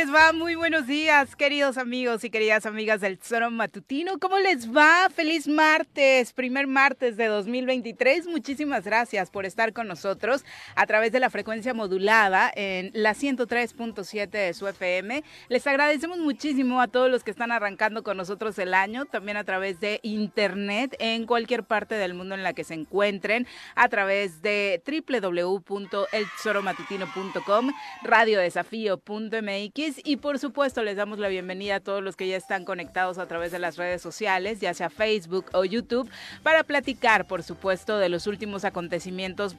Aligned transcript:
les 0.00 0.12
va? 0.14 0.32
Muy 0.32 0.54
buenos 0.54 0.86
días, 0.86 1.36
queridos 1.36 1.76
amigos 1.76 2.24
y 2.24 2.30
queridas 2.30 2.64
amigas 2.64 3.02
del 3.02 3.18
Zoro 3.18 3.50
Matutino. 3.50 4.18
¿Cómo 4.18 4.38
les 4.38 4.74
va? 4.74 5.10
Feliz 5.14 5.46
martes, 5.46 6.32
primer 6.32 6.66
martes 6.66 7.18
de 7.18 7.26
2023. 7.26 8.26
Muchísimas 8.26 8.84
gracias 8.84 9.30
por 9.30 9.44
estar 9.44 9.74
con 9.74 9.88
nosotros 9.88 10.42
a 10.74 10.86
través 10.86 11.12
de 11.12 11.20
la 11.20 11.28
frecuencia 11.28 11.74
modulada 11.74 12.50
en 12.54 12.90
la 12.94 13.14
103.7 13.14 14.30
de 14.30 14.54
su 14.54 14.66
FM. 14.66 15.22
Les 15.48 15.66
agradecemos 15.66 16.16
muchísimo 16.16 16.80
a 16.80 16.88
todos 16.88 17.10
los 17.10 17.22
que 17.22 17.30
están 17.30 17.52
arrancando 17.52 18.02
con 18.02 18.16
nosotros 18.16 18.58
el 18.58 18.72
año, 18.72 19.04
también 19.04 19.36
a 19.36 19.44
través 19.44 19.80
de 19.80 20.00
internet 20.02 20.96
en 20.98 21.26
cualquier 21.26 21.64
parte 21.64 21.96
del 21.96 22.14
mundo 22.14 22.34
en 22.34 22.42
la 22.42 22.54
que 22.54 22.64
se 22.64 22.72
encuentren, 22.72 23.46
a 23.74 23.90
través 23.90 24.40
de 24.40 24.82
www.elzoromatutino.com, 24.86 27.70
radiodesafío.mx 28.02 29.89
y 30.04 30.16
por 30.16 30.38
supuesto 30.38 30.82
les 30.82 30.96
damos 30.96 31.18
la 31.18 31.28
bienvenida 31.28 31.76
a 31.76 31.80
todos 31.80 32.02
los 32.02 32.16
que 32.16 32.28
ya 32.28 32.36
están 32.36 32.64
conectados 32.64 33.18
a 33.18 33.26
través 33.26 33.52
de 33.52 33.58
las 33.58 33.76
redes 33.76 34.02
sociales, 34.02 34.60
ya 34.60 34.74
sea 34.74 34.90
Facebook 34.90 35.46
o 35.52 35.64
YouTube, 35.64 36.10
para 36.42 36.64
platicar 36.64 37.26
por 37.26 37.42
supuesto 37.42 37.98
de 37.98 38.08
los 38.08 38.26
últimos 38.26 38.64
acontecimientos 38.64 39.56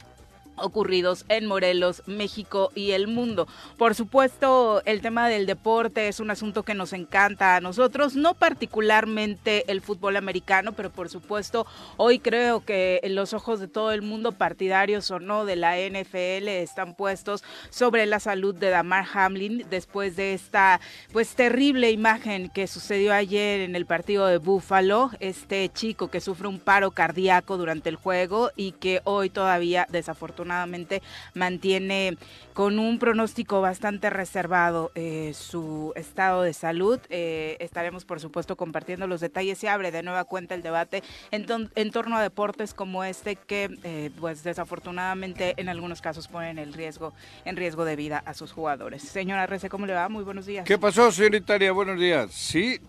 ocurridos 0.56 1.25
en 1.29 1.45
Morelos, 1.45 2.03
México 2.06 2.72
y 2.75 2.91
el 2.91 3.07
mundo. 3.07 3.47
Por 3.78 3.95
supuesto, 3.95 4.81
el 4.85 5.01
tema 5.01 5.28
del 5.29 5.45
deporte 5.45 6.07
es 6.07 6.19
un 6.19 6.31
asunto 6.31 6.63
que 6.63 6.73
nos 6.73 6.94
encanta 6.94 7.56
a 7.56 7.62
nosotros, 7.62 8.16
no 8.16 8.34
particularmente 8.34 9.72
el 9.72 9.81
fútbol 9.81 10.17
americano, 10.17 10.73
pero 10.73 10.89
por 10.89 11.09
supuesto, 11.09 11.66
hoy 11.97 12.19
creo 12.19 12.63
que 12.66 13.01
los 13.06 13.34
ojos 13.34 13.59
de 13.59 13.67
todo 13.67 13.91
el 13.91 14.01
mundo, 14.01 14.31
partidarios 14.31 15.09
o 15.12 15.19
no 15.19 15.45
de 15.45 15.56
la 15.56 15.78
NFL, 15.78 16.47
están 16.47 16.95
puestos 16.95 17.44
sobre 17.69 18.06
la 18.06 18.19
salud 18.19 18.56
de 18.56 18.69
Damar 18.69 19.06
Hamlin 19.13 19.66
después 19.69 20.16
de 20.16 20.33
esta 20.33 20.79
pues 21.12 21.35
terrible 21.35 21.91
imagen 21.91 22.50
que 22.50 22.68
sucedió 22.68 23.13
ayer 23.13 23.62
en 23.62 23.75
el 23.75 23.85
partido 23.85 24.28
de 24.28 24.38
Buffalo, 24.38 25.12
este 25.19 25.69
chico 25.69 26.09
que 26.09 26.22
sufre 26.22 26.47
un 26.47 26.59
paro 26.59 26.91
cardíaco 26.91 27.57
durante 27.57 27.89
el 27.89 27.95
juego 27.95 28.51
y 28.56 28.73
que 28.73 29.01
hoy 29.03 29.29
todavía 29.29 29.88
desafortunadamente 29.89 30.41
mantiene 30.46 32.18
con 32.53 32.79
un 32.79 33.00
pronóstico 33.00 33.62
bastante 33.62 34.09
reservado 34.09 34.91
eh, 34.96 35.34
su 35.34 35.94
estado 35.96 36.41
de 36.41 36.53
salud. 36.53 37.00
Eh, 37.09 37.57
estaremos, 37.59 38.06
por 38.06 38.19
supuesto, 38.19 38.56
compartiendo 38.56 39.07
los 39.07 39.22
detalles. 39.22 39.57
Se 39.57 39.69
abre 39.69 39.91
de 39.91 40.03
nueva 40.03 40.24
cuenta 40.25 40.56
el 40.56 40.62
debate 40.62 41.03
en, 41.31 41.46
en 41.75 41.91
torno 41.91 42.18
a 42.18 42.22
deportes 42.22 42.74
como 42.74 43.03
este 43.03 43.35
que, 43.35 43.69
eh, 43.84 44.09
pues, 44.19 44.44
desafortunadamente, 44.44 45.53
en 45.57 45.69
algunos 45.69 46.01
casos 46.01 46.28
ponen 46.28 46.57
el 46.57 46.74
riesgo, 46.74 47.13
en 47.46 47.56
riesgo 47.56 47.85
de 47.85 47.96
vida 47.96 48.24
a 48.25 48.34
sus 48.34 48.51
jugadores. 48.51 49.03
Señora 49.03 49.46
Rece, 49.46 49.69
¿cómo 49.69 49.85
le 49.85 49.94
va? 49.94 50.09
Muy 50.09 50.24
buenos 50.24 50.46
días. 50.46 50.66
¿Qué 50.66 50.78
pasó, 50.78 51.12
señorita? 51.12 51.51
Buenos 51.72 52.00
días. 52.00 52.31
Sí, 52.31 52.80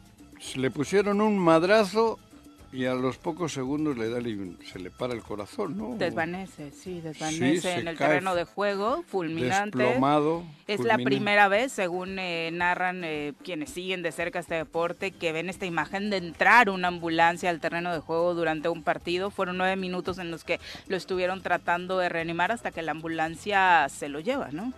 le 0.55 0.71
pusieron 0.71 1.21
un 1.21 1.37
madrazo 1.37 2.19
y 2.73 2.87
a 2.87 2.95
los 2.95 3.19
pocos 3.19 3.53
segundos 3.53 3.99
le 3.99 4.09
da 4.09 4.19
se 4.65 4.79
le 4.79 4.91
para 4.91 5.13
el 5.13 5.21
corazón, 5.21 5.77
¿no? 5.77 5.95
Desvanece, 5.99 6.73
sí, 6.73 7.03
desvanece 7.03 7.75
en 7.75 7.87
el 7.87 7.99
terreno 7.99 8.35
de 8.35 8.45
juego, 8.45 9.05
fulminante. 9.07 9.77
Desplomado. 9.77 10.43
Es 10.67 10.81
la 10.81 10.97
primera 10.97 11.49
vez, 11.49 11.71
según 11.71 12.19
eh, 12.19 12.51
narran 12.51 13.05
eh, 13.05 13.35
quienes 13.45 13.71
siguen 13.71 14.03
de 14.03 14.11
cerca 14.11 14.39
este 14.39 14.55
deporte, 14.55 15.11
que 15.11 15.33
ven 15.33 15.51
esta 15.51 15.67
imagen 15.67 16.09
de 16.09 16.17
entrar 16.17 16.71
una 16.71 16.89
ambulancia 16.89 17.51
al 17.51 17.61
terreno 17.61 17.93
de 17.93 18.01
juego 18.01 18.33
durante 18.33 18.71
un 18.71 18.83
partido. 18.83 19.31
Fueron 19.31 19.59
nueve 19.59 19.77
minutos 19.77 20.19
en 20.19 20.31
los 20.31 20.43
que 20.43 20.59
lo 20.89 20.97
estuvieron 20.97 21.43
tratando 21.43 21.99
de 21.99 22.09
reanimar 22.09 22.53
hasta 22.53 22.71
que 22.71 22.81
la 22.81 22.93
ambulancia 22.93 23.87
se 23.91 24.09
lo 24.09 24.21
lleva, 24.21 24.49
¿no? 24.51 24.73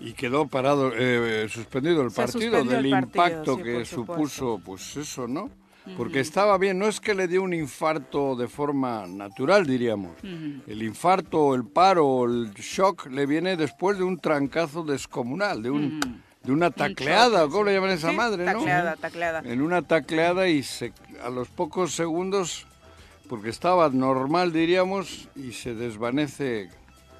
Y 0.00 0.14
quedó 0.14 0.46
parado, 0.46 0.92
eh, 0.96 1.46
suspendido 1.50 2.02
el 2.02 2.10
partido 2.10 2.64
del 2.64 2.86
impacto 2.86 3.58
que 3.58 3.84
supuso, 3.84 4.60
pues 4.64 4.96
eso, 4.96 5.28
¿no? 5.28 5.50
Porque 5.96 6.20
estaba 6.20 6.56
bien, 6.58 6.78
no 6.78 6.86
es 6.86 7.00
que 7.00 7.14
le 7.14 7.28
dio 7.28 7.42
un 7.42 7.52
infarto 7.52 8.36
de 8.36 8.48
forma 8.48 9.06
natural, 9.06 9.66
diríamos. 9.66 10.12
El 10.22 10.82
infarto, 10.82 11.54
el 11.54 11.64
paro, 11.64 12.24
el 12.24 12.52
shock 12.54 13.06
le 13.06 13.26
viene 13.26 13.56
después 13.56 13.98
de 13.98 14.04
un 14.04 14.18
trancazo 14.18 14.82
descomunal, 14.82 15.62
de 15.62 15.70
un... 15.70 16.24
De 16.42 16.52
una 16.52 16.70
tacleada, 16.70 17.48
¿cómo 17.48 17.64
le 17.64 17.72
llaman 17.72 17.88
a 17.88 17.94
esa 17.94 18.12
madre, 18.12 18.44
tacleada, 18.44 18.90
no? 18.90 18.96
Tacleada, 18.98 19.42
En 19.46 19.62
una 19.62 19.80
tacleada 19.80 20.46
y 20.46 20.62
se, 20.62 20.92
a 21.24 21.30
los 21.30 21.48
pocos 21.48 21.94
segundos, 21.94 22.66
porque 23.30 23.48
estaba 23.48 23.88
normal, 23.88 24.52
diríamos, 24.52 25.30
y 25.34 25.52
se 25.52 25.74
desvanece 25.74 26.68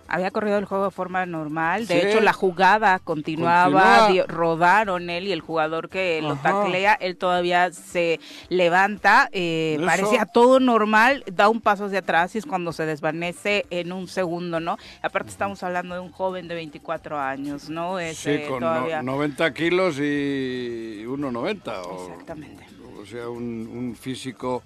había 0.09 0.31
corrido 0.31 0.59
el 0.59 0.65
juego 0.65 0.85
de 0.85 0.91
forma 0.91 1.27
normal. 1.27 1.87
De 1.87 2.11
hecho, 2.11 2.21
la 2.21 2.33
jugada 2.33 2.99
continuaba, 2.99 4.09
rodaron 4.27 5.11
él 5.11 5.27
y 5.27 5.33
el 5.33 5.41
jugador 5.41 5.89
que 5.89 6.21
lo 6.23 6.37
taclea, 6.37 6.95
él 6.95 7.17
todavía 7.17 7.73
se 7.73 8.21
levanta, 8.49 9.29
eh, 9.33 9.81
parecía 9.85 10.27
todo 10.27 10.61
normal, 10.61 11.25
da 11.33 11.49
un 11.49 11.61
paso 11.61 11.87
hacia 11.87 12.01
atrás 12.01 12.35
y 12.35 12.39
es 12.39 12.47
cuando 12.47 12.73
se 12.73 12.87
desvanece 12.87 13.67
en 13.71 13.93
un 13.93 14.09
segundo, 14.09 14.61
¿no? 14.61 14.77
Aparte 15.03 15.31
estamos 15.31 15.63
hablando 15.63 15.95
de 15.95 16.01
un 16.01 16.13
joven 16.13 16.49
de 16.49 16.55
24 16.55 17.19
años, 17.19 17.69
¿no? 17.69 17.99
Es, 17.99 18.19
sí, 18.19 18.41
con 18.49 18.61
90 18.61 19.55
kilos 19.55 19.97
y 19.99 21.05
1,90. 21.05 22.11
Exactamente. 22.11 22.67
O 23.01 23.07
sea, 23.07 23.29
un, 23.29 23.69
un 23.73 23.97
físico... 23.97 24.63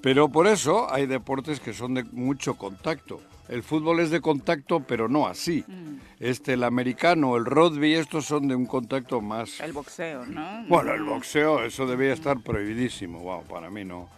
Pero 0.00 0.28
por 0.28 0.46
eso 0.46 0.92
hay 0.92 1.06
deportes 1.06 1.58
que 1.58 1.74
son 1.74 1.94
de 1.94 2.04
mucho 2.04 2.54
contacto. 2.54 3.20
El 3.48 3.62
fútbol 3.62 4.00
es 4.00 4.10
de 4.10 4.20
contacto, 4.20 4.80
pero 4.80 5.08
no 5.08 5.26
así. 5.26 5.64
Mm. 5.66 5.96
Este, 6.20 6.52
el 6.54 6.64
americano, 6.64 7.36
el 7.36 7.44
rugby, 7.44 7.94
estos 7.94 8.26
son 8.26 8.48
de 8.48 8.54
un 8.54 8.66
contacto 8.66 9.20
más. 9.20 9.60
El 9.60 9.72
boxeo, 9.72 10.26
¿no? 10.26 10.64
Bueno, 10.68 10.92
el 10.92 11.02
boxeo, 11.02 11.64
eso 11.64 11.86
debía 11.86 12.12
estar 12.12 12.40
prohibidísimo. 12.40 13.20
Wow, 13.20 13.44
para 13.44 13.70
mí 13.70 13.84
no. 13.84 14.08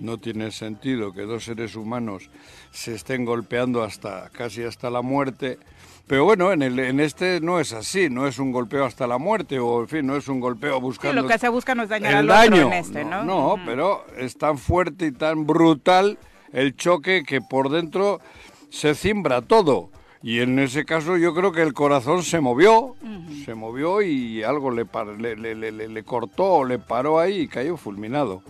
No 0.00 0.18
tiene 0.18 0.50
sentido 0.50 1.12
que 1.12 1.22
dos 1.22 1.44
seres 1.44 1.76
humanos 1.76 2.28
se 2.70 2.94
estén 2.94 3.24
golpeando 3.24 3.82
hasta 3.82 4.28
casi 4.30 4.62
hasta 4.62 4.90
la 4.90 5.00
muerte. 5.00 5.58
Pero 6.06 6.24
bueno, 6.24 6.52
en, 6.52 6.62
el, 6.62 6.78
en 6.78 7.00
este 7.00 7.40
no 7.40 7.58
es 7.58 7.72
así, 7.72 8.08
no 8.10 8.26
es 8.28 8.38
un 8.38 8.52
golpeo 8.52 8.84
hasta 8.84 9.06
la 9.06 9.18
muerte, 9.18 9.58
o 9.58 9.80
en 9.80 9.88
fin, 9.88 10.06
no 10.06 10.16
es 10.16 10.28
un 10.28 10.38
golpeo 10.38 10.80
buscando... 10.80 11.20
lo 11.22 11.26
que 11.26 11.38
se 11.38 11.48
busca 11.48 11.74
no 11.74 11.82
es 11.82 11.88
dañar 11.88 12.14
al 12.14 12.26
daño. 12.26 12.66
en 12.68 12.72
este, 12.74 13.04
¿no? 13.04 13.24
No, 13.24 13.56
pero 13.64 14.06
es 14.16 14.36
tan 14.36 14.58
fuerte 14.58 15.06
y 15.06 15.12
tan 15.12 15.46
brutal 15.46 16.18
el 16.52 16.76
choque 16.76 17.24
que 17.24 17.40
por 17.40 17.70
dentro 17.70 18.20
se 18.76 18.94
cimbra 18.94 19.42
todo. 19.42 19.90
Y 20.22 20.40
en 20.40 20.58
ese 20.58 20.84
caso 20.84 21.16
yo 21.16 21.34
creo 21.34 21.52
que 21.52 21.62
el 21.62 21.72
corazón 21.72 22.22
se 22.22 22.40
movió, 22.40 22.96
se 23.44 23.54
movió 23.54 24.02
y 24.02 24.42
algo 24.42 24.70
le, 24.70 24.84
le, 25.36 25.54
le, 25.54 25.72
le, 25.88 26.02
cortó, 26.02 26.64
le 26.64 26.78
paró 26.78 27.20
ahí 27.20 27.42
y 27.42 27.48
cayó 27.48 27.76
fulminado. 27.76 28.42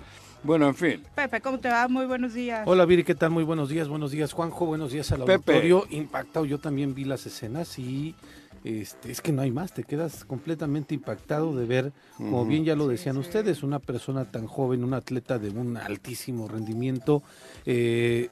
Bueno, 0.42 0.68
en 0.68 0.74
fin. 0.74 1.02
Pepe, 1.14 1.40
¿cómo 1.40 1.58
te 1.58 1.68
va? 1.68 1.88
Muy 1.88 2.06
buenos 2.06 2.34
días. 2.34 2.62
Hola 2.66 2.84
Viri, 2.86 3.04
¿qué 3.04 3.14
tal? 3.14 3.30
Muy 3.30 3.44
buenos 3.44 3.68
días, 3.68 3.88
buenos 3.88 4.10
días 4.12 4.32
Juanjo, 4.32 4.64
buenos 4.64 4.92
días 4.92 5.10
al 5.12 5.24
Pepe. 5.24 5.32
auditorio. 5.52 5.86
Impactado, 5.90 6.46
yo 6.46 6.58
también 6.58 6.94
vi 6.94 7.04
las 7.04 7.26
escenas 7.26 7.78
y 7.78 8.14
este, 8.64 9.10
es 9.12 9.20
que 9.20 9.32
no 9.32 9.42
hay 9.42 9.50
más, 9.50 9.72
te 9.72 9.84
quedas 9.84 10.24
completamente 10.24 10.94
impactado 10.94 11.54
de 11.54 11.66
ver, 11.66 11.92
como 12.16 12.46
bien 12.46 12.64
ya 12.64 12.74
lo 12.74 12.88
decían 12.88 13.16
ustedes, 13.18 13.62
una 13.62 13.80
persona 13.80 14.24
tan 14.24 14.46
joven, 14.46 14.82
un 14.82 14.94
atleta 14.94 15.38
de 15.38 15.50
un 15.50 15.76
altísimo 15.76 16.48
rendimiento. 16.48 17.22
Eh, 17.66 18.30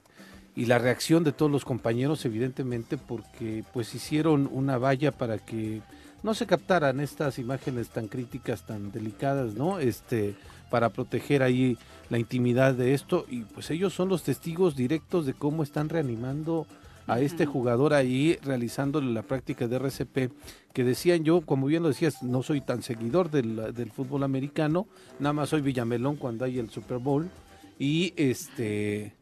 y 0.55 0.65
la 0.65 0.79
reacción 0.79 1.23
de 1.23 1.33
todos 1.33 1.51
los 1.51 1.65
compañeros 1.65 2.23
evidentemente 2.25 2.97
porque 2.97 3.63
pues 3.73 3.93
hicieron 3.93 4.49
una 4.51 4.77
valla 4.77 5.11
para 5.11 5.37
que 5.37 5.81
no 6.23 6.33
se 6.33 6.47
captaran 6.47 6.99
estas 6.99 7.37
imágenes 7.37 7.89
tan 7.89 8.07
críticas, 8.07 8.65
tan 8.65 8.91
delicadas, 8.91 9.53
¿no? 9.53 9.79
Este, 9.79 10.33
para 10.71 10.89
proteger 10.89 11.43
ahí 11.43 11.77
la 12.09 12.17
intimidad 12.17 12.73
de 12.73 12.95
esto. 12.95 13.25
Y 13.29 13.41
pues 13.41 13.69
ellos 13.69 13.93
son 13.93 14.09
los 14.09 14.23
testigos 14.23 14.75
directos 14.75 15.25
de 15.25 15.33
cómo 15.33 15.61
están 15.61 15.89
reanimando 15.89 16.65
a 17.05 17.19
este 17.19 17.45
jugador 17.45 17.93
ahí 17.93 18.39
realizándole 18.43 19.13
la 19.13 19.21
práctica 19.21 19.67
de 19.67 19.75
RCP, 19.75 20.31
que 20.73 20.83
decían 20.83 21.23
yo, 21.23 21.41
como 21.41 21.67
bien 21.67 21.83
lo 21.83 21.89
decías, 21.89 22.23
no 22.23 22.41
soy 22.41 22.61
tan 22.61 22.81
seguidor 22.81 23.29
del, 23.29 23.75
del 23.75 23.91
fútbol 23.91 24.23
americano, 24.23 24.87
nada 25.19 25.33
más 25.33 25.49
soy 25.49 25.61
Villamelón 25.61 26.15
cuando 26.15 26.45
hay 26.45 26.57
el 26.57 26.71
Super 26.71 26.97
Bowl. 26.97 27.29
Y 27.77 28.13
este 28.15 29.13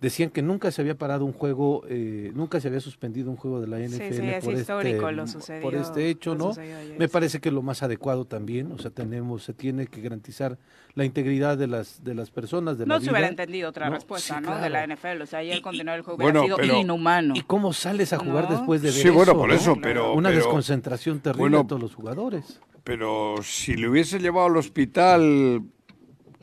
decían 0.00 0.30
que 0.30 0.42
nunca 0.42 0.70
se 0.70 0.80
había 0.80 0.96
parado 0.96 1.24
un 1.24 1.32
juego, 1.32 1.84
eh, 1.88 2.32
nunca 2.34 2.60
se 2.60 2.68
había 2.68 2.80
suspendido 2.80 3.30
un 3.30 3.36
juego 3.36 3.60
de 3.60 3.66
la 3.66 3.78
NFL 3.78 4.44
por, 4.44 4.54
este, 4.54 5.60
por 5.60 5.74
este 5.74 6.08
hecho, 6.08 6.34
¿no? 6.34 6.52
Me 6.98 7.08
parece 7.08 7.40
que 7.40 7.48
es 7.48 7.54
lo 7.54 7.62
más 7.62 7.82
adecuado 7.82 8.24
también, 8.24 8.72
o 8.72 8.78
sea, 8.78 8.90
tenemos, 8.90 9.44
se 9.44 9.52
tiene 9.52 9.86
que 9.86 10.00
garantizar 10.00 10.58
la 10.94 11.04
integridad 11.04 11.56
de 11.56 11.66
las 11.66 12.04
de 12.04 12.14
las 12.14 12.30
personas, 12.30 12.78
de 12.78 12.86
no 12.86 12.94
la 12.94 13.00
se 13.00 13.10
hubiera 13.10 13.28
entendido 13.28 13.70
otra 13.70 13.88
respuesta, 13.88 14.40
¿no? 14.40 14.58
De 14.58 14.68
la 14.68 14.86
NFL, 14.86 15.22
o 15.22 15.26
sea, 15.26 15.38
ayer 15.40 15.62
continuar 15.62 15.96
el 15.96 16.02
juego 16.02 16.22
hubiera 16.22 16.42
sido 16.42 16.74
inhumano. 16.74 17.34
¿Y 17.36 17.42
cómo 17.42 17.72
sales 17.72 18.12
a 18.12 18.18
jugar 18.18 18.48
después 18.48 18.82
de 18.82 18.90
ver 18.90 19.02
Sí, 19.02 19.08
bueno, 19.08 19.34
por 19.34 19.50
eso, 19.52 19.76
pero... 19.80 20.14
Una 20.14 20.30
desconcentración 20.30 21.20
terrible 21.20 21.58
a 21.58 21.66
todos 21.66 21.80
los 21.80 21.94
jugadores. 21.94 22.60
Pero 22.84 23.36
si 23.42 23.76
le 23.76 23.88
hubiese 23.88 24.18
llevado 24.18 24.48
al 24.48 24.56
hospital 24.56 25.62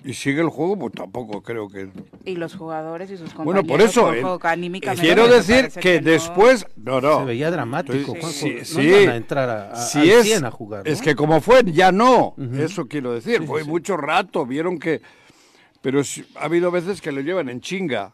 y 0.04 0.13
sigue 0.13 0.42
el 0.42 0.50
juego, 0.50 0.78
pues 0.78 0.94
tampoco 0.94 1.42
creo 1.42 1.68
que. 1.69 1.90
Y 2.25 2.36
los 2.36 2.56
jugadores 2.56 3.12
y 3.12 3.18
sus 3.18 3.34
compañeros. 3.34 3.66
Bueno, 3.66 3.68
por 3.68 3.81
eso. 3.81 4.13
Eh, 4.13 4.96
quiero 4.98 5.28
decir 5.28 5.69
que, 5.80 6.00
después. 6.00 6.66
No... 6.75 7.01
no, 7.01 7.19
Se 7.19 7.25
veía 7.25 7.51
dramático. 7.51 8.16
sí, 8.30 8.60
sí, 8.63 8.94
a 8.94 9.16
entrar 9.16 9.50
a, 9.50 9.74
es, 9.74 10.44
a 10.44 10.51
jugar. 10.51 10.88
Es 10.88 11.01
que 11.01 11.16
como 11.16 11.42
fue, 11.42 11.63
ya 11.66 11.92
no. 11.92 12.36
Eso 12.57 12.88
quiero 12.88 13.13
decir. 13.13 13.44
fue 13.44 13.63
mucho 13.63 13.98
rato. 13.98 14.46
Vieron 14.46 14.80
que. 14.80 15.01
Pero 15.81 16.01
ha 16.36 16.44
habido 16.44 16.72
veces 16.72 17.01
que 17.01 17.12
lo 17.12 17.22
llevan 17.22 17.48
en 17.48 17.62
chinga 17.62 18.12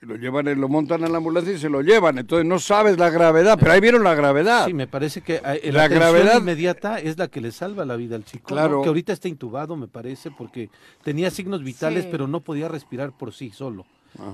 lo 0.00 0.16
llevan, 0.16 0.60
lo 0.60 0.68
montan 0.68 1.02
en 1.04 1.12
la 1.12 1.18
ambulancia 1.18 1.52
y 1.52 1.58
se 1.58 1.68
lo 1.68 1.82
llevan. 1.82 2.18
Entonces 2.18 2.46
no 2.46 2.58
sabes 2.58 2.98
la 2.98 3.10
gravedad, 3.10 3.58
pero 3.58 3.72
ahí 3.72 3.80
vieron 3.80 4.04
la 4.04 4.14
gravedad. 4.14 4.66
Sí, 4.66 4.74
me 4.74 4.86
parece 4.86 5.22
que 5.22 5.40
eh, 5.44 5.72
la, 5.72 5.88
gravedad 5.88 6.40
inmediata 6.40 7.00
es 7.00 7.18
la 7.18 7.28
que 7.28 7.40
le 7.40 7.50
salva 7.50 7.84
la 7.84 7.96
vida 7.96 8.16
al 8.16 8.24
chico. 8.24 8.46
Claro. 8.46 8.82
Que 8.82 8.88
ahorita 8.88 9.12
está 9.12 9.28
intubado, 9.28 9.76
me 9.76 9.88
parece, 9.88 10.30
porque 10.30 10.70
tenía 11.02 11.30
signos 11.30 11.64
vitales, 11.64 12.06
pero 12.06 12.28
no 12.28 12.40
podía 12.40 12.68
respirar 12.68 13.12
por 13.16 13.32
sí 13.32 13.50
solo. 13.50 13.86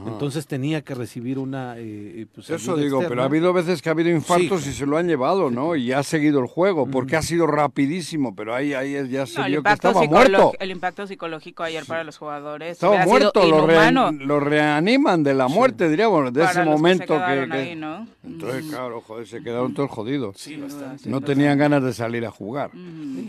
Entonces 0.06 0.46
tenía 0.46 0.82
que 0.82 0.94
recibir 0.94 1.38
una... 1.38 1.76
Eh, 1.78 2.22
eh, 2.22 2.26
pues, 2.32 2.48
Eso 2.48 2.76
digo, 2.76 3.02
pero 3.06 3.22
ha 3.22 3.26
habido 3.26 3.52
veces 3.52 3.82
que 3.82 3.90
ha 3.90 3.92
habido 3.92 4.08
infartos 4.08 4.66
y 4.66 4.72
se 4.72 4.86
lo 4.86 4.96
han 4.96 5.06
llevado, 5.06 5.50
¿no? 5.50 5.76
Y 5.76 5.92
ha 5.92 6.02
seguido 6.02 6.40
el 6.40 6.46
juego, 6.46 6.86
porque 6.86 7.16
ha 7.16 7.22
sido 7.22 7.46
rapidísimo, 7.46 8.34
pero 8.34 8.54
ahí, 8.54 8.72
ahí 8.72 9.08
ya 9.08 9.26
se 9.26 9.42
vio 9.44 9.62
que 9.62 9.72
estaba 9.72 10.02
muerto. 10.04 10.52
El 10.58 10.70
impacto 10.70 11.06
psicológico 11.06 11.62
ayer 11.62 11.84
para 11.84 12.02
los 12.02 12.16
jugadores 12.16 12.72
Estaba 12.72 13.04
muerto, 13.04 13.46
lo, 13.46 13.66
lo, 14.12 14.40
reaniman 14.40 15.22
de 15.22 15.34
la 15.34 15.48
muerte, 15.48 15.88
diríamos, 15.88 16.32
de 16.32 16.44
ese 16.44 16.64
momento 16.64 17.14
que... 17.14 17.78
Entonces, 18.24 18.64
claro, 18.70 19.02
joder, 19.02 19.26
se 19.26 19.42
quedaron 19.42 19.74
todos 19.74 19.90
jodidos. 19.90 20.36
no 21.04 21.20
tenían 21.20 21.58
ganas 21.58 21.82
de 21.82 21.92
salir 21.92 22.24
a 22.24 22.30
jugar. 22.30 22.70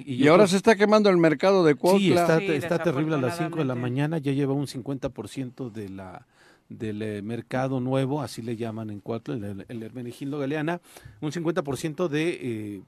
Y, 0.06 0.28
ahora 0.28 0.48
se 0.48 0.58
está 0.58 0.76
quemando 0.76 1.10
el 1.10 1.18
mercado 1.18 1.66
de 1.66 1.76
Cuautla. 1.76 2.00
Sí, 2.00 2.14
está, 2.14 2.38
está 2.42 2.80
terrible 2.80 3.16
a 3.16 3.20
las 3.20 3.38
5 3.38 3.58
de 3.58 3.66
la 3.66 3.76
mañana, 3.76 4.20
ya 4.20 4.32
lleva 4.32 4.54
un 4.54 4.68
50% 4.68 5.72
de 5.72 5.90
la 5.90 6.26
del 6.70 7.02
eh, 7.02 7.22
mercado 7.22 7.80
nuevo, 7.80 8.22
así 8.22 8.42
le 8.42 8.56
llaman 8.56 8.90
en 8.90 9.00
cuatro, 9.00 9.34
el, 9.34 9.66
el 9.68 9.84
Hermenegildo 9.84 10.40
Galeana, 10.40 10.82
un 11.22 11.32
50% 11.32 12.08
de, 12.08 12.40
eh, 12.42 12.82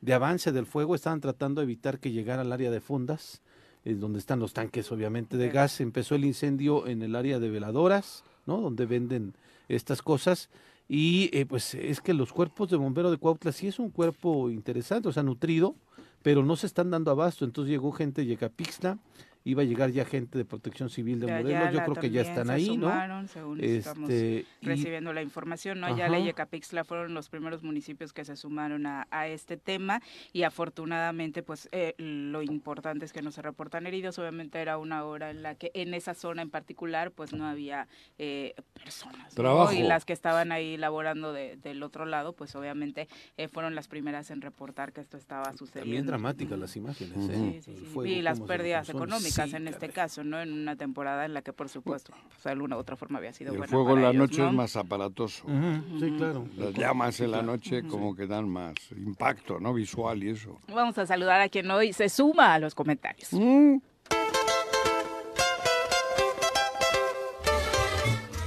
de 0.00 0.14
avance 0.14 0.52
del 0.52 0.66
fuego, 0.66 0.94
estaban 0.94 1.20
tratando 1.20 1.60
de 1.60 1.64
evitar 1.64 1.98
que 1.98 2.12
llegara 2.12 2.42
al 2.42 2.52
área 2.52 2.70
de 2.70 2.80
fondas, 2.80 3.42
eh, 3.84 3.94
donde 3.94 4.18
están 4.18 4.40
los 4.40 4.52
tanques 4.52 4.90
obviamente 4.90 5.36
de 5.36 5.50
gas, 5.50 5.80
empezó 5.80 6.14
el 6.14 6.24
incendio 6.24 6.86
en 6.86 7.02
el 7.02 7.14
área 7.14 7.38
de 7.38 7.50
veladoras, 7.50 8.24
¿no? 8.46 8.60
donde 8.60 8.86
venden 8.86 9.34
estas 9.68 10.02
cosas, 10.02 10.50
y 10.86 11.44
pues 11.46 11.74
es 11.74 12.02
que 12.02 12.12
los 12.12 12.30
cuerpos 12.30 12.68
de 12.68 12.76
bombero 12.76 13.10
de 13.10 13.16
Cuautla 13.16 13.52
sí 13.52 13.68
es 13.68 13.78
un 13.78 13.88
cuerpo 13.88 14.50
interesante, 14.50 15.08
o 15.08 15.12
sea, 15.12 15.22
nutrido, 15.22 15.76
pero 16.22 16.42
no 16.42 16.56
se 16.56 16.66
están 16.66 16.90
dando 16.90 17.10
abasto, 17.10 17.46
entonces 17.46 17.70
llegó 17.70 17.90
gente 17.92 18.20
de 18.20 18.28
Yecapixtla, 18.28 18.98
iba 19.44 19.60
a 19.62 19.64
llegar 19.64 19.90
ya 19.90 20.06
gente 20.06 20.38
de 20.38 20.46
Protección 20.46 20.88
Civil 20.88 21.20
de 21.20 21.26
Morelos, 21.26 21.72
yo 21.72 21.84
creo 21.84 21.94
que 21.96 22.10
ya 22.10 22.22
están 22.22 22.48
ahí, 22.48 22.78
¿no? 22.78 23.28
Según 23.28 23.62
estamos 23.62 24.08
este, 24.08 24.46
recibiendo 24.62 25.12
la 25.12 25.22
información, 25.22 25.80
¿no? 25.80 25.94
Ya 25.96 26.08
la 26.08 26.18
Yecapixtla 26.18 26.84
fueron 26.84 27.12
los 27.12 27.28
primeros 27.28 27.62
municipios 27.62 28.12
que 28.12 28.24
se 28.24 28.36
sumaron 28.36 28.86
a, 28.86 29.04
este 29.24 29.56
tema 29.56 30.02
y 30.32 30.42
afortunadamente, 30.42 31.42
pues 31.42 31.68
eh, 31.72 31.94
lo 31.98 32.42
importante 32.42 33.04
es 33.04 33.12
que 33.12 33.22
no 33.22 33.30
se 33.30 33.42
reportan 33.42 33.86
heridos. 33.86 34.18
Obviamente 34.18 34.60
era 34.60 34.76
una 34.76 35.04
hora 35.04 35.30
en 35.30 35.42
la 35.42 35.54
que 35.54 35.70
en 35.74 35.94
esa 35.94 36.14
zona 36.14 36.42
en 36.42 36.50
particular, 36.50 37.10
pues 37.10 37.32
no 37.32 37.46
había 37.46 37.88
eh, 38.18 38.54
personas. 38.72 39.34
Y 39.72 39.82
las 39.82 40.04
que 40.04 40.12
estaban 40.12 40.52
ahí 40.52 40.76
laborando 40.76 41.32
del 41.32 41.82
otro 41.82 42.06
lado, 42.06 42.32
pues 42.32 42.54
obviamente 42.54 43.08
eh, 43.36 43.48
fueron 43.48 43.74
las 43.74 43.88
primeras 43.88 44.30
en 44.30 44.40
reportar 44.40 44.92
que 44.92 45.00
esto 45.00 45.16
estaba 45.16 45.52
sucediendo. 45.52 45.80
También 45.80 46.06
dramáticas 46.06 46.58
las 46.58 46.76
imágenes, 46.76 47.16
¿eh? 47.30 47.60
Sí, 47.64 47.76
sí, 47.76 47.86
sí. 47.92 48.08
Y 48.08 48.22
las 48.22 48.40
pérdidas 48.40 48.88
económicas 48.88 49.33
en 49.38 49.68
este 49.68 49.88
caso, 49.90 50.24
¿no? 50.24 50.40
En 50.40 50.52
una 50.52 50.76
temporada 50.76 51.24
en 51.24 51.34
la 51.34 51.42
que, 51.42 51.52
por 51.52 51.68
supuesto, 51.68 52.12
pues, 52.28 52.44
de 52.44 52.50
alguna 52.50 52.76
u 52.76 52.80
otra 52.80 52.96
forma 52.96 53.18
había 53.18 53.32
sido 53.32 53.54
El 53.54 53.68
fuego 53.68 53.96
en 53.96 54.02
la 54.02 54.12
noche 54.12 54.46
es 54.46 54.52
más 54.52 54.76
aparatoso. 54.76 55.44
Sí, 55.98 56.14
claro. 56.16 56.46
Las 56.56 56.74
llamas 56.74 57.20
en 57.20 57.30
la 57.30 57.42
noche 57.42 57.82
como 57.82 58.14
que 58.14 58.26
dan 58.26 58.48
más 58.48 58.74
impacto, 58.96 59.60
¿no? 59.60 59.74
Visual 59.74 60.22
y 60.22 60.30
eso. 60.30 60.60
Vamos 60.68 60.96
a 60.98 61.06
saludar 61.06 61.40
a 61.40 61.48
quien 61.48 61.70
hoy 61.70 61.92
se 61.92 62.08
suma 62.08 62.54
a 62.54 62.58
los 62.58 62.74
comentarios. 62.74 63.32
Mm. 63.32 63.76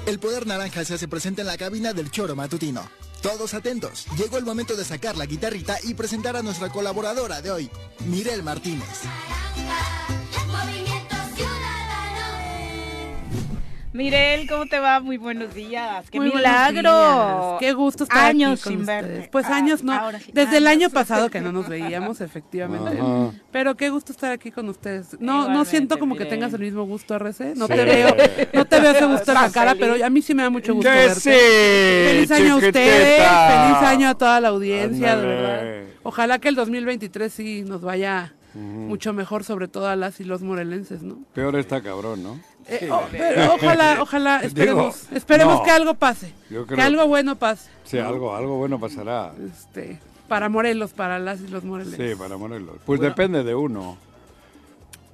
El 0.08 0.20
poder 0.20 0.48
naranja 0.48 0.86
se 0.86 0.94
hace 0.94 1.10
presente 1.10 1.42
en 1.42 1.48
la 1.48 1.58
cabina 1.58 1.92
del 1.92 2.10
choro 2.10 2.34
matutino. 2.34 2.82
Todos 3.22 3.54
atentos, 3.54 4.06
llegó 4.18 4.38
el 4.38 4.46
momento 4.46 4.78
de 4.78 4.86
sacar 4.86 5.18
la 5.18 5.26
guitarrita 5.26 5.78
y 5.84 5.96
presentar 5.96 6.38
a 6.38 6.44
nuestra 6.44 6.70
colaboradora 6.70 7.42
de 7.42 7.52
hoy, 7.52 7.70
Mirel 8.06 8.42
Martínez. 8.42 9.04
Mirel, 13.98 14.48
¿cómo 14.48 14.68
te 14.68 14.78
va? 14.78 15.00
Muy 15.00 15.18
buenos 15.18 15.56
días. 15.56 16.08
¡Qué 16.12 16.20
milagro! 16.20 17.58
Qué 17.60 17.74
gusto 17.74 18.04
estar 18.04 18.26
años 18.26 18.62
aquí 18.62 18.76
sin 18.76 18.86
verte. 18.86 19.28
Pues 19.32 19.48
años 19.48 19.84
no. 19.84 20.12
Desde 20.32 20.58
el 20.58 20.68
año 20.68 20.92
pasado 20.92 21.32
que 21.32 21.42
no 21.42 21.52
nos 21.52 21.68
veíamos, 21.68 22.22
efectivamente. 22.22 23.02
Pero 23.52 23.76
qué 23.76 23.90
gusto 23.90 24.12
estar 24.12 24.32
aquí 24.32 24.52
con 24.52 24.70
ustedes. 24.70 25.20
No, 25.20 25.50
no 25.50 25.66
siento 25.66 25.98
como 25.98 26.16
que 26.16 26.26
tengas 26.26 26.54
el 26.54 26.62
mismo 26.62 26.86
gusto, 26.86 27.16
RC. 27.16 27.56
No 27.56 27.68
te 27.68 27.84
veo, 27.84 28.16
no 28.54 28.66
te 28.66 28.80
veo 28.80 28.92
ese 28.92 29.06
gusto 29.06 29.32
en 29.32 29.42
la 29.42 29.52
cara, 29.52 29.74
pero 29.74 30.06
a 30.06 30.10
mí 30.12 30.22
sí 30.22 30.36
me 30.36 30.44
da 30.44 30.52
mucho 30.52 30.76
gusto 30.76 30.90
verte. 30.90 31.20
feliz 31.20 32.32
año 32.32 32.54
a 32.54 32.58
ustedes, 32.58 33.24
feliz 33.24 33.78
año 33.82 34.10
a 34.10 34.16
toda 34.16 34.40
la 34.40 34.50
audiencia, 34.50 35.18
de 35.18 35.26
verdad. 35.26 35.84
Ojalá 36.04 36.38
que 36.38 36.50
el 36.50 36.56
2023 36.56 37.34
sí 37.34 37.64
nos 37.64 37.82
vaya 37.82 38.36
mucho 38.54 39.14
mejor, 39.14 39.44
sobre 39.44 39.68
todo 39.68 39.88
a 39.88 39.96
las 39.96 40.20
y 40.20 40.24
los 40.24 40.42
morelenses, 40.42 41.04
¿no? 41.04 41.20
Peor 41.34 41.56
está 41.56 41.82
cabrón, 41.82 42.24
¿no? 42.24 42.40
Eh, 42.70 42.90
pero 43.12 43.56
ojalá, 43.56 43.98
ojalá, 44.02 44.40
esperemos, 44.42 45.08
esperemos 45.14 45.62
que 45.62 45.72
algo 45.72 45.94
pase, 45.94 46.34
que 46.50 46.82
algo 46.82 47.08
bueno 47.08 47.36
pase. 47.36 47.70
Sí, 47.86 47.98
algo, 47.98 48.36
algo 48.36 48.58
bueno 48.58 48.80
pasará. 48.80 49.32
Este, 49.50 50.00
para 50.28 50.50
Morelos, 50.50 50.92
para 50.92 51.20
las 51.20 51.40
y 51.42 51.48
los 51.48 51.64
morelenses. 51.64 52.12
Sí, 52.12 52.16
para 52.18 52.38
Morelos. 52.38 52.76
Pues 52.86 53.00
depende 53.00 53.44
de 53.44 53.56
uno. 53.56 53.98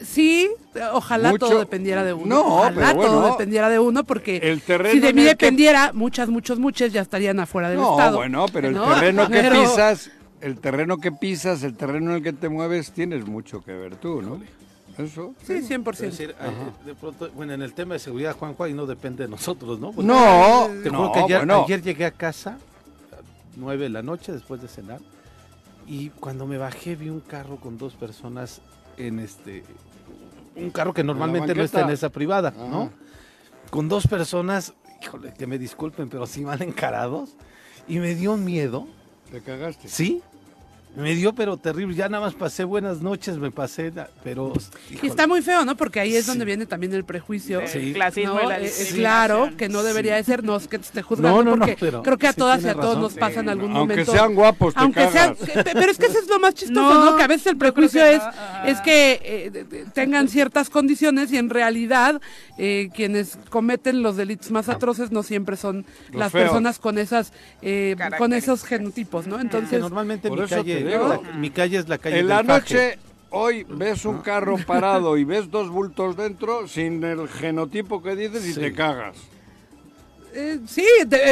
Sí, 0.01 0.49
ojalá 0.91 1.33
todo 1.37 1.59
dependiera 1.59 2.03
de 2.03 2.13
uno. 2.13 2.25
No, 2.25 2.57
ojalá 2.57 2.93
todo 2.93 3.31
dependiera 3.31 3.69
de 3.69 3.79
uno, 3.79 4.03
porque 4.03 4.59
si 4.91 4.99
de 4.99 5.13
mí 5.13 5.23
dependiera, 5.23 5.91
muchas, 5.93 6.29
muchos, 6.29 6.59
muchos 6.59 6.91
ya 6.91 7.01
estarían 7.01 7.39
afuera 7.39 7.69
del 7.69 7.79
estado. 7.79 8.11
No, 8.11 8.17
bueno, 8.17 8.45
pero 8.51 8.69
el 8.69 8.75
terreno 8.75 9.29
que 9.29 9.43
pisas, 9.43 10.11
el 10.41 10.57
terreno 10.57 10.97
que 10.97 11.11
pisas, 11.11 11.63
el 11.63 11.75
terreno 11.75 12.11
en 12.11 12.17
el 12.17 12.23
que 12.23 12.33
te 12.33 12.49
mueves, 12.49 12.91
tienes 12.91 13.25
mucho 13.25 13.63
que 13.63 13.71
ver 13.73 13.95
tú, 13.95 14.21
¿no? 14.21 14.41
Eso. 14.97 15.33
Sí, 15.43 15.53
100%. 15.53 15.97
Decir, 15.97 16.35
eh, 16.39 16.85
de 16.85 16.95
pronto, 16.95 17.29
bueno, 17.31 17.53
en 17.53 17.61
el 17.61 17.73
tema 17.73 17.93
de 17.93 17.99
seguridad, 17.99 18.35
Juanjo, 18.35 18.63
ahí 18.63 18.73
no 18.73 18.85
depende 18.85 19.23
de 19.23 19.29
nosotros, 19.29 19.79
¿no? 19.79 19.91
Porque 19.91 20.07
no, 20.07 20.69
te 20.83 20.91
no, 20.91 21.11
que 21.11 21.19
ayer, 21.19 21.49
ayer, 21.49 21.81
llegué 21.81 22.05
a 22.05 22.11
casa 22.11 22.57
a 23.11 23.17
9 23.55 23.83
de 23.83 23.89
la 23.89 24.03
noche 24.03 24.31
después 24.31 24.61
de 24.61 24.67
cenar 24.67 24.99
y 25.87 26.09
cuando 26.09 26.45
me 26.45 26.57
bajé 26.57 26.95
vi 26.95 27.09
un 27.09 27.19
carro 27.19 27.57
con 27.57 27.77
dos 27.77 27.93
personas 27.95 28.61
en 28.97 29.19
este 29.19 29.63
un 30.55 30.69
carro 30.69 30.93
que 30.93 31.03
normalmente 31.03 31.55
no 31.55 31.63
está 31.63 31.81
en 31.81 31.89
esa 31.89 32.09
privada, 32.09 32.51
¿no? 32.51 32.91
Con 33.69 33.89
dos 33.89 34.05
personas, 34.05 34.73
híjole, 35.01 35.33
que 35.33 35.47
me 35.47 35.57
disculpen, 35.57 36.09
pero 36.09 36.27
sí 36.27 36.41
mal 36.41 36.61
encarados 36.61 37.35
y 37.87 37.97
me 37.97 38.13
dio 38.13 38.37
miedo. 38.37 38.87
¿Te 39.31 39.41
cagaste? 39.41 39.87
Sí, 39.87 40.21
me 40.95 41.15
dio, 41.15 41.33
pero 41.33 41.57
terrible. 41.57 41.95
Ya 41.95 42.07
nada 42.07 42.25
más 42.25 42.35
pasé 42.35 42.63
buenas 42.63 43.01
noches, 43.01 43.37
me 43.37 43.49
pasé, 43.51 43.91
pero... 44.23 44.53
Y 45.01 45.07
está 45.07 45.27
muy 45.27 45.41
feo, 45.41 45.65
¿no? 45.65 45.75
Porque 45.75 45.99
ahí 45.99 46.15
es 46.15 46.27
donde 46.27 46.45
viene 46.45 46.65
también 46.65 46.93
el 46.93 47.03
prejuicio. 47.03 47.61
Sí. 47.67 47.93
Clasismo 47.93 48.35
¿no? 48.35 48.51
Eh, 48.51 48.71
claro, 48.93 49.51
que 49.57 49.69
no 49.69 49.81
debería 49.81 50.15
de 50.15 50.23
ser, 50.23 50.43
no 50.43 50.55
es 50.55 50.67
que 50.67 50.77
te 50.77 50.85
esté 50.85 51.01
juzgando, 51.01 51.43
no, 51.43 51.51
no, 51.51 51.57
porque 51.57 51.77
pero 51.79 52.03
creo 52.03 52.17
que 52.17 52.27
a 52.27 52.33
todas 52.33 52.63
y 52.63 52.67
a 52.67 52.75
todos 52.75 52.97
nos 52.97 53.13
pasa 53.15 53.39
en 53.39 53.49
algún 53.49 53.71
momento. 53.71 54.01
Aunque 54.01 54.17
sean 54.17 54.35
guapos, 54.35 54.73
te 54.73 54.79
Aunque 54.79 55.07
sean, 55.09 55.35
Pero 55.73 55.91
es 55.91 55.97
que 55.97 56.05
eso 56.05 56.19
es 56.19 56.27
lo 56.27 56.39
más 56.39 56.53
chistoso, 56.53 57.05
¿no? 57.05 57.17
Que 57.17 57.23
a 57.23 57.27
veces 57.27 57.47
el 57.47 57.57
prejuicio 57.57 58.05
es, 58.05 58.21
es 58.65 58.79
que 58.81 59.19
eh, 59.23 59.85
tengan 59.93 60.27
ciertas 60.27 60.69
condiciones 60.69 61.31
y 61.31 61.37
en 61.37 61.49
realidad 61.49 62.21
eh, 62.57 62.89
quienes 62.95 63.37
cometen 63.49 64.03
los 64.03 64.15
delitos 64.15 64.51
más 64.51 64.69
atroces 64.69 65.11
no 65.11 65.23
siempre 65.23 65.57
son 65.57 65.85
las 66.11 66.31
personas 66.31 66.77
con 66.77 66.97
esas 66.97 67.33
con 68.17 68.33
esos 68.33 68.63
genotipos, 68.63 69.25
¿no? 69.25 69.39
Entonces, 69.39 69.79
normalmente 69.79 70.29
mi 70.29 70.45
calle 70.45 70.82
mi 71.37 71.49
calle 71.49 71.77
es 71.77 71.89
la 71.89 71.97
calle 71.97 72.19
En 72.19 72.27
la 72.27 72.43
noche, 72.43 72.97
hoy 73.29 73.65
ves 73.69 74.05
un 74.05 74.19
carro 74.19 74.57
parado 74.67 75.17
y 75.17 75.23
ves 75.23 75.49
dos 75.49 75.69
bultos 75.69 76.15
dentro 76.15 76.67
sin 76.67 77.03
el 77.03 77.27
genotipo 77.27 78.01
que 78.01 78.15
dices 78.15 78.55
y 78.57 78.59
te 78.59 78.73
cagas. 78.73 79.17
Eh, 80.35 80.59
sí, 80.65 80.85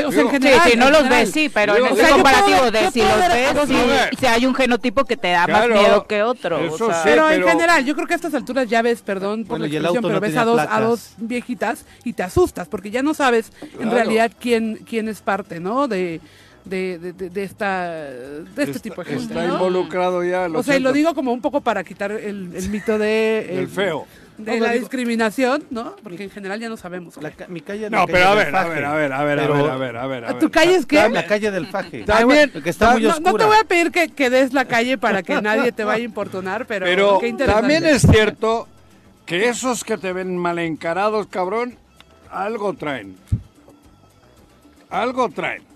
o 0.05 0.12
sea, 0.12 0.22
en 0.22 0.29
general. 0.29 0.70
Sí, 0.70 0.77
no 0.77 0.91
los 0.91 1.10
ves, 1.10 1.31
sí, 1.31 1.50
pero 1.51 1.75
en 1.75 1.86
ese 1.98 2.10
comparativo 2.10 2.70
de 2.70 2.91
si 2.91 3.01
los 3.01 3.17
ves, 3.17 4.10
si 4.20 4.25
hay 4.27 4.46
un 4.46 4.53
genotipo 4.53 5.05
que 5.05 5.17
te 5.17 5.31
da 5.31 5.48
más 5.48 5.67
miedo 5.67 6.05
que 6.05 6.22
otro. 6.22 6.60
pero, 7.03 7.29
en 7.29 7.43
general, 7.43 7.84
yo 7.84 7.96
creo 7.96 8.08
que 8.08 8.13
a 8.13 8.17
estas 8.17 8.34
alturas 8.34 8.70
ya 8.70 8.81
ves, 8.81 9.01
perdón 9.01 9.46
por 9.46 9.60
la 9.60 9.67
expresión, 9.67 10.03
pero 10.03 10.20
ves 10.20 10.38
a 10.38 10.46
dos, 10.46 10.60
a 10.60 10.81
dos 10.81 11.13
viejitas 11.17 11.86
y 12.03 12.13
te 12.13 12.24
asustas, 12.24 12.67
porque 12.67 12.91
ya 12.91 13.01
no 13.01 13.13
sabes 13.13 13.51
en 13.79 13.89
realidad 13.89 14.31
quién, 14.39 14.79
quién 14.88 15.10
es 15.10 15.22
parte, 15.22 15.60
¿no? 15.60 15.88
De, 15.88 16.22
de, 16.65 16.99
de, 16.99 17.29
de, 17.29 17.43
esta, 17.43 17.91
de 17.91 18.63
este 18.63 18.79
tipo 18.79 19.03
de 19.03 19.09
gente. 19.09 19.33
Está 19.33 19.45
involucrado 19.45 20.23
ya. 20.23 20.47
o 20.47 20.63
sea, 20.63 20.77
y 20.77 20.79
lo 20.79 20.93
digo 20.93 21.13
como 21.13 21.31
un 21.31 21.41
poco 21.41 21.61
para 21.61 21.83
quitar 21.83 22.11
el, 22.11 22.51
el 22.55 22.69
mito 22.69 22.97
de... 22.97 23.59
El, 23.59 23.67
feo. 23.67 24.07
De 24.37 24.59
la 24.59 24.71
discriminación, 24.71 25.63
¿no? 25.69 25.95
Porque 26.01 26.23
en 26.23 26.31
general 26.31 26.59
ya 26.59 26.67
no 26.67 26.77
sabemos. 26.77 27.15
mi 27.47 27.61
calle 27.61 27.89
no, 27.91 28.07
pero 28.07 28.29
a 28.29 28.35
ver, 28.35 28.55
a 28.55 28.67
ver, 28.67 28.85
a 28.85 28.93
ver, 28.95 29.13
a 29.13 29.23
ver, 29.23 29.39
a 29.39 29.47
ver, 29.47 29.69
a 29.69 29.77
ver, 29.77 29.97
a 29.97 30.07
ver, 30.07 30.25
a 30.25 30.39
¿Tu 30.39 30.49
calle 30.49 30.75
es 30.75 30.85
qué? 30.85 31.07
La 31.09 31.27
calle 31.27 31.51
del 31.51 31.67
Faje. 31.67 32.03
También, 32.03 32.49
que 32.49 32.69
está 32.69 32.93
muy 32.93 33.05
oscura. 33.05 33.31
No, 33.31 33.37
te 33.37 33.45
voy 33.45 33.57
a 33.57 33.63
pedir 33.65 33.91
que, 33.91 34.09
que, 34.09 34.29
des 34.31 34.53
la 34.53 34.65
calle 34.65 34.97
para 34.97 35.21
que 35.21 35.41
nadie 35.41 35.71
te 35.71 35.83
vaya 35.83 36.01
a 36.01 36.05
importunar, 36.05 36.65
pero, 36.65 36.85
pero 36.85 37.19
también 37.45 37.85
es 37.85 38.01
cierto 38.01 38.67
que 39.25 39.47
esos 39.47 39.83
que 39.83 39.97
te 39.97 40.11
ven 40.11 40.37
mal 40.37 40.57
encarados, 40.57 41.27
cabrón, 41.27 41.75
algo 42.31 42.73
traen. 42.73 43.15
Algo 44.89 45.29
traen 45.29 45.70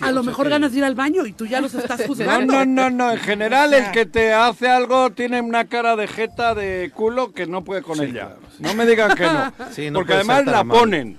a 0.00 0.10
lo 0.12 0.22
mejor 0.22 0.48
ganas 0.48 0.72
de 0.72 0.78
ir 0.78 0.84
al 0.84 0.94
baño 0.94 1.26
y 1.26 1.32
tú 1.32 1.46
ya 1.46 1.60
los 1.60 1.74
estás 1.74 2.06
juzgando. 2.06 2.52
No, 2.52 2.64
no, 2.64 2.90
no, 2.90 2.90
no. 2.90 3.12
En 3.12 3.18
general, 3.18 3.74
el 3.74 3.90
que 3.92 4.06
te 4.06 4.32
hace 4.32 4.68
algo 4.68 5.10
tiene 5.10 5.40
una 5.40 5.66
cara 5.66 5.96
de 5.96 6.06
jeta 6.06 6.54
de 6.54 6.90
culo 6.94 7.32
que 7.32 7.46
no 7.46 7.64
puede 7.64 7.82
con 7.82 8.00
ella. 8.02 8.36
No 8.58 8.74
me 8.74 8.86
digan 8.86 9.14
que 9.14 9.24
no. 9.24 9.52
porque 9.94 10.14
además 10.14 10.46
la 10.46 10.64
ponen. 10.64 11.18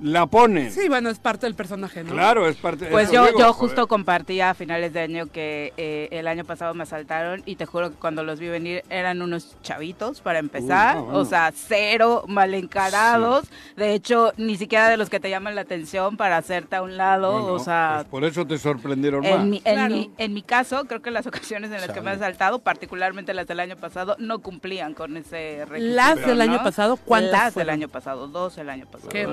La 0.00 0.26
ponen. 0.26 0.70
Sí, 0.72 0.88
bueno, 0.88 1.10
es 1.10 1.18
parte 1.18 1.46
del 1.46 1.54
personaje, 1.54 2.04
¿no? 2.04 2.12
Claro, 2.12 2.48
es 2.48 2.56
parte. 2.56 2.86
Pues 2.86 3.10
yo, 3.10 3.26
yo 3.38 3.52
justo 3.52 3.86
compartía 3.86 4.50
a 4.50 4.54
finales 4.54 4.92
de 4.92 5.00
año 5.00 5.26
que 5.26 5.72
eh, 5.76 6.08
el 6.12 6.26
año 6.26 6.44
pasado 6.44 6.74
me 6.74 6.82
asaltaron 6.82 7.42
y 7.46 7.56
te 7.56 7.66
juro 7.66 7.90
que 7.90 7.96
cuando 7.96 8.22
los 8.22 8.40
vi 8.40 8.48
venir 8.48 8.82
eran 8.90 9.22
unos 9.22 9.56
chavitos 9.62 10.20
para 10.20 10.38
empezar, 10.38 10.98
o 10.98 11.24
sea, 11.24 11.52
cero 11.54 12.24
mal 12.28 12.54
encarados. 12.54 13.48
De 13.76 13.94
hecho, 13.94 14.32
ni 14.36 14.56
siquiera 14.56 14.88
de 14.88 14.96
los 14.96 15.10
que 15.10 15.20
te 15.20 15.30
llaman 15.30 15.54
la 15.54 15.62
atención 15.62 16.16
para 16.16 16.36
hacerte 16.36 16.76
a 16.76 16.82
un 16.82 16.96
lado, 16.96 17.52
o 17.52 17.58
sea. 17.58 17.98
Pues 18.02 18.08
por 18.08 18.24
eso 18.24 18.46
te 18.46 18.58
sorprendieron 18.58 19.24
en 19.24 19.36
más. 19.36 19.46
Mi, 19.46 19.62
en, 19.64 19.88
mi, 19.88 20.10
en 20.18 20.34
mi 20.34 20.42
caso, 20.42 20.84
creo 20.86 21.02
que 21.02 21.10
las 21.10 21.26
ocasiones 21.26 21.70
en 21.70 21.80
las 21.80 21.90
que 21.90 22.00
me 22.00 22.10
han 22.10 22.16
asaltado, 22.16 22.58
particularmente 22.60 23.34
las 23.34 23.46
del 23.46 23.60
año 23.60 23.76
pasado, 23.76 24.16
no 24.18 24.40
cumplían 24.40 24.94
con 24.94 25.16
ese 25.16 25.64
requisito. 25.66 25.94
Las 25.94 26.24
del 26.24 26.40
año 26.40 26.62
pasado, 26.62 26.96
¿cuántas? 26.96 27.32
Las 27.32 27.54
del 27.54 27.70
año 27.70 27.88
pasado, 27.88 28.28
dos 28.28 28.58
el 28.58 28.70
año 28.70 28.86
pasado. 28.86 29.08
Qué 29.10 29.26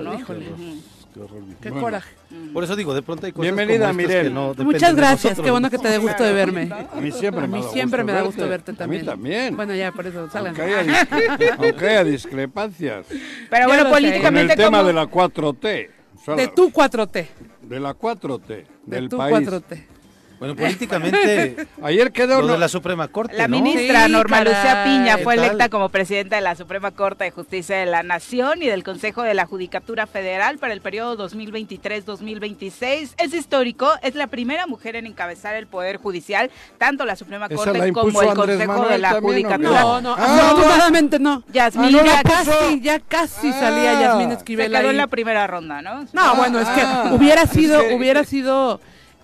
coraje. 1.80 2.16
Por 2.54 2.64
eso 2.64 2.76
digo, 2.76 2.94
de 2.94 3.02
pronto 3.02 3.26
hay 3.26 3.32
cosas 3.32 3.54
Bienvenida, 3.54 3.92
Mirel. 3.94 4.32
Muchas 4.32 4.96
gracias, 4.96 5.40
qué 5.40 5.52
bueno 5.52 5.70
que 5.70 5.78
te 5.78 5.90
dé 5.90 5.98
gusto 5.98 6.24
de 6.24 6.34
verme. 6.34 6.70
A 6.72 7.00
mí 7.00 7.12
siempre 7.12 7.48
me, 7.48 7.64
siempre 7.64 8.04
me 8.04 8.12
da 8.12 8.22
gusto 8.22 8.48
verte 8.48 8.74
también. 8.74 9.02
A 9.02 9.04
mí 9.04 9.12
también. 9.12 9.56
Bueno, 9.56 9.76
ya, 9.76 9.92
por 9.92 10.08
eso, 10.08 10.30
salgan. 10.30 10.56
Aunque 11.58 11.88
haya, 11.88 12.04
discrepancias. 12.04 13.08
Pero 13.50 13.68
bueno, 13.68 13.90
políticamente... 13.90 14.56
Con 14.56 14.62
el 14.62 14.66
tema 14.66 14.84
de 14.84 14.94
la 14.94 15.06
4T. 15.10 15.90
de 16.36 16.48
tu 16.50 16.70
4T. 16.70 17.28
De 17.64 17.80
la 17.80 17.96
4T, 17.96 18.66
del 18.86 19.04
de 19.04 19.10
tu 19.10 19.18
país. 19.18 19.48
4T. 19.48 19.99
Bueno, 20.40 20.56
políticamente. 20.56 21.68
Ayer 21.84 22.12
quedó. 22.12 22.42
Lo 22.42 22.54
de 22.54 22.60
la 22.60 22.70
Suprema 22.70 23.10
Corte. 23.10 23.36
La 23.36 23.50
ministra 23.50 24.08
Norma 24.08 24.42
Lucía 24.42 24.84
Piña 24.86 25.18
fue 25.18 25.36
electa 25.36 25.70
como 25.70 25.90
presidenta 25.90 26.38
de 26.38 26.42
la 26.42 26.56
Suprema 26.56 26.92
Corte 26.92 27.26
de 27.26 27.32
Justicia 27.32 27.76
de 27.76 27.86
la 27.86 28.04
Nación 28.04 28.64
y 28.64 28.68
del 28.68 28.84
Consejo 28.84 29.22
de 29.24 29.34
la 29.34 29.46
Judicatura 29.46 30.08
Federal 30.08 30.58
para 30.58 30.74
el 30.74 30.80
periodo 30.82 31.18
2023-2026. 31.30 33.16
Es 33.18 33.34
histórico, 33.34 33.92
es 34.02 34.16
la 34.16 34.28
primera 34.28 34.66
mujer 34.66 34.96
en 34.96 35.08
encabezar 35.08 35.56
el 35.56 35.68
Poder 35.68 35.98
Judicial, 35.98 36.50
tanto 36.78 37.06
la 37.06 37.18
Suprema 37.18 37.50
Corte 37.50 37.92
como 37.92 38.22
el 38.22 38.34
Consejo 38.34 38.88
de 38.88 38.98
la 38.98 39.20
Judicatura. 39.20 39.82
No, 39.82 40.02
no, 40.02 40.16
ah, 40.18 40.52
afortunadamente 40.52 41.20
no. 41.20 41.44
Yasmín 41.52 41.98
ah, 42.00 42.06
ya 42.06 42.24
casi, 42.24 42.82
ya 42.82 43.00
casi 43.00 43.52
salía 43.52 43.98
ah. 43.98 44.02
Yasmín 44.02 44.32
Esquivel. 44.32 44.72
Se 44.72 44.78
quedó 44.78 44.90
en 44.90 44.98
la 44.98 45.08
primera 45.08 45.48
ronda, 45.48 45.82
¿no? 45.82 46.06
No, 46.14 46.36
bueno, 46.36 46.60
es 46.62 46.68
que 46.70 46.82
hubiera 47.14 47.46
sido, 47.46 47.94
hubiera 47.94 48.24
sido 48.24 48.80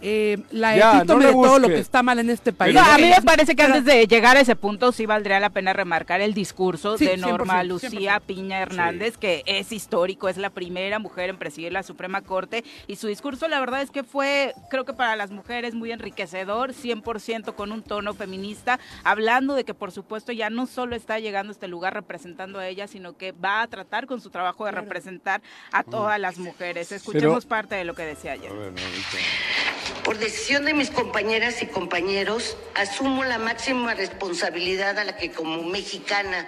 eh, 0.08 0.38
la 0.52 0.98
epítome 0.98 1.26
de 1.26 1.32
todo 1.32 1.58
lo 1.58 1.68
que 1.68 1.80
está 1.80 2.04
mal 2.04 2.20
en 2.20 2.30
este 2.30 2.54
país. 2.54 2.78
a 2.78 2.96
mí 3.00 3.10
me 3.10 3.24
parece 3.24 3.56
que 3.56 3.64
antes 3.64 3.86
de 3.86 4.06
llegar 4.06 4.38
a 4.38 4.42
ese 4.42 4.56
punto 4.56 4.92
sí 4.92 5.08
valdría 5.08 5.40
la 5.40 5.50
pena 5.50 5.74
remarcar 5.74 6.22
el 6.22 6.36
discurso 6.36 6.96
de 6.96 7.18
Norma 7.18 7.64
Lucía 7.64 8.20
Piña 8.20 8.60
Hernández, 8.60 9.18
que 9.18 9.42
es 9.48 9.72
histórico, 9.72 10.30
es 10.30 10.38
la 10.38 10.52
primera 10.52 11.00
mujer 11.00 11.32
en 11.32 11.40
presidir 11.40 11.74
la 11.74 11.82
Suprema 11.82 12.22
Corte 12.22 12.64
y 12.86 12.98
su 12.98 13.08
discurso 13.08 13.48
la 13.48 13.60
verdad 13.60 13.82
es 13.82 13.90
que 13.90 14.04
fue, 14.04 14.54
creo 14.70 14.86
que 14.86 14.94
para 14.94 15.16
las 15.16 15.32
mujeres 15.32 15.74
muy 15.74 15.92
enriquecedor, 15.92 16.74
100% 16.74 17.56
con 17.56 17.72
un 17.72 17.82
tono 17.82 18.14
feminista, 18.14 18.80
hablando 19.04 19.56
de 19.56 19.64
que 19.64 19.74
por 19.74 19.92
supuesto 19.92 20.32
ya 20.32 20.52
no 20.52 20.68
solo 20.68 20.96
está 20.96 21.18
llegando 21.18 21.50
a 21.50 21.54
este 21.54 21.68
lugar 21.68 21.96
representando 21.96 22.60
a 22.60 22.68
ella, 22.68 22.86
sino 22.86 23.18
que 23.18 23.32
va 23.32 23.64
a 23.64 23.68
tratar 23.68 24.06
con 24.06 24.22
su 24.22 24.30
trabajo 24.30 24.66
de 24.66 24.72
representar 24.72 25.42
a 25.72 25.82
todas 25.82 26.20
las 26.20 26.38
mujeres. 26.38 26.92
Escuchemos 26.92 27.48
parte 27.48 27.74
de 27.74 27.86
lo 27.86 27.96
que 27.96 28.04
decía 28.04 28.34
ayer. 28.34 28.52
Por 30.06 30.20
decisión 30.20 30.66
de 30.66 30.76
mis 30.76 30.92
compañeras 30.92 31.64
y 31.64 31.66
compañeros, 31.66 32.58
asumo 32.76 33.24
la 33.24 33.40
máxima 33.40 33.96
responsabilidad 33.96 35.00
a 35.00 35.04
la 35.04 35.18
que 35.18 35.32
como 35.32 35.64
mexicana, 35.64 36.48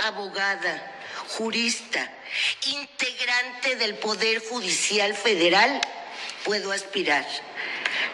abogada, 0.00 0.92
jurista, 1.28 2.10
integrante 2.66 3.76
del 3.76 3.94
Poder 3.94 4.42
Judicial 4.44 5.14
Federal, 5.14 5.80
puedo 6.44 6.72
aspirar. 6.72 7.24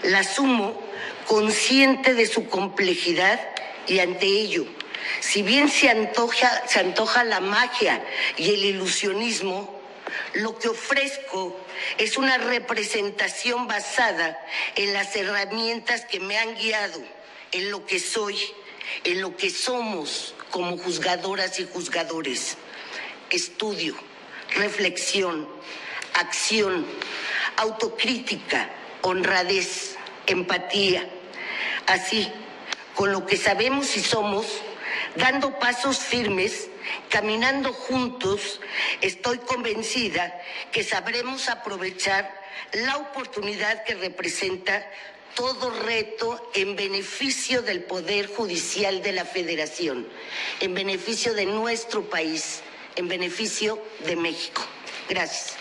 La 0.02 0.18
asumo 0.18 0.78
consciente 1.26 2.12
de 2.12 2.26
su 2.26 2.46
complejidad 2.50 3.40
y 3.86 4.00
ante 4.00 4.26
ello, 4.26 4.66
si 5.20 5.40
bien 5.40 5.70
se 5.70 5.88
antoja, 5.88 6.68
se 6.68 6.80
antoja 6.80 7.24
la 7.24 7.40
magia 7.40 8.04
y 8.36 8.50
el 8.50 8.64
ilusionismo, 8.66 9.77
lo 10.34 10.58
que 10.58 10.68
ofrezco 10.68 11.58
es 11.98 12.16
una 12.16 12.38
representación 12.38 13.66
basada 13.66 14.38
en 14.76 14.92
las 14.92 15.14
herramientas 15.16 16.04
que 16.04 16.20
me 16.20 16.38
han 16.38 16.54
guiado, 16.54 17.00
en 17.52 17.70
lo 17.70 17.84
que 17.86 17.98
soy, 17.98 18.38
en 19.04 19.20
lo 19.20 19.36
que 19.36 19.50
somos 19.50 20.34
como 20.50 20.78
juzgadoras 20.78 21.58
y 21.60 21.66
juzgadores. 21.66 22.56
Estudio, 23.30 23.94
reflexión, 24.54 25.48
acción, 26.14 26.86
autocrítica, 27.56 28.70
honradez, 29.02 29.96
empatía. 30.26 31.08
Así, 31.86 32.30
con 32.94 33.12
lo 33.12 33.26
que 33.26 33.36
sabemos 33.36 33.96
y 33.96 34.02
somos, 34.02 34.46
dando 35.16 35.58
pasos 35.58 35.98
firmes 35.98 36.68
Caminando 37.10 37.72
juntos, 37.72 38.60
estoy 39.00 39.38
convencida 39.38 40.40
que 40.72 40.84
sabremos 40.84 41.48
aprovechar 41.48 42.32
la 42.72 42.96
oportunidad 42.98 43.84
que 43.84 43.94
representa 43.94 44.88
todo 45.34 45.70
reto 45.70 46.50
en 46.54 46.76
beneficio 46.76 47.62
del 47.62 47.82
Poder 47.84 48.26
Judicial 48.26 49.02
de 49.02 49.12
la 49.12 49.24
Federación, 49.24 50.08
en 50.60 50.74
beneficio 50.74 51.34
de 51.34 51.46
nuestro 51.46 52.08
país, 52.08 52.62
en 52.96 53.08
beneficio 53.08 53.82
de 54.06 54.16
México. 54.16 54.62
Gracias. 55.08 55.57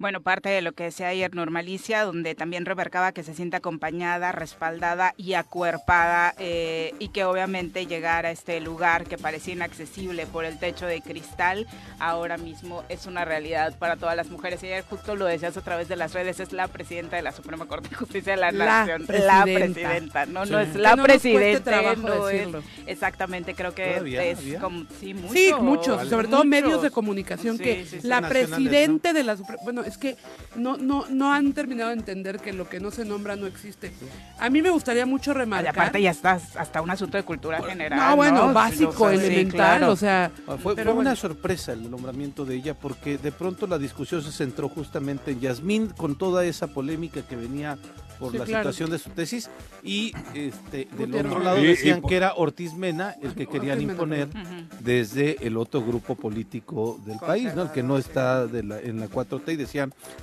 Bueno, 0.00 0.22
parte 0.22 0.48
de 0.48 0.62
lo 0.62 0.72
que 0.72 0.84
decía 0.84 1.08
ayer 1.08 1.34
Normalicia, 1.34 2.04
donde 2.04 2.34
también 2.34 2.64
remarcaba 2.64 3.12
que 3.12 3.22
se 3.22 3.34
siente 3.34 3.58
acompañada, 3.58 4.32
respaldada 4.32 5.12
y 5.18 5.34
acuerpada 5.34 6.34
eh, 6.38 6.94
y 6.98 7.08
que 7.08 7.26
obviamente 7.26 7.84
llegar 7.84 8.24
a 8.24 8.30
este 8.30 8.62
lugar 8.62 9.04
que 9.04 9.18
parecía 9.18 9.52
inaccesible 9.52 10.24
por 10.24 10.46
el 10.46 10.58
techo 10.58 10.86
de 10.86 11.02
cristal, 11.02 11.66
ahora 11.98 12.38
mismo 12.38 12.82
es 12.88 13.04
una 13.04 13.26
realidad 13.26 13.76
para 13.78 13.96
todas 13.96 14.16
las 14.16 14.30
mujeres. 14.30 14.62
Y 14.62 14.68
ayer 14.68 14.84
justo 14.88 15.16
lo 15.16 15.26
decías 15.26 15.54
a 15.58 15.60
través 15.60 15.86
de 15.88 15.96
las 15.96 16.14
redes, 16.14 16.40
es 16.40 16.54
la 16.54 16.66
presidenta 16.68 17.16
de 17.16 17.22
la 17.22 17.32
Suprema 17.32 17.66
Corte 17.66 17.90
de 17.90 17.96
Justicia 17.96 18.32
de 18.32 18.40
la, 18.40 18.52
Nación. 18.52 19.04
La 19.06 19.42
presidenta, 19.44 20.24
no, 20.24 20.46
no 20.46 20.60
es 20.60 20.76
la 20.76 20.96
presidenta, 20.96 21.94
no 21.96 22.26
es, 22.30 22.48
exactamente, 22.86 23.54
creo 23.54 23.74
que 23.74 24.30
es 24.30 24.58
como, 24.62 24.86
sí, 24.98 25.12
mucho, 25.12 25.34
sí, 25.34 25.52
muchos, 25.60 26.08
sobre 26.08 26.28
todo 26.28 26.42
medios 26.46 26.80
de 26.80 26.90
comunicación 26.90 27.58
que 27.58 27.86
la 28.02 28.26
presidente 28.26 29.12
de 29.12 29.24
la 29.24 29.36
Suprema, 29.36 29.62
bueno, 29.62 29.89
es 29.90 29.98
que 29.98 30.16
no, 30.56 30.76
no, 30.76 31.06
no 31.08 31.32
han 31.32 31.52
terminado 31.52 31.90
de 31.90 31.96
entender 31.96 32.38
que 32.38 32.52
lo 32.52 32.68
que 32.68 32.80
no 32.80 32.90
se 32.90 33.04
nombra 33.04 33.36
no 33.36 33.46
existe. 33.46 33.92
A 34.38 34.48
mí 34.50 34.62
me 34.62 34.70
gustaría 34.70 35.06
mucho 35.06 35.34
remarcar. 35.34 35.74
aparte 35.74 36.00
ya 36.00 36.10
estás 36.10 36.56
hasta 36.56 36.80
un 36.80 36.90
asunto 36.90 37.16
de 37.16 37.24
cultura 37.24 37.62
general. 37.62 37.98
No, 37.98 38.16
bueno, 38.16 38.52
básico, 38.52 39.10
elemental, 39.10 39.84
o 39.84 39.96
sea. 39.96 40.30
Fue, 40.62 40.74
fue 40.74 40.92
una 40.92 41.14
sorpresa 41.16 41.72
el 41.72 41.90
nombramiento 41.90 42.44
de 42.44 42.56
ella 42.56 42.74
porque 42.74 43.18
de 43.18 43.32
pronto 43.32 43.66
la 43.66 43.78
discusión 43.78 44.22
se 44.22 44.32
centró 44.32 44.68
justamente 44.68 45.32
en 45.32 45.40
Yasmín 45.40 45.88
con 45.88 46.16
toda 46.16 46.44
esa 46.44 46.68
polémica 46.68 47.22
que 47.22 47.36
venía 47.36 47.78
por 48.20 48.34
la 48.34 48.44
situación 48.44 48.90
de 48.90 48.98
su 48.98 49.10
tesis 49.10 49.50
y 49.82 50.12
este 50.34 50.86
del 50.96 51.14
otro 51.14 51.40
lado 51.40 51.56
decían 51.56 52.02
que 52.02 52.16
era 52.16 52.34
Ortiz 52.36 52.74
Mena 52.74 53.16
el 53.22 53.34
que 53.34 53.46
querían 53.46 53.80
imponer 53.80 54.28
desde 54.80 55.44
el 55.44 55.56
otro 55.56 55.82
grupo 55.82 56.14
político 56.14 57.00
del 57.06 57.18
país, 57.18 57.54
¿no? 57.54 57.62
El 57.62 57.70
que 57.70 57.82
no 57.82 57.96
está 57.96 58.46
de 58.46 58.62
la, 58.62 58.78
en 58.78 59.00
la 59.00 59.08
4T 59.08 59.54
y 59.54 59.56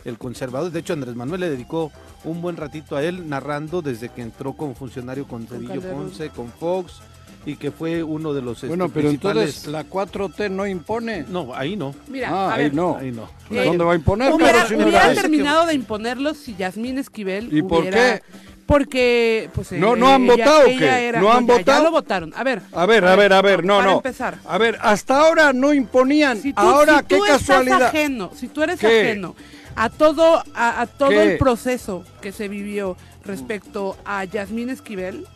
el 0.05 0.17
conservador. 0.17 0.71
De 0.71 0.79
hecho, 0.79 0.93
Andrés 0.93 1.15
Manuel 1.15 1.41
le 1.41 1.49
dedicó 1.49 1.91
un 2.23 2.41
buen 2.41 2.57
ratito 2.57 2.95
a 2.95 3.03
él 3.03 3.29
narrando 3.29 3.81
desde 3.81 4.09
que 4.09 4.21
entró 4.21 4.53
como 4.53 4.75
funcionario 4.75 5.27
con 5.27 5.47
Cedillo 5.47 5.81
Ponce, 5.81 6.29
con 6.29 6.49
Fox 6.51 7.01
y 7.47 7.55
que 7.55 7.71
fue 7.71 8.03
uno 8.03 8.33
de 8.33 8.41
los 8.41 8.61
Bueno, 8.67 8.85
este, 8.85 8.95
pero 8.95 9.09
entonces 9.09 9.67
la 9.67 9.85
4T 9.85 10.51
no 10.51 10.67
impone. 10.67 11.23
No, 11.29 11.55
ahí 11.55 11.77
no. 11.77 11.95
Mira, 12.09 12.29
ah, 12.29 12.53
ahí, 12.53 12.69
no. 12.73 12.97
ahí 12.97 13.11
no. 13.11 13.29
¿Dónde 13.49 13.85
va 13.85 13.93
a 13.93 13.95
imponer? 13.95 14.33
Hubiera, 14.33 14.65
hubiera 14.65 15.13
terminado 15.13 15.65
de 15.65 15.73
imponerlo 15.73 16.33
si 16.33 16.55
Yasmín 16.55 16.97
Esquivel 16.97 17.55
¿Y 17.55 17.61
por 17.61 17.89
qué? 17.89 18.21
Porque, 18.67 19.50
pues. 19.55 19.71
No, 19.71 19.95
no 19.95 20.09
han 20.09 20.27
votado, 20.27 20.65
qué? 20.65 21.13
¿No 21.17 21.31
han 21.31 21.47
votado? 21.47 21.79
Ya 21.79 21.83
lo 21.83 21.91
votaron. 21.91 22.33
A 22.36 22.43
ver. 22.43 22.62
A 22.74 22.86
ver, 22.86 23.05
a 23.05 23.15
ver, 23.15 23.33
a 23.33 23.41
ver, 23.41 23.63
no, 23.63 23.77
para 23.77 23.89
no. 23.89 23.95
empezar. 23.97 24.38
A 24.45 24.57
ver, 24.57 24.77
hasta 24.81 25.21
ahora 25.21 25.53
no 25.53 25.74
imponían. 25.74 26.39
ahora, 26.55 26.97
si 27.00 27.03
tú 27.03 27.24
qué 27.24 27.31
casualidad. 27.31 27.77
Estás 27.77 27.89
ajeno, 27.89 28.31
si 28.36 28.47
tú 28.50 28.62
eres 28.62 28.83
ajeno 28.83 29.36
a 29.77 29.89
todo, 29.89 30.43
a, 30.55 30.88
todo 30.88 31.12
el 31.12 31.38
proceso 31.38 32.03
que 32.19 32.31
se 32.31 32.47
vivió 32.47 32.97
respecto 33.24 33.95
a 34.05 34.24
Yasmín 34.24 34.71
Esquivel, 34.71 35.27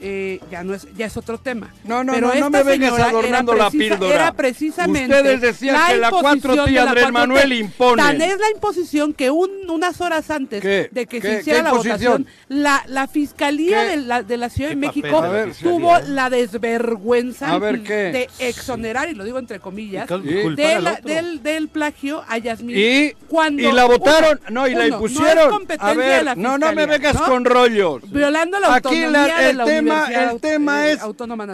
eh, 0.00 0.40
ya 0.50 0.62
no 0.64 0.74
es 0.74 0.86
ya 0.96 1.06
es 1.06 1.16
otro 1.16 1.38
tema. 1.38 1.72
No, 1.84 2.04
no, 2.04 2.20
no, 2.20 2.34
no 2.34 2.50
me 2.50 2.62
vengas 2.62 2.98
adornando 2.98 3.54
la 3.54 3.70
píldora. 3.70 4.14
Era 4.14 4.32
precisamente 4.32 5.14
Ustedes 5.14 5.40
decían 5.40 5.76
que 5.88 5.96
la 5.96 6.10
4 6.10 6.64
t 6.64 6.78
Andrés 6.78 7.12
Manuel 7.12 7.52
impone. 7.52 8.02
Tan 8.02 8.20
es 8.20 8.38
la 8.38 8.50
imposición 8.50 9.12
que 9.12 9.30
un, 9.30 9.50
unas 9.68 10.00
horas 10.00 10.30
antes 10.30 10.62
de 10.62 11.06
que 11.06 11.20
se 11.20 11.40
hiciera 11.40 11.62
la 11.62 11.72
votación, 11.72 12.26
la, 12.48 12.84
la 12.88 13.06
Fiscalía 13.06 13.82
de 13.84 13.96
la, 13.98 14.22
de 14.22 14.36
la, 14.36 14.48
Ciudad 14.48 14.70
de 14.70 14.76
México 14.76 15.22
tuvo 15.62 15.98
la 16.00 16.30
desvergüenza 16.30 17.58
de 17.58 18.28
exonerar, 18.38 19.08
y 19.08 19.14
lo 19.14 19.24
digo 19.24 19.38
entre 19.38 19.60
comillas, 19.60 20.08
del, 20.08 21.42
del, 21.42 21.68
plagio 21.68 22.24
a 22.28 22.38
Yasmín. 22.38 22.76
¿Y? 22.76 23.12
Cuando 23.28 23.62
y 23.62 23.72
la 23.72 23.84
votaron, 23.84 24.40
no, 24.50 24.68
y 24.68 24.74
la 24.74 24.86
impusieron. 24.86 25.66
a 25.78 25.94
ver, 25.94 26.36
no, 26.36 26.58
no 26.58 26.72
me 26.72 26.86
vengas 26.86 27.16
con 27.16 27.44
rollos. 27.44 28.02
Violando 28.10 28.58
la 28.60 28.76
autonomía 28.76 29.38
de 29.38 29.54
la 29.54 29.64
tema 29.84 30.06
el 30.06 30.40
tema 30.40 30.88
es, 30.88 31.00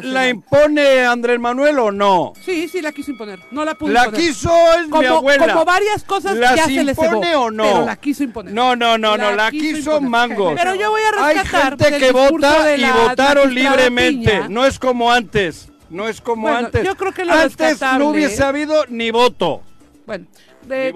¿la 0.04 0.28
impone 0.28 1.04
Andrés 1.04 1.38
Manuel 1.38 1.78
o 1.78 1.92
no? 1.92 2.32
Sí, 2.44 2.68
sí, 2.68 2.80
la 2.80 2.92
quiso 2.92 3.10
imponer. 3.10 3.40
No 3.50 3.64
la 3.64 3.74
pudo 3.74 3.92
La 3.92 4.10
quiso 4.10 4.52
es 4.74 4.88
como, 4.88 5.00
mi 5.00 5.06
abuela. 5.06 5.52
Como 5.52 5.64
varias 5.64 6.04
cosas 6.04 6.38
ya 6.38 6.64
se 6.64 6.84
le 6.84 6.92
impone 6.92 7.34
o 7.36 7.50
no? 7.50 7.64
Pero 7.64 7.86
la 7.86 7.96
quiso 7.96 8.24
imponer. 8.24 8.52
No, 8.52 8.76
no, 8.76 8.98
no, 8.98 9.16
no, 9.16 9.32
la 9.32 9.50
quiso, 9.50 10.00
mangos. 10.00 10.54
Pero 10.56 10.74
yo 10.74 10.90
voy 10.90 11.02
a 11.02 11.32
rescatar 11.32 11.72
Hay 11.72 11.78
gente 11.78 11.98
que 11.98 12.12
vota 12.12 12.76
y 12.76 12.84
votaron 12.84 13.54
libremente. 13.54 14.48
No 14.48 14.66
es 14.66 14.78
como 14.78 15.12
antes. 15.12 15.70
No 15.90 16.08
es 16.08 16.20
como 16.20 16.48
antes. 16.48 16.84
Yo 16.84 16.96
creo 16.96 17.12
que 17.12 17.24
lo 17.24 17.32
Antes 17.32 17.80
no 17.80 18.10
hubiese 18.10 18.44
habido 18.44 18.84
ni 18.88 19.10
voto. 19.10 19.62
Bueno, 20.06 20.26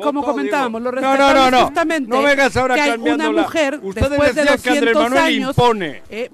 como 0.02 0.22
comentábamos, 0.24 0.82
lo 0.82 0.92
no, 0.92 1.16
no, 1.16 1.34
no, 1.34 1.50
no. 1.50 1.64
justamente 1.66 2.08
no 2.08 2.22
vengas 2.22 2.56
ahora 2.56 2.74
que 2.74 2.80
hay 2.80 2.98
una 2.98 3.30
mujer 3.30 3.80
después 3.80 4.34
de 4.34 4.44
200 4.44 5.12
años 5.12 5.50
impone. 5.50 6.02
Eh, 6.08 6.30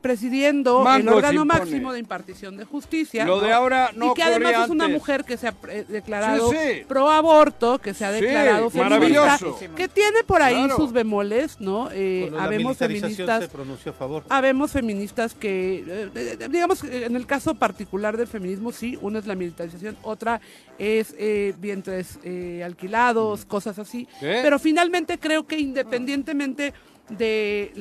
presidiendo 0.00 0.86
el 0.94 1.08
órgano 1.08 1.44
máximo 1.44 1.92
de 1.92 1.98
impartición 1.98 2.56
de 2.56 2.64
justicia. 2.64 3.24
Lo 3.24 3.40
de 3.40 3.52
ahora 3.52 3.90
no 3.94 4.10
Y 4.10 4.14
que 4.14 4.22
además 4.22 4.64
es 4.64 4.70
una 4.70 4.88
mujer 4.88 5.24
que 5.24 5.36
se 5.36 5.48
ha 5.48 5.54
eh, 5.68 5.84
declarado 5.88 6.50
pro 6.88 7.10
aborto, 7.10 7.78
que 7.78 7.94
se 7.94 8.04
ha 8.04 8.12
declarado 8.12 8.70
feminista, 8.70 9.38
que 9.76 9.88
tiene 9.88 10.22
por 10.24 10.42
ahí 10.42 10.68
sus 10.76 10.92
bemoles, 10.92 11.60
¿no? 11.60 11.88
Eh, 11.92 12.30
habemos 12.38 12.76
feministas. 12.76 13.44
Se 13.44 13.48
pronunció 13.48 13.92
a 13.92 13.94
favor. 13.94 14.24
Habemos 14.28 14.72
feministas 14.72 15.34
que, 15.34 16.10
eh, 16.14 16.48
digamos, 16.50 16.84
en 16.84 17.16
el 17.16 17.26
caso 17.26 17.54
particular 17.54 18.16
del 18.16 18.26
feminismo, 18.26 18.72
sí, 18.72 18.98
una 19.00 19.18
es 19.18 19.26
la 19.26 19.34
militarización, 19.34 19.96
otra 20.02 20.40
es 20.78 21.14
vientres 21.58 22.18
alquilados, 22.70 23.44
cosas 23.44 23.78
así. 23.78 24.08
Pero 24.20 24.58
finalmente 24.58 25.18
creo 25.18 25.46
que 25.46 25.58
independientemente 25.58 26.72
de, 27.10 27.72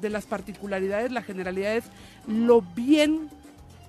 de, 0.00 0.10
las 0.10 0.26
particularidades, 0.26 1.10
la 1.12 1.22
generalidad 1.22 1.76
es 1.76 1.84
lo 2.26 2.62
bien 2.62 3.30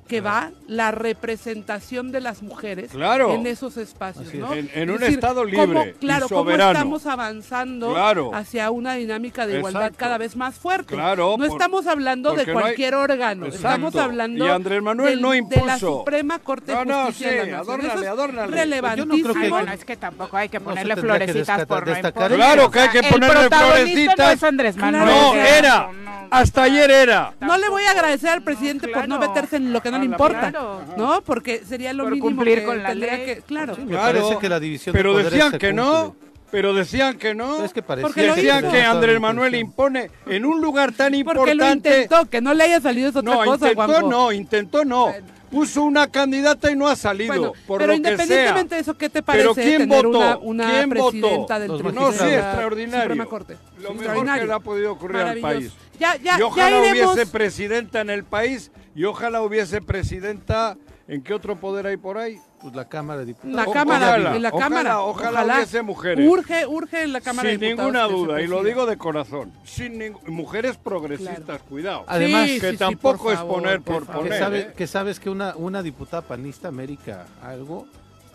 que 0.08 0.22
va 0.22 0.52
la 0.68 0.92
representación 0.92 2.12
de 2.12 2.22
las 2.22 2.42
mujeres 2.42 2.92
en 2.94 3.48
esos 3.48 3.78
espacios, 3.78 4.34
¿no? 4.34 4.54
En, 4.54 4.90
un 4.90 5.04
estado 5.04 5.44
libre 5.44 5.96
claro, 6.00 6.26
y 6.26 6.30
soberano. 6.30 6.80
Cómo 6.80 6.98
estamos 6.98 7.06
avanzando 7.06 7.96
hacia 8.34 8.72
una 8.72 8.96
dinámica 8.96 9.46
de 9.46 9.60
igualdad 9.60 9.92
cada 9.96 10.18
vez 10.18 10.36
más 10.36 10.56
fuerte. 10.56 10.96
Claro, 10.96 11.36
no 11.38 11.46
estamos 11.46 11.88
hablando 11.88 12.34
de 12.34 12.52
cualquier 12.52 12.96
órgano, 12.96 13.48
estamos 13.48 13.96
hablando 13.96 14.46
y 14.46 14.50
Andrés 14.50 14.82
Manuel 14.82 15.22
no 15.22 15.36
impuso. 15.36 15.62
de 15.62 15.66
la 15.68 15.80
Suprema 15.80 16.40
Corte 16.40 16.72
de 16.72 16.78
Justicia 16.78 17.32
de 17.32 17.52
la 17.52 17.58
Nación. 17.58 17.82
Eso 17.82 18.12
adórnale, 18.12 18.56
relevantísimo. 18.56 19.34
que, 19.34 19.50
bueno, 19.50 19.72
es 19.72 19.86
que 19.86 19.98
tampoco 19.98 20.38
hay 20.38 20.50
que 20.50 20.60
ponerle 20.60 20.96
florecitas 20.96 21.66
por 21.66 21.88
no 21.88 22.14
Claro 22.14 22.72
que 22.72 22.80
hay 22.80 22.90
que 22.90 23.04
ponerle 23.04 23.50
florecitas. 23.50 24.18
No, 24.18 24.30
es 24.30 24.44
Andrés 24.44 24.78
Manuel. 24.78 25.06
no 25.06 25.36
era. 25.36 25.90
Hasta 26.30 26.64
ayer 26.64 26.92
era. 26.92 27.34
No 27.40 27.58
le 27.58 27.70
voy 27.70 27.84
a 27.84 27.92
agradecer 27.92 28.30
al 28.30 28.42
presidente 28.42 28.88
por 28.88 29.08
no 29.08 29.20
meterse 29.20 29.58
en 29.58 29.74
lo 29.74 29.82
que 29.82 29.92
no 29.92 29.97
le 29.98 30.06
importa, 30.06 30.52
¿no? 30.98 31.22
Porque 31.26 31.64
sería 31.66 31.94
lo 31.94 32.08
mismo 32.08 32.28
cumplir 32.28 32.64
con 32.64 32.82
la 32.82 32.94
ley. 32.94 33.26
que, 33.26 33.42
claro. 33.46 33.76
me 33.78 33.96
parece 33.96 34.38
que 34.38 34.50
la 34.50 34.60
división 34.60 34.94
Pero 34.94 35.18
decían 35.18 35.58
que 35.58 35.74
no. 35.74 36.16
Pero 36.52 36.74
decían 36.74 37.18
que 37.18 37.36
no. 37.36 37.64
Es 37.64 37.74
que 37.74 37.82
decían 37.82 38.70
que 38.70 38.82
Andrés 38.82 39.20
Manuel 39.20 39.56
impone 39.56 40.10
en 40.26 40.46
un 40.46 40.62
lugar 40.62 40.94
tan 40.94 41.14
importante. 41.14 41.52
Porque 41.52 41.56
lo 41.56 41.72
intentó, 41.72 42.26
que 42.30 42.42
no 42.42 42.54
le 42.54 42.64
haya 42.64 42.80
salido 42.80 43.10
es 43.10 43.16
otra 43.16 43.34
no, 43.34 43.44
cosa, 43.44 43.72
intentó 43.72 44.02
no, 44.02 44.32
intentó 44.32 44.86
no. 44.86 45.14
Puso 45.52 45.84
una 45.84 46.08
candidata 46.12 46.70
y 46.70 46.76
no 46.76 46.90
ha 46.90 46.96
salido, 46.98 47.54
por 47.66 47.80
pero 47.80 47.94
lo 47.94 47.98
que 47.98 48.04
sea. 48.04 48.12
independientemente 48.12 48.76
de 48.76 48.82
eso, 48.82 48.98
¿qué 48.98 49.10
te 49.10 49.24
parece 49.24 49.44
¿Pero 49.46 49.56
quién 49.56 49.78
tener 49.78 50.06
votó? 50.06 50.40
una, 50.40 50.70
¿Quién 50.70 50.90
presidenta 50.90 51.60
votó? 51.60 51.60
del 51.60 51.96
No, 51.96 52.12
sí, 52.12 52.26
extraordinario. 52.26 53.30
Corte. 53.30 53.58
Lo 53.82 53.94
mejor 53.94 54.26
que 54.40 54.46
le 54.46 54.54
ha 54.54 54.60
podido 54.60 54.92
ocurrir 54.92 55.22
al 55.22 55.40
país. 55.40 55.72
Ya, 56.00 56.18
ya, 56.18 56.38
y 56.38 56.42
ojalá 56.42 56.84
ya 56.84 56.92
hubiese 56.92 57.26
presidenta 57.28 58.02
en 58.02 58.10
el 58.10 58.26
país 58.26 58.72
y 58.94 59.06
ojalá 59.06 59.42
hubiese 59.42 59.82
presidenta. 59.82 60.78
¿En 61.08 61.22
qué 61.24 61.34
otro 61.34 61.58
poder 61.58 61.88
hay 61.88 61.96
por 61.96 62.18
ahí? 62.18 62.38
Pues 62.62 62.76
la 62.76 62.90
Cámara 62.90 63.22
de 63.22 63.28
Diputados. 63.28 63.56
La 63.56 63.72
Cámara, 63.72 64.10
ojalá, 64.10 64.40
la 64.40 64.52
Cámara. 64.52 65.00
Ojalá, 65.00 65.56
hubiese 65.56 65.82
mujeres. 65.82 66.30
Urge, 66.30 66.66
urge 66.66 67.04
en 67.04 67.14
la 67.14 67.22
Cámara 67.22 67.50
Sin 67.50 67.60
de 67.60 67.68
Diputados. 67.68 67.94
ninguna 67.94 68.08
duda, 68.08 68.42
y 68.42 68.48
lo 68.48 68.62
digo 68.62 68.86
de 68.86 68.98
corazón. 68.98 69.54
Sin 69.64 70.16
mujeres 70.28 70.76
progresistas, 70.76 71.62
cuidado. 71.62 72.04
Además, 72.08 72.50
que 72.60 72.74
tampoco 72.74 73.32
es 73.32 73.40
poner 73.40 73.82
por, 73.82 74.06
poner. 74.06 74.52
Que, 74.52 74.60
¿eh? 74.60 74.74
que 74.76 74.88
sabes 74.88 75.20
que 75.20 75.30
una, 75.30 75.56
una 75.56 75.82
diputada 75.82 76.24
panista, 76.24 76.68
América, 76.68 77.26
algo, 77.42 77.88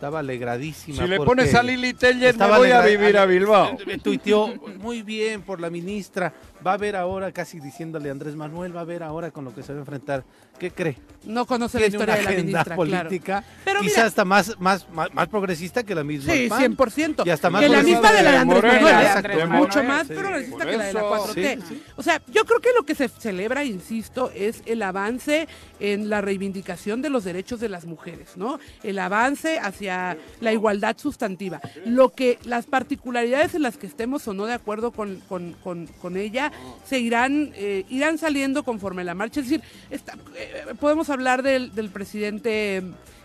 estaba 0.02 0.18
alegradísima. 0.18 1.00
Si 1.00 1.08
le 1.08 1.16
pones 1.18 1.54
a 1.54 1.62
Lili 1.62 1.94
Teller, 1.94 2.37
me 2.37 2.46
voy 2.48 2.72
a 2.72 2.80
vivir 2.80 3.16
a 3.16 3.24
Bilbao. 3.24 3.76
Me 3.87 3.98
tuiteó, 3.98 4.48
muy 4.80 5.02
bien 5.02 5.42
por 5.42 5.61
la 5.61 5.70
ministra. 5.70 6.35
Va 6.66 6.72
a 6.72 6.76
ver 6.76 6.96
ahora, 6.96 7.30
casi 7.30 7.61
diciéndole 7.61 8.08
a 8.08 8.12
Andrés 8.12 8.35
Manuel, 8.35 8.76
va 8.76 8.80
a 8.80 8.85
ver 8.85 9.04
ahora 9.04 9.30
con 9.30 9.44
lo 9.44 9.54
que 9.54 9.62
se 9.62 9.72
va 9.72 9.78
a 9.78 9.82
enfrentar. 9.82 10.24
¿Qué 10.62 10.70
cree? 10.70 10.96
No 11.25 11.46
conoce 11.46 11.79
la 11.79 11.87
historia 11.87 12.16
de 12.16 12.22
la 12.22 12.31
ministra, 12.31 12.77
política, 12.77 13.44
claro. 13.62 13.81
quizás 13.81 14.05
hasta 14.07 14.25
más, 14.25 14.59
más, 14.59 14.87
más, 14.92 15.29
progresista 15.29 15.85
que 15.85 15.94
la 15.94 16.03
misma. 16.03 16.33
Sí, 16.33 16.48
100%. 16.48 17.27
Y 17.27 17.31
hasta 17.31 17.48
más 17.48 17.62
que 17.62 17.68
la 17.68 17.83
misma 17.83 18.12
de 18.12 18.22
la 18.22 18.31
de 18.33 18.37
Andrés 18.38 18.62
Manuel. 18.64 19.48
mucho 19.48 19.83
más 19.85 20.09
progresista 20.09 20.64
que 20.66 20.77
la 20.77 20.85
de 20.85 20.92
la 20.92 21.03
4T. 21.03 21.62
O 21.96 22.03
sea, 22.03 22.20
yo 22.29 22.44
creo 22.44 22.61
que 22.61 22.70
lo 22.77 22.85
que 22.85 22.94
se 22.94 23.09
celebra, 23.09 23.64
insisto, 23.64 24.33
es 24.35 24.62
el 24.66 24.83
avance 24.83 25.46
en 25.79 26.09
la 26.09 26.20
reivindicación 26.20 27.03
de 27.03 27.11
los 27.11 27.25
derechos 27.25 27.61
de 27.61 27.68
las 27.68 27.85
mujeres, 27.85 28.37
¿no? 28.37 28.59
El 28.83 28.98
avance 28.98 29.59
hacia 29.59 30.16
la 30.40 30.53
igualdad 30.53 30.96
sustantiva. 30.98 31.61
Lo 31.85 32.11
que 32.11 32.38
las 32.44 32.66
particularidades 32.66 33.55
en 33.55 33.62
las 33.62 33.77
que 33.77 33.87
estemos 33.87 34.27
o 34.27 34.35
no 34.35 34.46
de 34.46 34.55
acuerdo 34.55 34.90
con, 34.90 35.20
con, 35.29 35.55
con, 35.62 36.16
ella 36.16 36.53
se 36.85 36.98
irán, 36.98 37.53
eh, 37.55 37.85
irán 37.88 38.18
saliendo 38.18 38.64
conforme 38.64 39.05
la 39.05 39.14
marcha. 39.14 39.40
Es 39.40 39.48
decir, 39.48 39.62
eh, 39.90 40.52
podemos 40.81 41.11
hablar 41.11 41.43
del, 41.43 41.75
del 41.75 41.91
presidente 41.91 42.83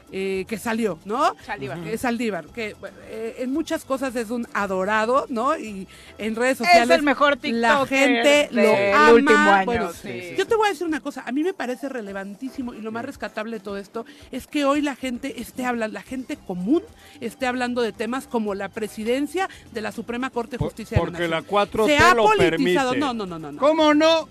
eh, 0.09 0.45
que 0.47 0.57
salió, 0.57 0.99
¿no? 1.03 1.35
Saldívar. 1.45 1.85
Es 1.85 2.01
Saldívar, 2.01 2.45
que 2.45 2.77
eh, 3.09 3.35
en 3.39 3.51
muchas 3.51 3.83
cosas 3.83 4.15
es 4.15 4.29
un 4.29 4.47
adorado, 4.53 5.25
¿no? 5.27 5.57
Y 5.57 5.85
en 6.17 6.37
redes 6.37 6.59
sociales 6.59 6.89
es 6.89 6.95
el 6.95 7.03
mejor 7.03 7.37
la 7.43 7.85
gente 7.85 8.47
lo 8.51 8.73
ama. 8.95 9.11
Último 9.11 9.37
año, 9.37 9.91
Yo 10.37 10.47
te 10.47 10.55
voy 10.55 10.67
a 10.67 10.69
decir 10.69 10.87
una 10.87 11.01
cosa, 11.01 11.23
a 11.27 11.33
mí 11.33 11.43
me 11.43 11.53
parece 11.53 11.89
relevantísimo 11.89 12.73
y 12.73 12.79
lo 12.79 12.93
más 12.93 13.03
rescatable 13.03 13.57
de 13.57 13.59
todo 13.59 13.77
esto 13.77 14.05
es 14.31 14.47
que 14.47 14.63
hoy 14.63 14.81
la 14.81 14.95
gente 14.95 15.41
esté 15.41 15.65
hablando, 15.65 15.93
la 15.93 16.03
gente 16.03 16.37
común 16.37 16.83
esté 17.19 17.45
hablando 17.45 17.81
de 17.81 17.91
temas 17.91 18.27
como 18.27 18.55
la 18.55 18.69
presidencia 18.69 19.49
de 19.73 19.81
la 19.81 19.91
Suprema 19.91 20.29
Corte 20.29 20.51
de 20.57 20.63
Justicia 20.63 20.97
Porque 20.97 21.23
de 21.23 21.27
la 21.27 21.41
4 21.41 21.85
Se 21.85 21.97
ha 21.97 22.13
lo 22.13 22.23
politizado. 22.23 22.95
No, 22.95 23.13
no, 23.13 23.25
no, 23.25 23.37
no. 23.39 23.59
¿Cómo 23.59 23.93
no? 23.93 24.29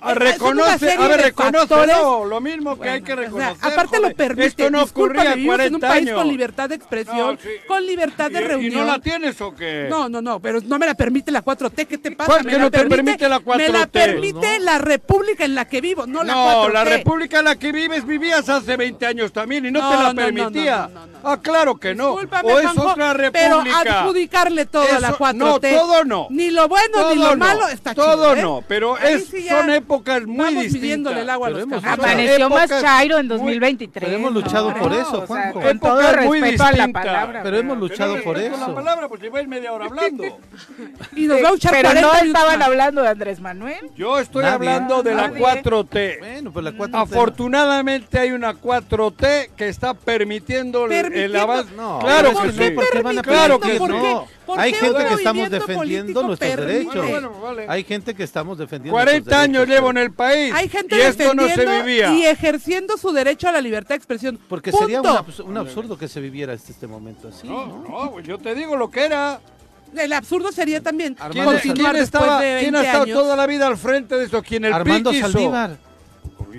Ah, 0.00 0.14
reconoce, 0.14 0.92
a 0.92 1.08
ver, 1.08 1.20
reconoce, 1.20 1.86
no, 1.86 2.24
lo 2.24 2.40
mismo 2.40 2.78
que 2.78 2.88
hay 2.88 3.02
que 3.02 3.16
reconocer. 3.16 3.56
aparte 3.60 4.00
lo 4.00 4.14
permite. 4.14 4.46
Esto 4.46 4.70
no 4.70 4.82
ocurría 4.82 5.34
40 5.34 5.64
en 5.64 5.74
un 5.74 5.80
país 5.80 6.10
con 6.10 6.28
libertad 6.28 6.68
de 6.68 6.76
expresión, 6.76 7.38
con 7.66 7.86
libertad 7.86 8.30
de 8.30 8.40
reunión. 8.40 8.72
¿Y 8.72 8.76
no 8.76 8.84
la 8.84 8.98
tienes 8.98 9.40
o 9.40 9.54
qué? 9.54 9.86
No, 9.90 10.08
no, 10.08 10.20
no, 10.22 10.40
pero 10.40 10.60
no 10.60 10.78
me 10.78 10.86
la 10.86 10.94
permite 10.94 11.30
la 11.30 11.44
4T, 11.44 11.86
¿qué 11.86 11.98
te 11.98 12.12
pasa? 12.12 12.32
¿Cuál 12.32 12.46
que 12.46 12.58
no 12.58 12.70
te 12.70 12.84
permite, 12.86 13.28
la 13.28 13.40
4T? 13.40 13.56
Me 13.56 13.68
la 13.68 13.86
permite 13.86 14.58
la 14.60 14.78
república 14.78 15.44
en 15.44 15.54
la 15.54 15.64
que 15.66 15.80
vivo, 15.80 16.06
no 16.06 16.22
la 16.22 16.34
4T. 16.34 16.62
No, 16.62 16.68
la 16.68 16.84
república 16.84 17.38
en 17.40 17.44
la 17.44 17.56
que 17.56 17.72
vives 17.72 18.06
vivías 18.06 18.48
hace 18.48 18.76
20 18.76 19.06
años 19.06 19.32
también 19.32 19.66
y 19.66 19.70
no, 19.70 19.88
te 19.88 20.02
la 20.02 20.14
permitía. 20.14 20.90
ah, 21.24 21.40
claro 21.42 21.78
que 21.78 21.94
no. 21.94 22.12
o 22.12 22.20
es 22.58 22.76
otra 22.76 23.14
república. 23.14 23.80
Pero 23.82 23.98
adjudicarle 23.98 24.66
todo 24.66 24.86
a 24.96 25.00
la 25.00 25.16
4T. 25.16 25.34
No, 25.34 25.60
todo 25.60 26.04
no. 26.04 26.26
Ni 26.30 26.50
lo 26.50 26.68
bueno 26.68 27.14
ni 27.14 27.20
lo 27.20 27.36
malo 27.36 27.68
está 27.68 27.94
chido. 27.94 28.06
Todo 28.06 28.34
¿eh? 28.34 28.42
no, 28.42 28.62
pero 28.66 28.96
son 29.48 29.70
épocas 29.88 30.26
muy 30.26 30.54
distintas 30.54 30.72
pidiéndole 30.80 31.20
el 31.22 31.30
agua 31.30 31.48
a 31.48 31.50
los 31.50 31.84
Amaneció 31.84 32.50
más 32.50 32.68
Chairo 32.68 33.18
en 33.18 33.28
2023. 33.28 34.04
Pero 34.04 34.18
hemos 34.18 34.32
luchado 34.32 34.74
por 34.74 34.92
eso, 34.92 35.26
Juanjo. 35.26 35.60
con 35.60 35.80
todo 35.80 36.12
respeto 36.12 36.64
a 36.64 36.72
la 36.72 36.88
palabra. 36.88 37.42
Pero 37.42 37.56
hemos 37.56 37.78
luchado 37.78 38.22
por 38.22 38.38
eso. 38.38 38.56
la 38.56 38.74
palabra, 38.74 39.08
pues 39.08 39.22
lleváis 39.22 39.48
media 39.48 39.72
hora 39.72 39.86
hablando. 39.86 40.24
y 41.16 41.26
nos 41.26 41.42
va 41.42 41.48
a 41.48 41.54
echar 41.54 41.72
Pero 41.72 41.94
no 41.94 42.12
estaban 42.14 42.62
hablando 42.62 43.02
de 43.02 43.08
Andrés 43.08 43.40
Manuel. 43.40 43.90
Yo 43.96 44.18
estoy 44.18 44.44
hablando 44.44 45.02
de 45.02 45.14
la 45.14 45.32
4T. 45.32 46.18
Bueno, 46.18 46.52
pues 46.52 46.64
la 46.64 46.72
4T. 46.72 46.90
Afortunadamente 46.92 48.18
hay 48.18 48.32
una 48.32 48.54
4T 48.54 49.50
que 49.56 49.68
está 49.68 49.94
permitiendo 49.94 50.86
el 50.86 51.36
avance. 51.36 51.72
Claro 51.74 52.32
que 52.42 52.52
sí. 52.52 52.76
Claro 53.22 53.60
que 53.60 53.78
no. 53.78 54.37
Hay 54.56 54.72
gente 54.72 55.04
que 55.06 55.14
estamos 55.14 55.50
defendiendo 55.50 56.22
nuestros 56.22 56.56
derechos. 56.56 57.06
Hay 57.68 57.84
gente 57.84 58.14
que 58.14 58.22
estamos 58.22 58.58
defendiendo 58.58 58.94
40 58.94 59.40
años 59.40 59.68
llevo 59.68 59.90
en 59.90 59.98
el 59.98 60.12
país. 60.12 60.52
Hay 60.54 60.68
gente 60.68 60.96
y 60.96 61.00
esto 61.00 61.34
no 61.34 61.48
se 61.48 61.66
vivía. 61.66 62.14
Y 62.14 62.24
ejerciendo 62.24 62.96
su 62.96 63.12
derecho 63.12 63.48
a 63.48 63.52
la 63.52 63.60
libertad 63.60 63.90
de 63.90 63.96
expresión. 63.96 64.38
Porque 64.48 64.72
sería 64.72 65.00
un, 65.00 65.56
absurdo 65.56 65.98
que 65.98 66.08
se 66.08 66.20
viviera 66.20 66.52
este, 66.52 66.72
este 66.72 66.86
momento 66.86 67.28
así. 67.28 67.48
No, 67.48 67.66
no, 67.66 68.12
pues 68.12 68.26
yo 68.26 68.38
te 68.38 68.54
digo 68.54 68.76
lo 68.76 68.90
que 68.90 69.04
era. 69.04 69.40
El 69.96 70.12
absurdo 70.12 70.52
sería 70.52 70.82
también 70.82 71.16
¿Quién, 71.32 71.46
continuar 71.46 71.92
¿quién 71.92 72.04
estaba, 72.04 72.40
¿quién 72.40 72.76
ha 72.76 72.82
estado 72.82 73.06
toda 73.06 73.34
la 73.36 73.46
vida 73.46 73.66
al 73.66 73.78
frente 73.78 74.16
de 74.16 74.24
esto? 74.26 74.42
¿Quién 74.42 74.66
el 74.66 74.72
Armando 74.74 75.12
Saldívar. 75.14 75.87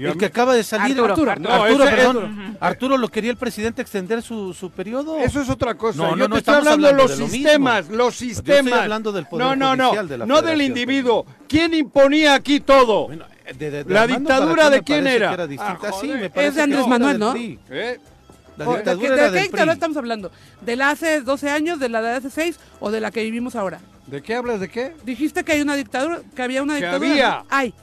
El 0.05 0.17
que 0.17 0.25
acaba 0.25 0.53
de 0.53 0.63
salir, 0.63 0.99
Arturo, 0.99 1.31
Arturo, 1.31 1.85
perdón. 1.85 2.57
Arturo 2.59 2.97
lo 2.97 3.07
quería 3.09 3.31
el 3.31 3.37
presidente 3.37 3.81
extender 3.81 4.21
su, 4.21 4.53
su 4.53 4.71
periodo. 4.71 5.17
Eso 5.19 5.41
es 5.41 5.49
otra 5.49 5.75
cosa. 5.75 5.97
No, 5.97 6.15
no, 6.15 6.25
Yo 6.25 6.29
te 6.29 6.37
estoy 6.39 6.55
hablando 6.55 6.87
de 6.87 6.93
los 6.93 7.11
sistemas, 7.11 7.89
los 7.89 8.15
sistemas. 8.15 8.63
Yo 8.63 8.69
estoy 8.69 8.79
hablando 8.83 9.11
del 9.11 9.25
poder 9.25 9.45
no, 9.45 9.55
no, 9.55 9.75
no, 9.75 10.03
de 10.03 10.17
la 10.17 10.25
no 10.25 10.41
del 10.41 10.61
individuo. 10.61 11.25
¿Quién 11.47 11.73
imponía 11.73 12.35
aquí 12.35 12.59
todo? 12.59 13.07
Bueno, 13.07 13.25
de, 13.57 13.71
de, 13.71 13.93
la 13.93 14.05
dictadura 14.07 14.69
de 14.69 14.83
quién 14.83 15.07
era? 15.07 15.33
era 15.33 15.47
distinta. 15.47 15.89
Ah, 15.89 15.91
sí, 15.99 16.07
me 16.07 16.31
es 16.33 16.55
de 16.55 16.61
Andrés 16.61 16.87
Manuel, 16.87 17.19
¿no? 17.19 17.33
¿Eh? 17.35 17.99
La 18.57 18.65
dictadura 18.65 19.15
¿De, 19.31 19.49
qué, 19.49 19.57
de 19.57 19.65
qué 19.65 19.71
estamos 19.71 19.97
hablando? 19.97 20.31
¿De 20.61 20.75
la 20.75 20.89
hace 20.89 21.21
12 21.21 21.49
años, 21.49 21.79
de 21.79 21.89
la 21.89 22.01
de 22.01 22.09
hace 22.09 22.29
6 22.29 22.59
o 22.81 22.91
de 22.91 22.99
la 22.99 23.09
que 23.09 23.23
vivimos 23.23 23.55
ahora? 23.55 23.79
¿De 24.05 24.21
qué 24.21 24.35
hablas? 24.35 24.59
¿De 24.59 24.69
qué? 24.69 24.93
Dijiste 25.05 25.43
que 25.43 25.53
hay 25.53 25.61
una 25.61 25.75
dictadura, 25.75 26.21
que 26.35 26.41
había 26.41 26.61
una 26.61 26.75
dictadura. 26.75 27.11
había. 27.11 27.43
Hay. 27.49 27.73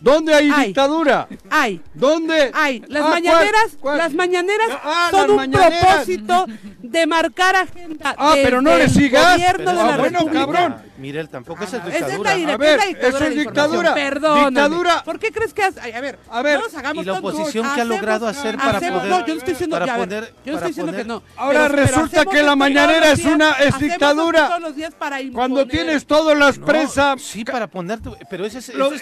¿Dónde 0.00 0.34
hay, 0.34 0.50
dictadura? 0.50 1.28
Hay. 1.50 1.80
¿Dónde? 1.94 2.50
Hay. 2.52 2.84
Las 2.88 3.04
ah, 3.04 3.08
mañaneras, 3.08 3.78
las 3.82 4.12
mañaneras 4.12 4.68
ah, 4.82 5.08
son 5.10 5.30
un 5.30 5.50
propósito 5.50 6.46
de 6.82 7.06
marcar 7.06 7.56
agenda. 7.56 8.14
Ah, 8.18 8.34
pero 8.34 8.60
no 8.60 8.76
le 8.76 8.88
sigas. 8.88 9.32
Gobierno 9.32 9.70
de 9.70 9.76
la 9.76 9.94
ah, 9.94 9.96
bueno, 9.96 10.26
cabrón. 10.26 10.76
Mirel, 10.98 11.28
tampoco 11.28 11.64
es 11.64 11.72
dictadura. 11.72 12.32
a 12.32 12.56
ver, 12.56 12.80
eso 13.00 13.24
es 13.24 13.36
dictadura. 13.36 13.94
Perdón. 13.94 14.54
Dictadura. 14.54 15.02
¿Por 15.04 15.18
qué 15.18 15.32
crees 15.32 15.54
que 15.54 15.62
has, 15.62 15.76
a 15.78 16.00
ver, 16.00 16.18
a 16.30 16.42
ver, 16.42 16.58
no 16.58 16.64
nos 16.66 16.74
hagamos 16.74 17.02
y 17.02 17.06
la 17.06 17.12
oposición 17.14 17.74
que 17.74 17.80
ha 17.80 17.84
logrado 17.84 18.28
hacer 18.28 18.56
para 18.56 18.78
poder 18.78 18.92
No, 18.92 19.26
yo 19.26 19.34
no 19.34 19.38
estoy 19.38 19.54
diciendo, 19.54 19.84
ya, 19.84 19.96
poder, 19.96 20.34
yo 20.44 20.52
no 20.52 20.58
estoy 20.58 20.70
diciendo 20.70 20.92
que 20.92 21.04
no. 21.04 21.22
Ahora 21.36 21.68
resulta 21.68 22.24
que 22.26 22.42
la 22.42 22.56
mañanera 22.56 23.12
es 23.12 23.24
una 23.24 23.52
es 23.52 23.78
dictadura. 23.78 24.48
Todos 24.48 24.60
los 24.60 24.76
días 24.76 24.94
para 24.94 25.18
Cuando 25.32 25.66
tienes 25.66 26.06
todas 26.06 26.36
las 26.36 26.58
presas. 26.58 27.22
Sí, 27.22 27.44
para 27.44 27.66
ponerte, 27.66 28.10
pero 28.28 28.44
ese 28.44 28.58
es 28.58 28.72
no 28.74 28.90
me 28.90 28.96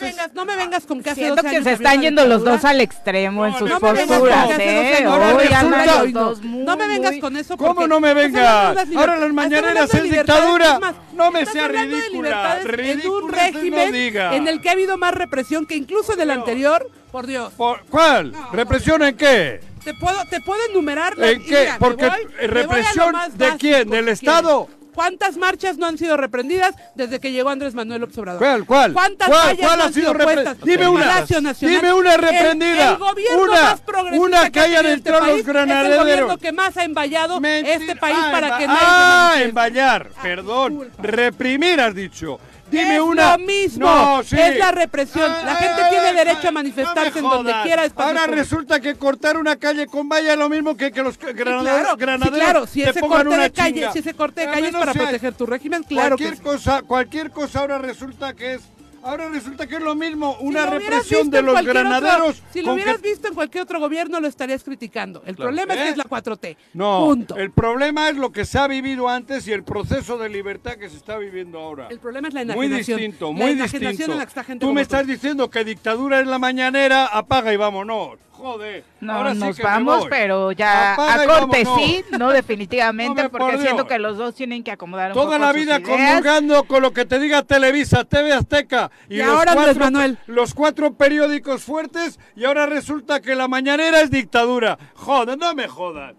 vengas, 0.00 0.34
no 0.40 0.46
me 0.46 0.56
vengas 0.56 0.86
con 0.86 1.02
que 1.02 1.10
hace 1.10 1.20
Siento 1.20 1.42
que 1.42 1.62
se 1.62 1.72
están 1.72 2.00
yendo 2.00 2.24
los 2.24 2.42
dos 2.42 2.64
al 2.64 2.80
extremo 2.80 3.44
en 3.46 3.58
sus 3.58 3.70
posturas, 3.72 4.48
¿eh? 4.58 5.04
No 5.04 6.76
me 6.76 6.86
vengas 6.86 7.18
con 7.18 7.36
eso 7.36 7.56
¿Cómo 7.56 7.86
no 7.86 8.00
me 8.00 8.14
vengas? 8.14 8.76
Ahora 8.96 9.16
las 9.16 9.32
mañaneras 9.32 9.92
es 9.94 10.02
dictadura. 10.02 10.80
No 11.12 11.30
me 11.30 11.44
sea 11.44 11.68
ridícula. 11.68 12.60
En 12.62 13.06
un 13.06 13.30
régimen 13.30 13.94
en 13.94 14.48
el 14.48 14.60
que 14.60 14.70
ha 14.70 14.72
habido 14.72 14.96
más 14.96 15.12
represión 15.12 15.66
que 15.66 15.76
incluso 15.76 16.14
en 16.14 16.20
el 16.20 16.30
anterior. 16.30 16.90
Por 17.12 17.26
Dios. 17.26 17.52
¿Cuál? 17.90 18.32
¿Represión 18.52 19.02
en 19.02 19.16
qué? 19.16 19.60
Te 19.84 19.94
puedo, 19.94 20.24
te 20.30 20.40
puedo 20.40 20.60
enumerar. 20.70 21.14
¿En 21.18 21.44
qué? 21.44 21.70
Porque 21.78 22.08
represión 22.46 23.14
de 23.34 23.56
quién? 23.58 23.90
¿Del 23.90 24.08
Estado? 24.08 24.68
¿Cuántas 24.94 25.36
marchas 25.36 25.78
no 25.78 25.86
han 25.86 25.98
sido 25.98 26.16
reprendidas 26.16 26.74
desde 26.94 27.20
que 27.20 27.32
llegó 27.32 27.48
Andrés 27.50 27.74
Manuel 27.74 28.04
Obrador? 28.04 28.38
¿Cuál? 28.38 28.66
¿Cuál? 28.66 28.92
¿Cuántas 28.92 29.28
¿Cuál, 29.28 29.56
cuál 29.56 29.80
ha 29.80 29.92
sido 29.92 30.12
reprendida? 30.12 30.54
Dime 30.62 30.88
una. 30.88 31.24
Dime 31.60 31.92
una 31.92 32.16
reprendida. 32.16 32.98
una, 33.38 33.78
una 34.18 34.50
que 34.50 34.60
hayan 34.60 34.86
este 34.86 35.10
entrado 35.10 35.26
los 35.36 35.44
granaderos. 35.46 35.86
Es 35.86 35.92
el 35.92 35.98
gobierno 35.98 36.38
que 36.38 36.52
más 36.52 36.76
ha 36.76 36.84
envallado 36.84 37.40
este 37.44 37.96
país 37.96 38.16
ah, 38.20 38.28
para 38.32 38.58
que 38.58 38.66
nadie 38.66 38.80
Ah, 38.82 39.34
emballar, 39.40 40.10
perdón. 40.22 40.90
Reprimir 40.98 41.80
has 41.80 41.94
dicho. 41.94 42.38
Dime 42.70 42.96
es 42.96 43.00
una. 43.00 43.36
lo 43.36 43.44
mismo. 43.44 44.20
Es 44.20 44.58
la 44.58 44.72
represión. 44.72 45.30
la 45.44 45.56
gente 45.56 45.82
tiene 45.90 46.12
derecho 46.12 46.48
a 46.48 46.52
manifestarse 46.52 47.18
en 47.18 47.24
donde 47.24 47.54
quiera. 47.62 47.84
Ahora 47.96 48.26
resulta 48.26 48.80
que 48.80 48.94
cortar 48.94 49.36
una 49.36 49.56
calle 49.56 49.86
con 49.86 50.08
valla 50.08 50.32
es 50.32 50.38
lo 50.38 50.48
mismo 50.48 50.76
que 50.76 50.90
que 50.90 51.02
los 51.02 51.18
granaderos, 51.18 51.96
granaderos 51.96 52.38
claro, 52.38 52.66
si 52.66 52.82
ese 52.82 53.00
corte 53.00 53.36
de 53.36 53.52
calle, 53.52 53.88
si 53.92 53.98
ese 54.00 54.14
corte 54.14 54.40
de 54.42 54.46
calle 54.48 54.68
es 54.68 54.74
para 54.74 54.92
proteger 54.92 55.34
tu 55.34 55.46
régimen, 55.46 55.82
claro 55.82 56.16
cualquier 56.16 56.42
cosa, 56.42 56.82
cualquier 56.82 57.30
cosa 57.30 57.60
ahora 57.60 57.78
resulta 57.78 58.34
que 58.34 58.54
es 58.54 58.62
Ahora 59.02 59.28
resulta 59.28 59.66
que 59.66 59.76
es 59.76 59.82
lo 59.82 59.94
mismo, 59.94 60.36
una 60.40 60.66
represión 60.66 61.30
de 61.30 61.42
los 61.42 61.62
granaderos. 61.62 62.42
si 62.52 62.62
lo 62.62 62.74
hubieras 62.74 63.00
visto 63.00 63.28
en 63.28 63.34
cualquier 63.34 63.62
otro 63.62 63.80
gobierno, 63.80 64.20
lo 64.20 64.28
estarías 64.28 64.62
criticando. 64.62 65.22
El 65.26 65.36
problema 65.36 65.74
es 65.74 65.80
que 65.80 65.88
es 65.90 65.96
la 65.96 66.04
4T. 66.04 66.56
No, 66.74 67.06
Punto. 67.06 67.36
el 67.36 67.50
problema 67.50 68.08
es 68.08 68.16
lo 68.16 68.30
que 68.30 68.44
se 68.44 68.58
ha 68.58 68.66
vivido 68.66 69.08
antes 69.08 69.46
y 69.48 69.52
el 69.52 69.64
proceso 69.64 70.18
de 70.18 70.28
libertad 70.28 70.76
que 70.76 70.88
se 70.88 70.96
está 70.96 71.16
viviendo 71.18 71.58
ahora. 71.58 71.88
El 71.90 71.98
problema 71.98 72.28
es 72.28 72.34
la 72.34 72.42
enajenación. 72.42 72.70
Muy 72.70 72.78
distinto, 72.78 73.32
muy 73.32 73.54
distinto. 73.54 74.18
Tú 74.58 74.72
me 74.72 74.82
estás 74.82 75.06
diciendo 75.06 75.50
que 75.50 75.64
dictadura 75.64 76.20
es 76.20 76.26
la 76.26 76.38
mañanera, 76.38 77.06
apaga 77.06 77.52
y 77.52 77.56
vámonos. 77.56 78.18
Joder. 78.40 78.84
No 79.00 79.34
nos 79.34 79.58
vamos, 79.58 80.06
pero 80.08 80.52
ya 80.52 80.94
a 80.94 81.26
corte 81.26 81.64
sí, 81.76 82.04
no 82.18 82.30
definitivamente, 82.32 83.28
porque 83.28 83.58
siento 83.58 83.86
que 83.86 83.98
los 83.98 84.16
dos 84.16 84.34
tienen 84.34 84.64
que 84.64 84.70
acomodar 84.70 85.10
un 85.10 85.14
Toda 85.14 85.38
la 85.38 85.52
vida 85.52 85.82
comulgando 85.82 86.64
con 86.64 86.82
lo 86.82 86.92
que 86.92 87.04
te 87.04 87.18
diga 87.18 87.42
Televisa, 87.42 88.04
TV 88.04 88.32
Azteca 88.32 88.90
y, 89.08 89.18
los, 89.18 89.28
ahora 89.28 89.54
cuatro, 89.54 90.16
los 90.26 90.54
cuatro 90.54 90.94
periódicos 90.94 91.62
fuertes 91.62 92.18
y 92.34 92.44
ahora 92.44 92.66
resulta 92.66 93.20
que 93.20 93.34
la 93.34 93.48
mañanera 93.48 94.00
es 94.00 94.10
dictadura. 94.10 94.78
Joder, 94.94 95.38
no 95.38 95.54
me 95.54 95.68
jodas. 95.68 96.14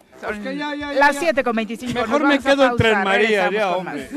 las 0.95 1.15
7 1.15 1.43
con 1.43 1.55
25. 1.55 1.93
Mejor 1.93 2.23
me 2.23 2.39
quedo 2.39 2.65
en 2.65 2.75
Tres 2.77 2.97
María, 3.03 3.49
ya, 3.51 3.75
hombre. 3.75 4.09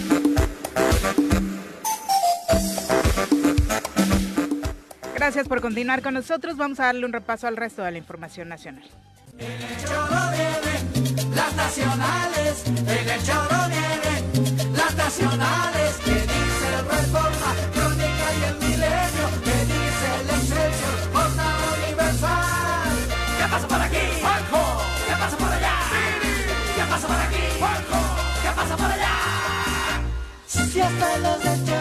Gracias 5.21 5.47
por 5.47 5.61
continuar 5.61 6.01
con 6.01 6.15
nosotros. 6.15 6.57
Vamos 6.57 6.79
a 6.79 6.85
darle 6.85 7.05
un 7.05 7.13
repaso 7.13 7.45
al 7.45 7.55
resto 7.55 7.83
de 7.83 7.91
la 7.91 7.99
información 7.99 8.49
nacional. 8.49 8.83
En 9.37 9.51
el 9.51 9.85
choro 9.85 10.19
vienen 10.31 11.35
las 11.35 11.55
nacionales, 11.55 12.65
en 12.65 13.07
el 13.07 13.23
choro 13.23 13.59
vienen 13.69 14.73
las 14.75 14.95
nacionales, 14.95 15.95
que 16.03 16.15
dice 16.15 16.65
el 16.73 16.85
Reforma, 16.89 17.53
Crónica 17.71 18.27
y 18.33 18.43
el 18.49 18.55
Milenio, 18.65 19.27
que 19.45 19.57
dice 19.69 20.07
el 20.21 20.29
Excelsior, 20.41 20.97
Jornada 21.13 21.65
Universal. 21.85 22.97
¿Qué 23.37 23.45
pasa 23.47 23.67
por 23.67 23.79
aquí? 23.79 24.03
Juanjo. 24.21 24.81
¿Qué 25.05 25.13
pasa 25.21 25.37
por 25.37 25.51
allá? 25.53 25.75
¿Qué 26.75 26.83
pasa 26.89 27.07
por 27.07 27.17
aquí? 27.17 27.43
Juanjo. 27.59 27.99
¿Qué 28.41 28.49
pasa 28.55 28.75
por 28.75 28.91
allá? 28.91 29.13
Si 30.47 30.81
hasta 30.81 31.17
los 31.19 31.43
del 31.43 31.80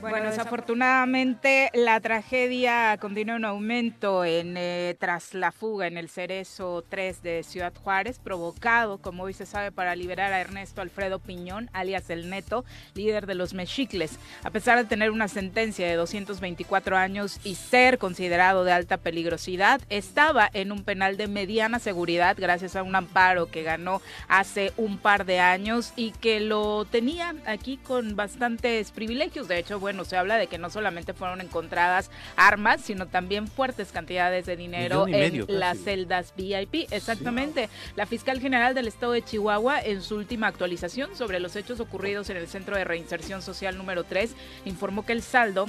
bueno, 0.00 0.30
desafortunadamente 0.30 1.70
la 1.74 2.00
tragedia 2.00 2.96
continúa 2.98 3.36
en 3.36 3.44
aumento 3.44 4.24
en, 4.24 4.56
eh, 4.56 4.96
tras 4.98 5.34
la 5.34 5.52
fuga 5.52 5.86
en 5.86 5.98
el 5.98 6.08
Cerezo 6.08 6.84
3 6.88 7.22
de 7.22 7.42
Ciudad 7.42 7.72
Juárez, 7.74 8.18
provocado, 8.18 8.98
como 8.98 9.24
hoy 9.24 9.34
se 9.34 9.46
sabe, 9.46 9.72
para 9.72 9.94
liberar 9.94 10.32
a 10.32 10.40
Ernesto 10.40 10.80
Alfredo 10.80 11.18
Piñón, 11.18 11.68
alias 11.72 12.08
El 12.08 12.30
Neto, 12.30 12.64
líder 12.94 13.26
de 13.26 13.34
los 13.34 13.52
Mexicles. 13.52 14.18
A 14.42 14.50
pesar 14.50 14.78
de 14.78 14.84
tener 14.84 15.10
una 15.10 15.28
sentencia 15.28 15.86
de 15.86 15.94
224 15.94 16.96
años 16.96 17.38
y 17.44 17.56
ser 17.56 17.98
considerado 17.98 18.64
de 18.64 18.72
alta 18.72 18.96
peligrosidad, 18.96 19.80
estaba 19.90 20.48
en 20.52 20.72
un 20.72 20.84
penal 20.84 21.16
de 21.16 21.28
mediana 21.28 21.78
seguridad 21.78 22.36
gracias 22.38 22.76
a 22.76 22.82
un 22.82 22.94
amparo 22.94 23.50
que 23.50 23.62
ganó 23.62 24.00
hace 24.28 24.72
un 24.76 24.98
par 24.98 25.26
de 25.26 25.40
años 25.40 25.92
y 25.96 26.12
que 26.12 26.40
lo 26.40 26.84
tenía 26.86 27.34
aquí 27.46 27.76
con 27.76 28.16
bastantes 28.16 28.90
privilegios. 28.92 29.48
De 29.48 29.58
hecho, 29.58 29.78
bueno, 29.78 29.89
se 30.04 30.16
habla 30.16 30.36
de 30.36 30.46
que 30.46 30.58
no 30.58 30.70
solamente 30.70 31.14
fueron 31.14 31.40
encontradas 31.40 32.10
armas, 32.36 32.80
sino 32.80 33.06
también 33.06 33.46
fuertes 33.46 33.92
cantidades 33.92 34.46
de 34.46 34.56
dinero 34.56 35.06
en 35.08 35.44
las 35.48 35.78
celdas 35.78 36.32
VIP. 36.36 36.90
Exactamente. 36.90 37.68
La 37.96 38.06
fiscal 38.06 38.40
general 38.40 38.74
del 38.74 38.88
estado 38.88 39.12
de 39.12 39.22
Chihuahua, 39.22 39.80
en 39.80 40.02
su 40.02 40.16
última 40.16 40.46
actualización 40.46 41.14
sobre 41.16 41.40
los 41.40 41.56
hechos 41.56 41.80
ocurridos 41.80 42.30
en 42.30 42.36
el 42.36 42.48
Centro 42.48 42.76
de 42.76 42.84
Reinserción 42.84 43.42
Social 43.42 43.76
número 43.76 44.04
3, 44.04 44.34
informó 44.64 45.04
que 45.04 45.12
el 45.12 45.22
saldo 45.22 45.66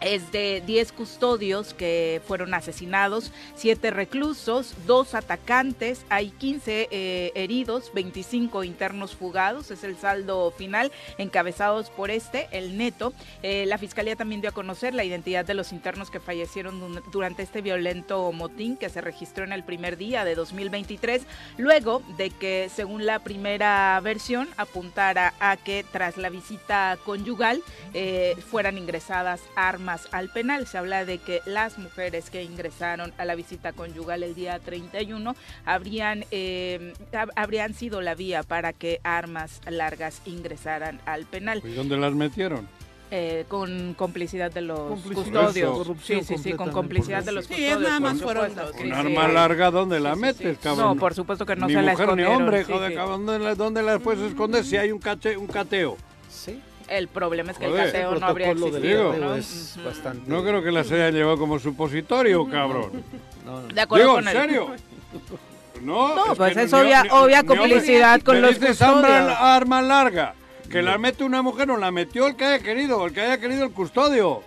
es 0.00 0.30
de 0.32 0.62
10 0.64 0.92
custodios 0.92 1.74
que 1.74 2.20
fueron 2.26 2.54
asesinados, 2.54 3.32
7 3.56 3.90
reclusos, 3.90 4.74
2 4.86 5.14
atacantes, 5.14 6.04
hay 6.08 6.30
15 6.30 6.88
eh, 6.90 7.32
heridos, 7.34 7.90
25 7.94 8.64
internos 8.64 9.16
fugados, 9.16 9.70
es 9.70 9.84
el 9.84 9.96
saldo 9.96 10.50
final, 10.52 10.92
encabezados 11.18 11.90
por 11.90 12.10
este, 12.10 12.48
el 12.52 12.76
neto. 12.76 13.12
Eh, 13.42 13.64
la 13.66 13.78
Fiscalía 13.78 14.16
también 14.16 14.40
dio 14.40 14.50
a 14.50 14.54
conocer 14.54 14.94
la 14.94 15.04
identidad 15.04 15.44
de 15.44 15.54
los 15.54 15.72
internos 15.72 16.10
que 16.10 16.20
fallecieron 16.20 17.02
durante 17.10 17.42
este 17.42 17.62
violento 17.62 18.30
motín 18.32 18.76
que 18.76 18.90
se 18.90 19.00
registró 19.00 19.44
en 19.44 19.52
el 19.52 19.64
primer 19.64 19.96
día 19.96 20.24
de 20.24 20.34
2023, 20.34 21.22
luego 21.56 22.02
de 22.16 22.30
que, 22.30 22.70
según 22.74 23.06
la 23.06 23.18
primera 23.18 23.98
versión, 24.00 24.48
apuntara 24.56 25.34
a 25.40 25.56
que 25.56 25.84
tras 25.90 26.16
la 26.16 26.28
visita 26.28 26.98
conyugal 27.04 27.62
eh, 27.94 28.36
fueran 28.50 28.78
ingresadas 28.78 29.40
armas 29.56 29.87
al 29.88 30.28
penal. 30.28 30.66
Se 30.66 30.78
habla 30.78 31.04
de 31.04 31.18
que 31.18 31.40
las 31.46 31.78
mujeres 31.78 32.30
que 32.30 32.42
ingresaron 32.42 33.12
a 33.18 33.24
la 33.24 33.34
visita 33.34 33.72
conyugal 33.72 34.22
el 34.22 34.34
día 34.34 34.58
31 34.58 35.34
habrían, 35.64 36.24
eh, 36.30 36.92
habrían 37.36 37.74
sido 37.74 38.00
la 38.00 38.14
vía 38.14 38.42
para 38.42 38.72
que 38.72 39.00
armas 39.02 39.60
largas 39.68 40.20
ingresaran 40.26 41.00
al 41.06 41.24
penal. 41.24 41.62
¿Y 41.64 41.72
dónde 41.72 41.96
las 41.96 42.12
metieron? 42.12 42.68
Eh, 43.10 43.46
con 43.48 43.94
complicidad 43.94 44.52
de 44.52 44.60
los 44.60 45.00
custodios. 45.00 45.86
Sí, 46.02 46.20
sí, 46.22 46.36
sí, 46.36 46.52
con 46.52 46.70
complicidad 46.70 47.24
de 47.24 47.32
los 47.32 47.46
custodios. 47.46 47.78
Sí, 47.78 47.84
nada 47.84 48.00
más 48.00 48.20
fueron 48.20 48.52
Un 48.52 48.92
arma 48.92 49.28
larga, 49.28 49.70
¿dónde 49.70 49.98
la 49.98 50.14
metes, 50.14 50.58
cabrón? 50.58 50.84
No, 50.84 50.96
por 50.96 51.14
supuesto 51.14 51.46
que 51.46 51.56
no 51.56 51.68
ni 51.68 51.72
se 51.72 51.80
la 51.80 51.92
escondieron. 51.92 52.34
Ni 52.34 52.42
hombre, 52.42 52.64
joder, 52.64 52.94
cabrón, 52.94 53.24
¿dónde, 53.24 53.54
¿dónde 53.54 53.82
la 53.82 53.98
puedes 53.98 54.20
esconder 54.20 54.62
si 54.62 54.76
hay 54.76 54.92
un, 54.92 54.98
cate, 54.98 55.38
un 55.38 55.46
cateo? 55.46 55.96
Sí. 56.28 56.60
El 56.88 57.08
problema 57.08 57.52
es 57.52 57.58
que 57.58 57.66
el 57.66 57.74
cateo 57.74 58.14
no 58.14 58.26
habría 58.26 58.50
existido. 58.50 59.12
¿no? 59.14 59.34
Es 59.34 59.78
bastante... 59.84 60.30
no 60.30 60.42
creo 60.42 60.62
que 60.62 60.70
las 60.70 60.90
hayan 60.90 61.12
llevado 61.12 61.38
como 61.38 61.58
supositorio, 61.58 62.48
cabrón. 62.48 63.04
No, 63.44 63.62
De 63.62 63.80
acuerdo 63.80 64.04
Digo, 64.04 64.14
con 64.16 64.28
¿en 64.28 64.34
serio? 64.34 64.68
No, 65.82 66.14
no 66.14 66.34
pues 66.34 66.56
es 66.56 66.72
obvia, 66.72 67.04
obvia 67.12 67.44
complicidad 67.44 68.20
con 68.22 68.42
los 68.42 68.58
custodios. 68.58 68.82
Arma, 68.82 69.54
arma 69.54 69.80
larga. 69.80 70.34
Que 70.68 70.82
la 70.82 70.98
mete 70.98 71.22
una 71.22 71.40
mujer, 71.40 71.68
no 71.68 71.76
la 71.76 71.92
metió 71.92 72.26
el 72.26 72.36
que 72.36 72.44
haya 72.44 72.58
querido, 72.58 73.06
el 73.06 73.12
que 73.12 73.20
haya 73.20 73.38
querido 73.38 73.64
el 73.64 73.70
custodio. 73.70 74.42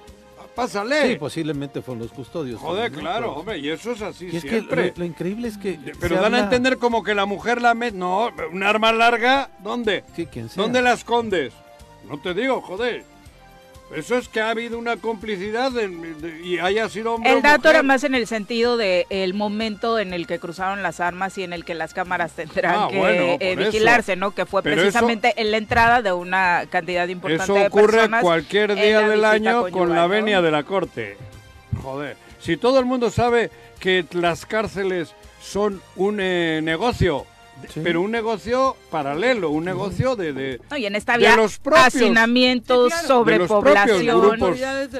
Pásale. 0.56 1.08
Sí, 1.08 1.15
posiblemente 1.15 1.82
fueron 1.82 2.04
los 2.04 2.12
custodios. 2.12 2.60
Joder, 2.60 2.91
claro, 2.91 3.34
hombre, 3.36 3.58
y 3.60 3.69
eso 3.69 3.93
es 3.93 4.01
así 4.01 4.27
y 4.32 4.36
es 4.36 4.41
siempre. 4.41 4.91
Que 4.91 4.99
lo, 4.99 5.06
increíble 5.06 5.47
es 5.47 5.58
que. 5.58 5.80
Pero 5.99 6.21
dan 6.21 6.34
a 6.34 6.39
entender 6.39 6.77
como 6.77 7.04
que 7.04 7.15
la 7.15 7.25
mujer 7.25 7.62
la 7.62 7.73
mete. 7.73 7.97
No, 7.97 8.30
un 8.51 8.62
arma 8.62 8.91
larga, 8.91 9.49
¿dónde? 9.60 10.04
Sí, 10.15 10.25
quien 10.25 10.49
sea. 10.49 10.62
¿Dónde 10.62 10.82
la 10.82 10.93
escondes? 10.93 11.54
No 12.07 12.17
te 12.19 12.33
digo, 12.33 12.61
joder. 12.61 13.03
Eso 13.95 14.15
es 14.17 14.29
que 14.29 14.39
ha 14.39 14.51
habido 14.51 14.77
una 14.79 14.95
complicidad 14.95 15.69
de, 15.69 15.89
de, 15.89 16.41
y 16.45 16.59
haya 16.59 16.87
sido 16.87 17.15
hombre 17.15 17.29
El 17.33 17.41
dato 17.41 17.57
mujer. 17.63 17.71
era 17.71 17.83
más 17.83 18.05
en 18.05 18.15
el 18.15 18.25
sentido 18.25 18.77
de 18.77 19.05
el 19.09 19.33
momento 19.33 19.99
en 19.99 20.13
el 20.13 20.27
que 20.27 20.39
cruzaron 20.39 20.81
las 20.81 21.01
armas 21.01 21.37
y 21.37 21.43
en 21.43 21.51
el 21.51 21.65
que 21.65 21.73
las 21.73 21.93
cámaras 21.93 22.31
tendrán 22.31 22.73
Ah, 22.77 22.87
que 22.89 22.97
bueno, 22.97 23.37
eh, 23.41 23.55
vigilarse, 23.57 24.13
eso. 24.13 24.19
¿no? 24.21 24.31
Que 24.31 24.45
fue 24.45 24.63
Pero 24.63 24.77
precisamente 24.77 25.33
en 25.35 25.51
la 25.51 25.57
entrada 25.57 26.01
de 26.01 26.13
una 26.13 26.67
cantidad 26.69 27.05
importante 27.09 27.43
Eso 27.43 27.53
de 27.55 27.67
ocurre 27.67 27.91
personas. 27.97 28.23
cualquier 28.23 28.71
en 28.71 28.77
día 28.77 29.01
la 29.01 29.09
del 29.09 29.25
año 29.25 29.61
conyugal, 29.63 29.71
con 29.73 29.89
la 29.89 30.03
¿no? 30.03 30.07
venia 30.09 30.41
de 30.41 30.51
la 30.51 30.63
corte. 30.63 31.17
Joder. 31.83 32.15
Si 32.39 32.55
todo 32.55 32.79
el 32.79 32.85
mundo 32.85 33.09
sabe 33.11 33.51
que 33.81 34.05
las 34.13 34.45
cárceles 34.45 35.13
son 35.41 35.81
un 35.97 36.19
eh, 36.21 36.61
negocio, 36.63 37.25
Sí. 37.71 37.79
pero 37.83 38.01
un 38.01 38.09
negocio 38.09 38.75
paralelo, 38.89 39.51
un 39.51 39.63
negocio 39.65 40.15
de, 40.15 40.33
de, 40.33 40.59
No, 40.71 40.77
y 40.77 40.87
en 40.87 40.95
esta 40.95 41.15
de 41.17 41.27
había 41.27 41.37
los 41.37 41.59
propios- 41.59 41.85
hacinamientos, 41.87 42.85
Sí, 42.91 42.99
claro. 42.99 43.07
sobrepoblación, 43.07 44.19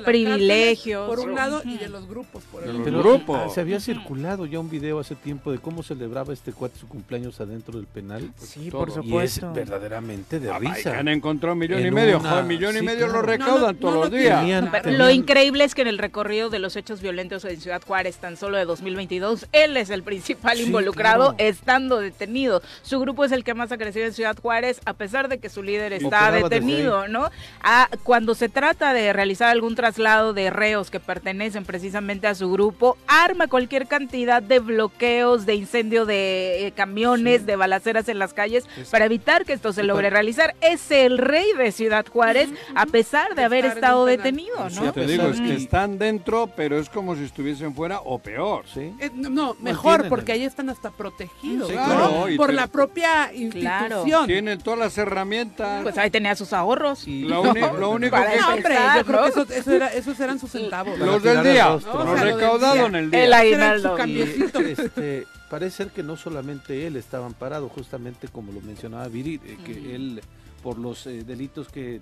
privilegios. 0.06 1.08
por 1.10 1.20
un 1.20 1.36
lado 1.36 1.62
y 1.66 1.78
de 1.78 1.90
los 1.90 2.08
grupos 2.08 2.44
por 2.52 2.62
de 2.62 2.68
el 2.70 2.78
los 2.78 2.82
otro. 2.82 2.92
Pero 2.94 3.04
grupos. 3.16 3.42
ah, 3.46 3.50
se 3.50 3.62
había 3.62 3.80
circulado 3.80 4.46
ya 4.46 4.60
un 4.60 4.70
video 4.70 5.00
hace 5.00 5.16
tiempo 5.16 5.52
de 5.52 5.58
cómo 5.60 5.84
celebraba 5.84 6.34
este 6.34 6.52
cuate 6.54 6.78
su 6.80 6.88
cumpleaños 6.88 7.40
adentro 7.42 7.78
del 7.78 7.88
penal. 7.88 8.32
Sí, 8.38 8.70
Todo. 8.70 8.80
por 8.82 8.90
Y 8.90 8.92
es 8.92 8.96
supuesto. 9.06 9.54
verdaderamente 9.54 10.40
de 10.40 10.52
Ah, 10.52 10.60
risa. 10.60 10.98
han 11.00 11.08
encontrado 11.08 11.54
un 11.54 11.60
millón 11.60 11.86
y 11.86 11.92
medio. 11.92 12.20
una- 12.20 12.30
Joder, 12.30 12.46
millón 12.46 12.76
y 12.76 12.80
sí, 12.80 12.86
medio 12.86 13.08
lo 13.08 13.14
claro. 13.14 13.28
recaudan 13.28 13.62
No, 13.62 13.72
no, 13.72 13.78
todos 13.80 13.94
no 13.96 14.02
los 14.02 14.12
lo 14.12 14.18
días. 14.18 14.40
tenían. 14.40 14.70
Pero 14.72 14.84
tenían- 14.84 15.00
Lo 15.02 15.10
increíble 15.10 15.64
es 15.64 15.76
que 15.76 15.82
en 15.82 15.88
el 15.88 15.98
recorrido 15.98 16.50
de 16.50 16.60
los 16.60 16.76
hechos 16.76 17.02
violentos 17.02 17.44
en 17.46 17.60
Ciudad 17.60 17.82
Juárez, 17.86 18.18
tan 18.18 18.38
solo 18.38 18.58
de 18.58 18.66
2022, 18.66 19.48
él 19.52 19.78
es 19.78 19.90
el 19.90 20.04
principal 20.04 20.58
Sí, 20.58 20.64
involucrado, 20.66 21.36
claro. 21.36 21.50
estando 21.50 21.98
detenido. 22.00 22.51
Su 22.82 23.00
grupo 23.00 23.24
es 23.24 23.32
el 23.32 23.44
que 23.44 23.54
más 23.54 23.72
ha 23.72 23.78
crecido 23.78 24.06
en 24.06 24.14
Ciudad 24.14 24.36
Juárez, 24.42 24.82
a 24.86 24.94
pesar 24.94 25.30
de 25.30 25.38
que 25.40 25.50
su 25.50 25.64
líder 25.64 25.94
está 25.94 26.32
detenido, 26.32 27.08
¿no? 27.08 27.30
Ah, 27.64 27.88
cuando 28.04 28.36
se 28.36 28.50
trata 28.50 28.94
de 28.94 29.14
realizar 29.14 29.50
algún 29.50 29.76
traslado 29.76 30.34
de 30.34 30.50
reos 30.50 30.90
que 30.92 31.00
pertenecen 31.00 31.64
precisamente 31.66 32.28
a 32.28 32.36
su 32.36 32.52
grupo, 32.52 32.98
arma 33.08 33.48
cualquier 33.48 33.88
cantidad 33.88 34.42
de 34.42 34.60
bloqueos, 34.60 35.46
de 35.46 35.56
incendio 35.56 36.06
de 36.06 36.68
eh, 36.68 36.72
camiones, 36.72 37.46
de 37.46 37.56
balaceras 37.56 38.10
en 38.10 38.20
las 38.20 38.34
calles, 38.34 38.66
para 38.90 39.06
evitar 39.06 39.46
que 39.46 39.54
esto 39.54 39.72
se 39.74 39.84
logre 39.84 40.10
realizar. 40.10 40.56
Es 40.62 40.90
el 40.92 41.18
rey 41.18 41.46
de 41.58 41.72
Ciudad 41.72 42.06
Juárez, 42.08 42.50
a 42.76 42.86
pesar 42.86 43.36
de 43.36 43.44
haber 43.44 43.66
estado 43.66 44.06
detenido, 44.06 44.70
Sí, 44.70 44.80
¿no? 44.82 44.92
te 44.92 45.06
digo, 45.06 45.28
es 45.30 45.40
que 45.40 45.54
están 45.56 45.98
dentro, 45.98 46.48
pero 46.56 46.80
es 46.80 46.90
como 46.90 47.16
si 47.16 47.24
estuviesen 47.24 47.74
fuera 47.76 48.00
o 48.02 48.20
peor. 48.20 48.66
Sí. 48.74 48.94
Eh, 49.00 49.12
no, 49.14 49.56
mejor, 49.60 50.08
porque 50.10 50.32
ahí 50.32 50.44
están 50.44 50.70
hasta 50.70 50.90
protegidos, 50.92 51.70
Sí, 51.70 51.76
¿no? 51.76 51.86
claro, 51.86 52.30
y 52.34 52.38
por 52.38 52.48
te- 52.48 52.54
la 52.54 52.68
propia 52.68 53.34
institución. 53.34 54.28
Tienen 54.28 54.60
todas 54.60 54.80
las 54.80 54.98
herramientas. 54.98 55.84
Pues 55.84 55.98
ahí 55.98 56.10
tenía 56.10 56.36
sus 56.36 56.54
ahorros. 56.54 57.08
Y- 57.08 57.24
Lo, 57.28 57.42
uni- 57.44 57.62
lo 57.62 57.90
único 57.92 58.16
que... 58.16 58.38
No, 58.40 58.54
hombre, 58.54 58.76
yo 58.98 59.06
creo 59.06 59.18
¿no? 59.20 59.24
que 59.24 59.30
eso, 59.30 59.46
eso 59.54 59.72
era- 59.72 59.88
esos 59.94 60.20
eran 60.20 60.40
sus 60.40 60.52
centavos. 60.52 60.98
Los 61.00 61.22
del 61.24 61.38
el 61.38 61.44
día, 61.54 61.68
rostro, 61.70 61.94
lo 61.94 62.04
¿no? 62.06 62.12
O 62.12 62.16
sea, 62.16 62.24
lo 62.24 62.30
del 62.32 62.36
recaudado 62.40 62.74
día. 62.76 62.86
en 62.86 62.96
el 62.96 63.04
El 63.06 63.12
día. 63.12 63.24
Era 63.26 63.38
aguinaldo. 63.40 63.98
este, 63.98 65.28
parece 65.50 65.78
ser 65.78 65.88
que 65.90 66.04
no 66.04 66.18
solamente 66.18 66.88
él 66.88 66.96
estaba 66.96 67.26
amparado, 67.26 67.70
justamente 67.70 68.28
como 68.28 68.52
lo 68.52 68.62
mencionaba 68.62 69.08
Viri, 69.08 69.40
eh, 69.46 69.58
que 69.66 69.96
él 69.96 70.22
por 70.62 70.78
los 70.78 71.08
eh, 71.08 71.24
delitos 71.24 71.68
que, 71.68 72.02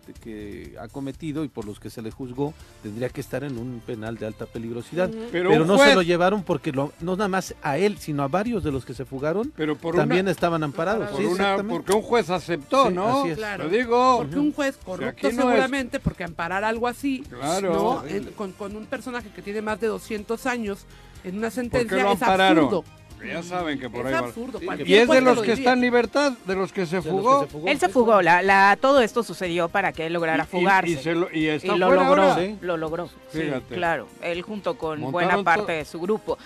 ha 0.80 0.88
cometido 0.88 1.44
y 1.44 1.48
por 1.48 1.66
los 1.66 1.80
que 1.80 1.90
se 1.90 2.02
le 2.02 2.12
juzgó, 2.12 2.54
tendría 2.84 3.10
que 3.10 3.22
estar 3.22 3.44
en 3.44 3.58
un 3.58 3.82
penal 3.86 4.18
de 4.18 4.26
alta 4.26 4.46
peligrosidad. 4.46 5.10
Pero, 5.32 5.66
no 5.66 5.78
se 5.78 5.96
lo 5.96 6.02
llevaron 6.02 6.44
porque 6.44 6.72
no 6.72 6.92
nada 7.02 7.28
más 7.28 7.56
a 7.62 7.78
él, 7.78 7.98
sino 7.98 8.24
a 8.24 8.28
varios 8.28 8.64
de 8.64 8.72
los 8.72 8.86
que 8.86 8.94
se 8.94 9.06
fugaron, 9.06 9.52
pero 9.56 9.76
también 9.76 10.28
estaban 10.28 10.64
amparados. 10.64 11.10
porque 11.68 11.94
un 11.94 12.02
juez 12.02 12.30
aceptó, 12.30 12.90
¿no? 12.90 13.26
Claro. 13.36 13.66
Lo 13.66 13.70
digo. 13.70 14.18
Porque 14.20 14.40
un 14.40 14.54
juez 14.54 14.78
corrupto 14.84 15.30
seguramente, 15.32 16.00
porque 16.00 16.24
amparar 16.24 16.64
algo 16.64 16.88
así, 16.88 17.24
claro. 17.30 18.04
con, 18.36 18.52
con, 18.54 18.76
un 18.76 18.86
personaje 18.86 19.30
que 19.30 19.42
tiene 19.42 19.62
más 19.62 19.80
de 19.80 19.88
200 19.88 20.46
años 20.46 20.86
en 21.24 21.38
una 21.38 21.50
sentencia 21.50 22.12
es 22.12 22.22
absurdo. 22.22 22.84
Ya 23.26 23.44
saben 23.44 23.80
que 23.80 23.90
por 23.90 24.08
ahí 24.08 24.14
absurdo. 24.14 24.60
¿Y 24.86 24.96
es 24.96 25.08
de 25.08 25.22
los 25.22 25.42
que 25.42 25.54
están 25.54 25.80
en 25.80 25.82
libertad? 25.82 26.34
¿De 26.46 26.56
los 26.56 26.72
que 26.72 26.86
se 26.86 27.02
fugó? 27.02 27.48
Él 27.66 27.80
se 27.80 27.90
fugó. 27.90 28.22
La, 28.22 28.42
la, 28.42 28.78
todo 28.80 29.02
esto 29.02 29.24
sucedió 29.24 29.70
para 29.70 29.92
que 29.92 30.06
él 30.06 30.14
lograra 30.14 30.46
fugarse. 30.46 30.92
Y, 31.34 31.68
lo, 31.68 31.78
logró. 31.78 32.36
Lo 32.62 32.78
logró. 32.78 33.10
claro. 33.70 34.08
Él 34.22 34.42
junto 34.42 34.78
con 34.78 35.12
buena 35.12 35.44
parte 35.44 35.74
de 35.74 35.86
su 35.86 36.00
grupo. 36.00 36.38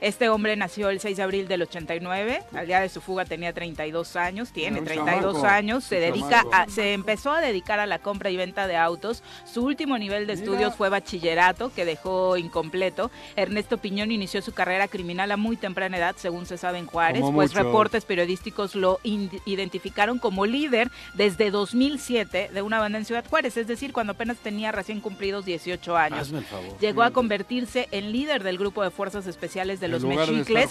Este 0.00 0.28
hombre 0.28 0.56
nació 0.56 0.90
el 0.90 1.00
6 1.00 1.16
de 1.16 1.22
abril 1.22 1.48
del 1.48 1.62
89. 1.62 2.42
Al 2.54 2.66
día 2.66 2.80
de 2.80 2.88
su 2.88 3.00
fuga 3.00 3.24
tenía 3.24 3.52
32 3.52 4.16
años. 4.16 4.50
Tiene 4.50 4.82
32 4.82 5.44
años. 5.44 5.84
Se 5.84 6.00
dedica 6.00 6.44
a, 6.52 6.68
se 6.68 6.92
empezó 6.92 7.32
a 7.32 7.40
dedicar 7.40 7.80
a 7.80 7.86
la 7.86 7.98
compra 7.98 8.30
y 8.30 8.36
venta 8.36 8.66
de 8.66 8.76
autos. 8.76 9.22
Su 9.44 9.64
último 9.64 9.98
nivel 9.98 10.26
de 10.26 10.32
estudios 10.34 10.74
fue 10.74 10.88
bachillerato, 10.88 11.72
que 11.74 11.84
dejó 11.84 12.36
incompleto. 12.36 13.10
Ernesto 13.36 13.78
Piñón 13.78 14.10
inició 14.10 14.42
su 14.42 14.52
carrera 14.52 14.88
criminal 14.88 15.30
a 15.30 15.36
muy 15.36 15.56
temprana 15.56 15.96
edad 15.96 16.15
según 16.16 16.46
se 16.46 16.58
sabe 16.58 16.78
en 16.78 16.86
Juárez, 16.86 17.22
pues 17.32 17.54
reportes 17.54 18.04
periodísticos 18.04 18.74
lo 18.74 19.00
identificaron 19.02 20.18
como 20.18 20.46
líder 20.46 20.90
desde 21.14 21.50
2007 21.50 22.50
de 22.52 22.62
una 22.62 22.78
banda 22.78 22.98
en 22.98 23.04
Ciudad 23.04 23.24
Juárez, 23.28 23.56
es 23.56 23.66
decir, 23.66 23.92
cuando 23.92 24.12
apenas 24.12 24.38
tenía 24.38 24.72
recién 24.72 25.00
cumplidos 25.00 25.44
18 25.44 25.96
años. 25.96 26.32
Llegó 26.80 27.02
a 27.02 27.10
convertirse 27.10 27.88
en 27.90 28.12
líder 28.12 28.42
del 28.42 28.58
grupo 28.58 28.82
de 28.82 28.90
fuerzas 28.90 29.26
especiales 29.26 29.80
de 29.80 29.88
los 29.88 30.04
Mexicles. 30.04 30.70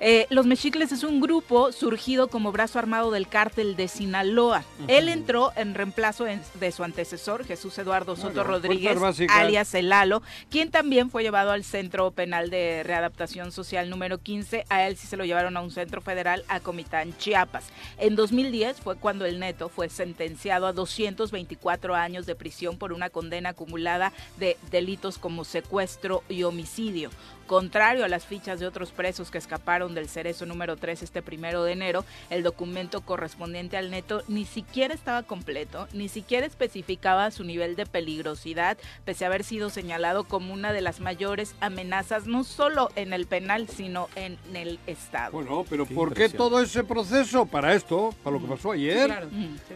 Eh, 0.00 0.26
los 0.30 0.46
Mexicles 0.46 0.92
es 0.92 1.04
un 1.04 1.20
grupo 1.20 1.72
surgido 1.72 2.28
como 2.28 2.52
brazo 2.52 2.78
armado 2.78 3.10
del 3.10 3.28
cártel 3.28 3.76
de 3.76 3.88
Sinaloa. 3.88 4.64
Él 4.86 5.08
entró 5.08 5.52
en 5.56 5.74
reemplazo 5.74 6.24
de 6.24 6.72
su 6.72 6.84
antecesor, 6.84 7.44
Jesús 7.44 7.78
Eduardo 7.78 8.16
Soto 8.16 8.44
Rodríguez, 8.44 8.98
alias 9.30 9.74
El 9.74 9.88
Lalo, 9.90 10.22
quien 10.50 10.70
también 10.70 11.10
fue 11.10 11.22
llevado 11.22 11.52
al 11.52 11.64
Centro 11.64 12.10
Penal 12.10 12.50
de 12.50 12.82
Readaptación 12.84 13.52
Social 13.52 13.90
número 13.90 14.18
15 14.18 14.57
a 14.68 14.86
él 14.86 14.96
sí 14.96 15.06
se 15.06 15.16
lo 15.16 15.24
llevaron 15.24 15.56
a 15.56 15.60
un 15.60 15.70
centro 15.70 16.00
federal 16.00 16.44
a 16.48 16.60
Comitán, 16.60 17.16
Chiapas. 17.18 17.66
En 17.98 18.16
2010 18.16 18.80
fue 18.80 18.96
cuando 18.96 19.24
el 19.24 19.38
neto 19.38 19.68
fue 19.68 19.88
sentenciado 19.88 20.66
a 20.66 20.72
224 20.72 21.94
años 21.94 22.26
de 22.26 22.34
prisión 22.34 22.78
por 22.78 22.92
una 22.92 23.10
condena 23.10 23.50
acumulada 23.50 24.12
de 24.36 24.56
delitos 24.70 25.18
como 25.18 25.44
secuestro 25.44 26.22
y 26.28 26.42
homicidio. 26.42 27.10
Contrario 27.48 28.04
a 28.04 28.08
las 28.08 28.26
fichas 28.26 28.60
de 28.60 28.66
otros 28.66 28.92
presos 28.92 29.30
que 29.30 29.38
escaparon 29.38 29.94
del 29.94 30.06
cerezo 30.06 30.44
número 30.44 30.76
3 30.76 31.02
este 31.02 31.22
primero 31.22 31.64
de 31.64 31.72
enero, 31.72 32.04
el 32.28 32.42
documento 32.42 33.00
correspondiente 33.00 33.78
al 33.78 33.90
neto 33.90 34.22
ni 34.28 34.44
siquiera 34.44 34.92
estaba 34.92 35.22
completo, 35.22 35.88
ni 35.94 36.10
siquiera 36.10 36.46
especificaba 36.46 37.30
su 37.30 37.44
nivel 37.44 37.74
de 37.74 37.86
peligrosidad, 37.86 38.76
pese 39.06 39.24
a 39.24 39.28
haber 39.28 39.44
sido 39.44 39.70
señalado 39.70 40.24
como 40.24 40.52
una 40.52 40.74
de 40.74 40.82
las 40.82 41.00
mayores 41.00 41.54
amenazas, 41.60 42.26
no 42.26 42.44
solo 42.44 42.90
en 42.96 43.14
el 43.14 43.24
penal, 43.26 43.66
sino 43.66 44.10
en 44.14 44.36
el 44.52 44.78
Estado. 44.86 45.32
Bueno, 45.32 45.64
pero 45.70 45.86
¿por 45.86 46.12
qué 46.12 46.28
todo 46.28 46.60
ese 46.60 46.84
proceso 46.84 47.46
para 47.46 47.72
esto, 47.72 48.14
para 48.22 48.36
lo 48.36 48.42
que 48.42 48.48
pasó 48.48 48.72
ayer? 48.72 49.26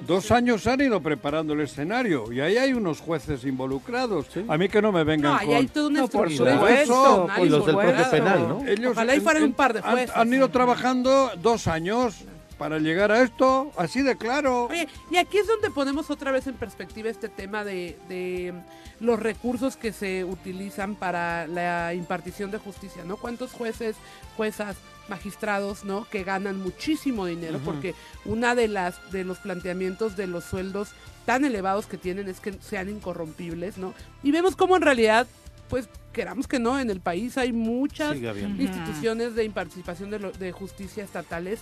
Dos 0.07 0.31
años 0.31 0.67
han 0.67 0.83
ido 0.83 1.01
preparando 1.01 1.55
el 1.55 1.61
escenario 1.63 2.31
y 2.31 2.41
ahí 2.41 2.59
hay 2.59 2.75
unos 2.75 3.01
jueces 3.01 3.47
involucrados. 3.47 4.27
A 4.47 4.59
mí 4.59 4.69
que 4.69 4.83
no 4.83 4.93
me 4.93 5.05
vengan 5.05 5.33
no, 5.33 5.47
con... 5.47 5.57
hay 5.57 5.67
todo 5.69 5.87
un 5.87 5.95
no, 5.95 6.09
por 6.09 6.31
supuesto, 6.31 7.29
del 7.67 7.77
propio 7.77 8.11
penal, 8.11 8.49
¿no? 8.49 8.67
Ellos, 8.67 8.93
Ojalá 8.93 9.17
y 9.17 9.21
fueran 9.21 9.43
un 9.45 9.53
par 9.53 9.73
de 9.73 9.83
jueces. 9.83 10.17
Han, 10.17 10.33
ido 10.33 10.49
trabajando 10.51 11.31
dos 11.41 11.67
años 11.67 12.25
para 12.59 12.79
llegar 12.79 13.11
a 13.11 13.23
esto, 13.23 13.73
así 13.77 14.03
de 14.03 14.17
claro. 14.17 14.67
Oye, 14.67 14.89
y 15.11 15.17
aquí 15.17 15.39
es 15.39 15.47
donde 15.47 15.71
ponemos 15.71 16.11
otra 16.11 16.31
vez 16.31 16.47
en 16.47 16.55
perspectiva 16.55 17.11
este 17.11 17.29
tema 17.29 17.65
de, 17.65 17.99
de, 18.09 18.55
los 19.01 19.19
recursos 19.19 19.77
que 19.77 19.93
se 19.93 20.25
utilizan 20.25 20.95
para 20.95 21.47
la 21.49 21.93
impartición 21.95 22.51
de 22.51 22.59
justicia, 22.59 23.03
¿no? 23.05 23.17
¿Cuántos 23.17 23.53
jueces, 23.53 23.97
juezas, 24.37 24.77
magistrados, 25.09 25.85
¿no? 25.85 26.07
Que 26.09 26.25
ganan 26.25 26.61
muchísimo 26.61 27.27
dinero, 27.27 27.61
porque 27.65 27.95
una 28.25 28.55
de 28.55 28.69
las 28.69 29.11
de 29.11 29.25
los 29.25 29.39
planteamientos 29.39 30.17
de 30.17 30.27
los 30.27 30.45
sueldos 30.45 30.91
tan 31.27 31.45
elevados 31.45 31.87
que 31.87 31.99
tienen 31.99 32.29
es 32.29 32.41
que 32.41 32.53
sean 32.61 32.89
incorrompibles, 32.89 33.79
¿no? 33.79 33.95
Y 34.23 34.33
vemos 34.33 34.57
cómo 34.57 34.77
en 34.77 34.83
realidad 34.83 35.27
pues 35.73 35.89
queramos 36.13 36.47
que 36.47 36.59
no, 36.59 36.79
en 36.79 36.91
el 36.91 37.01
país 37.01 37.39
hay 37.39 37.51
muchas 37.51 38.15
instituciones 38.59 39.35
de 39.35 39.49
participación 39.49 40.11
de, 40.11 40.19
de 40.19 40.53
justicia 40.53 41.03
estatales 41.03 41.61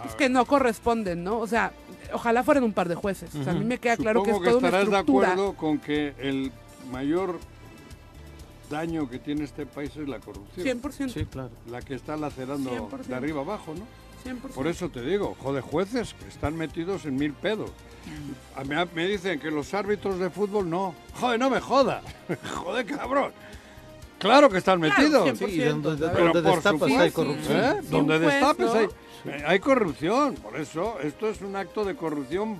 pues, 0.00 0.14
que 0.14 0.30
no 0.30 0.46
corresponden, 0.46 1.22
¿no? 1.22 1.38
O 1.38 1.46
sea, 1.46 1.74
ojalá 2.14 2.44
fueran 2.44 2.64
un 2.64 2.72
par 2.72 2.88
de 2.88 2.94
jueces. 2.94 3.34
O 3.34 3.44
sea, 3.44 3.52
a 3.52 3.54
mí 3.54 3.66
me 3.66 3.76
queda 3.76 3.98
claro 3.98 4.22
que 4.22 4.30
es 4.30 4.38
toda 4.38 4.52
estarás 4.52 4.88
de 4.88 4.96
acuerdo 4.96 5.52
con 5.52 5.78
que 5.78 6.14
el 6.18 6.50
mayor 6.90 7.40
daño 8.70 9.10
que 9.10 9.18
tiene 9.18 9.44
este 9.44 9.66
país 9.66 9.94
es 9.98 10.08
la 10.08 10.18
corrupción. 10.18 10.80
100%. 10.80 11.10
Sí, 11.10 11.26
claro. 11.26 11.50
La 11.70 11.82
que 11.82 11.92
está 11.92 12.16
lacerando 12.16 12.88
de 13.06 13.14
arriba 13.14 13.42
abajo, 13.42 13.74
¿no? 13.74 13.86
100%. 14.24 14.40
Por 14.54 14.66
eso 14.66 14.88
te 14.88 15.02
digo, 15.02 15.36
joder, 15.40 15.62
jueces 15.62 16.14
que 16.14 16.28
están 16.28 16.56
metidos 16.56 17.04
en 17.04 17.16
mil 17.16 17.32
pedos. 17.32 17.70
A 18.56 18.64
mí 18.64 18.74
me 18.94 19.06
dicen 19.06 19.38
que 19.38 19.50
los 19.50 19.72
árbitros 19.74 20.18
de 20.18 20.30
fútbol 20.30 20.68
no. 20.68 20.94
Joder, 21.20 21.38
no 21.38 21.50
me 21.50 21.60
joda. 21.60 22.02
Joder, 22.54 22.84
cabrón. 22.84 23.32
Claro 24.18 24.48
que 24.50 24.58
están 24.58 24.80
metidos. 24.80 25.38
sí, 25.38 25.58
donde, 25.58 25.96
donde 25.96 26.42
destapas 26.42 26.92
hay 26.92 27.10
corrupción. 27.10 27.58
¿Eh? 27.58 27.80
Donde 27.90 28.18
destapes 28.18 28.70
hay... 28.70 28.84
Hay 28.84 28.88
corrupción, 29.60 30.34
por 30.34 30.58
eso 30.58 30.98
esto 31.00 31.28
es 31.28 31.40
un 31.40 31.56
acto 31.56 31.84
de 31.84 31.94
corrupción 31.94 32.58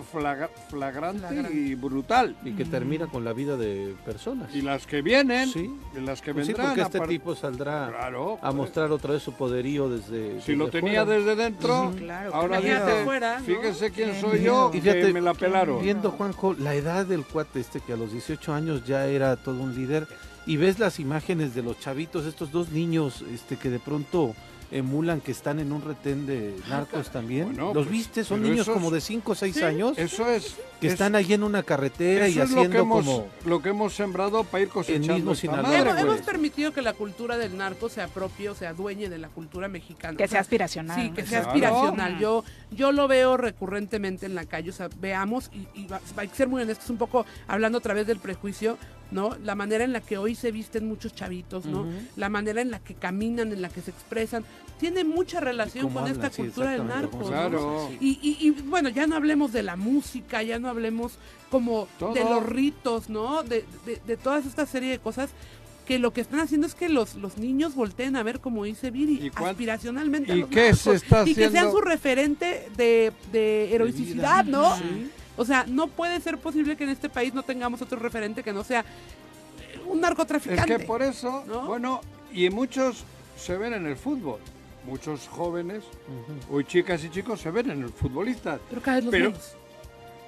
flagrante, 0.68 1.50
y 1.52 1.74
brutal. 1.74 2.36
Y 2.44 2.52
que 2.52 2.64
termina 2.64 3.06
con 3.06 3.24
la 3.24 3.32
vida 3.32 3.56
de 3.56 3.94
personas. 4.04 4.54
Y 4.54 4.62
las 4.62 4.86
que 4.86 5.02
vienen, 5.02 5.48
sí. 5.48 5.70
y 5.96 6.00
las 6.00 6.20
que 6.20 6.32
pues 6.32 6.46
vendrán. 6.46 6.74
Sí, 6.74 6.80
porque 6.80 6.98
este 6.98 7.08
tipo 7.08 7.34
saldrá 7.34 7.88
a 7.88 8.10
pues. 8.10 8.54
mostrar 8.54 8.90
otra 8.92 9.12
vez 9.12 9.22
su 9.22 9.32
poderío 9.32 9.88
desde 9.88 10.40
Si 10.40 10.54
lo 10.54 10.68
tenía 10.68 11.04
desde 11.04 11.36
dentro, 11.36 11.92
ahora 12.32 12.60
dice, 12.60 13.06
fíjese 13.44 13.90
quién 13.90 14.20
soy 14.20 14.42
yo, 14.42 14.70
y 14.72 14.80
que 14.80 15.12
me 15.12 15.20
la 15.20 15.34
pelaron. 15.34 15.82
Viendo, 15.82 16.10
Juanjo, 16.10 16.54
la 16.54 16.74
edad 16.74 17.06
del 17.06 17.24
cuate 17.24 17.60
este, 17.60 17.80
que 17.80 17.92
a 17.92 17.96
los 17.96 18.12
18 18.12 18.52
años 18.52 18.84
ya 18.86 19.06
era 19.06 19.36
todo 19.36 19.60
un 19.60 19.74
líder, 19.74 20.06
y 20.46 20.56
ves 20.56 20.78
las 20.78 20.98
imágenes 20.98 21.54
de 21.54 21.62
los 21.62 21.78
chavitos, 21.78 22.26
estos 22.26 22.50
dos 22.50 22.70
niños 22.70 23.24
este 23.32 23.56
que 23.56 23.70
de 23.70 23.78
pronto 23.78 24.34
emulan 24.72 25.20
que 25.20 25.32
están 25.32 25.60
en 25.60 25.70
un 25.70 25.82
retén 25.82 26.26
de 26.26 26.56
narcos 26.68 27.10
también. 27.10 27.56
¿Los 27.56 27.72
pues, 27.74 27.90
viste? 27.90 28.24
Son 28.24 28.42
niños 28.42 28.68
como 28.68 28.90
de 28.90 29.00
5 29.00 29.32
o 29.32 29.34
6 29.34 29.62
años. 29.62 29.98
Eso 29.98 30.28
es. 30.28 30.56
Que 30.80 30.88
están 30.88 31.14
ahí 31.14 31.32
en 31.32 31.44
una 31.44 31.62
carretera 31.62 32.28
y 32.28 32.38
haciendo 32.40 32.64
lo 32.64 32.70
que 32.70 32.78
hemos, 32.78 33.04
como... 33.04 33.26
Lo 33.44 33.62
que 33.62 33.68
hemos 33.68 33.94
sembrado 33.94 34.42
para 34.42 34.62
ir 34.62 34.68
cosechando 34.68 35.32
hemos, 35.32 36.20
permitido 36.22 36.72
que 36.72 36.82
la 36.82 36.92
cultura 36.92 37.36
del 37.36 37.56
narco 37.56 37.88
se 37.88 38.00
apropie 38.02 38.48
o 38.48 38.54
se 38.54 38.66
adueñe 38.66 39.08
de 39.08 39.18
la 39.18 39.28
cultura 39.28 39.68
mexicana. 39.68 40.16
Que 40.16 40.26
sea 40.26 40.40
aspiracional. 40.40 41.00
Sí, 41.00 41.10
que 41.10 41.24
sea 41.24 41.40
aspiracional. 41.40 42.18
Yo, 42.18 42.42
yo 42.74 42.92
lo 42.92 43.08
veo 43.08 43.36
recurrentemente 43.36 44.26
en 44.26 44.34
la 44.34 44.44
calle. 44.44 44.70
O 44.70 44.72
sea, 44.72 44.88
veamos, 45.00 45.50
y, 45.74 45.86
va, 45.86 46.00
a 46.16 46.26
ser 46.34 46.48
muy 46.48 46.62
honestos, 46.62 46.90
un 46.90 46.98
poco 46.98 47.26
hablando 47.46 47.78
a 47.78 47.80
través 47.80 48.06
del 48.06 48.18
prejuicio, 48.18 48.78
¿no? 49.10 49.36
La 49.42 49.54
manera 49.54 49.84
en 49.84 49.92
la 49.92 50.00
que 50.00 50.18
hoy 50.18 50.34
se 50.34 50.50
visten 50.50 50.88
muchos 50.88 51.14
chavitos, 51.14 51.66
¿no? 51.66 51.86
La 52.16 52.28
manera 52.28 52.62
en 52.62 52.70
la 52.70 52.80
que 52.80 52.94
caminan, 52.94 53.52
en 53.52 53.60
la 53.60 53.68
que 53.68 53.82
se 53.82 53.90
expresan, 53.90 54.44
tiene 54.80 55.04
mucha 55.04 55.40
relación 55.40 55.90
con 55.90 56.06
esta 56.08 56.30
cultura 56.30 56.70
del 56.70 56.86
narco. 56.86 57.18
Claro. 57.28 57.90
Y, 58.00 58.18
y, 58.22 58.50
bueno, 58.62 58.88
ya 58.88 59.06
no 59.06 59.16
hablemos 59.16 59.52
de 59.52 59.62
la 59.62 59.76
música, 59.76 60.42
ya 60.42 60.58
no 60.58 60.68
hablemos 60.68 61.18
como 61.50 61.86
de 62.14 62.24
los 62.24 62.44
ritos, 62.46 63.10
¿no? 63.10 63.42
De, 63.42 63.64
de, 63.84 64.00
de 64.06 64.16
toda 64.16 64.38
esta 64.38 64.64
serie 64.64 64.90
de 64.90 64.98
cosas 64.98 65.30
que 65.92 65.98
lo 65.98 66.10
que 66.10 66.22
están 66.22 66.40
haciendo 66.40 66.66
es 66.66 66.74
que 66.74 66.88
los, 66.88 67.16
los 67.16 67.36
niños 67.36 67.74
volteen 67.74 68.16
a 68.16 68.22
ver, 68.22 68.40
como 68.40 68.64
dice 68.64 68.90
Viri, 68.90 69.30
aspiracionalmente. 69.34 70.34
¿Y, 70.34 70.44
qué 70.44 70.74
se 70.74 70.94
está 70.94 71.28
y 71.28 71.34
que 71.34 71.50
sean 71.50 71.70
su 71.70 71.82
referente 71.82 72.70
de, 72.78 73.12
de 73.30 73.74
heroicidad, 73.74 74.46
¿no? 74.46 74.74
O 75.36 75.44
sea, 75.44 75.66
no 75.68 75.88
puede 75.88 76.18
ser 76.20 76.38
posible 76.38 76.76
que 76.76 76.84
en 76.84 76.90
este 76.90 77.10
país 77.10 77.34
no 77.34 77.42
tengamos 77.42 77.82
otro 77.82 77.98
referente 77.98 78.42
que 78.42 78.54
no 78.54 78.64
sea 78.64 78.86
un 79.86 80.00
narcotraficante. 80.00 80.72
Es 80.72 80.78
que 80.78 80.86
por 80.86 81.02
eso, 81.02 81.44
bueno, 81.66 82.00
y 82.32 82.48
muchos 82.48 83.04
se 83.36 83.58
ven 83.58 83.74
en 83.74 83.86
el 83.86 83.96
fútbol. 83.96 84.40
Muchos 84.86 85.28
jóvenes, 85.28 85.84
hoy 86.50 86.64
chicas 86.64 87.04
y 87.04 87.10
chicos, 87.10 87.40
se 87.40 87.50
ven 87.50 87.70
en 87.70 87.82
el 87.82 87.90
futbolista. 87.90 88.58
Pero 88.70 88.80
cada 88.80 88.96
vez 88.96 89.04
los 89.04 89.12
pero, 89.12 89.32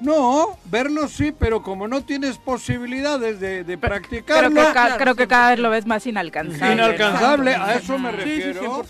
No, 0.00 0.58
verlos 0.66 1.12
sí, 1.12 1.32
pero 1.32 1.62
como 1.62 1.88
no 1.88 2.04
tienes 2.04 2.36
posibilidades 2.38 3.40
de, 3.40 3.64
de 3.64 3.78
practicarlo... 3.78 4.60
creo 4.98 5.14
que 5.14 5.26
cada 5.26 5.50
vez 5.50 5.58
lo 5.58 5.70
ves 5.70 5.86
más 5.86 6.06
inalcanzable. 6.06 6.74
Inalcanzable, 6.74 7.54
a 7.54 7.74
eso 7.76 7.98
me 7.98 8.12
refiero. 8.12 8.84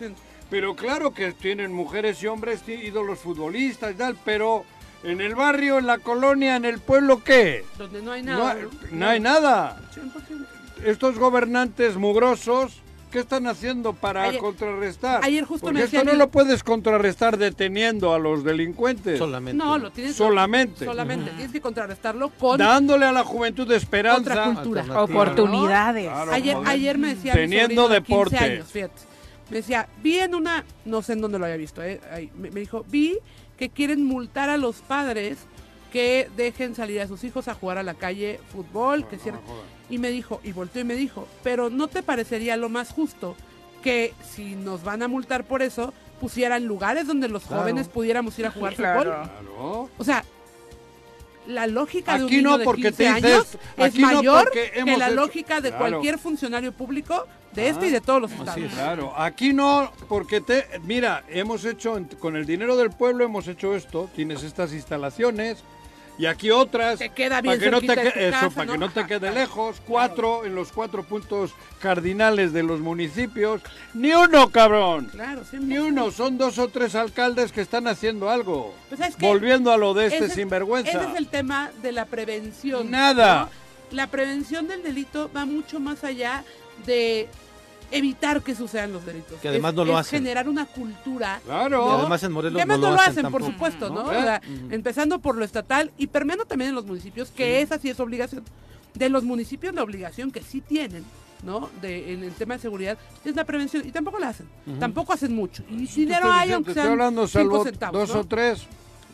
pero 0.51 0.75
claro 0.75 1.13
que 1.13 1.33
tienen 1.33 1.73
mujeres 1.73 2.23
y 2.23 2.27
hombres 2.27 2.67
ídolos 2.69 3.19
futbolistas 3.19 3.93
y 3.93 3.95
tal, 3.95 4.17
pero 4.25 4.65
En 5.05 5.21
el 5.21 5.35
barrio, 5.35 5.79
en 5.79 5.87
la 5.87 5.99
colonia, 5.99 6.57
en 6.57 6.65
el 6.65 6.79
pueblo, 6.81 7.23
¿qué? 7.23 7.65
Donde 7.77 8.01
no 8.01 8.13
hay 8.13 8.23
nada. 8.23 8.57
No, 8.91 9.07
hay 9.07 9.21
nada. 9.21 9.79
Estos 10.83 11.19
gobernantes 11.19 11.97
mugrosos 11.97 12.81
¿Qué 13.15 13.21
están 13.21 13.47
haciendo 13.47 13.93
para 13.93 14.37
contrarrestar? 14.39 15.25
Ayer 15.25 15.45
justo 15.45 15.67
Porque 15.67 15.85
esto 15.85 16.03
no 16.03 16.15
lo 16.15 16.33
puedes 16.33 16.65
contrarrestar 16.65 17.39
deteniendo 17.39 18.13
a 18.13 18.19
los 18.19 18.43
delincuentes. 18.43 19.21
Solamente. 19.21 19.57
No, 19.57 19.79
lo 19.79 19.93
tienes 19.93 20.17
solamente. 20.17 20.85
Solamente. 20.85 21.31
Tienes 21.31 21.53
que 21.53 21.61
contrarrestarlo 21.61 22.31
con 22.31 22.59
dándole 22.59 23.07
a 23.07 23.13
la 23.13 23.23
juventud 23.23 23.71
esperanza, 23.71 24.47
cultura, 24.47 25.01
oportunidades. 25.01 26.11
ayer, 26.33 26.57
ayer 26.67 26.99
me 26.99 27.15
decía 27.15 27.35
teniendo 27.35 27.87
deporte. 27.87 28.37
15 28.37 28.53
años, 28.53 28.67
fíjate. 28.73 29.03
Me 29.49 29.59
decía, 29.59 29.89
vi 30.03 30.19
en 30.19 30.35
una, 30.35 30.65
no 30.85 31.01
sé 31.01 31.13
en 31.13 31.21
dónde 31.21 31.39
lo 31.39 31.45
había 31.45 31.57
visto, 31.57 31.85
eh, 31.85 32.01
me, 32.37 32.51
dijo, 32.51 32.85
vi 32.91 33.19
que 33.57 33.69
quieren 33.69 34.05
multar 34.05 34.51
a 34.51 34.57
los 34.57 34.79
padres 34.79 35.39
que 35.95 36.29
dejen 36.37 36.75
salir 36.75 37.01
a 37.01 37.07
sus 37.07 37.23
hijos 37.23 37.47
a 37.47 37.55
jugar 37.55 37.79
a 37.79 37.85
la 37.85 37.95
calle 37.95 38.41
fútbol, 38.53 39.07
que 39.07 39.17
cierto 39.17 39.41
y 39.89 39.99
me 39.99 40.11
dijo, 40.11 40.41
y 40.43 40.51
volteó 40.51 40.81
y 40.81 40.85
me 40.85 40.97
dijo, 40.97 41.29
pero 41.45 41.71
¿no 41.71 41.87
te 41.87 42.03
parecería 42.03 42.57
lo 42.57 42.69
más 42.69 42.91
justo 42.91 43.37
que 43.81 44.13
si 44.29 44.57
nos 44.57 44.83
van 44.83 45.05
a 45.05 45.09
multar 45.09 45.45
por 45.45 45.63
eso, 45.63 45.95
pusieran 46.21 46.65
lugares 46.65 47.07
donde 47.07 47.29
los 47.29 47.45
jóvenes 47.45 47.87
pudiéramos 47.87 48.37
ir 48.41 48.47
a 48.47 48.51
jugar 48.51 48.75
fútbol? 48.75 49.13
O 49.97 50.03
sea, 50.03 50.25
la 51.47 51.69
lógica 51.69 52.19
de 52.19 52.25
un 52.25 52.31
niño 52.33 52.59
de 52.59 52.65
15 52.65 53.09
años 53.09 53.57
es 53.77 53.97
mayor 53.97 54.51
que 54.51 54.97
la 54.99 55.11
lógica 55.11 55.61
de 55.61 55.71
cualquier 55.71 56.19
funcionario 56.19 56.73
público 56.73 57.25
de 57.53 57.69
este 57.69 57.87
y 57.87 57.91
de 57.91 58.01
todos 58.01 58.21
los 58.21 58.33
estados. 58.33 58.73
Claro, 58.73 59.13
aquí 59.17 59.53
no, 59.53 59.93
porque 60.09 60.41
te, 60.41 60.67
mira, 60.83 61.23
hemos 61.29 61.65
hecho, 61.65 62.05
con 62.19 62.35
el 62.35 62.47
dinero 62.47 62.77
del 62.77 62.91
pueblo 62.91 63.25
hemos 63.25 63.47
hecho 63.47 63.77
esto, 63.77 64.11
tienes 64.17 64.43
estas 64.43 64.73
instalaciones, 64.73 65.63
y 66.17 66.27
aquí 66.27 66.51
otras 66.51 67.01
queda 67.15 67.43
para 67.43 67.59
que 67.59 67.71
no 67.71 67.81
te 67.81 68.29
eso 68.29 68.51
para 68.51 68.73
que 68.73 68.79
no 68.79 68.91
te 68.91 69.07
quede 69.07 69.33
lejos. 69.33 69.83
Cuatro 69.87 70.45
en 70.45 70.55
los 70.55 70.71
cuatro 70.73 71.03
puntos 71.03 71.53
cardinales 71.81 72.53
de 72.53 72.63
los 72.63 72.81
municipios. 72.81 73.63
Ni 73.95 74.13
uno 74.13 74.51
cabrón. 74.51 75.09
Claro, 75.11 75.43
ni 75.53 75.79
uno 75.79 76.11
son 76.11 76.39
dos 76.39 76.59
o 76.59 76.69
tres 76.69 76.95
alcaldes 76.95 77.53
que 77.53 77.61
están 77.61 77.89
haciendo 77.89 78.31
algo. 78.31 78.75
Pues 78.89 79.17
volviendo 79.19 79.73
a 79.73 79.77
lo 79.77 79.95
de 79.95 80.07
este 80.07 80.29
sinvergüenza. 80.29 80.91
ese 80.91 81.11
es 81.11 81.17
el 81.17 81.29
tema 81.29 81.71
de 81.83 81.93
la 81.93 82.05
prevención 82.07 82.91
nada. 82.91 83.49
la 83.91 84.07
prevención 84.07 84.69
del 84.69 84.83
delito 84.83 85.31
va 85.35 85.45
mucho 85.45 85.81
más 85.81 86.05
allá 86.05 86.45
de 86.87 87.29
evitar 87.91 88.43
que 88.43 88.55
sucedan 88.55 88.93
los 88.93 89.05
delitos. 89.05 89.41
Que 89.41 89.49
además 89.49 89.75
no 89.75 89.85
lo 89.85 89.97
hacen. 89.97 90.21
generar 90.21 90.49
una 90.49 90.67
cultura. 90.67 91.41
Claro. 91.45 91.91
además 91.91 92.23
en 92.23 92.33
Morelos 92.33 92.59
además 92.61 92.79
no, 92.79 92.91
lo, 92.91 93.01
hacen, 93.01 93.31
por 93.31 93.45
supuesto, 93.45 93.91
¿no? 93.91 94.11
empezando 94.71 95.19
por 95.19 95.37
lo 95.37 95.45
estatal 95.45 95.93
y 95.97 96.07
permeando 96.09 96.45
también 96.45 96.71
en 96.71 96.75
los 96.75 96.87
municipios, 96.87 97.31
que 97.31 97.61
esa 97.61 97.79
sí 97.79 97.89
es 97.89 98.01
obligación. 98.01 98.45
De 98.95 99.09
los 99.09 99.25
municipios 99.25 99.75
la 99.75 99.83
obligación 99.83 100.31
que 100.31 100.41
sí 100.41 100.61
tienen, 100.61 101.05
¿no? 101.43 101.69
De, 101.83 102.13
en 102.13 102.23
el 102.23 102.33
tema 102.33 102.55
de 102.55 102.61
seguridad 102.61 102.97
es 103.25 103.35
la 103.35 103.45
prevención 103.45 103.87
y 103.87 103.91
tampoco 103.91 104.19
la 104.19 104.29
hacen. 104.29 104.47
Tampoco 104.79 105.13
hacen 105.13 105.35
mucho. 105.35 105.65
Y 105.71 105.87
si 105.87 106.03
dinero 106.03 106.31
hay, 106.31 106.53
aunque 106.53 106.75
sean 106.75 106.93
hablando, 106.93 107.27
salvo 107.27 107.65
centavos, 107.65 108.09
dos 108.09 108.17
o 108.17 108.25
tres. 108.25 108.67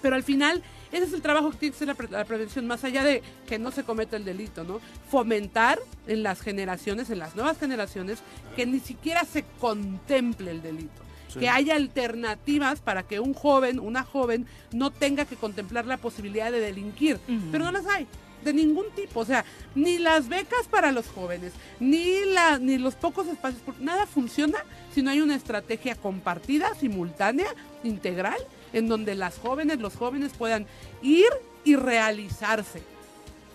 Pero 0.03 0.17
al 0.17 0.23
final 0.23 0.63
ese 0.93 1.05
es 1.05 1.13
el 1.13 1.23
trabajo 1.23 1.51
que 1.51 1.57
tiene 1.57 1.73
que 1.73 1.79
ser 1.79 2.11
la, 2.11 2.25
prevención, 2.25 2.67
más 2.67 2.85
allá 2.85 3.05
de 3.05 3.23
que 3.47 3.59
no 3.59 3.71
se 3.71 3.85
cometa 3.85 4.17
el 4.17 4.25
delito, 4.25 4.65
¿no? 4.65 4.81
Fomentar 5.09 5.79
en 6.07 6.23
las 6.23 6.41
generaciones, 6.41 7.11
en 7.11 7.19
las 7.19 7.37
nuevas 7.37 7.59
generaciones, 7.59 8.19
que 8.57 8.67
ni 8.67 8.81
siquiera 8.81 9.25
se 9.25 9.45
contemple 9.61 10.51
el 10.51 10.63
delito. 10.63 11.03
Que 11.39 11.49
haya 11.49 11.77
alternativas 11.77 12.81
para 12.81 13.05
que 13.05 13.21
un 13.21 13.35
joven, 13.35 13.79
una 13.79 14.03
joven, 14.03 14.47
no 14.73 14.91
tenga 14.91 15.27
que 15.27 15.37
contemplar 15.37 15.87
la 15.87 15.97
posibilidad 15.97 16.51
de 16.51 16.59
delinquir. 16.59 17.21
Pero 17.53 17.67
no 17.67 17.71
las 17.71 17.87
hay 17.87 18.09
de 18.45 18.53
ningún 18.53 18.87
tipo, 18.97 19.21
o 19.21 19.25
sea, 19.25 19.45
ni 19.75 19.99
las 19.99 20.29
becas 20.29 20.67
para 20.71 20.93
los 20.93 21.07
jóvenes, 21.09 21.53
ni 21.79 22.25
la, 22.25 22.59
ni 22.59 22.79
los 22.79 22.95
pocos 22.95 23.27
espacios, 23.27 23.63
nada 23.81 24.07
funciona 24.07 24.59
si 24.95 25.03
no 25.03 25.11
hay 25.11 25.21
una 25.21 25.35
estrategia 25.35 25.95
compartida, 25.95 26.75
simultánea, 26.75 27.55
integral 27.85 28.39
en 28.73 28.89
donde 28.89 29.15
las 29.15 29.39
jóvenes, 29.39 29.81
los 29.81 29.97
jóvenes 29.97 30.33
puedan 30.37 30.67
ir 31.03 31.29
y 31.65 31.77
realizarse. 31.77 32.83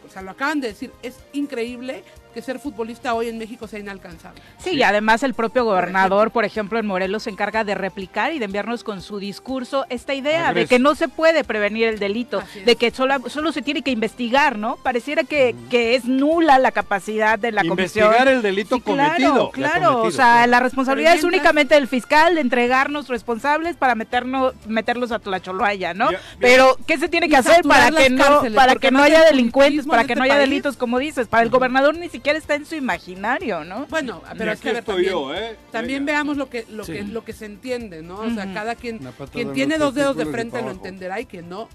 O 0.08 0.12
sea, 0.12 0.22
lo 0.22 0.32
acaban 0.32 0.62
de 0.62 0.70
decir, 0.70 0.92
es 1.02 1.16
increíble 1.34 2.04
que 2.36 2.42
ser 2.42 2.60
futbolista 2.60 3.14
hoy 3.14 3.30
en 3.30 3.38
México 3.38 3.66
sea 3.66 3.80
inalcanzable. 3.80 4.42
Sí, 4.58 4.72
y 4.72 4.84
además 4.84 5.24
el 5.24 5.34
propio 5.34 5.64
gobernador, 5.64 6.32
por 6.32 6.44
ejemplo, 6.44 6.78
en 6.78 6.86
Morelos 6.86 7.24
se 7.24 7.30
encarga 7.30 7.64
de 7.64 7.76
replicar 7.76 8.34
y 8.34 8.40
de 8.40 8.46
enviarnos 8.46 8.84
con 8.84 9.02
su 9.02 9.20
discurso 9.20 9.86
esta 9.90 10.14
idea 10.14 10.54
de 10.54 10.68
que 10.68 10.78
no 10.78 10.96
se 10.96 11.08
puede 11.08 11.46
prevenir 11.46 11.88
el 11.88 11.98
delito, 11.98 12.44
de 12.66 12.76
que 12.76 12.92
solo, 12.92 13.30
solo 13.30 13.54
se 13.54 13.62
tiene 13.62 13.84
que 13.84 13.92
investigar, 13.92 14.58
¿no? 14.58 14.76
Pareciera 14.76 15.24
que, 15.24 15.56
que 15.70 15.96
es 15.96 16.04
nula 16.04 16.60
la 16.60 16.74
capacidad 16.74 17.40
de 17.40 17.54
la 17.54 17.62
comisión. 17.62 18.08
Investigar 18.08 18.28
el 18.28 18.42
delito 18.42 18.82
cometido. 18.82 19.50
Claro, 19.52 19.80
claro, 19.80 20.02
o 20.04 20.12
sea, 20.12 20.46
la 20.46 20.60
responsabilidad 20.60 21.16
es 21.16 21.24
únicamente 21.24 21.76
del 21.76 21.88
fiscal 21.88 22.36
de 22.36 22.42
entregarnos 22.42 23.08
responsables 23.08 23.78
para 23.78 23.96
meternos, 23.96 24.54
meterlos 24.68 25.14
a 25.14 25.22
la 25.24 25.42
choloaya, 25.42 25.94
¿no? 25.94 26.10
Pero, 26.42 26.78
¿qué 26.86 26.98
se 26.98 27.08
tiene 27.08 27.30
que 27.30 27.38
hacer 27.38 27.62
para 27.64 27.92
que 27.92 28.10
no, 28.10 28.44
para 28.54 28.76
que 28.76 28.92
no 28.92 29.02
haya 29.02 29.24
delincuentes, 29.24 29.86
para 29.86 30.04
que 30.04 30.14
este 30.14 30.20
no 30.20 30.24
haya 30.26 30.38
delitos, 30.38 30.76
como 30.76 31.00
dices? 31.00 31.30
Para 31.30 31.42
el 31.42 31.50
gobernador 31.50 31.96
ni 31.98 32.10
siquiera 32.10 32.25
está 32.34 32.56
en 32.56 32.66
su 32.66 32.76
imaginario, 32.76 33.64
¿no? 33.64 33.86
Bueno, 33.88 34.22
pero 34.38 34.52
es 34.52 34.62
que 34.62 34.82
también, 34.82 36.04
¿eh? 36.04 36.06
veamos 36.06 36.38
lo 36.38 36.50
que, 36.50 36.66
lo 36.70 36.84
que 36.86 37.04
lo 37.04 37.24
que 37.24 37.34
se 37.34 37.46
entiende, 37.46 38.02
¿no? 38.02 38.20
O 38.20 38.30
sea, 38.32 38.52
cada 38.54 38.76
quien, 38.76 39.00
quien 39.32 39.54
tiene 39.54 39.78
dos 39.78 39.94
dedos 39.94 40.18
de 40.18 40.26
frente 40.26 40.62
lo 40.62 40.72
entenderá 40.72 41.20
y 41.20 41.26
quien 41.26 41.50
no, 41.50 41.70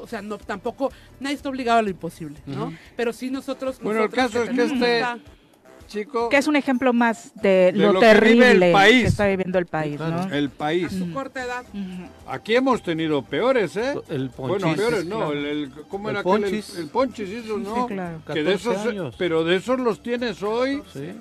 o 0.00 0.06
sea, 0.06 0.22
no 0.22 0.38
tampoco 0.38 0.92
nadie 1.20 1.36
está 1.36 1.48
obligado 1.48 1.80
a 1.80 1.82
lo 1.82 1.90
imposible, 1.90 2.38
¿no? 2.46 2.72
Pero 2.96 3.12
sí 3.12 3.30
nosotros 3.30 3.80
Bueno, 3.80 4.04
el 4.04 4.10
caso 4.10 4.42
es 4.44 4.50
que 4.50 4.64
este 4.64 5.04
chico 5.88 6.28
que 6.28 6.36
es 6.36 6.46
un 6.46 6.54
ejemplo 6.54 6.92
más 6.92 7.32
de, 7.42 7.72
lo, 7.74 7.98
terrible 7.98 8.72
que, 8.72 9.02
está 9.02 9.26
viviendo 9.26 9.58
el 9.58 9.66
país, 9.66 9.98
¿no? 9.98 10.32
El 10.32 10.50
país. 10.50 10.86
A 10.86 10.90
su 10.90 11.12
corta 11.12 11.44
edad. 11.44 11.64
Aquí 12.26 12.54
hemos 12.54 12.82
tenido 12.82 13.22
peores, 13.22 13.76
¿eh? 13.76 13.94
El 14.08 14.30
ponchis. 14.30 14.62
Bueno, 14.62 14.76
peores 14.76 15.06
no, 15.06 15.32
el, 15.32 15.72
¿cómo 15.88 16.10
era 16.10 16.20
aquel? 16.20 16.44
El, 16.44 16.88
ponchis, 16.88 17.28
eso, 17.30 17.58
¿no? 17.58 17.74
Sí, 17.88 17.94
claro. 17.94 18.22
Que 18.32 18.42
de 18.44 18.54
esos, 18.54 19.16
pero 19.16 19.42
de 19.44 19.56
esos 19.56 19.80
los 19.80 20.02
tienes 20.02 20.42
hoy. 20.42 20.82
Sí. 20.92 21.14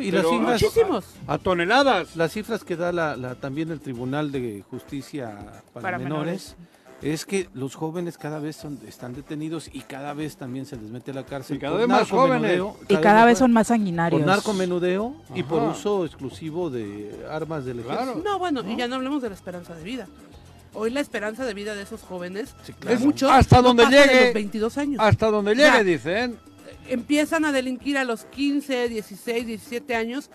y 0.00 0.10
las 0.10 0.28
cifras, 0.28 0.62
muchísimos. 0.62 1.04
A, 1.26 1.38
toneladas. 1.38 2.14
Las 2.16 2.32
cifras 2.32 2.62
que 2.62 2.76
da 2.76 2.92
la, 2.92 3.34
también 3.34 3.70
el 3.70 3.80
Tribunal 3.80 4.30
de 4.30 4.62
Justicia 4.70 5.62
para, 5.72 5.98
menores 5.98 6.56
es 7.04 7.26
que 7.26 7.48
los 7.52 7.74
jóvenes 7.74 8.16
cada 8.16 8.38
vez 8.38 8.56
son, 8.56 8.78
están 8.88 9.12
detenidos 9.14 9.68
y 9.70 9.80
cada 9.80 10.14
vez 10.14 10.38
también 10.38 10.64
se 10.64 10.76
les 10.76 10.90
mete 10.90 11.10
a 11.10 11.14
la 11.14 11.26
cárcel. 11.26 11.58
Y 11.58 11.60
cada 11.60 11.76
vez 11.76 11.86
más 11.86 12.10
jóvenes. 12.10 12.62
y 12.88 12.96
cada 12.96 13.26
vez 13.26 13.38
son 13.38 13.52
más 13.52 13.66
sanguinarios. 13.66 14.22
Por 14.22 14.26
narcomenudeo 14.26 15.14
y 15.34 15.42
por 15.42 15.62
uso 15.62 16.06
exclusivo 16.06 16.70
de 16.70 17.26
armas 17.30 17.66
del 17.66 17.80
ejército. 17.80 18.22
No, 18.24 18.38
bueno, 18.38 18.62
y 18.66 18.76
ya 18.76 18.88
no 18.88 18.94
hablemos 18.94 19.20
de 19.20 19.28
la 19.28 19.34
esperanza 19.34 19.74
de 19.74 19.84
vida. 19.84 20.08
Hoy 20.72 20.90
la 20.90 21.00
esperanza 21.00 21.44
de 21.44 21.52
vida 21.52 21.74
de 21.74 21.82
esos 21.82 22.00
jóvenes 22.00 22.54
es 22.88 23.00
mucho 23.00 23.30
hasta 23.30 23.60
donde 23.60 23.84
llegue 23.84 24.24
los 24.24 24.34
22 24.34 24.78
años. 24.78 25.00
Hasta 25.00 25.26
donde 25.30 25.54
llegue, 25.54 25.84
dicen. 25.84 26.38
Empiezan 26.88 27.44
a 27.44 27.52
delinquir 27.52 27.98
a 27.98 28.04
los 28.04 28.24
15, 28.24 28.88
16, 28.88 29.46
17 29.46 29.94
años 29.94 30.30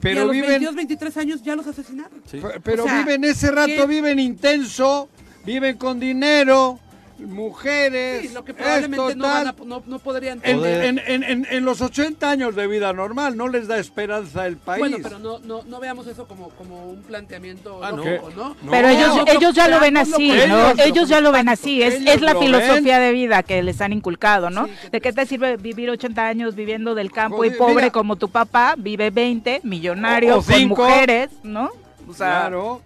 pero 0.00 0.20
y 0.20 0.22
a 0.22 0.24
los 0.24 0.32
viven, 0.32 0.50
22, 0.50 0.74
23 0.74 1.16
años 1.18 1.42
ya 1.42 1.56
los 1.56 1.66
asesinaron. 1.66 2.22
Pero 2.62 2.84
viven 2.84 3.24
ese 3.24 3.50
rato, 3.50 3.86
viven 3.86 4.18
intenso 4.18 5.08
viven 5.46 5.78
con 5.78 6.00
dinero, 6.00 6.80
mujeres. 7.18 8.22
Sí, 8.22 8.34
lo 8.34 8.44
que 8.44 8.52
probablemente 8.52 9.16
no, 9.16 9.82
no, 9.86 9.98
podrían 10.00 10.40
en, 10.42 10.98
en, 10.98 11.46
en, 11.48 11.64
los 11.64 11.80
80 11.80 12.28
años 12.28 12.54
de 12.54 12.66
vida 12.66 12.92
normal 12.92 13.36
no 13.36 13.48
les 13.48 13.68
da 13.68 13.78
esperanza 13.78 14.46
el 14.46 14.56
país. 14.56 14.80
Bueno, 14.80 14.98
pero 15.02 15.18
no, 15.18 15.38
no, 15.38 15.62
no 15.62 15.80
veamos 15.80 16.06
eso 16.06 16.26
como, 16.26 16.50
como 16.50 16.84
un 16.90 17.02
planteamiento 17.02 17.82
ah, 17.82 17.92
lógico, 17.92 18.30
¿no? 18.36 18.56
Pero 18.70 18.88
ellos, 18.88 19.18
ellos 19.26 19.54
ya 19.54 19.68
lo 19.68 19.80
ven 19.80 19.96
así, 19.96 20.32
¿no? 20.48 20.72
Ellos, 20.78 21.08
ya 21.08 21.20
lo 21.20 21.32
ven 21.32 21.48
así, 21.48 21.82
es, 21.82 21.94
es 22.06 22.20
la 22.20 22.34
filosofía 22.34 22.98
de 22.98 23.12
vida 23.12 23.42
que 23.42 23.62
les 23.62 23.80
han 23.80 23.92
inculcado, 23.92 24.50
¿no? 24.50 24.68
¿De 24.90 25.00
qué 25.00 25.12
te 25.12 25.24
sirve 25.26 25.56
vivir 25.56 25.88
80 25.90 26.26
años 26.26 26.54
viviendo 26.54 26.94
del 26.94 27.12
campo 27.12 27.44
y 27.44 27.50
pobre 27.50 27.90
como 27.90 28.16
tu 28.16 28.28
papá? 28.28 28.74
Vive 28.76 29.10
20, 29.10 29.60
millonario, 29.62 30.42
con 30.42 30.68
mujeres, 30.68 31.30
¿no? 31.42 31.70
O 32.08 32.14
sea, 32.14 32.48
claro 32.48 32.82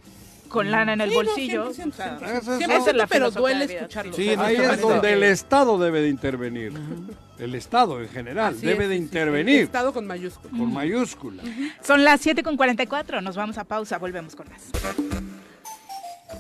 con 0.51 0.71
lana 0.71 0.93
en 0.93 1.01
el 1.01 1.11
bolsillo. 1.13 1.71
pero 3.09 3.31
duele 3.31 3.65
escucharlo. 3.65 4.13
Sí, 4.13 4.29
ahí 4.37 4.57
es 4.57 4.81
donde 4.83 5.15
el 5.15 5.23
Estado 5.23 5.79
debe 5.79 6.03
de 6.03 6.09
intervenir. 6.09 6.75
El 7.39 7.55
Estado 7.55 8.03
en 8.03 8.09
general 8.11 8.61
debe 8.61 8.87
de 8.87 8.97
intervenir. 8.97 9.57
El 9.57 9.65
Estado 9.65 9.95
con 9.95 10.07
mayúscula. 10.07 10.59
Con 10.59 10.75
mayúscula. 10.75 11.43
Son 11.83 12.05
las 12.05 12.21
7 12.21 12.43
con 12.43 12.59
44, 12.59 13.23
nos 13.23 13.37
vamos 13.37 13.57
a 13.57 13.65
pausa, 13.65 13.97
volvemos 13.97 14.37
con 14.37 14.49
más. 14.51 14.71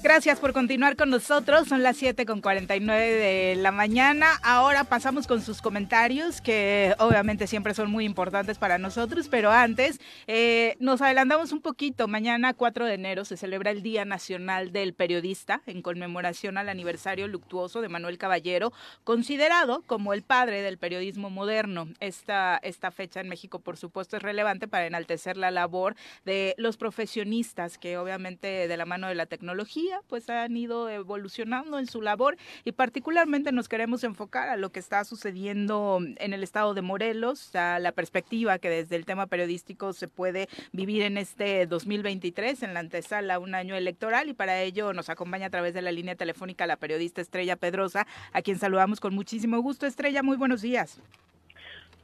Gracias 0.02 0.40
por 0.40 0.54
continuar 0.54 0.96
con 0.96 1.10
nosotros. 1.10 1.68
Son 1.68 1.82
las 1.82 1.96
7 1.98 2.24
con 2.24 2.40
49 2.40 3.06
de 3.06 3.56
la 3.56 3.70
mañana. 3.70 4.40
Ahora 4.42 4.84
pasamos 4.84 5.26
con 5.26 5.42
sus 5.42 5.60
comentarios, 5.60 6.40
que 6.40 6.94
obviamente 6.98 7.46
siempre 7.46 7.74
son 7.74 7.90
muy 7.90 8.06
importantes 8.06 8.56
para 8.56 8.78
nosotros, 8.78 9.28
pero 9.28 9.50
antes 9.50 10.00
eh, 10.26 10.76
nos 10.80 11.02
adelantamos 11.02 11.52
un 11.52 11.60
poquito. 11.60 12.08
Mañana, 12.08 12.54
4 12.54 12.86
de 12.86 12.94
enero, 12.94 13.26
se 13.26 13.36
celebra 13.36 13.72
el 13.72 13.82
Día 13.82 14.06
Nacional 14.06 14.72
del 14.72 14.94
Periodista 14.94 15.60
en 15.66 15.82
conmemoración 15.82 16.56
al 16.56 16.70
aniversario 16.70 17.28
luctuoso 17.28 17.82
de 17.82 17.90
Manuel 17.90 18.16
Caballero, 18.16 18.72
considerado 19.04 19.82
como 19.86 20.14
el 20.14 20.22
padre 20.22 20.62
del 20.62 20.78
periodismo 20.78 21.28
moderno. 21.28 21.88
Esta, 22.00 22.58
esta 22.62 22.90
fecha 22.90 23.20
en 23.20 23.28
México, 23.28 23.58
por 23.58 23.76
supuesto, 23.76 24.16
es 24.16 24.22
relevante 24.22 24.66
para 24.66 24.86
enaltecer 24.86 25.36
la 25.36 25.50
labor 25.50 25.94
de 26.24 26.54
los 26.56 26.78
profesionistas 26.78 27.76
que 27.76 27.98
obviamente 27.98 28.66
de 28.66 28.76
la 28.78 28.86
mano 28.86 29.08
de 29.08 29.14
la 29.14 29.26
tecnología 29.26 29.79
pues 30.08 30.28
han 30.30 30.56
ido 30.56 30.88
evolucionando 30.88 31.78
en 31.78 31.86
su 31.86 32.02
labor 32.02 32.36
y 32.64 32.72
particularmente 32.72 33.52
nos 33.52 33.68
queremos 33.68 34.04
enfocar 34.04 34.48
a 34.48 34.56
lo 34.56 34.70
que 34.70 34.80
está 34.80 35.04
sucediendo 35.04 36.00
en 36.16 36.32
el 36.32 36.42
estado 36.42 36.74
de 36.74 36.82
Morelos, 36.82 37.54
a 37.54 37.78
la 37.78 37.92
perspectiva 37.92 38.58
que 38.58 38.70
desde 38.70 38.96
el 38.96 39.06
tema 39.06 39.26
periodístico 39.26 39.92
se 39.92 40.08
puede 40.08 40.48
vivir 40.72 41.02
en 41.02 41.18
este 41.18 41.66
2023, 41.66 42.62
en 42.62 42.74
la 42.74 42.80
antesala 42.80 43.38
un 43.38 43.54
año 43.54 43.74
electoral 43.74 44.28
y 44.28 44.34
para 44.34 44.60
ello 44.62 44.92
nos 44.92 45.08
acompaña 45.08 45.46
a 45.46 45.50
través 45.50 45.74
de 45.74 45.82
la 45.82 45.92
línea 45.92 46.14
telefónica 46.14 46.66
la 46.66 46.76
periodista 46.76 47.20
Estrella 47.20 47.56
Pedrosa, 47.56 48.06
a 48.32 48.42
quien 48.42 48.58
saludamos 48.58 49.00
con 49.00 49.14
muchísimo 49.14 49.60
gusto. 49.60 49.86
Estrella, 49.86 50.22
muy 50.22 50.36
buenos 50.36 50.62
días. 50.62 51.00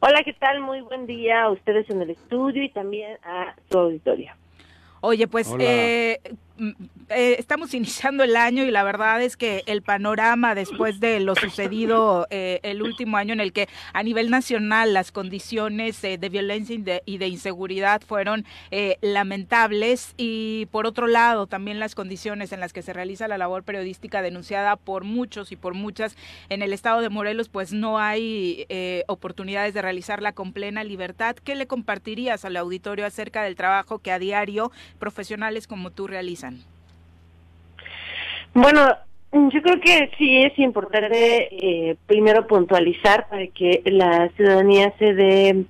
Hola, 0.01 0.23
¿qué 0.25 0.35
tal? 0.35 0.61
Muy 0.61 0.83
buen 0.83 1.07
día 1.07 1.45
a 1.45 1.51
ustedes 1.51 1.89
en 1.89 2.03
el 2.03 2.11
estudio 2.11 2.63
y 2.63 2.71
también 2.71 3.17
a 3.25 3.55
su 3.71 3.79
auditorio. 3.79 4.33
Oye, 5.01 5.27
pues 5.27 5.55
eh, 5.59 6.21
eh, 6.59 7.37
estamos 7.39 7.75
iniciando 7.75 8.25
el 8.25 8.35
año 8.37 8.65
y 8.65 8.71
la 8.71 8.83
verdad 8.83 9.21
es 9.23 9.37
que 9.37 9.63
el 9.67 9.83
panorama 9.83 10.55
después 10.55 11.01
de 11.01 11.21
lo 11.21 11.35
sucedido 11.35 12.27
eh, 12.31 12.61
el 12.63 12.83
último 12.83 13.17
año 13.17 13.35
en 13.35 13.41
el 13.41 13.53
que 13.53 13.69
a 13.93 14.03
nivel 14.03 14.31
nacional 14.31 14.95
las 14.95 15.13
condiciones 15.13 16.01
de 16.01 16.29
violencia 16.31 17.03
y 17.05 17.19
de, 17.19 17.29
inseguridad 17.29 18.01
fueron 18.01 18.45
lamentables 19.01 20.15
y 20.17 20.67
por 20.71 20.87
otro 20.87 21.07
lado 21.07 21.47
también 21.47 21.81
las 21.81 21.95
condiciones 21.95 22.53
en 22.53 22.61
las 22.61 22.73
que 22.73 22.83
se 22.83 22.93
realiza 22.93 23.29
la 23.29 23.39
labor 23.39 23.63
periodística 23.63 24.23
denunciada 24.23 24.77
por 24.77 25.05
muchos 25.05 25.53
y 25.53 25.57
por 25.57 25.75
muchas 25.75 26.17
en 26.49 26.63
el 26.63 26.73
estado 26.73 27.01
de 27.01 27.09
Morelos 27.09 27.49
pues 27.49 27.73
no 27.73 27.99
hay 27.99 28.67
oportunidades 29.07 29.75
de 29.75 29.83
realizarla 29.83 30.33
con 30.33 30.53
plena 30.53 30.85
libertad. 30.85 31.37
¿Qué 31.37 31.55
le 31.55 31.67
compartirías 31.67 32.45
al 32.45 32.57
auditorio 32.57 33.07
acerca 33.07 33.43
del 33.43 33.57
trabajo 33.57 33.99
que 33.99 34.13
a 34.13 34.19
diario 34.19 34.71
profesionales 34.99 35.67
como 35.67 35.91
tú 35.91 36.07
realizan? 36.07 36.46
Bueno, 38.55 38.89
yo 39.33 39.63
creo 39.63 39.81
que 39.81 40.11
sí 40.17 40.43
es 40.43 40.59
importante 40.59 41.49
eh, 41.51 41.97
primero 42.07 42.47
puntualizar 42.47 43.29
para 43.29 43.47
que 43.49 43.83
la 43.85 44.31
ciudadanía 44.31 44.95
se 44.99 45.15
dé, 45.15 45.65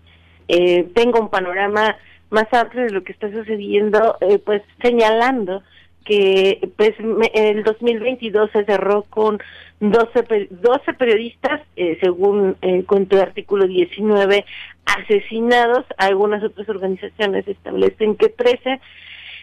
eh, 0.48 0.86
tenga 0.94 1.20
un 1.20 1.28
panorama 1.28 1.96
más 2.30 2.46
amplio 2.52 2.84
de 2.84 2.92
lo 2.92 3.02
que 3.02 3.12
está 3.12 3.30
sucediendo, 3.30 4.16
eh, 4.20 4.38
pues 4.38 4.62
señalando 4.80 5.62
que 6.04 6.70
pues 6.76 6.92
el 7.34 7.64
2022 7.64 8.50
se 8.52 8.64
cerró 8.64 9.02
con 9.10 9.40
12, 9.80 10.48
12 10.50 10.92
periodistas, 10.94 11.60
según 12.00 12.56
con 12.86 13.06
tu 13.06 13.20
artículo 13.20 13.66
19, 13.66 14.44
asesinados. 14.84 15.84
Algunas 15.98 16.44
otras 16.44 16.68
organizaciones 16.68 17.48
establecen 17.48 18.14
que 18.14 18.28
13 18.28 18.80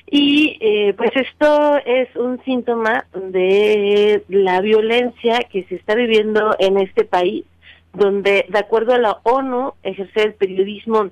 y 0.07 0.57
eh, 0.59 0.93
pues 0.95 1.11
esto 1.15 1.77
es 1.85 2.15
un 2.15 2.39
síntoma 2.43 3.05
de 3.13 4.23
la 4.27 4.61
violencia 4.61 5.39
que 5.51 5.63
se 5.63 5.75
está 5.75 5.95
viviendo 5.95 6.55
en 6.59 6.77
este 6.77 7.03
país, 7.03 7.45
donde 7.93 8.45
de 8.49 8.59
acuerdo 8.59 8.93
a 8.93 8.99
la 8.99 9.19
ONU, 9.23 9.73
ejercer 9.83 10.27
el 10.27 10.33
periodismo 10.33 11.09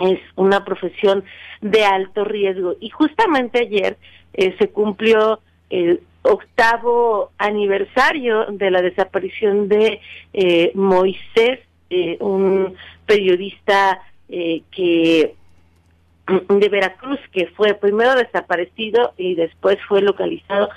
es 0.00 0.20
una 0.36 0.64
profesión 0.64 1.24
de 1.60 1.84
alto 1.84 2.24
riesgo. 2.24 2.74
Y 2.80 2.90
justamente 2.90 3.60
ayer 3.60 3.98
eh, 4.32 4.54
se 4.58 4.68
cumplió 4.68 5.40
el 5.70 6.00
octavo 6.22 7.30
aniversario 7.36 8.46
de 8.46 8.70
la 8.70 8.80
desaparición 8.80 9.68
de 9.68 10.00
eh, 10.32 10.72
Moisés, 10.74 11.60
un 12.18 12.74
periodista 13.06 14.00
que 14.28 15.36
de 16.26 16.68
Veracruz, 16.68 17.18
que 17.32 17.46
fue 17.48 17.74
primero 17.74 18.14
desaparecido 18.14 19.12
y 19.16 19.34
después 19.34 19.78
fue 19.88 20.00
localizado 20.00 20.68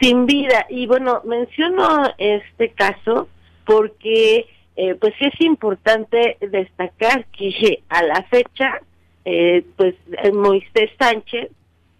sin 0.00 0.26
vida. 0.26 0.66
Y 0.68 0.86
bueno, 0.86 1.22
menciono 1.24 2.12
este 2.18 2.70
caso 2.70 3.28
porque 3.64 4.46
eh, 4.76 4.94
pues 4.94 5.14
es 5.20 5.40
importante 5.40 6.36
destacar 6.40 7.26
que 7.26 7.82
a 7.88 8.02
la 8.02 8.22
fecha, 8.24 8.80
eh, 9.24 9.64
pues 9.76 9.94
Moisés 10.32 10.90
Sánchez, 10.98 11.50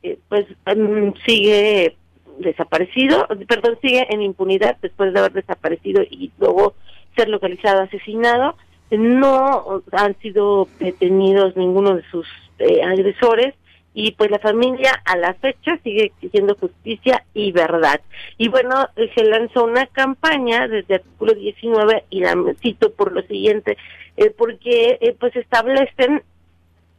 eh, 0.02 0.18
pues 0.28 0.46
mm, 0.66 1.10
sigue 1.26 1.96
desaparecido, 2.38 3.28
perdón, 3.46 3.78
sigue 3.82 4.06
en 4.10 4.22
impunidad 4.22 4.76
después 4.80 5.12
de 5.12 5.18
haber 5.18 5.32
desaparecido 5.32 6.02
y 6.02 6.32
luego 6.38 6.74
ser 7.16 7.28
localizado, 7.28 7.82
asesinado. 7.82 8.56
No 8.98 9.82
han 9.92 10.18
sido 10.20 10.68
detenidos 10.78 11.56
ninguno 11.56 11.96
de 11.96 12.02
sus 12.10 12.26
eh, 12.58 12.82
agresores 12.82 13.54
y 13.94 14.12
pues 14.12 14.30
la 14.30 14.38
familia 14.38 15.02
a 15.04 15.16
la 15.16 15.34
fecha 15.34 15.78
sigue 15.82 16.04
exigiendo 16.04 16.54
justicia 16.56 17.24
y 17.34 17.52
verdad. 17.52 18.00
Y 18.38 18.48
bueno, 18.48 18.88
eh, 18.96 19.10
se 19.14 19.24
lanzó 19.24 19.64
una 19.64 19.86
campaña 19.86 20.68
desde 20.68 20.94
el 20.94 21.00
artículo 21.00 21.34
19 21.34 22.04
y 22.10 22.20
la 22.20 22.34
cito 22.60 22.92
por 22.92 23.12
lo 23.12 23.22
siguiente, 23.22 23.76
eh, 24.16 24.30
porque 24.30 25.16
pues 25.18 25.34
establecen 25.36 26.22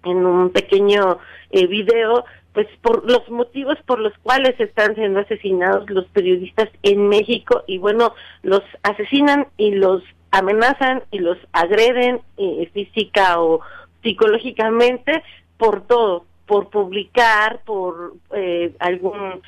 en 0.03 0.25
un 0.25 0.49
pequeño 0.49 1.19
video 1.51 2.25
pues 2.53 2.67
por 2.81 3.09
los 3.09 3.27
motivos 3.29 3.77
por 3.85 3.99
los 3.99 4.13
cuales 4.19 4.59
están 4.59 4.95
siendo 4.95 5.19
asesinados 5.19 5.89
los 5.89 6.05
periodistas 6.07 6.69
en 6.83 7.09
México 7.09 7.63
y 7.67 7.79
bueno, 7.79 8.13
los 8.43 8.61
asesinan 8.83 9.47
y 9.57 9.71
los 9.71 10.03
amenazan 10.33 11.03
y 11.11 11.19
los 11.19 11.37
agreden 11.51 12.21
física 12.73 13.39
o 13.39 13.61
psicológicamente 14.01 15.23
por 15.57 15.87
todo, 15.87 16.25
por 16.45 16.69
publicar, 16.69 17.61
por 17.65 18.13
eh, 18.35 18.75
algún 18.79 19.41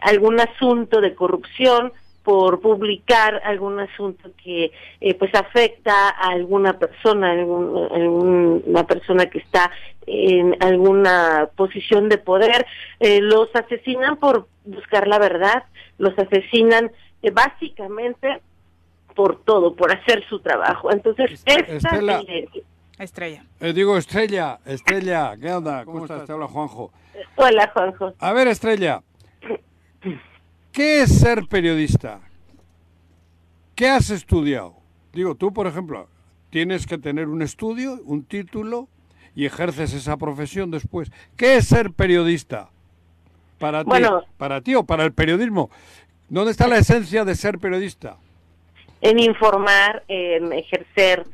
algún 0.00 0.40
asunto 0.40 1.00
de 1.00 1.14
corrupción, 1.14 1.92
por 2.24 2.60
publicar 2.60 3.40
algún 3.44 3.78
asunto 3.78 4.30
que 4.42 4.72
eh, 5.00 5.14
pues 5.14 5.32
afecta 5.32 6.08
a 6.08 6.30
alguna 6.30 6.76
persona, 6.76 7.30
algún, 7.30 8.62
una 8.66 8.84
persona 8.84 9.26
que 9.26 9.38
está 9.38 9.70
en 10.06 10.56
alguna 10.60 11.50
posición 11.54 12.08
de 12.08 12.18
poder, 12.18 12.66
eh, 12.98 13.20
los 13.20 13.48
asesinan 13.54 14.16
por 14.16 14.48
buscar 14.64 15.06
la 15.06 15.20
verdad, 15.20 15.64
los 15.98 16.18
asesinan 16.18 16.90
básicamente 17.32 18.40
por 19.14 19.42
todo, 19.44 19.74
por 19.74 19.92
hacer 19.92 20.24
su 20.28 20.40
trabajo. 20.40 20.92
Entonces, 20.92 21.42
esta 21.44 22.22
Estrella. 22.98 23.44
Eh, 23.58 23.72
digo, 23.72 23.96
Estrella, 23.96 24.60
Estrella, 24.64 25.36
¿qué 25.40 25.52
onda? 25.52 25.84
¿Cómo, 25.84 26.04
estás? 26.04 26.24
Te 26.24 26.32
habla 26.32 26.46
Juanjo. 26.46 26.92
Hola, 27.36 27.70
Juanjo. 27.72 28.12
A 28.18 28.32
ver, 28.32 28.48
Estrella, 28.48 29.02
¿qué 30.70 31.02
es 31.02 31.18
ser 31.18 31.46
periodista? 31.48 32.20
¿Qué 33.74 33.88
has 33.88 34.10
estudiado? 34.10 34.76
Digo, 35.12 35.34
tú, 35.34 35.52
por 35.52 35.66
ejemplo, 35.66 36.08
tienes 36.50 36.86
que 36.86 36.98
tener 36.98 37.28
un 37.28 37.42
estudio, 37.42 37.98
un 38.04 38.24
título 38.24 38.88
y 39.34 39.46
ejerces 39.46 39.94
esa 39.94 40.16
profesión 40.16 40.70
después. 40.70 41.10
¿Qué 41.36 41.56
es 41.56 41.66
ser 41.66 41.92
periodista? 41.92 42.70
Para 43.58 43.84
ti, 43.84 43.90
para 44.36 44.60
ti 44.60 44.74
o 44.74 44.84
para 44.84 45.04
el 45.04 45.12
periodismo. 45.12 45.70
¿Dónde 46.28 46.52
está 46.52 46.68
la 46.68 46.78
esencia 46.78 47.24
de 47.24 47.34
ser 47.34 47.58
periodista? 47.58 48.16
En 49.02 49.18
informar, 49.18 50.04
en 50.08 50.52
ejercer 50.52 51.24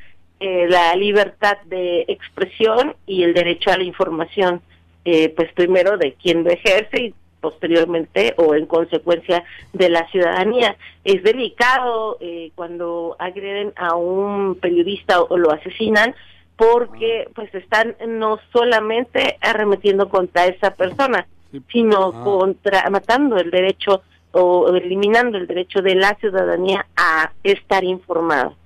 eh, 0.41 0.67
la 0.69 0.95
libertad 0.97 1.59
de 1.67 2.05
expresión 2.09 2.95
y 3.07 3.23
el 3.23 3.35
derecho 3.35 3.71
a 3.71 3.77
la 3.77 3.85
información, 3.85 4.61
eh, 5.05 5.29
pues 5.31 5.53
primero 5.53 5.99
de 5.99 6.15
quien 6.15 6.45
lo 6.45 6.51
ejerce 6.51 7.03
y 7.03 7.15
posteriormente 7.41 8.35
o 8.37 8.55
en 8.55 8.67
consecuencia 8.67 9.45
de 9.73 9.89
la 9.91 10.09
ciudadanía. 10.11 10.77
Es 11.05 11.23
delicado 11.23 12.19
eh, 12.21 12.53
cuando 12.55 13.17
agreden 13.19 13.73
a 13.77 13.95
un 13.95 14.57
periodista 14.57 15.23
o 15.23 15.37
lo 15.37 15.53
asesinan 15.53 16.15
porque 16.57 17.29
pues 17.35 17.55
están 17.55 17.97
no 18.07 18.39
solamente 18.53 19.39
arremetiendo 19.41 20.09
contra 20.09 20.47
esa 20.47 20.75
persona, 20.75 21.27
sino 21.73 22.13
ah. 22.15 22.25
contra 22.25 22.91
matando 22.91 23.37
el 23.37 23.51
derecho 23.51 24.03
o 24.33 24.69
eliminando 24.75 25.39
el 25.39 25.47
derecho 25.47 25.81
de 25.81 25.95
la 25.95 26.15
ciudadanía 26.17 26.87
a 26.97 27.33
estar 27.43 27.85
informado 27.85 28.57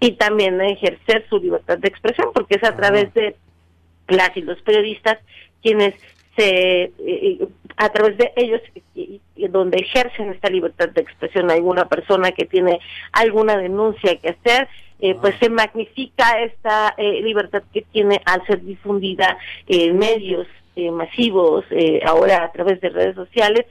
y 0.00 0.12
también 0.12 0.60
ejercer 0.60 1.26
su 1.28 1.38
libertad 1.38 1.78
de 1.78 1.88
expresión, 1.88 2.30
porque 2.34 2.56
es 2.56 2.64
a 2.64 2.74
través 2.74 3.12
de 3.14 3.36
las 4.08 4.36
y 4.36 4.42
los 4.42 4.60
periodistas 4.62 5.18
quienes 5.62 5.94
se 6.36 6.92
eh, 6.98 7.46
a 7.76 7.88
través 7.90 8.16
de 8.16 8.32
ellos 8.36 8.60
y, 8.94 9.20
donde 9.48 9.78
ejercen 9.78 10.30
esta 10.30 10.48
libertad 10.48 10.88
de 10.90 11.02
expresión 11.02 11.50
alguna 11.50 11.88
persona 11.88 12.32
que 12.32 12.44
tiene 12.44 12.78
alguna 13.12 13.56
denuncia 13.56 14.16
que 14.16 14.30
hacer, 14.30 14.68
eh, 15.00 15.16
pues 15.20 15.34
se 15.40 15.50
magnifica 15.50 16.40
esta 16.42 16.94
eh, 16.96 17.20
libertad 17.22 17.64
que 17.72 17.82
tiene 17.82 18.20
al 18.24 18.46
ser 18.46 18.62
difundida 18.62 19.36
en 19.66 19.98
medios 19.98 20.46
eh, 20.76 20.90
masivos, 20.90 21.64
ahora 22.04 22.44
a 22.44 22.52
través 22.52 22.80
de 22.80 22.88
redes 22.88 23.16
sociales. 23.16 23.66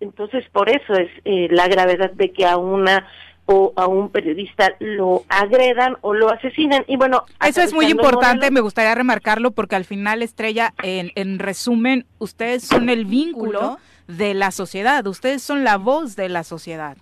Entonces, 0.00 0.44
por 0.52 0.68
eso 0.68 0.94
es 0.94 1.10
la 1.50 1.68
gravedad 1.68 2.12
de 2.12 2.32
que 2.32 2.46
a 2.46 2.56
una 2.56 3.06
o 3.46 3.72
a 3.76 3.86
un 3.86 4.10
periodista 4.10 4.74
lo 4.80 5.22
agredan 5.28 5.96
o 6.00 6.12
lo 6.12 6.30
asesinan. 6.30 6.84
Y 6.88 6.96
bueno, 6.96 7.24
eso 7.44 7.62
es 7.62 7.72
muy 7.72 7.86
importante, 7.86 8.50
me 8.50 8.60
gustaría 8.60 8.94
remarcarlo 8.94 9.52
porque 9.52 9.76
al 9.76 9.84
final, 9.84 10.22
Estrella, 10.22 10.74
en, 10.82 11.12
en 11.14 11.38
resumen, 11.38 12.06
ustedes 12.18 12.64
son 12.64 12.88
el 12.88 13.04
vínculo 13.04 13.78
de 14.08 14.34
la 14.34 14.50
sociedad, 14.50 15.06
ustedes 15.06 15.42
son 15.42 15.64
la 15.64 15.78
voz 15.78 16.16
de 16.16 16.28
la 16.28 16.42
sociedad. 16.42 16.96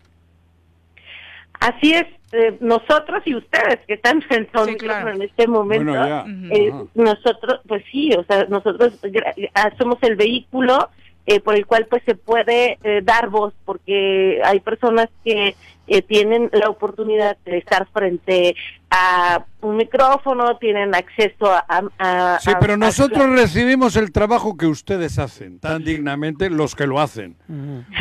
Así 1.60 1.92
es, 1.92 2.04
eh, 2.32 2.58
nosotros 2.60 3.22
y 3.24 3.34
ustedes 3.36 3.78
que 3.86 3.94
están 3.94 4.22
en, 4.28 4.48
en 5.08 5.22
este 5.22 5.46
momento, 5.46 5.94
eh, 6.50 6.72
nosotros, 6.94 7.60
pues 7.66 7.82
sí, 7.90 8.10
o 8.12 8.24
sea, 8.24 8.44
nosotros 8.50 9.00
somos 9.78 9.98
el 10.02 10.16
vehículo 10.16 10.90
eh, 11.26 11.40
por 11.40 11.54
el 11.54 11.66
cual 11.66 11.86
pues 11.88 12.02
se 12.04 12.14
puede 12.14 12.78
dar 13.02 13.30
voz, 13.30 13.54
porque 13.64 14.40
hay 14.44 14.60
personas 14.60 15.08
que 15.24 15.54
eh, 15.86 16.00
tienen 16.00 16.48
la 16.52 16.70
oportunidad 16.70 17.36
de 17.44 17.58
estar 17.58 17.86
frente 17.92 18.56
a 18.88 19.44
un 19.60 19.76
micrófono, 19.76 20.56
tienen 20.56 20.94
acceso 20.94 21.52
a... 21.52 22.38
sí, 22.40 22.52
pero 22.58 22.78
nosotros 22.78 23.28
recibimos 23.28 23.96
el 23.96 24.10
trabajo 24.10 24.56
que 24.56 24.66
ustedes 24.66 25.18
hacen, 25.18 25.58
tan 25.58 25.84
dignamente 25.84 26.48
los 26.48 26.74
que 26.74 26.86
lo 26.86 27.00
hacen. 27.00 27.36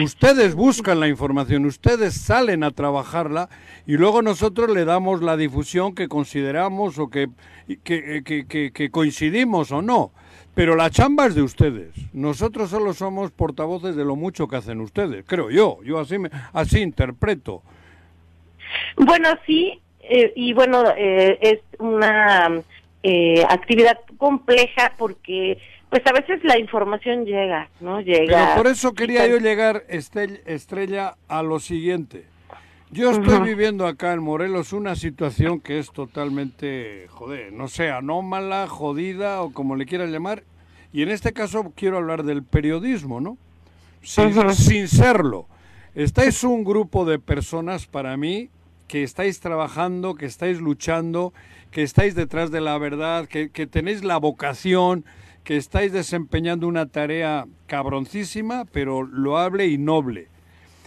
Ustedes 0.01 0.55
buscan 0.55 1.01
la 1.01 1.09
información, 1.09 1.65
ustedes 1.65 2.13
salen 2.13 2.63
a 2.63 2.71
trabajarla 2.71 3.49
y 3.85 3.97
luego 3.97 4.21
nosotros 4.21 4.69
le 4.69 4.85
damos 4.85 5.21
la 5.21 5.35
difusión 5.35 5.93
que 5.93 6.07
consideramos 6.07 6.97
o 6.99 7.09
que, 7.09 7.27
que, 7.83 8.23
que, 8.23 8.71
que 8.71 8.91
coincidimos 8.91 9.73
o 9.73 9.81
no. 9.81 10.13
Pero 10.55 10.75
la 10.75 10.89
chamba 10.89 11.25
es 11.25 11.35
de 11.35 11.41
ustedes. 11.41 11.91
Nosotros 12.13 12.69
solo 12.69 12.93
somos 12.93 13.31
portavoces 13.31 13.95
de 13.95 14.05
lo 14.05 14.15
mucho 14.15 14.47
que 14.47 14.55
hacen 14.55 14.81
ustedes, 14.81 15.25
creo 15.27 15.49
yo. 15.49 15.79
Yo 15.83 15.99
así, 15.99 16.19
me, 16.19 16.29
así 16.53 16.79
interpreto. 16.81 17.63
Bueno, 18.97 19.29
sí, 19.45 19.79
eh, 20.01 20.31
y 20.35 20.53
bueno, 20.53 20.83
eh, 20.95 21.39
es 21.41 21.59
una 21.79 22.61
eh, 23.01 23.43
actividad 23.49 23.99
compleja 24.17 24.93
porque 24.97 25.57
pues 25.89 26.01
a 26.07 26.11
veces 26.11 26.43
la 26.43 26.57
información 26.57 27.25
llega, 27.25 27.69
¿no? 27.79 28.01
Llega. 28.01 28.45
Pero 28.45 28.55
por 28.55 28.67
eso 28.67 28.93
quería 28.93 29.27
yo 29.27 29.37
llegar, 29.37 29.83
Estrella, 29.89 31.15
a 31.27 31.43
lo 31.43 31.59
siguiente. 31.59 32.25
Yo 32.93 33.09
estoy 33.09 33.39
viviendo 33.39 33.87
acá 33.87 34.13
en 34.13 34.21
Morelos 34.21 34.71
una 34.71 34.95
situación 34.95 35.59
que 35.59 35.79
es 35.79 35.91
totalmente, 35.91 37.07
joder, 37.09 37.51
no 37.51 37.67
sé, 37.67 37.89
anómala, 37.89 38.67
jodida 38.67 39.41
o 39.41 39.51
como 39.51 39.75
le 39.75 39.87
quieras 39.87 40.11
llamar. 40.11 40.43
Y 40.91 41.01
en 41.01 41.09
este 41.09 41.33
caso 41.33 41.73
quiero 41.75 41.97
hablar 41.97 42.21
del 42.21 42.43
periodismo, 42.43 43.19
¿no? 43.19 43.39
Sin, 44.03 44.87
serlo. 44.87 45.47
Estáis 45.95 46.43
un 46.43 46.63
grupo 46.63 47.03
de 47.03 47.17
personas 47.17 47.87
para 47.87 48.15
mí 48.15 48.51
que 48.87 49.01
estáis 49.01 49.39
trabajando, 49.39 50.13
que 50.13 50.27
estáis 50.27 50.61
luchando, 50.61 51.33
que 51.71 51.81
estáis 51.81 52.13
detrás 52.13 52.51
de 52.51 52.61
la 52.61 52.77
verdad, 52.77 53.27
que, 53.27 53.49
que 53.49 53.65
tenéis 53.65 54.03
la 54.03 54.17
vocación, 54.17 55.03
que 55.43 55.57
estáis 55.57 55.93
desempeñando 55.93 56.67
una 56.67 56.85
tarea 56.85 57.47
cabroncísima, 57.65 58.65
pero 58.65 59.01
loable 59.01 59.65
y 59.65 59.79
noble. 59.79 60.27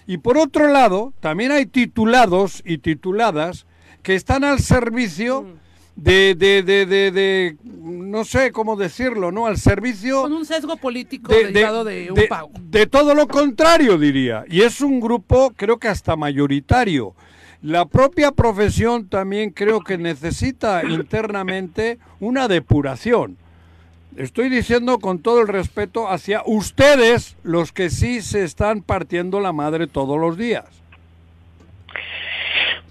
Y 0.07 0.18
por 0.18 0.38
otro 0.38 0.68
lado, 0.68 1.12
también 1.20 1.52
hay 1.52 1.66
titulados 1.66 2.62
y 2.64 2.78
tituladas 2.78 3.66
que 4.02 4.14
están 4.14 4.44
al 4.44 4.61
servicio 4.61 5.42
mm. 5.42 5.54
de, 5.96 6.34
de, 6.36 6.62
de, 6.62 6.86
de, 6.86 7.57
no 7.64 8.24
sé 8.24 8.52
cómo 8.52 8.76
decirlo, 8.76 9.32
¿no? 9.32 9.46
Al 9.46 9.59
servicio... 9.59 10.22
Con 10.22 10.32
un 10.32 10.46
sesgo 10.46 10.76
político 10.76 11.32
de, 11.32 11.50
de, 11.50 12.11
un 12.12 12.28
pago. 12.28 12.50
De 12.61 12.86
todo 12.86 13.14
lo 13.14 13.26
contrario, 13.26 13.98
diría. 13.98 14.44
Y 14.48 14.62
es 14.62 14.80
un 14.80 15.00
grupo, 15.00 15.52
creo 15.57 15.78
que 15.78 15.88
hasta 15.88 16.14
mayoritario. 16.14 17.14
La 17.62 17.84
propia 17.86 18.30
profesión 18.30 19.09
también 19.09 19.50
creo 19.50 19.80
que 19.80 19.98
necesita 19.98 20.84
internamente 20.84 21.98
una 22.20 22.46
depuración. 22.46 23.38
Estoy 24.17 24.49
diciendo 24.49 24.99
con 24.99 25.19
todo 25.19 25.43
el 25.43 25.49
respeto 25.49 26.09
hacia 26.09 26.43
ustedes, 26.47 27.37
los 27.43 27.71
que 27.73 27.91
sí 27.91 28.23
se 28.23 28.45
están 28.45 28.81
partiendo 28.81 29.41
la 29.41 29.53
madre 29.53 29.87
todos 29.87 30.19
los 30.19 30.39
días. 30.39 30.64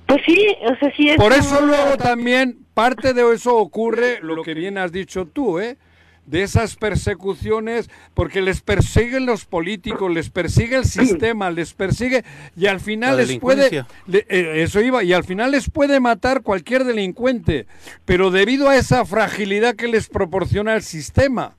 Pues 0.05 0.21
sí, 0.23 0.55
o 0.61 0.75
sea, 0.75 0.93
sí 0.95 1.09
es 1.09 1.17
Por 1.17 1.33
eso 1.33 1.61
luego 1.65 1.97
también 1.97 2.59
parte 2.75 3.15
de 3.15 3.33
eso 3.33 3.55
ocurre 3.57 4.19
lo 4.21 4.43
que 4.43 4.53
bien 4.53 4.77
has 4.77 4.91
dicho 4.91 5.25
tú, 5.25 5.59
¿eh? 5.59 5.77
De 6.25 6.43
esas 6.43 6.75
persecuciones, 6.75 7.89
porque 8.13 8.41
les 8.41 8.61
persiguen 8.61 9.25
los 9.25 9.45
políticos, 9.45 10.11
les 10.11 10.29
persigue 10.29 10.77
el 10.77 10.85
sistema, 10.85 11.51
les 11.51 11.73
persigue 11.73 12.23
y 12.55 12.65
al 12.65 12.79
final 12.79 13.17
les 13.17 13.37
puede, 13.37 13.85
eh, 14.11 14.63
eso 14.63 14.81
iba, 14.81 15.03
y 15.03 15.13
al 15.13 15.23
final 15.23 15.51
les 15.51 15.69
puede 15.69 15.99
matar 15.99 16.41
cualquier 16.41 16.83
delincuente, 16.83 17.67
pero 18.05 18.31
debido 18.31 18.69
a 18.69 18.75
esa 18.75 19.05
fragilidad 19.05 19.75
que 19.75 19.87
les 19.87 20.09
proporciona 20.09 20.75
el 20.75 20.81
sistema, 20.81 21.55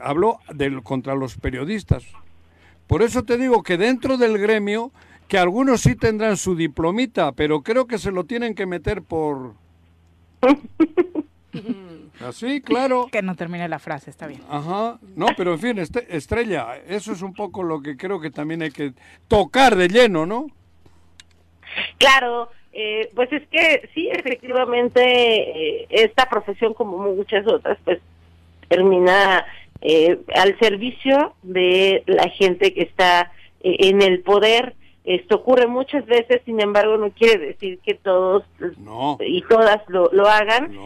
hablo 0.00 0.38
del, 0.54 0.82
contra 0.82 1.14
los 1.14 1.36
periodistas. 1.36 2.04
Por 2.86 3.02
eso 3.02 3.24
te 3.24 3.36
digo 3.38 3.62
que 3.62 3.78
dentro 3.78 4.16
del 4.16 4.38
gremio, 4.38 4.92
que 5.28 5.38
algunos 5.38 5.80
sí 5.80 5.96
tendrán 5.96 6.36
su 6.36 6.54
diplomita, 6.54 7.32
pero 7.32 7.62
creo 7.62 7.86
que 7.86 7.98
se 7.98 8.12
lo 8.12 8.24
tienen 8.24 8.54
que 8.54 8.66
meter 8.66 9.02
por... 9.02 9.54
Así, 12.20 12.60
claro. 12.60 13.08
Que 13.12 13.22
no 13.22 13.36
termine 13.36 13.68
la 13.68 13.78
frase, 13.78 14.10
está 14.10 14.26
bien. 14.26 14.42
Ajá. 14.48 14.98
No, 15.14 15.28
pero 15.36 15.52
en 15.52 15.58
fin, 15.58 15.78
este, 15.78 16.16
Estrella, 16.16 16.76
eso 16.88 17.12
es 17.12 17.22
un 17.22 17.34
poco 17.34 17.62
lo 17.62 17.80
que 17.80 17.96
creo 17.96 18.20
que 18.20 18.30
también 18.30 18.62
hay 18.62 18.70
que 18.70 18.92
tocar 19.28 19.76
de 19.76 19.88
lleno, 19.88 20.26
¿no? 20.26 20.46
Claro, 21.98 22.50
eh, 22.72 23.10
pues 23.14 23.32
es 23.32 23.46
que 23.48 23.88
sí, 23.94 24.08
efectivamente, 24.10 25.00
eh, 25.00 25.86
esta 25.90 26.28
profesión, 26.28 26.74
como 26.74 26.98
muchas 26.98 27.46
otras, 27.46 27.78
pues 27.84 28.00
termina 28.68 29.46
eh, 29.80 30.18
al 30.34 30.58
servicio 30.58 31.34
de 31.42 32.02
la 32.06 32.28
gente 32.30 32.74
que 32.74 32.82
está 32.82 33.32
en 33.60 34.02
el 34.02 34.20
poder 34.20 34.74
esto 35.06 35.36
ocurre 35.36 35.68
muchas 35.68 36.04
veces, 36.04 36.42
sin 36.44 36.60
embargo, 36.60 36.96
no 36.96 37.10
quiere 37.10 37.38
decir 37.38 37.78
que 37.78 37.94
todos 37.94 38.42
y 39.20 39.40
todas 39.42 39.80
lo, 39.86 40.10
lo 40.12 40.26
hagan. 40.26 40.76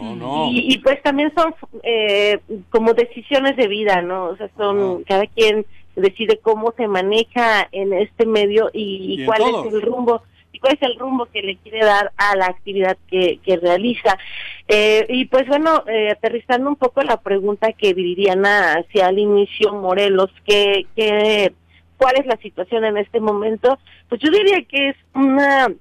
Y, 0.51 0.77
pues 0.77 1.01
también 1.01 1.33
son 1.35 1.55
eh, 1.81 2.39
como 2.69 2.93
decisiones 2.93 3.57
de 3.57 3.67
vida, 3.67 4.03
¿no? 4.03 4.25
O 4.25 4.37
sea, 4.37 4.47
son 4.55 5.03
cada 5.05 5.25
quien 5.25 5.65
decide 5.95 6.37
cómo 6.37 6.71
se 6.77 6.87
maneja 6.87 7.67
en 7.71 7.93
este 7.93 8.27
medio 8.27 8.69
y, 8.71 9.25
cuál 9.25 9.41
es 9.41 9.73
el 9.73 9.81
rumbo 9.81 10.21
y 10.53 10.59
cuál 10.59 10.73
es 10.73 10.81
el 10.83 10.99
rumbo 10.99 11.25
que 11.25 11.41
le 11.41 11.57
quiere 11.57 11.83
dar 11.83 12.11
a 12.15 12.35
la 12.35 12.45
actividad 12.45 12.97
que, 13.09 13.39
que 13.43 13.57
realiza. 13.57 14.19
Eh, 14.67 15.03
y 15.09 15.25
pues 15.25 15.47
bueno, 15.47 15.83
eh, 15.87 16.11
aterrizando 16.11 16.69
un 16.69 16.75
poco 16.75 17.01
la 17.01 17.17
pregunta 17.17 17.73
que 17.73 17.95
Viridiana 17.95 18.73
hacía 18.73 19.07
al 19.07 19.17
inicio, 19.17 19.73
Morelos, 19.73 20.29
que, 20.45 20.85
que 20.95 21.53
cuál 22.01 22.15
es 22.17 22.25
la 22.25 22.37
situación 22.37 22.83
en 22.83 22.97
este 22.97 23.19
momento, 23.19 23.77
pues 24.09 24.19
yo 24.21 24.31
diría 24.31 24.63
que 24.63 24.89
es 24.89 24.95
una, 25.13 25.71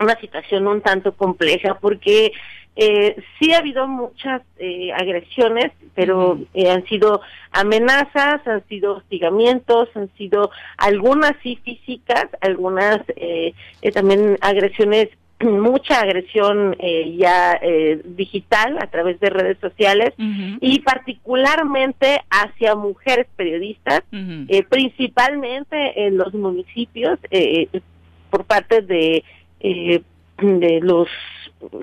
una 0.00 0.16
situación 0.18 0.66
un 0.66 0.80
tanto 0.80 1.12
compleja 1.14 1.78
porque 1.80 2.32
eh, 2.74 3.14
sí 3.38 3.52
ha 3.52 3.58
habido 3.58 3.86
muchas 3.86 4.42
eh, 4.58 4.90
agresiones, 4.92 5.70
pero 5.94 6.40
eh, 6.52 6.68
han 6.68 6.84
sido 6.86 7.20
amenazas, 7.52 8.44
han 8.44 8.66
sido 8.66 8.96
hostigamientos, 8.96 9.88
han 9.94 10.12
sido 10.16 10.50
algunas 10.78 11.34
sí 11.44 11.60
físicas, 11.62 12.26
algunas 12.40 13.00
eh, 13.14 13.54
también 13.94 14.38
agresiones 14.40 15.10
mucha 15.42 16.00
agresión 16.00 16.76
eh, 16.78 17.16
ya 17.16 17.58
eh, 17.60 18.00
digital 18.04 18.78
a 18.80 18.86
través 18.88 19.18
de 19.20 19.30
redes 19.30 19.58
sociales 19.60 20.14
y 20.16 20.80
particularmente 20.80 22.20
hacia 22.30 22.74
mujeres 22.74 23.26
periodistas, 23.36 24.02
eh, 24.12 24.62
principalmente 24.68 26.06
en 26.06 26.16
los 26.16 26.32
municipios 26.34 27.18
por 28.30 28.44
parte 28.44 28.82
de 28.82 29.24
de 30.38 30.80
los 30.80 31.08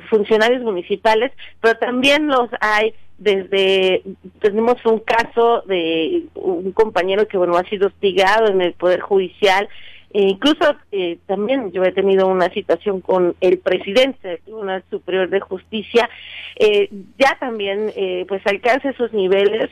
funcionarios 0.10 0.62
municipales, 0.64 1.32
pero 1.62 1.78
también 1.78 2.28
los 2.28 2.50
hay 2.60 2.94
desde 3.18 4.02
tenemos 4.40 4.78
un 4.86 5.00
caso 5.00 5.62
de 5.68 6.24
un 6.36 6.72
compañero 6.72 7.28
que 7.28 7.38
bueno 7.38 7.58
ha 7.58 7.64
sido 7.64 7.88
hostigado 7.88 8.48
en 8.48 8.62
el 8.62 8.74
poder 8.74 9.02
judicial 9.02 9.68
e 10.12 10.24
incluso 10.24 10.76
eh, 10.92 11.20
también 11.28 11.72
yo 11.72 11.84
he 11.84 11.92
tenido 11.92 12.28
una 12.28 12.50
situación 12.50 13.02
con 13.02 13.36
el 13.42 13.60
presidente 13.60 14.28
del 14.28 14.40
Tribunal 14.40 14.84
Superior 14.90 15.30
de 15.30 15.40
Justicia, 15.40 16.10
eh, 16.56 16.90
ya 17.18 17.38
también 17.40 17.92
eh, 17.96 18.26
pues 18.28 18.42
alcanza 18.46 18.90
esos 18.90 19.14
niveles 19.14 19.70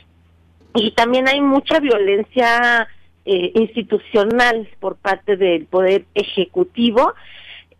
y 0.75 0.91
también 0.91 1.27
hay 1.27 1.41
mucha 1.41 1.79
violencia 1.79 2.87
eh, 3.25 3.51
institucional 3.55 4.69
por 4.79 4.95
parte 4.95 5.37
del 5.37 5.65
Poder 5.65 6.05
Ejecutivo. 6.13 7.13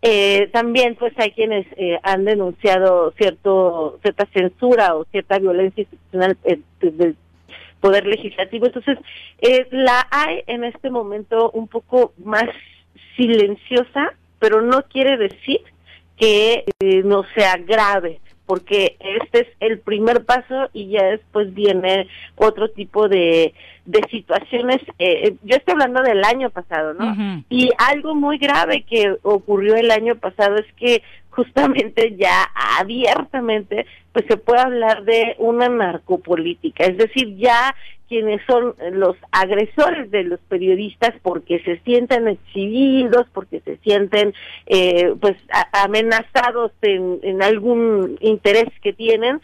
Eh, 0.01 0.49
también 0.51 0.95
pues 0.95 1.14
hay 1.18 1.32
quienes 1.32 1.66
eh, 1.76 1.99
han 2.03 2.26
denunciado 2.26 3.12
cierto 3.18 3.97
cierta 4.01 4.28
censura 4.34 4.95
o 4.95 5.05
cierta 5.05 5.39
violencia 5.39 5.82
institucional 5.82 6.38
del 6.82 7.16
poder 7.80 8.05
legislativo 8.05 8.65
entonces 8.65 8.97
la 9.71 10.07
hay 10.11 10.43
en 10.47 10.63
este 10.63 10.89
momento 10.89 11.51
un 11.51 11.67
poco 11.67 12.13
más 12.23 12.45
silenciosa 13.15 14.13
pero 14.39 14.61
no 14.61 14.84
quiere 14.84 15.17
decir 15.17 15.61
que 16.17 16.65
no 17.03 17.23
sea 17.36 17.57
grave 17.57 18.19
porque 18.47 18.95
este 18.99 19.41
es 19.41 19.47
el 19.59 19.80
primer 19.80 20.23
paso 20.23 20.69
y 20.73 20.88
ya 20.88 21.03
después 21.03 21.53
viene 21.53 22.07
otro 22.38 22.69
tipo 22.69 23.09
de, 23.09 23.53
de 23.86 24.01
situaciones. 24.09 24.78
Eh, 24.99 25.36
yo 25.43 25.57
estoy 25.57 25.73
hablando 25.73 26.01
del 26.01 26.23
año 26.23 26.49
pasado, 26.49 26.93
¿no? 26.93 27.43
Y 27.49 27.69
algo 27.78 28.15
muy 28.15 28.38
grave 28.38 28.86
que 28.89 29.17
ocurrió 29.21 29.75
el 29.75 29.91
año 29.91 30.15
pasado 30.15 30.55
es 30.55 30.73
que 30.75 31.03
justamente 31.38 32.15
ya 32.17 32.49
abiertamente 32.79 33.85
pues 34.11 34.25
se 34.27 34.38
puede 34.38 34.61
hablar 34.61 35.03
de 35.03 35.35
una 35.38 35.69
narcopolítica, 35.69 36.85
es 36.85 36.97
decir, 36.97 37.38
ya 37.38 37.75
quienes 38.07 38.41
son 38.47 38.73
los 38.93 39.15
agresores 39.31 40.09
de 40.09 40.23
los 40.23 40.39
periodistas 40.49 41.13
porque 41.21 41.59
se 41.59 41.77
sienten 41.81 42.27
exhibidos, 42.27 43.27
porque 43.33 43.59
se 43.59 43.77
sienten 43.77 44.33
eh, 44.65 45.13
pues 45.21 45.35
amenazados 45.73 46.71
en, 46.81 47.19
en 47.21 47.43
algún 47.43 48.17
interés 48.19 48.69
que 48.81 48.93
tienen, 48.93 49.39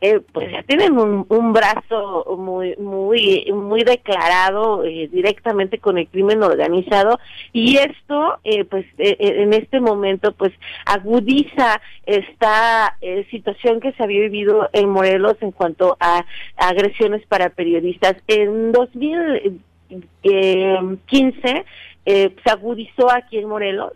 eh, 0.00 0.20
pues 0.32 0.50
ya 0.50 0.62
tienen 0.62 0.98
un, 0.98 1.26
un, 1.28 1.52
brazo 1.52 2.24
muy 2.38 2.74
muy 2.76 3.52
muy 3.52 3.84
declarado 3.84 4.82
eh, 4.84 5.08
directamente 5.10 5.78
con 5.78 5.98
el 5.98 6.08
crimen 6.08 6.42
organizado. 6.42 7.18
Y 7.52 7.76
esto 7.78 8.38
eh, 8.44 8.64
pues 8.64 8.86
eh, 8.98 9.16
eh, 9.18 9.42
en 9.42 9.52
este 9.52 9.80
momento 9.80 10.30
pues 10.32 10.52
agudiza 10.84 11.80
esta 12.04 12.96
situación 13.30 13.80
que 13.80 13.92
se 13.92 14.02
había 14.02 14.22
vivido 14.22 14.68
en 14.72 14.88
Morelos 14.88 15.36
en 15.40 15.52
cuanto 15.52 15.96
a, 16.00 16.24
a 16.56 16.68
agresiones 16.68 17.24
para 17.26 17.50
periodistas. 17.50 18.16
En 18.28 18.72
2015 18.72 21.64
se 22.04 22.50
agudizó 22.50 23.10
aquí 23.10 23.38
en 23.38 23.48
Morelos 23.48 23.92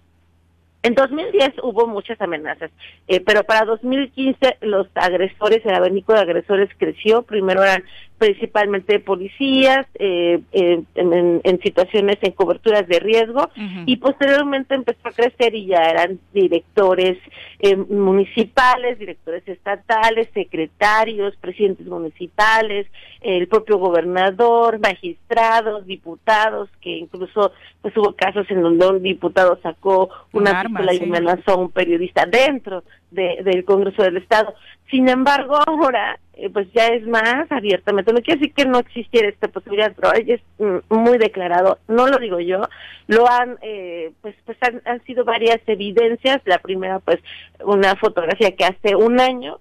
en 0.82 0.94
2010 0.94 1.56
hubo 1.62 1.86
muchas 1.86 2.20
amenazas, 2.20 2.70
eh, 3.06 3.20
pero 3.20 3.44
para 3.44 3.66
2015 3.66 4.56
los 4.62 4.86
agresores, 4.94 5.64
el 5.64 5.74
abanico 5.74 6.14
de 6.14 6.20
agresores 6.20 6.70
creció. 6.78 7.22
Primero 7.22 7.62
eran 7.62 7.84
principalmente 8.20 9.00
policías 9.00 9.86
eh, 9.94 10.40
eh, 10.52 10.82
en, 10.94 11.60
situaciones 11.62 12.18
en 12.20 12.32
coberturas 12.32 12.86
de 12.86 13.00
riesgo 13.00 13.48
y 13.86 13.96
posteriormente 13.96 14.74
empezó 14.74 15.08
a 15.08 15.12
crecer 15.12 15.54
y 15.54 15.64
ya 15.64 15.78
eran 15.84 16.20
directores 16.34 17.16
eh, 17.60 17.76
municipales, 17.76 18.98
directores 18.98 19.42
estatales, 19.48 20.28
secretarios, 20.34 21.34
presidentes 21.36 21.86
municipales, 21.86 22.86
el 23.22 23.48
propio 23.48 23.78
gobernador, 23.78 24.78
magistrados, 24.80 25.86
diputados, 25.86 26.68
que 26.82 26.90
incluso 26.90 27.52
pues 27.80 27.96
hubo 27.96 28.12
casos 28.12 28.46
en 28.50 28.60
donde 28.60 28.86
un 28.86 29.02
diputado 29.02 29.58
sacó 29.62 30.10
una 30.32 30.62
pistola 30.62 30.92
y 30.92 31.02
amenazó 31.04 31.52
a 31.52 31.56
un 31.56 31.70
periodista 31.70 32.26
dentro 32.26 32.84
de, 33.10 33.40
del 33.44 33.64
Congreso 33.64 34.02
del 34.02 34.18
Estado. 34.18 34.52
Sin 34.90 35.08
embargo, 35.08 35.56
ahora 35.66 36.18
eh, 36.40 36.48
pues 36.48 36.72
ya 36.72 36.86
es 36.86 37.06
más 37.06 37.50
abiertamente. 37.50 38.12
No 38.12 38.22
quiere 38.22 38.40
decir 38.40 38.54
que 38.54 38.64
no 38.64 38.78
existiera 38.78 39.28
esta 39.28 39.48
posibilidad, 39.48 39.92
pero 39.94 40.14
ella 40.14 40.36
es 40.36 40.42
mm, 40.58 40.94
muy 40.94 41.18
declarado. 41.18 41.78
No 41.86 42.06
lo 42.08 42.18
digo 42.18 42.40
yo, 42.40 42.62
lo 43.08 43.28
han, 43.28 43.58
eh, 43.60 44.12
pues, 44.22 44.34
pues 44.46 44.56
han, 44.62 44.80
han 44.86 45.04
sido 45.04 45.24
varias 45.24 45.60
evidencias. 45.66 46.40
La 46.46 46.58
primera, 46.58 46.98
pues, 46.98 47.18
una 47.62 47.94
fotografía 47.96 48.52
que 48.52 48.64
hace 48.64 48.96
un 48.96 49.20
año, 49.20 49.58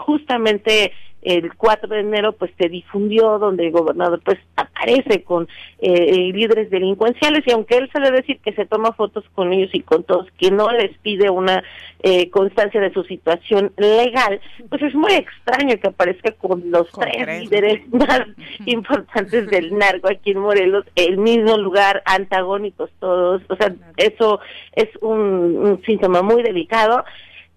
justamente 0.00 0.92
el 1.22 1.54
4 1.54 1.88
de 1.88 2.00
enero 2.00 2.32
pues 2.32 2.50
se 2.58 2.68
difundió 2.68 3.38
donde 3.38 3.66
el 3.66 3.72
gobernador 3.72 4.20
pues 4.24 4.38
aparece 4.56 5.22
con 5.22 5.48
eh, 5.80 6.30
líderes 6.32 6.70
delincuenciales 6.70 7.44
y 7.46 7.52
aunque 7.52 7.76
él 7.76 7.90
suele 7.90 8.10
decir 8.10 8.38
que 8.40 8.52
se 8.52 8.66
toma 8.66 8.92
fotos 8.92 9.24
con 9.34 9.52
ellos 9.52 9.70
y 9.72 9.80
con 9.80 10.04
todos 10.04 10.28
que 10.38 10.50
no 10.50 10.70
les 10.70 10.96
pide 10.98 11.30
una 11.30 11.62
eh, 12.00 12.30
constancia 12.30 12.80
de 12.80 12.92
su 12.92 13.02
situación 13.04 13.72
legal 13.76 14.40
pues 14.68 14.82
es 14.82 14.94
muy 14.94 15.12
extraño 15.12 15.76
que 15.80 15.88
aparezca 15.88 16.32
con 16.32 16.70
los 16.70 16.88
tres, 16.92 17.42
líderes 17.42 17.88
más 17.92 18.22
importantes 18.66 19.48
del 19.48 19.74
narco 19.78 20.08
aquí 20.08 20.30
en 20.30 20.38
Morelos 20.38 20.84
el 20.94 21.18
mismo 21.18 21.56
lugar 21.56 22.02
antagónicos 22.06 22.90
todos 23.00 23.42
o 23.48 23.56
sea 23.56 23.74
eso 23.96 24.40
es 24.72 24.88
un, 25.00 25.80
síntoma 25.84 26.22
muy 26.22 26.42
delicado. 26.42 27.04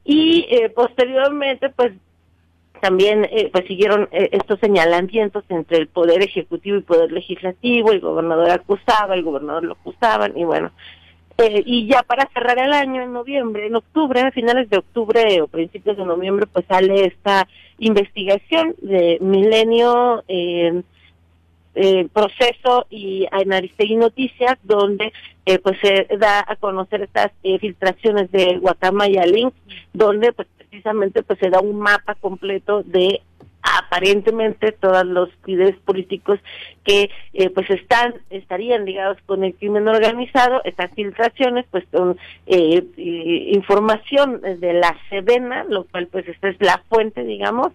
Y 0.03 0.47
eh, 0.49 0.70
posteriormente 0.70 1.70
pues 1.70 1.93
también 2.82 3.25
eh, 3.25 3.49
pues 3.51 3.65
siguieron 3.67 4.09
eh, 4.11 4.29
estos 4.32 4.59
señalamientos 4.59 5.43
entre 5.49 5.77
el 5.77 5.88
poder 5.88 6.21
ejecutivo 6.21 6.77
y 6.77 6.82
poder 6.82 7.11
legislativo, 7.11 7.91
el 7.91 8.01
gobernador 8.01 8.49
acusaba, 8.49 9.13
el 9.13 9.23
gobernador 9.23 9.63
lo 9.63 9.73
acusaban 9.73 10.38
y 10.38 10.43
bueno, 10.43 10.71
eh, 11.38 11.63
y 11.65 11.88
ya 11.88 12.03
para 12.03 12.29
cerrar 12.34 12.59
el 12.59 12.73
año 12.73 13.01
en 13.01 13.13
noviembre, 13.13 13.67
en 13.67 13.75
octubre, 13.75 14.21
a 14.21 14.32
finales 14.32 14.69
de 14.69 14.77
octubre 14.77 15.41
o 15.41 15.47
principios 15.47 15.97
de 15.97 16.05
noviembre, 16.05 16.45
pues 16.47 16.65
sale 16.67 17.05
esta 17.05 17.47
investigación 17.79 18.75
de 18.82 19.17
Milenio 19.21 20.23
eh, 20.27 20.84
Proceso 22.13 22.86
y 22.89 23.27
y 23.32 23.95
Noticias, 23.95 24.57
donde 24.63 25.13
eh, 25.45 25.59
pues 25.59 25.79
se 25.82 26.07
da 26.17 26.43
a 26.45 26.55
conocer 26.57 27.01
estas 27.01 27.32
filtraciones 27.41 28.32
de 28.32 28.57
Guacamaya 28.57 29.25
Link, 29.25 29.53
donde 29.93 30.34
pues 30.34 30.47
precisamente 30.72 31.22
pues 31.22 31.38
se 31.39 31.49
da 31.49 31.59
un 31.59 31.80
mapa 31.80 32.15
completo 32.15 32.82
de 32.84 33.22
aparentemente 33.61 34.72
todos 34.72 35.05
los 35.05 35.30
líderes 35.45 35.76
políticos 35.86 36.39
que 36.84 37.11
eh, 37.34 37.49
pues 37.51 37.69
están 37.69 38.15
estarían 38.32 38.86
ligados 38.86 39.17
con 39.28 39.43
el 39.43 39.53
crimen 39.53 39.88
organizado. 39.88 40.61
Estas 40.63 40.91
filtraciones 40.95 41.65
pues 41.69 41.84
son 41.91 42.17
eh, 42.47 42.84
información 42.97 44.41
de 44.41 44.74
la 44.74 44.97
Sedena 45.09 45.63
lo 45.65 45.84
cual 45.84 46.07
pues 46.07 46.28
esta 46.28 46.49
es 46.49 46.55
la 46.59 46.82
fuente 46.89 47.24
digamos. 47.24 47.72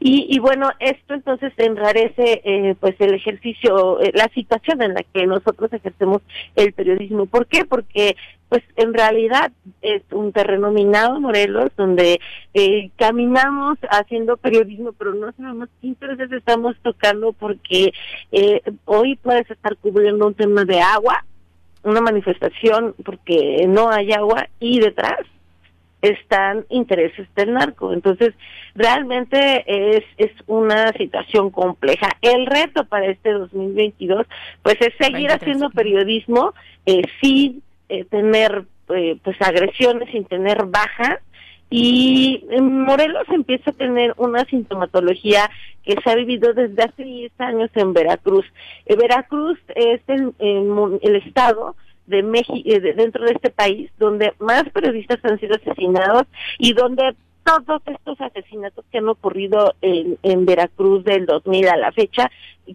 Y, 0.00 0.26
y 0.28 0.38
bueno 0.40 0.70
esto 0.80 1.14
entonces 1.14 1.52
enrarece 1.58 2.40
eh, 2.44 2.74
pues 2.80 2.96
el 2.98 3.14
ejercicio 3.14 4.00
eh, 4.00 4.10
la 4.14 4.28
situación 4.34 4.82
en 4.82 4.94
la 4.94 5.02
que 5.02 5.26
nosotros 5.26 5.72
ejercemos 5.72 6.22
el 6.56 6.72
periodismo. 6.72 7.26
¿por 7.26 7.46
qué? 7.46 7.64
porque 7.64 8.16
pues 8.48 8.62
en 8.76 8.94
realidad 8.94 9.52
es 9.82 10.02
un 10.10 10.32
terreno 10.32 10.70
minado, 10.70 11.20
Morelos, 11.20 11.70
donde 11.76 12.20
eh, 12.54 12.90
caminamos 12.96 13.78
haciendo 13.90 14.36
periodismo, 14.36 14.92
pero 14.92 15.14
no 15.14 15.32
sabemos 15.32 15.68
qué 15.80 15.88
intereses 15.88 16.32
estamos 16.32 16.76
tocando 16.82 17.32
porque 17.32 17.92
eh, 18.32 18.62
hoy 18.86 19.16
puedes 19.16 19.50
estar 19.50 19.76
cubriendo 19.76 20.26
un 20.26 20.34
tema 20.34 20.64
de 20.64 20.80
agua, 20.80 21.24
una 21.82 22.00
manifestación 22.00 22.94
porque 23.04 23.66
no 23.68 23.90
hay 23.90 24.12
agua 24.12 24.48
y 24.60 24.80
detrás 24.80 25.20
están 26.00 26.64
intereses 26.68 27.28
del 27.34 27.54
narco. 27.54 27.92
Entonces, 27.92 28.34
realmente 28.74 29.64
es, 29.66 30.04
es 30.16 30.30
una 30.46 30.92
situación 30.92 31.50
compleja. 31.50 32.08
El 32.22 32.46
reto 32.46 32.84
para 32.84 33.06
este 33.06 33.32
2022, 33.32 34.26
pues 34.62 34.76
es 34.80 34.94
seguir 34.98 35.30
haciendo 35.30 35.70
periodismo 35.70 36.54
eh, 36.86 37.02
sin 37.20 37.62
eh, 37.88 38.04
tener 38.04 38.64
eh, 38.90 39.18
pues 39.22 39.36
agresiones, 39.40 40.10
sin 40.10 40.24
tener 40.24 40.64
bajas 40.66 41.18
y 41.70 42.44
Morelos 42.60 43.26
empieza 43.28 43.70
a 43.70 43.74
tener 43.74 44.14
una 44.16 44.44
sintomatología 44.46 45.50
que 45.84 45.96
se 46.02 46.10
ha 46.10 46.14
vivido 46.14 46.54
desde 46.54 46.82
hace 46.82 47.04
10 47.04 47.32
años 47.38 47.70
en 47.74 47.92
Veracruz. 47.92 48.46
Eh, 48.86 48.96
Veracruz 48.96 49.58
es 49.74 50.00
el, 50.06 50.32
el, 50.38 51.16
estado 51.16 51.76
de 52.06 52.22
México 52.22 52.70
dentro 52.96 53.24
de 53.24 53.32
este 53.32 53.50
país 53.50 53.90
donde 53.98 54.32
más 54.38 54.64
periodistas 54.70 55.18
han 55.24 55.38
sido 55.38 55.56
asesinados 55.56 56.24
y 56.58 56.72
donde 56.72 57.14
todos 57.44 57.82
estos 57.86 58.18
asesinatos 58.20 58.84
que 58.90 58.98
han 58.98 59.08
ocurrido 59.08 59.74
en, 59.82 60.18
en 60.22 60.46
Veracruz 60.46 61.04
del 61.04 61.26
2000 61.26 61.68
a 61.68 61.76
la 61.76 61.92
fecha 61.92 62.30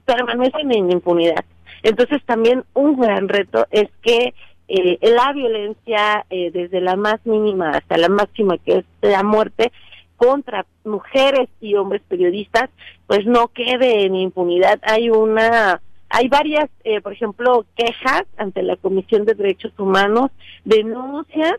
permanecen 0.05 0.71
en 0.71 0.91
impunidad. 0.91 1.45
Entonces 1.81 2.23
también 2.25 2.63
un 2.73 2.99
gran 2.99 3.27
reto 3.27 3.67
es 3.71 3.89
que 4.01 4.33
eh, 4.73 4.97
la 5.01 5.31
violencia 5.33 6.25
eh, 6.31 6.49
desde 6.51 6.81
la 6.81 6.95
más 6.95 7.23
mínima 7.25 7.69
hasta 7.71 7.95
la 7.97 8.09
máxima 8.09 8.57
que 8.57 8.79
es 8.79 8.85
la 9.01 9.21
muerte 9.21 9.71
contra 10.17 10.65
mujeres 10.83 11.47
y 11.61 11.75
hombres 11.75 12.01
periodistas 12.07 12.69
pues 13.05 13.25
no 13.25 13.49
quede 13.49 14.05
en 14.05 14.15
impunidad. 14.15 14.79
Hay 14.83 15.09
una 15.09 15.81
hay 16.09 16.27
varias 16.27 16.69
eh, 16.83 17.01
por 17.01 17.13
ejemplo 17.13 17.65
quejas 17.75 18.23
ante 18.37 18.63
la 18.63 18.75
Comisión 18.77 19.25
de 19.25 19.35
Derechos 19.35 19.73
Humanos 19.77 20.31
denuncias 20.65 21.53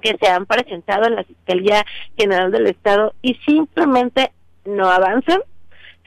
que 0.00 0.16
se 0.20 0.28
han 0.28 0.46
presentado 0.46 1.06
en 1.06 1.16
la 1.16 1.24
Fiscalía 1.24 1.84
General 2.16 2.52
del 2.52 2.68
Estado 2.68 3.14
y 3.20 3.34
simplemente 3.46 4.30
no 4.64 4.88
avanzan 4.88 5.40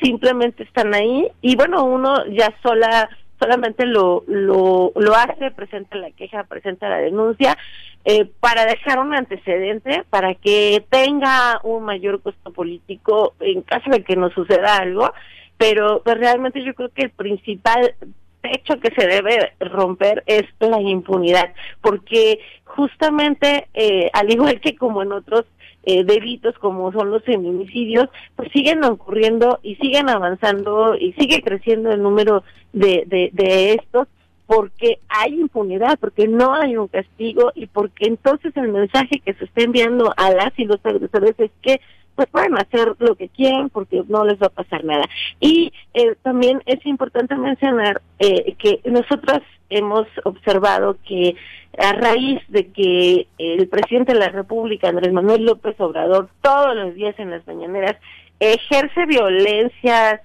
simplemente 0.01 0.63
están 0.63 0.93
ahí 0.93 1.27
y 1.41 1.57
bueno 1.57 1.84
uno 1.84 2.25
ya 2.27 2.53
sola 2.63 3.09
solamente 3.41 3.87
lo, 3.87 4.23
lo, 4.27 4.91
lo 4.95 5.15
hace, 5.15 5.49
presenta 5.49 5.97
la 5.97 6.11
queja, 6.11 6.43
presenta 6.43 6.87
la 6.87 6.99
denuncia, 6.99 7.57
eh, 8.05 8.29
para 8.39 8.65
dejar 8.65 8.99
un 8.99 9.15
antecedente, 9.15 10.03
para 10.11 10.35
que 10.35 10.85
tenga 10.89 11.59
un 11.63 11.83
mayor 11.83 12.21
costo 12.21 12.53
político 12.53 13.33
en 13.39 13.63
caso 13.63 13.89
de 13.89 14.03
que 14.03 14.15
no 14.15 14.29
suceda 14.29 14.77
algo, 14.77 15.11
pero 15.57 16.03
pues, 16.03 16.17
realmente 16.19 16.63
yo 16.63 16.75
creo 16.75 16.89
que 16.89 17.03
el 17.03 17.09
principal 17.09 17.95
techo 18.41 18.79
que 18.79 18.91
se 18.95 19.07
debe 19.07 19.53
romper 19.59 20.23
es 20.27 20.43
la 20.59 20.79
impunidad, 20.79 21.51
porque 21.81 22.39
justamente, 22.65 23.67
eh, 23.73 24.09
al 24.13 24.31
igual 24.31 24.61
que 24.61 24.75
como 24.75 25.01
en 25.01 25.13
otros 25.13 25.45
eh, 25.84 26.03
delitos 26.03 26.57
como 26.59 26.91
son 26.91 27.11
los 27.11 27.23
feminicidios, 27.23 28.09
pues 28.36 28.51
siguen 28.51 28.84
ocurriendo 28.84 29.59
y 29.63 29.75
siguen 29.75 30.09
avanzando 30.09 30.95
y 30.95 31.13
sigue 31.13 31.41
creciendo 31.41 31.91
el 31.91 32.01
número 32.01 32.43
de, 32.73 33.03
de, 33.07 33.29
de 33.34 33.73
estos 33.73 34.07
porque 34.45 34.99
hay 35.07 35.39
impunidad, 35.39 35.97
porque 35.97 36.27
no 36.27 36.53
hay 36.53 36.75
un 36.75 36.89
castigo 36.89 37.53
y 37.55 37.67
porque 37.67 38.07
entonces 38.07 38.51
el 38.57 38.67
mensaje 38.67 39.21
que 39.23 39.34
se 39.34 39.45
está 39.45 39.61
enviando 39.61 40.13
a 40.17 40.29
las 40.32 40.51
y 40.59 40.65
los 40.65 40.86
agresores 40.86 41.36
es 41.38 41.51
que 41.61 41.79
pues 42.16 42.28
pueden 42.30 42.57
hacer 42.57 42.95
lo 42.99 43.16
que 43.16 43.30
quieran 43.30 43.70
porque 43.70 44.03
no 44.07 44.26
les 44.26 44.39
va 44.39 44.47
a 44.47 44.49
pasar 44.49 44.84
nada. 44.84 45.05
Y 45.39 45.72
eh, 45.93 46.16
también 46.22 46.62
es 46.66 46.86
importante 46.86 47.36
mencionar 47.36 48.01
eh, 48.20 48.55
que 48.57 48.82
nosotros 48.86 49.39
hemos 49.70 50.07
observado 50.24 50.97
que 51.07 51.36
a 51.78 51.93
raíz 51.93 52.41
de 52.49 52.68
que 52.72 53.28
el 53.38 53.68
presidente 53.70 54.14
de 54.14 54.20
la 54.20 54.30
República, 54.30 54.89
Andrés 54.89 55.14
Manuel 55.14 55.45
López 55.45 55.80
Obrador, 55.80 56.30
todos 56.41 56.76
los 56.76 56.93
días 56.95 57.18
en 57.18 57.32
las 57.32 57.47
mañaneras 57.47 57.95
ejerce 58.41 59.05
violencia, 59.05 60.20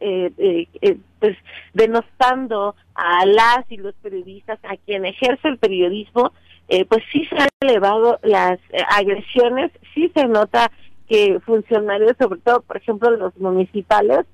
eh, 0.00 0.32
eh, 0.38 0.66
eh, 0.80 0.96
pues 1.20 1.36
denostando 1.74 2.74
a 2.94 3.26
las 3.26 3.70
y 3.70 3.76
los 3.76 3.94
periodistas, 3.96 4.58
a 4.64 4.76
quien 4.78 5.04
ejerce 5.04 5.48
el 5.48 5.58
periodismo, 5.58 6.32
eh, 6.68 6.86
pues 6.86 7.04
sí 7.12 7.26
se 7.26 7.36
han 7.36 7.48
elevado 7.60 8.18
las 8.22 8.58
agresiones, 8.90 9.70
sí 9.94 10.10
se 10.14 10.26
nota 10.26 10.70
que 11.08 11.40
funcionarios, 11.40 12.16
sobre 12.18 12.40
todo, 12.40 12.60
por 12.60 12.76
ejemplo, 12.76 13.10
los 13.10 13.36
municipales, 13.38 14.26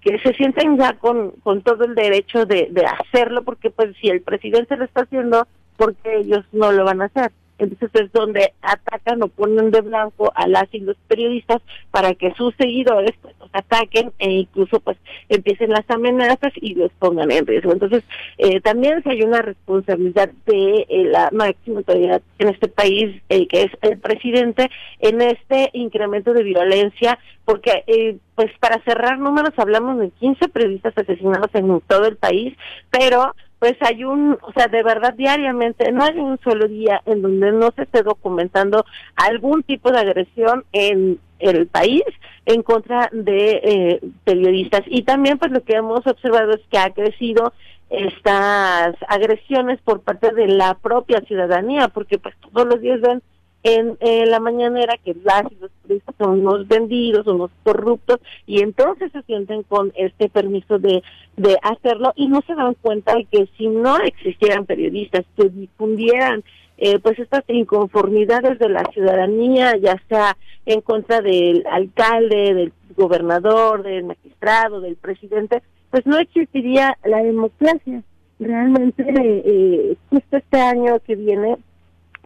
que 0.00 0.18
se 0.20 0.32
sienten 0.34 0.78
ya 0.78 0.94
con, 0.94 1.32
con 1.42 1.62
todo 1.62 1.84
el 1.84 1.94
derecho 1.94 2.46
de, 2.46 2.68
de 2.70 2.86
hacerlo, 2.86 3.42
porque 3.42 3.70
pues 3.70 3.94
si 4.00 4.08
el 4.08 4.22
presidente 4.22 4.76
lo 4.76 4.84
está 4.84 5.02
haciendo, 5.02 5.46
porque 5.76 6.18
ellos 6.18 6.44
no 6.52 6.72
lo 6.72 6.84
van 6.84 7.02
a 7.02 7.06
hacer? 7.06 7.32
Entonces 7.64 7.90
es 7.94 8.12
donde 8.12 8.52
atacan 8.62 9.22
o 9.22 9.28
ponen 9.28 9.70
de 9.70 9.80
blanco 9.80 10.32
a 10.34 10.46
las 10.46 10.66
y 10.72 10.80
los 10.80 10.96
periodistas 11.08 11.62
para 11.90 12.14
que 12.14 12.32
sus 12.34 12.54
seguidores 12.56 13.12
pues, 13.20 13.34
los 13.38 13.50
ataquen 13.52 14.12
e 14.18 14.30
incluso 14.30 14.80
pues 14.80 14.96
empiecen 15.28 15.70
las 15.70 15.88
amenazas 15.88 16.52
y 16.56 16.74
los 16.74 16.90
pongan 16.98 17.30
en 17.30 17.46
riesgo. 17.46 17.72
Entonces 17.72 18.04
eh, 18.38 18.60
también 18.60 19.02
hay 19.04 19.22
una 19.22 19.42
responsabilidad 19.42 20.30
de 20.46 20.86
eh, 20.88 21.04
la 21.04 21.30
máxima 21.32 21.78
autoridad 21.78 22.22
en 22.38 22.48
este 22.48 22.68
país, 22.68 23.22
eh, 23.28 23.46
que 23.46 23.62
es 23.62 23.72
el 23.82 23.98
presidente, 23.98 24.70
en 25.00 25.20
este 25.20 25.70
incremento 25.72 26.32
de 26.32 26.42
violencia, 26.42 27.18
porque 27.44 27.84
eh, 27.86 28.16
pues 28.34 28.50
para 28.58 28.82
cerrar 28.84 29.18
números 29.18 29.52
hablamos 29.56 29.98
de 29.98 30.10
15 30.10 30.48
periodistas 30.48 30.96
asesinados 30.96 31.50
en 31.54 31.80
todo 31.86 32.06
el 32.06 32.16
país, 32.16 32.56
pero 32.90 33.34
pues 33.60 33.76
hay 33.82 34.04
un, 34.04 34.38
o 34.40 34.52
sea, 34.52 34.68
de 34.68 34.82
verdad 34.82 35.14
diariamente, 35.14 35.92
no 35.92 36.02
hay 36.02 36.18
un 36.18 36.40
solo 36.42 36.66
día 36.66 37.02
en 37.04 37.20
donde 37.20 37.52
no 37.52 37.70
se 37.76 37.82
esté 37.82 38.02
documentando 38.02 38.86
algún 39.16 39.62
tipo 39.62 39.92
de 39.92 39.98
agresión 39.98 40.64
en 40.72 41.20
el 41.38 41.66
país 41.66 42.02
en 42.46 42.62
contra 42.62 43.10
de 43.12 43.60
eh, 43.62 44.00
periodistas. 44.24 44.82
Y 44.86 45.02
también 45.02 45.38
pues 45.38 45.52
lo 45.52 45.62
que 45.62 45.74
hemos 45.74 46.06
observado 46.06 46.52
es 46.52 46.60
que 46.70 46.78
ha 46.78 46.90
crecido 46.90 47.52
estas 47.90 48.96
agresiones 49.08 49.78
por 49.82 50.00
parte 50.00 50.32
de 50.32 50.48
la 50.48 50.74
propia 50.74 51.20
ciudadanía, 51.20 51.88
porque 51.88 52.18
pues 52.18 52.34
todos 52.40 52.66
los 52.66 52.80
días 52.80 53.00
ven 53.02 53.22
en, 53.62 53.98
la 54.30 54.40
mañanera 54.40 54.96
que 55.04 55.14
las 55.22 55.42
y 55.50 55.56
los 55.60 55.70
periodistas 55.82 56.14
son 56.18 56.40
unos 56.40 56.66
vendidos, 56.66 57.26
unos 57.26 57.50
corruptos, 57.62 58.20
y 58.46 58.62
entonces 58.62 59.12
se 59.12 59.22
sienten 59.22 59.62
con 59.64 59.92
este 59.96 60.28
permiso 60.28 60.78
de, 60.78 61.02
de 61.36 61.56
hacerlo 61.62 62.12
y 62.16 62.28
no 62.28 62.40
se 62.46 62.54
dan 62.54 62.74
cuenta 62.80 63.14
de 63.14 63.24
que 63.24 63.48
si 63.56 63.68
no 63.68 63.98
existieran 63.98 64.66
periodistas 64.66 65.24
que 65.36 65.48
difundieran 65.48 66.42
eh, 66.82 66.98
pues 66.98 67.18
estas 67.18 67.44
inconformidades 67.48 68.58
de 68.58 68.70
la 68.70 68.84
ciudadanía, 68.94 69.76
ya 69.76 70.00
sea 70.08 70.36
en 70.64 70.80
contra 70.80 71.20
del 71.20 71.62
alcalde, 71.70 72.54
del 72.54 72.72
gobernador, 72.96 73.82
del 73.82 74.04
magistrado, 74.04 74.80
del 74.80 74.96
presidente, 74.96 75.62
pues 75.90 76.06
no 76.06 76.18
existiría 76.18 76.96
la 77.04 77.22
democracia. 77.22 78.02
Realmente, 78.38 79.04
eh, 79.06 79.96
justo 80.08 80.38
este 80.38 80.58
año 80.58 80.98
que 81.00 81.16
viene, 81.16 81.58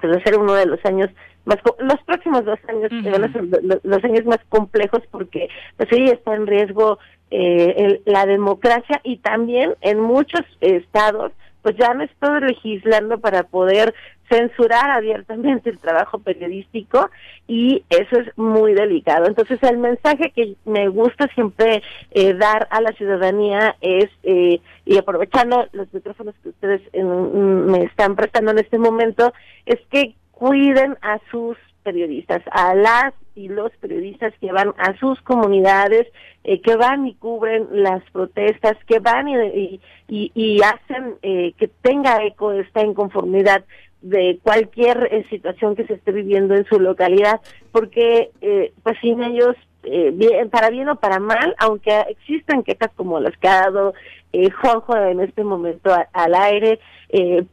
va 0.07 0.17
a 0.17 0.23
ser 0.23 0.39
uno 0.39 0.55
de 0.55 0.67
los 0.67 0.85
años 0.85 1.11
más 1.45 1.59
los 1.79 2.03
próximos 2.05 2.45
dos 2.45 2.59
años 2.69 2.91
van 3.05 3.25
a 3.25 3.33
ser 3.33 3.45
los, 3.83 4.05
años 4.05 4.25
más 4.25 4.41
complejos 4.49 5.03
porque 5.11 5.49
pues 5.77 5.89
sí 5.91 6.05
está 6.05 6.35
en 6.35 6.47
riesgo 6.47 6.99
eh, 7.31 8.01
la 8.07 8.25
democracia 8.25 9.01
y 9.05 9.19
también 9.19 9.75
en 9.83 10.01
muchos 10.01 10.43
estados 10.61 11.33
pues 11.63 11.77
ya 11.77 11.91
han 11.91 12.03
estado 12.03 12.41
legislando 12.41 13.19
para 13.19 13.45
poder 13.45 13.95
censurar 14.29 14.91
abiertamente 14.91 15.71
el 15.71 15.79
trabajo 15.79 16.19
periodístico 16.19 17.11
y 17.47 17.85
eso 17.91 18.21
es 18.21 18.37
muy 18.39 18.75
delicado. 18.75 19.27
Entonces 19.27 19.63
el 19.63 19.79
mensaje 19.79 20.31
que 20.31 20.55
me 20.65 20.89
gusta 20.89 21.29
siempre 21.35 21.83
eh, 22.11 22.35
dar 22.35 22.69
a 22.71 22.81
la 22.81 22.93
ciudadanía 22.93 23.77
es, 23.81 24.11
eh, 24.23 24.61
y 24.85 24.99
aprovechando 24.99 25.67
los 25.73 25.93
micrófonos 25.93 26.35
que 26.43 26.51
ustedes 26.51 26.83
me 26.95 27.85
están 27.85 28.17
prestando 28.17 28.53
en 28.53 28.59
este 28.59 28.79
momento, 28.79 29.33
es 29.67 29.81
que 29.91 30.15
cuiden 30.33 30.97
a 31.03 31.19
sus 31.31 31.57
periodistas, 31.83 32.43
a 32.51 32.75
las 32.75 33.15
y 33.37 33.49
los 33.49 33.71
periodistas 33.81 34.33
que 34.41 34.53
van 34.53 34.75
a 34.79 34.97
sus 34.99 35.21
comunidades, 35.23 36.07
eh, 36.45 36.61
que 36.61 36.77
van 36.77 37.07
y 37.07 37.15
cubren 37.15 37.69
las 37.71 38.03
protestas, 38.11 38.77
que 38.87 39.01
van 39.01 39.29
y, 39.29 39.81
y, 40.09 40.33
y 40.35 40.63
hacen 40.63 41.17
eh, 41.23 41.53
que 41.59 41.69
tenga 41.69 42.25
eco 42.25 42.53
esta 42.53 42.83
inconformidad 42.83 43.65
de 44.05 44.39
cualquier 44.43 45.09
eh, 45.11 45.25
situación 45.31 45.75
que 45.75 45.87
se 45.87 45.95
esté 45.95 46.13
viviendo 46.13 46.55
en 46.55 46.67
su 46.67 46.79
localidad, 46.79 47.41
porque 47.73 48.31
eh, 48.43 48.73
pues 48.83 48.99
sin 49.01 49.23
ellos, 49.23 49.57
eh, 49.83 50.11
bien, 50.13 50.51
para 50.51 50.69
bien 50.69 50.91
o 50.91 50.97
para 50.97 51.19
mal, 51.19 51.55
aunque 51.59 51.99
existan 52.11 52.63
quejas 52.63 52.91
como 52.97 53.19
las 53.19 53.37
que 53.39 53.49
ha 53.49 53.63
dado 53.63 53.95
eh, 54.35 54.51
Juanjo 54.51 54.95
en 54.95 55.21
este 55.21 55.43
momento 55.43 55.91
al 56.13 56.35
aire, 56.35 56.81
eh, 57.09 57.45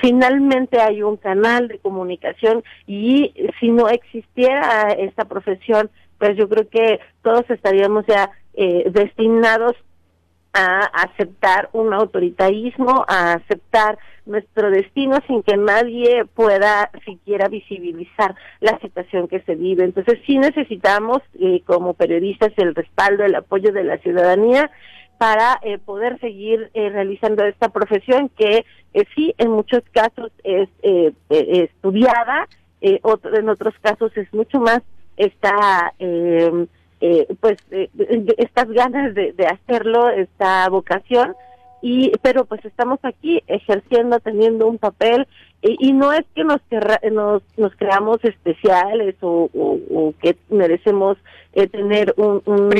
finalmente 0.00 0.80
hay 0.80 1.02
un 1.02 1.16
canal 1.16 1.66
de 1.66 1.78
comunicación 1.78 2.62
y 2.86 3.34
si 3.58 3.70
no 3.70 3.88
existiera 3.88 4.92
esta 4.92 5.24
profesión, 5.24 5.90
pues 6.18 6.36
yo 6.36 6.48
creo 6.48 6.68
que 6.68 7.00
todos 7.22 7.50
estaríamos 7.50 8.06
ya 8.06 8.30
eh, 8.54 8.84
destinados 8.90 9.74
a 10.52 10.80
aceptar 10.80 11.68
un 11.72 11.92
autoritarismo, 11.92 13.04
a 13.08 13.34
aceptar 13.34 13.98
nuestro 14.26 14.70
destino 14.70 15.18
sin 15.26 15.42
que 15.42 15.56
nadie 15.56 16.24
pueda 16.24 16.90
siquiera 17.04 17.48
visibilizar 17.48 18.34
la 18.60 18.78
situación 18.80 19.28
que 19.28 19.40
se 19.42 19.54
vive. 19.54 19.84
Entonces 19.84 20.18
sí 20.26 20.38
necesitamos 20.38 21.18
eh, 21.38 21.62
como 21.66 21.94
periodistas 21.94 22.52
el 22.56 22.74
respaldo, 22.74 23.24
el 23.24 23.34
apoyo 23.34 23.72
de 23.72 23.84
la 23.84 23.98
ciudadanía 23.98 24.70
para 25.18 25.60
eh, 25.62 25.78
poder 25.78 26.18
seguir 26.20 26.70
eh, 26.74 26.88
realizando 26.88 27.44
esta 27.44 27.68
profesión 27.68 28.30
que 28.30 28.64
sí 29.14 29.34
en 29.38 29.50
muchos 29.50 29.82
casos 29.92 30.32
es 30.42 30.68
estudiada, 31.28 32.48
otro, 33.02 33.36
en 33.36 33.48
otros 33.48 33.74
casos 33.80 34.16
es 34.16 34.32
mucho 34.32 34.58
más 34.58 34.80
está 35.16 35.92
eh, 37.00 37.26
pues 37.40 37.58
eh, 37.70 37.88
estas 38.38 38.68
ganas 38.70 39.14
de, 39.14 39.32
de, 39.32 39.46
hacerlo, 39.46 40.10
esta 40.10 40.68
vocación 40.68 41.34
y 41.82 42.12
pero 42.22 42.44
pues 42.44 42.64
estamos 42.64 42.98
aquí 43.02 43.42
ejerciendo, 43.46 44.20
teniendo 44.20 44.66
un 44.66 44.78
papel 44.78 45.26
y, 45.62 45.92
no 45.92 46.12
es 46.12 46.24
que 46.34 46.42
nos, 46.42 46.60
nos, 47.12 47.42
nos 47.58 47.76
creamos 47.76 48.18
especiales 48.24 49.14
o, 49.20 49.50
o, 49.52 50.14
que 50.22 50.36
merecemos 50.48 51.18
eh, 51.52 51.66
tener 51.66 52.14
un, 52.16 52.42
un 52.46 52.70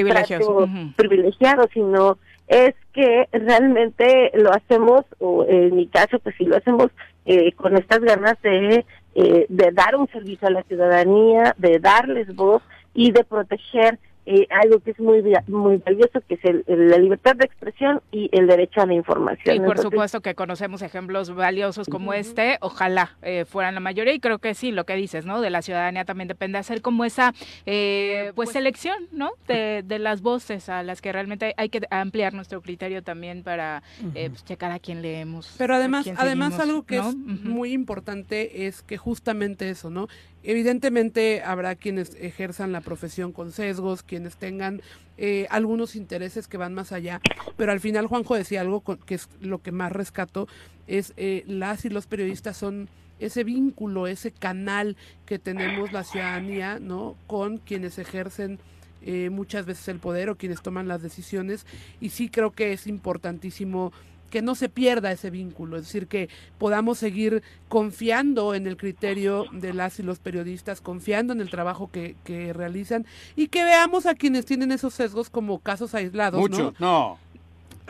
privilegiado, 0.97 1.69
sino 1.75 2.17
es 2.49 2.75
que 2.93 3.29
realmente 3.33 4.33
lo 4.35 4.51
hacemos, 4.51 5.05
o 5.19 5.45
en 5.45 5.77
mi 5.77 5.87
caso, 5.87 6.19
pues 6.19 6.35
sí 6.37 6.45
lo 6.45 6.57
hacemos 6.57 6.91
eh, 7.27 7.53
con 7.53 7.77
estas 7.77 8.01
ganas 8.01 8.41
de, 8.43 8.85
eh, 9.15 9.47
de 9.49 9.71
dar 9.73 9.95
un 9.95 10.09
servicio 10.09 10.49
a 10.49 10.51
la 10.51 10.63
ciudadanía, 10.65 11.55
de 11.59 11.79
darles 11.79 12.35
voz 12.35 12.63
y 12.93 13.13
de 13.13 13.25
proteger 13.25 13.99
eh, 14.27 14.47
algo 14.51 14.81
que 14.81 14.91
es 14.91 15.01
muy 15.01 15.23
muy 15.49 15.79
valioso, 15.79 16.21
que 16.29 16.35
es 16.35 16.41
la 16.67 16.99
libertad 16.99 17.37
de 17.37 17.47
expresión 17.47 18.03
y 18.13 18.29
el 18.33 18.47
derecho 18.47 18.83
a 18.83 18.87
la 18.87 18.95
información. 18.95 19.57
Y 19.57 19.61
por 19.61 19.79
supuesto 19.79 20.21
que 20.21 20.35
conocemos 20.35 20.83
ejemplos 20.83 21.35
valiosos 21.35 21.89
como 21.89 22.13
este, 22.13 22.59
ojalá 22.61 23.17
eh, 23.23 23.45
fueran 23.47 23.75
la 23.75 23.81
mayoría 23.81 24.13
y 24.13 24.21
creo 24.21 24.39
que 24.39 24.55
sí, 24.55 24.73
lo 24.73 24.85
que 24.85 24.95
dices, 24.95 25.25
¿no? 25.25 25.41
De 25.41 25.51
la 25.51 25.63
ciudadanía 25.63 26.05
también 26.05 26.29
depende 26.29 26.59
hacer 26.59 26.83
como 26.83 27.05
esa, 27.05 27.33
eh, 27.67 28.33
pues, 28.35 28.51
selección, 28.51 29.09
¿no? 29.11 29.33
De, 29.47 29.99
las 30.01 30.23
voces 30.23 30.69
a 30.69 30.83
las 30.83 31.03
que 31.03 31.13
realmente 31.13 31.53
hay 31.57 31.69
que 31.69 31.83
ampliar 31.91 32.33
nuestro 32.33 32.63
criterio 32.63 33.03
también 33.03 33.43
para 33.43 33.83
pues, 34.13 34.45
checar 34.45 34.73
a 34.73 34.79
quién 34.79 35.03
leemos. 35.03 35.55
Pero 35.59 35.75
además, 35.75 36.07
además 36.17 36.59
algo 36.59 36.85
que 36.85 36.99
es 36.99 37.17
muy 37.17 37.73
importante 37.73 38.67
es 38.67 38.83
que 38.83 38.97
justamente 38.97 39.69
eso, 39.69 39.91
¿no? 39.91 40.09
Evidentemente 40.43 41.43
habrá 41.43 41.75
quienes 41.75 42.17
ejerzan 42.19 42.73
la 42.73 42.81
profesión 42.81 43.33
con 43.33 43.53
sesgos, 43.53 44.03
quienes 44.03 44.37
tengan 44.37 44.81
eh, 45.19 45.47
algunos 45.51 45.97
intereses 45.97 46.49
que 46.49 46.57
van 46.57 46.73
más 46.73 46.93
allá, 46.93 47.21
pero 47.57 47.73
al 47.73 47.81
final 47.81 48.07
Juanjo 48.07 48.35
decía 48.35 48.63
algo 48.63 48.83
que 48.83 49.15
es 49.15 49.29
lo 49.41 49.61
que 49.61 49.71
más 49.71 49.93
rescato, 49.93 50.49
es 50.87 51.13
eh, 51.19 51.45
las 51.47 51.85
y 51.85 51.91
los 51.91 52.07
periodistas 52.07 52.57
son 52.57 52.89
ese 53.19 53.45
vínculo, 53.45 54.07
ese 54.07 54.33
canal 54.33 54.97
que 55.27 55.39
tenemos 55.39 55.93
la 55.93 56.05
ciudadanía, 56.05 56.79
¿no? 56.81 57.17
Con 57.27 57.59
quienes 57.59 57.99
ejercen 57.99 58.59
eh, 59.03 59.31
muchas 59.31 59.67
veces 59.67 59.89
el 59.89 59.99
poder 59.99 60.31
o 60.31 60.37
quienes 60.37 60.63
toman 60.63 60.89
las 60.89 61.03
decisiones 61.03 61.67
y 62.01 62.11
sí 62.11 62.29
creo 62.29 62.51
que 62.51 62.73
es 62.73 62.87
importantísimo 62.87 63.93
que 64.31 64.43
no 64.43 64.55
se 64.55 64.69
pierda 64.69 65.13
ese 65.13 65.31
vínculo, 65.31 65.77
es 65.77 65.85
decir, 65.85 66.07
que 66.07 66.29
podamos 66.59 66.99
seguir 66.99 67.43
confiando 67.69 68.55
en 68.55 68.67
el 68.67 68.77
criterio 68.77 69.47
de 69.53 69.75
las 69.75 69.99
y 69.99 70.03
los 70.03 70.19
periodistas, 70.19 70.81
confiando 70.81 71.33
en 71.33 71.41
el 71.41 71.51
trabajo 71.51 71.91
que, 71.91 72.17
que 72.25 72.53
realizan 72.53 73.07
y 73.37 73.49
que 73.49 73.65
veamos 73.65 74.07
a 74.07 74.15
quienes 74.15 74.47
tienen 74.47 74.73
esos 74.73 74.95
sesgos 74.95 75.31
como 75.31 75.59
casos 75.59 75.95
aislados. 75.95 76.41
Muchos, 76.41 76.79
no 76.81 77.19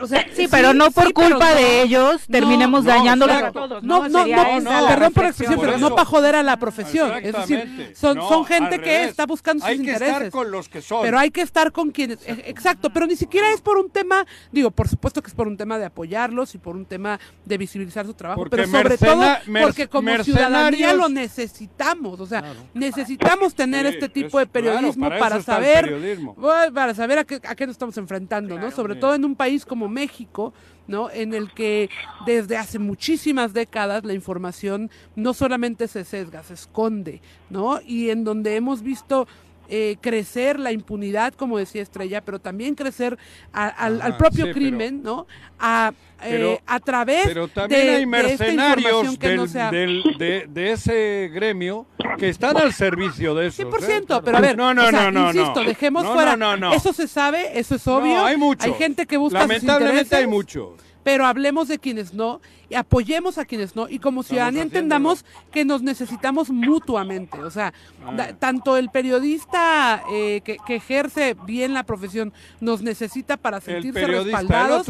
sí, 0.07 0.47
pero 0.49 0.73
no 0.73 0.91
por 0.91 1.13
culpa 1.13 1.53
de 1.53 1.83
ellos 1.83 2.21
terminemos 2.29 2.85
dañándolos 2.85 3.35
a 3.35 3.51
todos. 3.51 3.83
No, 3.83 4.07
no, 4.07 4.25
no, 4.25 4.87
perdón 4.87 5.13
por 5.13 5.23
la 5.23 5.29
expresión, 5.29 5.59
pero 5.59 5.77
no 5.77 5.89
para 5.91 6.05
joder 6.05 6.35
a 6.35 6.43
la 6.43 6.57
profesión. 6.57 7.11
Es 7.23 7.33
decir, 7.33 7.93
son, 7.95 8.17
son 8.17 8.45
gente 8.45 8.79
que 8.81 9.03
está 9.03 9.25
buscando 9.25 9.65
sus 9.65 9.75
intereses. 9.75 10.01
Hay 10.01 10.07
que 10.07 10.25
estar 10.25 10.31
con 10.31 10.51
los 10.51 10.69
que 10.69 10.81
son. 10.81 11.01
Pero 11.01 11.19
hay 11.19 11.31
que 11.31 11.41
estar 11.41 11.71
con 11.71 11.91
quienes. 11.91 12.19
E, 12.27 12.31
exacto, 12.47 12.89
pero 12.91 13.07
ni 13.07 13.15
siquiera 13.15 13.51
es 13.51 13.61
por 13.61 13.77
un 13.77 13.89
tema, 13.89 14.25
digo, 14.51 14.71
por 14.71 14.87
supuesto 14.87 15.21
que 15.21 15.27
es 15.27 15.33
por 15.33 15.47
un 15.47 15.57
tema 15.57 15.77
de 15.77 15.85
apoyarlos 15.85 16.55
y 16.55 16.57
por 16.57 16.75
un 16.75 16.85
tema 16.85 17.19
de 17.45 17.57
visibilizar 17.57 18.05
su 18.05 18.13
trabajo, 18.13 18.45
pero 18.49 18.67
sobre 18.67 18.97
todo 18.97 19.25
porque 19.61 19.87
como 19.87 20.23
ciudadanía 20.23 20.93
lo 20.93 21.09
necesitamos. 21.09 22.19
O 22.19 22.25
sea, 22.25 22.43
necesitamos 22.73 23.55
tener 23.55 23.85
este 23.85 24.09
tipo 24.09 24.39
de 24.39 24.47
periodismo 24.47 25.09
para, 25.09 25.41
saber, 25.41 25.93
para 26.73 26.93
saber 26.93 27.19
a 27.19 27.23
qué, 27.23 27.39
a 27.43 27.55
qué 27.55 27.65
nos 27.65 27.75
estamos 27.75 27.97
enfrentando, 27.97 28.57
¿no? 28.57 28.71
Sobre 28.71 28.95
todo 28.95 29.15
en 29.15 29.25
un 29.25 29.35
país 29.35 29.65
como 29.65 29.87
México, 29.91 30.53
¿no? 30.87 31.09
En 31.11 31.33
el 31.33 31.53
que 31.53 31.89
desde 32.25 32.57
hace 32.57 32.79
muchísimas 32.79 33.53
décadas 33.53 34.03
la 34.03 34.13
información 34.13 34.89
no 35.15 35.33
solamente 35.33 35.87
se 35.87 36.03
sesga, 36.03 36.43
se 36.43 36.55
esconde, 36.55 37.21
¿no? 37.49 37.79
Y 37.85 38.09
en 38.09 38.23
donde 38.23 38.55
hemos 38.55 38.81
visto 38.81 39.27
eh, 39.73 39.95
crecer 40.01 40.59
la 40.59 40.73
impunidad, 40.73 41.33
como 41.33 41.57
decía 41.57 41.81
Estrella, 41.81 42.19
pero 42.19 42.39
también 42.39 42.75
crecer 42.75 43.17
al, 43.53 44.17
propio 44.17 44.51
crimen, 44.51 45.01
¿no? 45.01 45.27
A, 45.57 45.93
eh, 46.23 46.59
a 46.67 46.79
través 46.81 47.25
pero 47.25 47.47
también 47.47 47.89
hay 47.89 48.05
mercenarios 48.05 49.17
de, 49.17 50.71
ese 50.73 51.31
gremio 51.33 51.85
que 52.17 52.27
están 52.27 52.57
al 52.57 52.73
servicio 52.73 53.33
de 53.33 53.47
eso. 53.47 53.63
100%, 53.63 54.17
¿eh? 54.17 54.21
pero 54.25 54.37
a 54.37 54.41
ver, 54.41 54.57
no, 54.57 54.73
no, 54.73 54.91
no, 54.91 55.09
no, 55.09 55.27
insisto, 55.27 55.63
dejemos 55.63 56.05
fuera, 56.05 56.37
eso 56.75 56.91
se 56.91 57.07
sabe, 57.07 57.57
eso 57.57 57.75
es 57.75 57.87
obvio. 57.87 58.25
hay 58.25 58.35
mucho. 58.35 58.65
Hay 58.65 58.73
gente 58.73 59.05
que 59.05 59.15
busca 59.15 59.39
Lamentablemente 59.39 60.17
hay 60.17 60.27
mucho 60.27 60.75
pero 61.03 61.25
hablemos 61.25 61.67
de 61.67 61.79
quienes 61.79 62.13
no 62.13 62.41
y 62.71 62.75
apoyemos 62.75 63.37
a 63.37 63.45
quienes 63.45 63.75
no 63.75 63.89
y 63.89 63.99
como 63.99 64.23
ciudadanía 64.23 64.61
entendamos 64.61 65.25
que 65.51 65.65
nos 65.65 65.81
necesitamos 65.81 66.49
mutuamente, 66.49 67.43
o 67.43 67.51
sea, 67.51 67.73
ah. 68.05 68.29
tanto 68.39 68.77
el 68.77 68.89
periodista 68.89 70.03
eh, 70.11 70.41
que, 70.41 70.57
ejerce 70.71 71.35
bien 71.45 71.73
la 71.73 71.83
profesión 71.83 72.31
nos 72.61 72.81
necesita 72.81 73.35
para 73.35 73.59
sentirse 73.59 74.07
respaldados, 74.07 74.87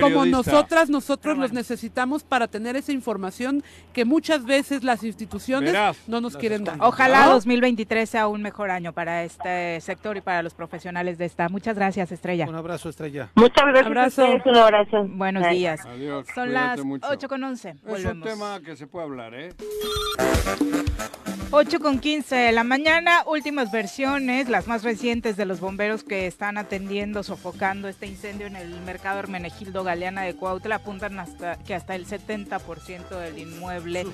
como 0.00 0.26
nosotras, 0.26 0.90
nosotros 0.90 1.38
los 1.38 1.52
necesitamos 1.52 2.24
para 2.24 2.48
tener 2.48 2.74
esa 2.74 2.90
información 2.90 3.62
que 3.92 4.04
muchas 4.04 4.44
veces 4.44 4.82
las 4.82 5.04
instituciones 5.04 5.74
no 6.08 6.20
nos 6.20 6.36
quieren 6.36 6.64
dar. 6.64 6.76
Ojalá 6.80 7.26
2023 7.26 8.10
sea 8.10 8.26
un 8.26 8.42
mejor 8.42 8.70
año 8.70 8.92
para 8.92 9.22
este 9.22 9.80
sector 9.80 10.16
y 10.16 10.22
para 10.22 10.42
los 10.42 10.54
profesionales 10.54 11.18
de 11.18 11.26
esta. 11.26 11.48
Muchas 11.48 11.76
gracias, 11.76 12.10
Estrella. 12.10 12.46
Un 12.48 12.56
abrazo, 12.56 12.88
Estrella. 12.88 13.30
Muchas 13.36 13.64
gracias. 13.64 13.86
Abrazo. 13.86 14.26
Un 14.44 14.56
abrazo. 14.56 15.04
Buenos 15.08 15.48
días. 15.50 15.80
Son 16.34 16.52
las 16.52 16.80
8 17.02 17.28
con 17.28 17.44
11. 17.44 17.76
Es 17.86 18.04
un 18.04 18.22
tema 18.22 18.60
que 18.60 18.76
se 18.76 18.86
puede 18.86 19.06
hablar, 19.06 19.34
¿eh? 19.34 19.50
8 21.52 21.78
con 21.78 22.00
15 22.00 22.34
de 22.34 22.52
la 22.52 22.64
mañana, 22.64 23.22
últimas 23.24 23.70
versiones, 23.70 24.48
las 24.48 24.66
más 24.66 24.82
recientes 24.82 25.36
de 25.36 25.46
los 25.46 25.60
bomberos 25.60 26.02
que 26.02 26.26
están 26.26 26.58
atendiendo, 26.58 27.22
sofocando 27.22 27.86
este 27.86 28.06
incendio 28.06 28.48
en 28.48 28.56
el 28.56 28.80
mercado 28.80 29.20
Hermenegildo 29.20 29.84
Galeana 29.84 30.22
de 30.22 30.34
Cuautla, 30.34 30.76
apuntan 30.76 31.20
hasta 31.20 31.56
que 31.56 31.74
hasta 31.74 31.94
el 31.94 32.06
70% 32.06 33.08
del 33.20 33.38
inmueble 33.38 34.06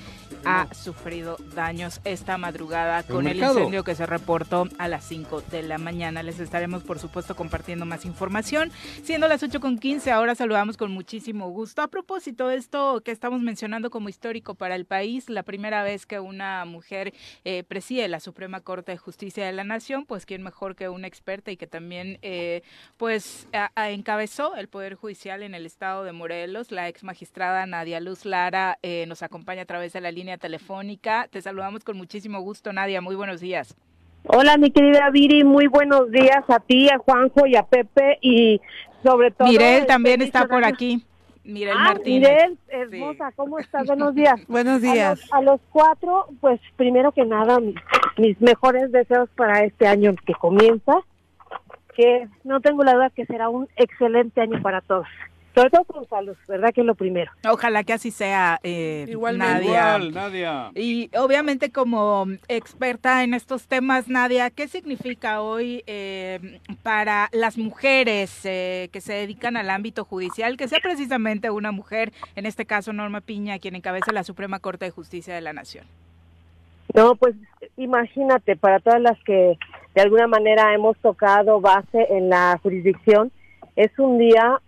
ha 0.44 0.72
sufrido 0.74 1.38
daños 1.54 2.00
esta 2.04 2.36
madrugada 2.36 3.02
con 3.02 3.26
el, 3.26 3.38
incendio 3.38 3.82
que 3.82 3.94
se 3.94 4.04
reportó 4.04 4.68
a 4.76 4.86
las 4.88 5.04
5 5.04 5.42
de 5.50 5.62
la 5.62 5.78
mañana. 5.78 6.22
Les 6.22 6.38
estaremos, 6.38 6.82
por 6.82 6.98
supuesto, 6.98 7.34
compartiendo 7.34 7.86
más 7.86 8.04
información. 8.04 8.70
Siendo 9.04 9.26
las 9.26 9.42
8 9.42 9.58
con 9.58 9.78
15, 9.78 10.12
ahora 10.12 10.34
saludamos 10.34 10.76
con 10.76 10.92
muchísimo 10.92 11.48
gusto. 11.50 11.80
A 11.80 11.88
propósito 11.88 12.48
de 12.48 12.56
esto 12.72 13.02
que 13.04 13.10
estamos 13.10 13.42
mencionando 13.42 13.90
como 13.90 14.08
histórico 14.08 14.54
para 14.54 14.76
el 14.76 14.86
país, 14.86 15.28
la 15.28 15.42
primera 15.42 15.82
vez 15.82 16.06
que 16.06 16.20
una 16.20 16.64
mujer 16.64 17.12
eh, 17.44 17.64
preside 17.64 18.08
la 18.08 18.18
Suprema 18.18 18.60
Corte 18.60 18.92
de 18.92 18.96
Justicia 18.96 19.44
de 19.44 19.52
la 19.52 19.62
Nación, 19.62 20.06
pues 20.06 20.24
quién 20.24 20.42
mejor 20.42 20.74
que 20.74 20.88
una 20.88 21.06
experta 21.06 21.50
y 21.50 21.58
que 21.58 21.66
también 21.66 22.18
eh, 22.22 22.62
pues 22.96 23.46
encabezó 23.76 24.56
el 24.56 24.68
Poder 24.68 24.94
Judicial 24.94 25.42
en 25.42 25.54
el 25.54 25.66
estado 25.66 26.02
de 26.02 26.12
Morelos, 26.12 26.70
la 26.70 26.88
ex 26.88 27.04
magistrada 27.04 27.66
Nadia 27.66 28.00
Luz 28.00 28.24
Lara 28.24 28.78
eh, 28.82 29.04
nos 29.06 29.22
acompaña 29.22 29.62
a 29.62 29.66
través 29.66 29.92
de 29.92 30.00
la 30.00 30.10
línea 30.10 30.38
telefónica. 30.38 31.28
Te 31.30 31.42
saludamos 31.42 31.84
con 31.84 31.98
muchísimo 31.98 32.40
gusto, 32.40 32.72
Nadia, 32.72 33.02
muy 33.02 33.16
buenos 33.16 33.42
días. 33.42 33.76
Hola, 34.24 34.56
mi 34.56 34.70
querida 34.70 35.10
Viri, 35.10 35.44
muy 35.44 35.66
buenos 35.66 36.10
días 36.10 36.48
a 36.48 36.58
ti, 36.58 36.88
a 36.88 36.96
Juanjo 36.96 37.46
y 37.46 37.54
a 37.54 37.64
Pepe 37.64 38.16
y 38.22 38.62
sobre 39.02 39.30
todo... 39.30 39.46
Mirel 39.48 39.84
también 39.84 40.22
está 40.22 40.46
por 40.46 40.64
aquí. 40.64 41.04
Mirel 41.44 41.76
ah, 41.76 41.84
Martínez. 41.84 42.58
hermosa, 42.68 43.32
¿cómo 43.34 43.58
estás? 43.58 43.86
Buenos 43.86 44.14
días. 44.14 44.40
Buenos 44.48 44.80
días. 44.80 45.20
A 45.32 45.40
los, 45.40 45.60
cuatro, 45.70 46.26
pues 46.40 46.60
primero 46.76 47.12
que 47.12 47.24
nada, 47.24 47.58
mis, 48.16 48.40
mejores 48.40 48.92
deseos 48.92 49.28
para 49.36 49.64
este 49.64 49.86
año 49.86 50.14
que 50.24 50.34
comienza, 50.34 50.94
que 51.96 52.28
no 52.44 52.60
tengo 52.60 52.84
la 52.84 52.94
duda 52.94 53.10
que 53.10 53.26
será 53.26 53.48
un 53.48 53.68
excelente 53.76 54.40
año 54.40 54.62
para 54.62 54.80
todos. 54.80 55.06
Sobre 55.54 55.68
todo 55.68 55.84
con 55.84 56.08
salud, 56.08 56.36
¿verdad? 56.48 56.72
Que 56.72 56.80
es 56.80 56.86
lo 56.86 56.94
primero. 56.94 57.30
Ojalá 57.46 57.84
que 57.84 57.92
así 57.92 58.10
sea, 58.10 58.58
eh, 58.62 59.04
Igualmente. 59.08 59.54
Nadia. 59.54 59.96
Igual, 59.96 60.14
Nadia. 60.14 60.70
Y 60.74 61.10
obviamente 61.14 61.70
como 61.70 62.26
experta 62.48 63.22
en 63.22 63.34
estos 63.34 63.66
temas, 63.66 64.08
Nadia, 64.08 64.48
¿qué 64.48 64.66
significa 64.66 65.42
hoy 65.42 65.84
eh, 65.86 66.58
para 66.82 67.28
las 67.32 67.58
mujeres 67.58 68.46
eh, 68.46 68.88
que 68.92 69.02
se 69.02 69.12
dedican 69.12 69.58
al 69.58 69.68
ámbito 69.68 70.04
judicial 70.04 70.56
que 70.56 70.68
sea 70.68 70.78
precisamente 70.82 71.50
una 71.50 71.70
mujer, 71.70 72.12
en 72.34 72.46
este 72.46 72.64
caso 72.64 72.94
Norma 72.94 73.20
Piña, 73.20 73.58
quien 73.58 73.76
encabeza 73.76 74.10
la 74.12 74.24
Suprema 74.24 74.58
Corte 74.58 74.86
de 74.86 74.90
Justicia 74.90 75.34
de 75.34 75.42
la 75.42 75.52
Nación? 75.52 75.84
No, 76.94 77.14
pues 77.14 77.34
imagínate, 77.76 78.56
para 78.56 78.80
todas 78.80 79.02
las 79.02 79.22
que 79.24 79.58
de 79.94 80.00
alguna 80.00 80.26
manera 80.26 80.74
hemos 80.74 80.96
tocado 80.98 81.60
base 81.60 82.06
en 82.10 82.30
la 82.30 82.58
jurisdicción, 82.62 83.30
es 83.76 83.90
un 83.98 84.18
día 84.18 84.60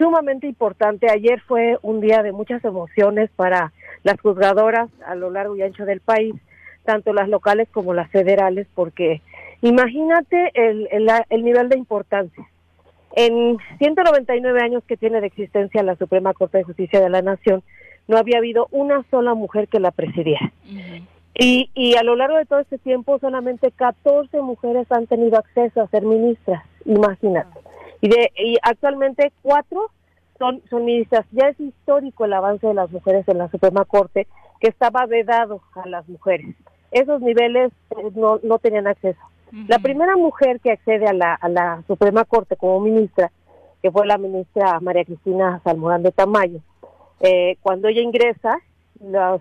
sumamente 0.00 0.46
importante. 0.46 1.10
Ayer 1.10 1.40
fue 1.42 1.78
un 1.82 2.00
día 2.00 2.22
de 2.22 2.32
muchas 2.32 2.64
emociones 2.64 3.28
para 3.36 3.72
las 4.02 4.18
juzgadoras 4.18 4.88
a 5.06 5.14
lo 5.14 5.30
largo 5.30 5.56
y 5.56 5.62
ancho 5.62 5.84
del 5.84 6.00
país, 6.00 6.34
tanto 6.84 7.12
las 7.12 7.28
locales 7.28 7.68
como 7.70 7.92
las 7.92 8.10
federales, 8.10 8.66
porque 8.74 9.20
imagínate 9.60 10.52
el, 10.54 10.88
el, 11.28 11.44
nivel 11.44 11.68
de 11.68 11.76
importancia. 11.76 12.48
En 13.14 13.58
199 13.76 14.62
años 14.62 14.82
que 14.86 14.96
tiene 14.96 15.20
de 15.20 15.26
existencia 15.26 15.82
la 15.82 15.96
Suprema 15.96 16.32
Corte 16.32 16.58
de 16.58 16.64
Justicia 16.64 17.00
de 17.00 17.10
la 17.10 17.20
Nación, 17.20 17.62
no 18.08 18.16
había 18.16 18.38
habido 18.38 18.68
una 18.70 19.04
sola 19.10 19.34
mujer 19.34 19.68
que 19.68 19.80
la 19.80 19.90
presidiera. 19.90 20.50
y, 21.34 21.70
y 21.74 21.96
a 21.96 22.02
lo 22.04 22.16
largo 22.16 22.38
de 22.38 22.46
todo 22.46 22.60
este 22.60 22.78
tiempo, 22.78 23.18
solamente 23.18 23.70
14 23.70 24.40
mujeres 24.40 24.90
han 24.90 25.06
tenido 25.06 25.38
acceso 25.38 25.82
a 25.82 25.88
ser 25.88 26.04
ministras, 26.04 26.64
imagínate 26.86 27.69
y, 28.00 28.08
de, 28.08 28.32
y 28.36 28.56
actualmente 28.62 29.32
cuatro 29.42 29.90
son, 30.38 30.62
son 30.70 30.84
ministras. 30.84 31.26
Ya 31.32 31.48
es 31.48 31.60
histórico 31.60 32.24
el 32.24 32.32
avance 32.32 32.66
de 32.66 32.74
las 32.74 32.90
mujeres 32.90 33.28
en 33.28 33.38
la 33.38 33.48
Suprema 33.50 33.84
Corte, 33.84 34.26
que 34.60 34.68
estaba 34.68 35.06
vedado 35.06 35.60
a 35.74 35.88
las 35.88 36.08
mujeres. 36.08 36.54
Esos 36.90 37.20
niveles 37.20 37.72
eh, 37.90 38.10
no, 38.14 38.40
no 38.42 38.58
tenían 38.58 38.86
acceso. 38.86 39.20
La 39.66 39.80
primera 39.80 40.16
mujer 40.16 40.60
que 40.60 40.70
accede 40.70 41.06
a 41.06 41.12
la, 41.12 41.34
a 41.34 41.48
la 41.48 41.82
Suprema 41.88 42.24
Corte 42.24 42.56
como 42.56 42.78
ministra, 42.78 43.32
que 43.82 43.90
fue 43.90 44.06
la 44.06 44.16
ministra 44.16 44.78
María 44.80 45.04
Cristina 45.04 45.60
Salmorán 45.64 46.04
de 46.04 46.12
Tamayo, 46.12 46.60
eh, 47.20 47.56
cuando 47.60 47.88
ella 47.88 48.00
ingresa, 48.00 48.60
los, 49.00 49.40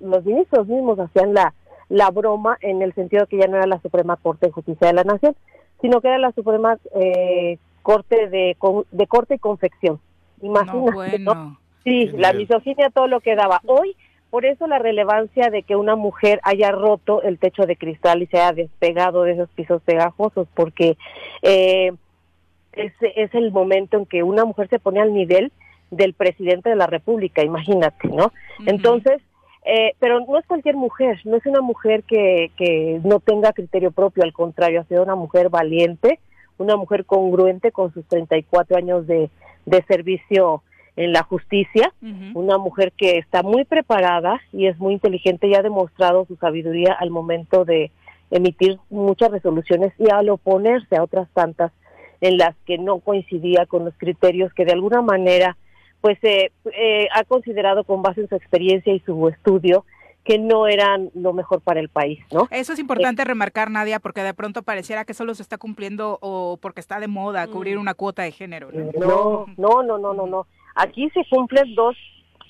los 0.00 0.24
ministros 0.24 0.66
mismos 0.66 0.98
hacían 0.98 1.34
la, 1.34 1.52
la 1.90 2.10
broma 2.10 2.56
en 2.62 2.80
el 2.80 2.94
sentido 2.94 3.26
que 3.26 3.36
ya 3.36 3.48
no 3.48 3.58
era 3.58 3.66
la 3.66 3.80
Suprema 3.80 4.16
Corte 4.16 4.46
de 4.46 4.52
Justicia 4.52 4.86
de 4.86 4.94
la 4.94 5.04
Nación, 5.04 5.36
sino 5.82 6.00
que 6.00 6.08
era 6.08 6.18
la 6.18 6.32
Suprema 6.32 6.78
eh, 6.94 7.58
Corte 7.82 8.28
de, 8.28 8.56
de 8.90 9.06
Corte 9.06 9.34
y 9.34 9.38
Confección. 9.38 10.00
Imagínate, 10.42 11.18
¿no? 11.18 11.58
Sí, 11.84 12.08
la 12.08 12.32
misoginia, 12.32 12.90
todo 12.90 13.06
lo 13.06 13.20
que 13.20 13.34
daba. 13.34 13.60
Hoy, 13.66 13.96
por 14.30 14.44
eso 14.44 14.66
la 14.66 14.78
relevancia 14.78 15.50
de 15.50 15.62
que 15.62 15.76
una 15.76 15.96
mujer 15.96 16.40
haya 16.42 16.70
roto 16.70 17.22
el 17.22 17.38
techo 17.38 17.66
de 17.66 17.76
cristal 17.76 18.22
y 18.22 18.26
se 18.26 18.38
haya 18.38 18.52
despegado 18.52 19.22
de 19.22 19.32
esos 19.32 19.48
pisos 19.50 19.82
pegajosos, 19.82 20.46
porque 20.54 20.96
eh, 21.42 21.92
es, 22.72 22.92
es 23.00 23.34
el 23.34 23.50
momento 23.50 23.96
en 23.98 24.06
que 24.06 24.22
una 24.22 24.44
mujer 24.44 24.68
se 24.68 24.78
pone 24.78 25.00
al 25.00 25.12
nivel 25.12 25.52
del 25.90 26.14
presidente 26.14 26.70
de 26.70 26.76
la 26.76 26.86
República, 26.86 27.42
imagínate, 27.42 28.08
¿no? 28.08 28.32
Entonces, 28.64 29.20
eh, 29.64 29.94
pero 29.98 30.20
no 30.20 30.38
es 30.38 30.46
cualquier 30.46 30.76
mujer, 30.76 31.20
no 31.24 31.36
es 31.36 31.46
una 31.46 31.60
mujer 31.60 32.04
que, 32.04 32.50
que 32.56 33.00
no 33.04 33.20
tenga 33.20 33.52
criterio 33.52 33.90
propio, 33.90 34.22
al 34.22 34.32
contrario, 34.32 34.80
ha 34.80 34.84
sido 34.84 35.02
una 35.02 35.16
mujer 35.16 35.48
valiente, 35.48 36.20
una 36.60 36.76
mujer 36.76 37.06
congruente 37.06 37.72
con 37.72 37.92
sus 37.92 38.04
34 38.06 38.76
años 38.76 39.06
de, 39.06 39.30
de 39.64 39.82
servicio 39.88 40.62
en 40.96 41.12
la 41.12 41.22
justicia, 41.22 41.94
una 42.34 42.58
mujer 42.58 42.92
que 42.92 43.16
está 43.16 43.42
muy 43.42 43.64
preparada 43.64 44.38
y 44.52 44.66
es 44.66 44.78
muy 44.78 44.92
inteligente 44.92 45.46
y 45.46 45.54
ha 45.54 45.62
demostrado 45.62 46.26
su 46.26 46.36
sabiduría 46.36 46.92
al 46.92 47.08
momento 47.08 47.64
de 47.64 47.90
emitir 48.30 48.78
muchas 48.90 49.30
resoluciones 49.30 49.94
y 49.98 50.10
al 50.10 50.28
oponerse 50.28 50.96
a 50.96 51.02
otras 51.02 51.28
tantas 51.32 51.72
en 52.20 52.36
las 52.36 52.54
que 52.66 52.76
no 52.76 52.98
coincidía 52.98 53.64
con 53.64 53.86
los 53.86 53.94
criterios 53.96 54.52
que 54.52 54.66
de 54.66 54.72
alguna 54.72 55.00
manera 55.00 55.56
pues 56.02 56.18
eh, 56.22 56.50
eh, 56.76 57.08
ha 57.14 57.24
considerado 57.24 57.84
con 57.84 58.02
base 58.02 58.20
en 58.20 58.28
su 58.28 58.34
experiencia 58.34 58.92
y 58.92 59.00
su 59.00 59.28
estudio 59.28 59.86
que 60.24 60.38
no 60.38 60.66
eran 60.66 61.10
lo 61.14 61.32
mejor 61.32 61.60
para 61.60 61.80
el 61.80 61.88
país, 61.88 62.20
¿no? 62.32 62.46
Eso 62.50 62.72
es 62.72 62.78
importante 62.78 63.24
remarcar, 63.24 63.70
Nadia, 63.70 64.00
porque 64.00 64.22
de 64.22 64.34
pronto 64.34 64.62
pareciera 64.62 65.04
que 65.04 65.14
solo 65.14 65.34
se 65.34 65.42
está 65.42 65.56
cumpliendo 65.56 66.18
o 66.20 66.58
porque 66.60 66.80
está 66.80 67.00
de 67.00 67.08
moda 67.08 67.46
cubrir 67.46 67.78
mm. 67.78 67.80
una 67.80 67.94
cuota 67.94 68.22
de 68.22 68.32
género. 68.32 68.70
¿no? 68.72 69.46
no, 69.56 69.82
no, 69.82 69.98
no, 69.98 70.14
no, 70.14 70.26
no. 70.26 70.46
Aquí 70.74 71.08
se 71.10 71.24
cumplen 71.28 71.74
dos 71.74 71.96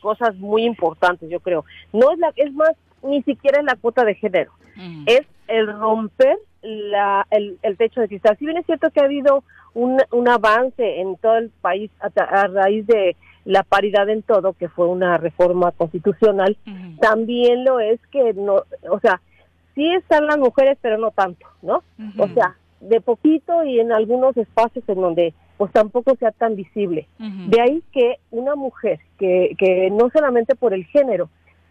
cosas 0.00 0.34
muy 0.36 0.64
importantes, 0.64 1.30
yo 1.30 1.40
creo. 1.40 1.64
No 1.92 2.10
es 2.12 2.18
la, 2.18 2.32
es 2.36 2.52
más, 2.52 2.72
ni 3.02 3.22
siquiera 3.22 3.60
es 3.60 3.64
la 3.64 3.76
cuota 3.76 4.04
de 4.04 4.14
género, 4.14 4.52
mm. 4.76 5.04
es 5.06 5.22
el 5.46 5.66
romper 5.78 6.38
la, 6.62 7.26
el, 7.30 7.58
el, 7.62 7.76
techo 7.76 8.00
de 8.00 8.08
cristal. 8.08 8.36
Si 8.38 8.44
bien 8.44 8.58
es 8.58 8.66
cierto 8.66 8.90
que 8.90 9.00
ha 9.00 9.04
habido 9.04 9.44
un, 9.74 9.98
un 10.10 10.28
avance 10.28 11.00
en 11.00 11.16
todo 11.16 11.38
el 11.38 11.50
país 11.60 11.90
a 12.00 12.46
raíz 12.48 12.86
de 12.86 13.16
la 13.44 13.62
paridad 13.62 14.08
en 14.08 14.22
todo, 14.22 14.52
que 14.52 14.68
fue 14.68 14.86
una 14.86 15.16
reforma 15.16 15.72
constitucional, 15.72 16.56
también 17.00 17.64
lo 17.64 17.80
es 17.80 18.00
que 18.12 18.34
no, 18.34 18.64
o 18.90 19.00
sea, 19.00 19.20
sí 19.74 19.90
están 19.94 20.26
las 20.26 20.38
mujeres, 20.38 20.78
pero 20.80 20.98
no 20.98 21.10
tanto, 21.10 21.46
¿no? 21.62 21.82
O 22.18 22.28
sea, 22.28 22.56
de 22.80 23.00
poquito 23.00 23.64
y 23.64 23.80
en 23.80 23.92
algunos 23.92 24.36
espacios 24.36 24.84
en 24.88 25.00
donde 25.00 25.34
pues 25.56 25.72
tampoco 25.72 26.16
sea 26.16 26.30
tan 26.30 26.56
visible. 26.56 27.06
De 27.18 27.60
ahí 27.60 27.82
que 27.92 28.16
una 28.30 28.56
mujer 28.56 28.98
que, 29.18 29.54
que 29.58 29.90
no 29.90 30.08
solamente 30.10 30.54
por 30.54 30.72
el 30.72 30.86
género, 30.86 31.28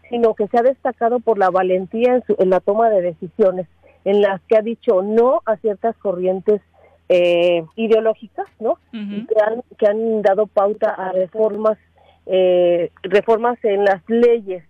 sino 0.08 0.34
que 0.34 0.46
se 0.46 0.58
ha 0.58 0.62
destacado 0.62 1.18
por 1.18 1.38
la 1.38 1.50
valentía 1.50 2.14
en, 2.14 2.24
su, 2.24 2.36
en 2.38 2.50
la 2.50 2.60
toma 2.60 2.88
de 2.88 3.02
decisiones, 3.02 3.66
en 4.04 4.22
las 4.22 4.40
que 4.42 4.56
ha 4.56 4.62
dicho 4.62 5.02
no 5.02 5.42
a 5.44 5.56
ciertas 5.56 5.96
corrientes 5.96 6.60
eh, 7.12 7.64
ideológicas, 7.74 8.46
¿no? 8.60 8.78
que, 8.92 9.34
han, 9.44 9.62
que 9.76 9.86
han 9.88 10.22
dado 10.22 10.46
pauta 10.46 10.90
a 10.90 11.10
reformas, 11.10 11.76
eh, 12.26 12.92
reformas 13.02 13.58
en 13.64 13.84
las 13.84 14.00
leyes 14.08 14.62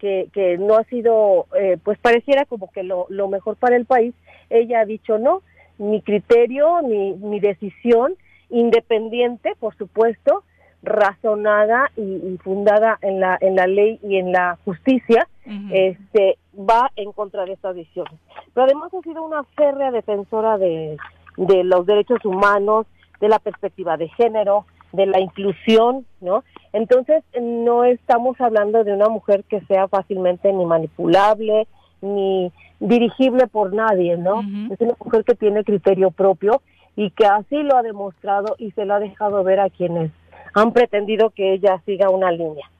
que, 0.00 0.28
que 0.32 0.58
no 0.58 0.74
ha 0.74 0.82
sido, 0.84 1.46
eh, 1.56 1.78
pues 1.84 1.96
pareciera 1.98 2.46
como 2.46 2.68
que 2.72 2.82
lo, 2.82 3.06
lo 3.10 3.28
mejor 3.28 3.54
para 3.54 3.76
el 3.76 3.86
país. 3.86 4.12
Ella 4.50 4.80
ha 4.80 4.84
dicho 4.84 5.18
no, 5.18 5.42
mi 5.78 6.02
criterio, 6.02 6.82
mi, 6.82 7.12
mi 7.12 7.38
decisión 7.38 8.14
independiente, 8.50 9.54
por 9.60 9.76
supuesto, 9.76 10.42
razonada 10.82 11.92
y, 11.96 12.36
fundada 12.42 12.98
en 13.02 13.20
la 13.20 13.38
en 13.40 13.54
la 13.54 13.68
ley 13.68 14.00
y 14.02 14.16
en 14.16 14.32
la 14.32 14.58
justicia, 14.64 15.28
este 15.72 16.38
va 16.58 16.90
en 16.96 17.12
contra 17.12 17.44
de 17.44 17.52
estas 17.52 17.74
decisiones. 17.76 18.18
Pero 18.52 18.64
además 18.64 18.92
ha 18.92 19.00
sido 19.00 19.24
una 19.24 19.44
férrea 19.56 19.90
defensora 19.90 20.58
de, 20.58 20.98
de 21.36 21.64
los 21.64 21.86
derechos 21.86 22.24
humanos, 22.24 22.86
de 23.20 23.28
la 23.28 23.38
perspectiva 23.38 23.96
de 23.96 24.08
género, 24.08 24.66
de 24.92 25.06
la 25.06 25.20
inclusión, 25.20 26.06
¿no? 26.20 26.44
Entonces, 26.72 27.24
no 27.40 27.84
estamos 27.84 28.40
hablando 28.40 28.84
de 28.84 28.92
una 28.92 29.08
mujer 29.08 29.44
que 29.44 29.60
sea 29.62 29.88
fácilmente 29.88 30.52
ni 30.52 30.64
manipulable, 30.64 31.66
ni 32.00 32.52
dirigible 32.80 33.46
por 33.46 33.72
nadie, 33.72 34.16
¿no? 34.16 34.40
Es 34.70 34.80
una 34.80 34.94
mujer 35.02 35.24
que 35.24 35.34
tiene 35.34 35.64
criterio 35.64 36.10
propio 36.10 36.62
y 36.96 37.10
que 37.10 37.26
así 37.26 37.56
lo 37.62 37.76
ha 37.76 37.82
demostrado 37.82 38.54
y 38.58 38.70
se 38.72 38.84
lo 38.84 38.94
ha 38.94 39.00
dejado 39.00 39.42
ver 39.42 39.58
a 39.60 39.70
quienes 39.70 40.12
han 40.54 40.72
pretendido 40.72 41.30
que 41.30 41.54
ella 41.54 41.82
siga 41.86 42.10
una 42.10 42.30
línea. 42.30 42.70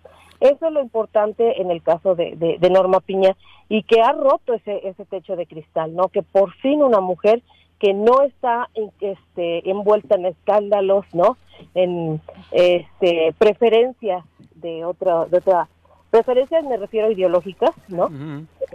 Eso 0.41 0.67
es 0.67 0.73
lo 0.73 0.83
importante 0.83 1.61
en 1.61 1.71
el 1.71 1.83
caso 1.83 2.15
de, 2.15 2.37
de 2.37 2.71
Norma 2.71 3.01
Piña 3.01 3.35
y 3.69 3.83
que 3.83 4.01
ha 4.03 4.13
roto 4.13 4.53
ese, 4.55 4.87
ese 4.87 5.05
techo 5.07 5.37
de 5.37 5.47
cristal, 5.47 5.95
¿no? 5.95 6.09
Que 6.09 6.23
por 6.23 6.53
fin 6.57 6.83
una 6.83 7.01
mujer 7.01 7.43
que 7.85 7.93
no 7.93 8.23
está 8.23 8.71
este, 8.99 9.69
envuelta 9.69 10.15
en 10.15 10.25
escándalos, 10.25 11.05
¿no? 11.13 11.37
En 11.75 12.19
este, 12.51 13.35
preferencias 13.37 14.25
de 14.55 14.87
otra, 14.87 15.27
de 15.27 15.37
otra 15.37 15.69
preferencias 16.11 16.65
me 16.65 16.79
refiero 16.79 17.09
a 17.09 17.13
ideológicas, 17.13 17.73
¿no? 17.89 18.07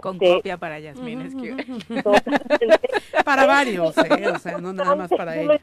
Con 0.00 0.14
este, 0.14 0.34
copia 0.34 0.58
para 0.58 0.78
Yasmin, 0.78 1.22
es 1.22 1.34
que... 1.34 1.56
para 3.24 3.46
varios, 3.46 3.98
¿eh? 3.98 4.28
o 4.32 4.38
sea, 4.38 4.58
no 4.58 4.72
nada 4.72 4.94
más 4.94 5.10
para 5.10 5.36
ella. 5.36 5.60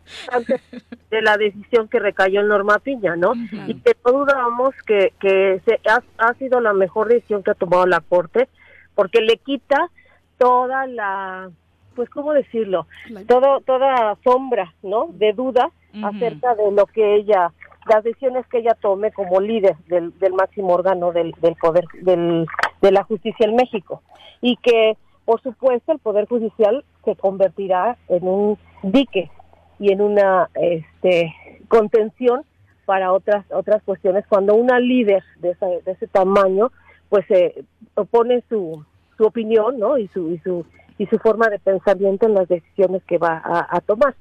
De 1.10 1.22
la 1.22 1.38
decisión 1.38 1.88
que 1.88 2.00
recayó 2.00 2.42
en 2.42 2.50
Norma 2.50 2.80
Piña, 2.80 3.16
¿no? 3.16 3.32
Y 3.68 3.76
que 3.76 3.96
no 4.04 4.12
dudamos 4.12 4.76
que, 4.86 5.14
que 5.22 5.62
se, 5.64 5.80
ha, 5.90 6.04
ha 6.18 6.34
sido 6.34 6.60
la 6.60 6.74
mejor 6.74 7.08
decisión 7.08 7.44
que 7.44 7.52
ha 7.52 7.56
tomado 7.56 7.86
la 7.86 8.02
Corte, 8.02 8.50
porque 8.94 9.22
le 9.22 9.38
quita 9.38 9.90
toda 10.38 10.86
la 10.86 11.50
pues, 11.98 12.12
¿cómo 12.12 12.32
decirlo? 12.32 12.86
Todo, 13.28 13.60
toda 13.62 14.16
sombra, 14.24 14.72
¿no? 14.84 15.08
De 15.14 15.34
duda 15.34 15.72
acerca 16.04 16.54
de 16.54 16.72
lo 16.72 16.86
que 16.86 17.16
ella, 17.16 17.52
las 17.90 18.04
decisiones 18.04 18.46
que 18.46 18.60
ella 18.60 18.78
tome 18.80 19.12
como 19.12 19.42
líder 19.42 19.76
del, 19.88 20.16
del 20.20 20.34
máximo 20.34 20.76
órgano 20.76 21.12
del, 21.12 21.34
del 21.42 21.56
poder, 21.56 21.86
del, 22.04 22.46
de 22.84 22.92
la 22.92 23.04
justicia 23.04 23.48
en 23.48 23.56
México. 23.56 24.04
Y 24.42 24.58
que, 24.58 24.96
por 25.26 25.42
supuesto, 25.42 25.92
el 25.92 25.98
poder 25.98 26.28
judicial 26.28 26.86
se 27.04 27.16
convertirá 27.16 27.98
en 28.10 28.28
un 28.28 28.60
dique 28.84 29.32
y 29.80 29.92
en 29.92 30.02
una 30.02 30.52
este, 30.54 31.34
contención 31.68 32.44
para 32.86 33.12
otras 33.12 33.44
otras 33.52 33.82
cuestiones 33.84 34.24
cuando 34.30 34.54
una 34.54 34.80
líder 34.80 35.24
de, 35.40 35.56
de 35.84 35.92
ese 35.92 36.08
tamaño 36.08 36.72
pues 37.10 37.26
se 37.28 37.66
opone 37.96 38.44
su, 38.50 38.86
su 39.18 39.26
opinión 39.26 39.78
no 39.78 39.98
y 39.98 40.08
su 40.08 40.32
y 40.32 40.38
su 40.40 40.66
y 40.98 41.06
su 41.08 41.18
forma 41.20 41.50
de 41.50 41.60
pensamiento 41.60 42.26
en 42.26 42.34
las 42.34 42.48
decisiones 42.48 43.04
que 43.04 43.18
va 43.18 43.42
a, 43.44 43.80
tomar. 43.82 44.16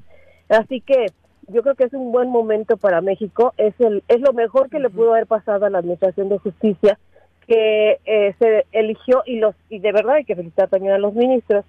Así 0.48 0.80
que 0.80 1.06
yo 1.48 1.62
creo 1.62 1.74
que 1.74 1.84
es 1.84 1.92
un 1.92 2.12
buen 2.12 2.30
momento 2.30 2.76
para 2.76 3.00
México, 3.00 3.54
es 3.56 3.74
el 3.80 4.02
es 4.08 4.20
lo 4.20 4.32
mejor 4.32 4.68
que 4.68 4.80
le 4.80 4.90
pudo 4.90 5.12
haber 5.12 5.26
pasado 5.26 5.64
a 5.64 5.70
la 5.70 5.78
Administración 5.78 6.28
de 6.28 6.38
Justicia 6.38 6.98
que 7.46 8.00
eh, 8.04 8.34
se 8.38 8.66
eligió 8.72 9.22
y 9.24 9.38
los 9.38 9.54
y 9.68 9.78
de 9.78 9.92
verdad 9.92 10.16
hay 10.16 10.24
que 10.24 10.34
felicitar 10.34 10.68
también 10.68 10.94
a 10.94 10.98
los 10.98 11.14
ministros 11.14 11.64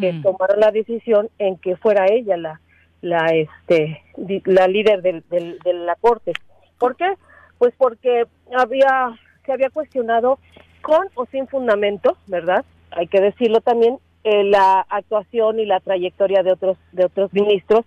que 0.00 0.20
tomaron 0.22 0.60
la 0.60 0.70
decisión 0.70 1.28
en 1.40 1.56
que 1.56 1.74
fuera 1.74 2.06
ella 2.08 2.36
la 2.36 2.60
la 3.00 3.26
este 3.34 4.00
la 4.44 4.68
líder 4.68 5.02
del, 5.02 5.24
de 5.28 5.72
la 5.72 5.96
corte. 5.96 6.34
¿Por 6.78 6.94
qué? 6.94 7.14
Pues 7.58 7.74
porque 7.76 8.26
había 8.56 9.18
se 9.44 9.52
había 9.52 9.70
cuestionado 9.70 10.38
con 10.82 11.08
o 11.14 11.26
sin 11.26 11.48
fundamento, 11.48 12.16
¿verdad? 12.28 12.64
Hay 12.92 13.08
que 13.08 13.20
decirlo 13.20 13.60
también 13.60 13.98
eh, 14.24 14.44
la 14.44 14.80
actuación 14.88 15.58
y 15.58 15.66
la 15.66 15.80
trayectoria 15.80 16.42
de 16.42 16.52
otros 16.52 16.78
de 16.92 17.06
otros 17.06 17.32
ministros, 17.32 17.84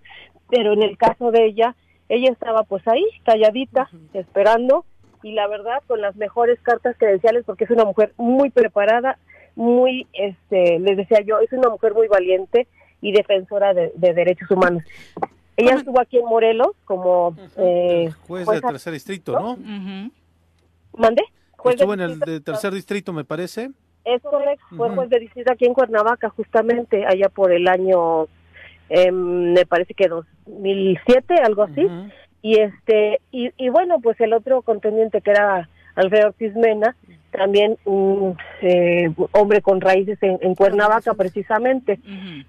pero 0.50 0.74
en 0.74 0.84
el 0.84 0.98
caso 0.98 1.32
de 1.32 1.46
ella, 1.46 1.76
ella 2.10 2.32
estaba 2.32 2.64
pues 2.64 2.88
ahí, 2.88 3.06
calladita, 3.24 3.90
esperando 4.14 4.86
y 5.24 5.32
la 5.32 5.48
verdad 5.48 5.82
con 5.88 6.02
las 6.02 6.16
mejores 6.16 6.60
cartas 6.62 6.96
credenciales 7.00 7.44
porque 7.46 7.64
es 7.64 7.72
una 7.72 7.86
mujer 7.86 8.14
muy 8.18 8.50
preparada, 8.50 9.18
muy, 9.56 10.08
este, 10.14 10.78
les 10.80 10.98
decía 10.98 11.22
yo, 11.22 11.40
es 11.40 11.52
una 11.52 11.70
mujer 11.70 11.94
muy 11.94 12.08
valiente 12.08 12.68
y 13.02 13.12
defensora 13.12 13.74
de, 13.74 13.92
derechos 13.96 14.50
humanos. 14.52 14.84
Ella 15.58 15.76
estuvo 15.76 16.00
aquí 16.00 16.18
en 16.18 16.26
Morelos 16.26 16.72
como 16.84 17.36
eh, 17.58 18.12
juez 18.28 18.46
del 18.46 18.62
tercer 18.62 18.94
distrito, 18.94 19.40
¿no? 19.40 19.58
¿Mande? 20.98 21.24
Estuvo 21.64 21.94
en 21.94 22.02
el 22.02 22.44
tercer 22.44 22.74
distrito, 22.74 23.14
me 23.14 23.24
parece. 23.24 23.72
Es 24.06 24.22
correcto, 24.22 24.64
fue 24.78 24.90
juez 24.90 25.10
de 25.10 25.20
distrito 25.20 25.52
aquí 25.52 25.66
en 25.66 25.74
Cuernavaca, 25.74 26.30
justamente 26.30 27.06
allá 27.06 27.28
por 27.30 27.52
el 27.52 27.68
año 27.68 28.28
em, 28.90 29.54
me 29.54 29.66
parece 29.66 29.96
que 29.96 30.08
2007, 30.08 31.36
algo 31.44 31.64
así. 31.64 31.88
Y 32.42 32.60
este 32.60 33.20
y, 33.32 33.52
y 33.58 33.70
bueno, 33.70 34.00
pues 34.00 34.22
el 34.22 34.34
otro 34.34 34.62
contendiente 34.62 35.22
que 35.22 35.32
era 35.32 35.68
Alfredo 35.96 36.28
Ortiz 36.28 36.56
Mena, 36.56 36.96
también 37.32 37.78
un 37.86 38.38
eh, 38.62 39.12
hombre 39.32 39.62
con 39.62 39.82
raíces 39.82 40.18
en, 40.22 40.56
Cuernavaca 40.56 41.14
precisamente. 41.14 42.00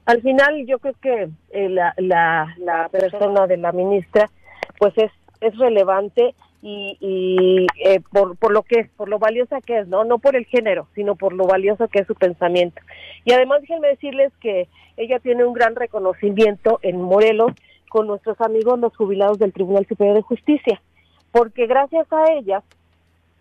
Al 0.04 0.22
final 0.22 0.66
yo 0.66 0.78
creo 0.78 0.94
que 1.00 1.28
eh, 1.50 1.68
la, 1.68 1.94
la, 1.96 2.54
la, 2.58 2.88
persona 2.90 3.46
de 3.46 3.56
la 3.56 3.72
ministra 3.72 4.30
pues 4.78 4.92
es, 4.96 5.10
es 5.40 5.56
relevante 5.58 6.34
y, 6.68 6.96
y 6.98 7.66
eh, 7.84 8.00
por, 8.10 8.36
por 8.36 8.52
lo 8.52 8.64
que 8.64 8.80
es, 8.80 8.90
por 8.96 9.08
lo 9.08 9.20
valiosa 9.20 9.60
que 9.60 9.78
es, 9.78 9.86
¿no? 9.86 10.02
No 10.02 10.18
por 10.18 10.34
el 10.34 10.46
género, 10.46 10.88
sino 10.96 11.14
por 11.14 11.32
lo 11.32 11.46
valioso 11.46 11.86
que 11.86 12.00
es 12.00 12.08
su 12.08 12.16
pensamiento. 12.16 12.82
Y 13.24 13.32
además 13.32 13.60
déjenme 13.60 13.86
decirles 13.86 14.32
que 14.40 14.66
ella 14.96 15.20
tiene 15.20 15.44
un 15.44 15.54
gran 15.54 15.76
reconocimiento 15.76 16.80
en 16.82 17.00
Morelos 17.00 17.52
con 17.88 18.08
nuestros 18.08 18.40
amigos 18.40 18.80
los 18.80 18.96
jubilados 18.96 19.38
del 19.38 19.52
Tribunal 19.52 19.86
Superior 19.86 20.16
de 20.16 20.22
Justicia, 20.22 20.82
porque 21.30 21.68
gracias 21.68 22.12
a 22.12 22.32
ella 22.32 22.64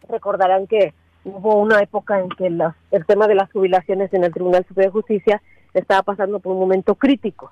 recordarán 0.08 0.68
que 0.68 0.94
hubo 1.24 1.56
una 1.56 1.82
época 1.82 2.20
en 2.20 2.30
que 2.30 2.46
el 2.46 3.06
tema 3.08 3.28
de 3.28 3.34
las 3.34 3.52
jubilaciones 3.52 4.14
en 4.14 4.24
el 4.24 4.34
Tribunal 4.34 4.66
Superior 4.68 4.94
de 4.94 5.00
Justicia 5.02 5.42
estaba 5.74 6.04
pasando 6.04 6.40
por 6.40 6.54
un 6.54 6.60
momento 6.60 6.94
crítico 6.94 7.50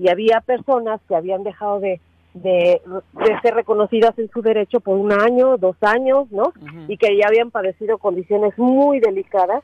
y 0.00 0.08
había 0.08 0.40
personas 0.40 1.00
que 1.06 1.14
habían 1.14 1.44
dejado 1.44 1.78
de, 1.78 2.00
de, 2.34 2.80
ser 3.42 3.54
reconocidas 3.54 4.18
en 4.18 4.30
su 4.30 4.42
derecho 4.42 4.80
por 4.80 4.96
un 4.96 5.12
año, 5.12 5.58
dos 5.58 5.76
años, 5.82 6.30
¿no? 6.30 6.52
Y 6.88 6.96
que 6.96 7.16
ya 7.16 7.26
habían 7.28 7.50
padecido 7.50 7.98
condiciones 7.98 8.56
muy 8.58 9.00
delicadas 9.00 9.62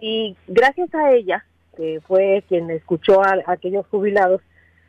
y 0.00 0.36
gracias 0.46 0.94
a 0.94 1.12
ella, 1.12 1.44
que 1.76 2.00
fue 2.06 2.44
quien 2.48 2.70
escuchó 2.70 3.22
a 3.22 3.36
aquellos 3.46 3.86
jubilados 3.88 4.40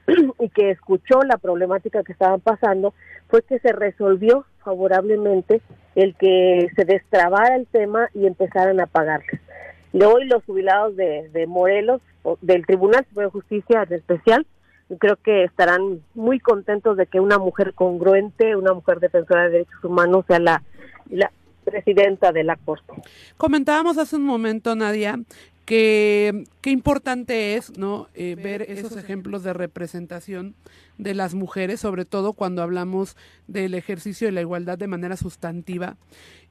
y 0.39 0.49
que 0.49 0.71
escuchó 0.71 1.21
la 1.23 1.37
problemática 1.37 2.03
que 2.03 2.13
estaban 2.13 2.41
pasando, 2.41 2.93
fue 3.27 3.41
que 3.43 3.59
se 3.59 3.71
resolvió 3.71 4.45
favorablemente 4.63 5.61
el 5.95 6.15
que 6.15 6.69
se 6.75 6.85
destrabara 6.85 7.55
el 7.55 7.67
tema 7.67 8.09
y 8.13 8.27
empezaran 8.27 8.79
a 8.79 8.87
pagarles. 8.87 9.41
Y 9.91 10.03
hoy 10.03 10.25
los 10.25 10.43
jubilados 10.45 10.95
de, 10.95 11.29
de 11.29 11.47
Morelos, 11.47 12.01
del 12.41 12.65
Tribunal 12.65 13.05
Superior 13.09 13.31
de 13.31 13.39
Justicia 13.39 13.83
en 13.83 13.93
especial, 13.93 14.45
creo 14.97 15.17
que 15.17 15.43
estarán 15.43 16.01
muy 16.15 16.39
contentos 16.39 16.97
de 16.97 17.05
que 17.05 17.19
una 17.19 17.37
mujer 17.37 17.73
congruente, 17.73 18.55
una 18.55 18.73
mujer 18.73 18.99
defensora 18.99 19.43
de 19.43 19.49
derechos 19.49 19.83
humanos 19.83 20.25
sea 20.27 20.39
la, 20.39 20.63
la 21.09 21.31
presidenta 21.63 22.31
de 22.31 22.43
la 22.43 22.55
Corte. 22.55 22.93
Comentábamos 23.37 23.97
hace 23.97 24.15
un 24.15 24.23
momento, 24.23 24.75
Nadia, 24.75 25.19
que 25.65 26.45
qué 26.61 26.71
importante 26.71 27.55
es 27.55 27.77
no 27.77 28.07
eh, 28.15 28.35
ver 28.35 28.63
esos 28.63 28.97
ejemplos 28.97 29.43
de 29.43 29.53
representación 29.53 30.55
de 30.97 31.13
las 31.13 31.35
mujeres, 31.35 31.79
sobre 31.79 32.05
todo 32.05 32.33
cuando 32.33 32.63
hablamos 32.63 33.15
del 33.47 33.75
ejercicio 33.75 34.27
de 34.27 34.31
la 34.31 34.41
igualdad 34.41 34.79
de 34.79 34.87
manera 34.87 35.15
sustantiva. 35.15 35.95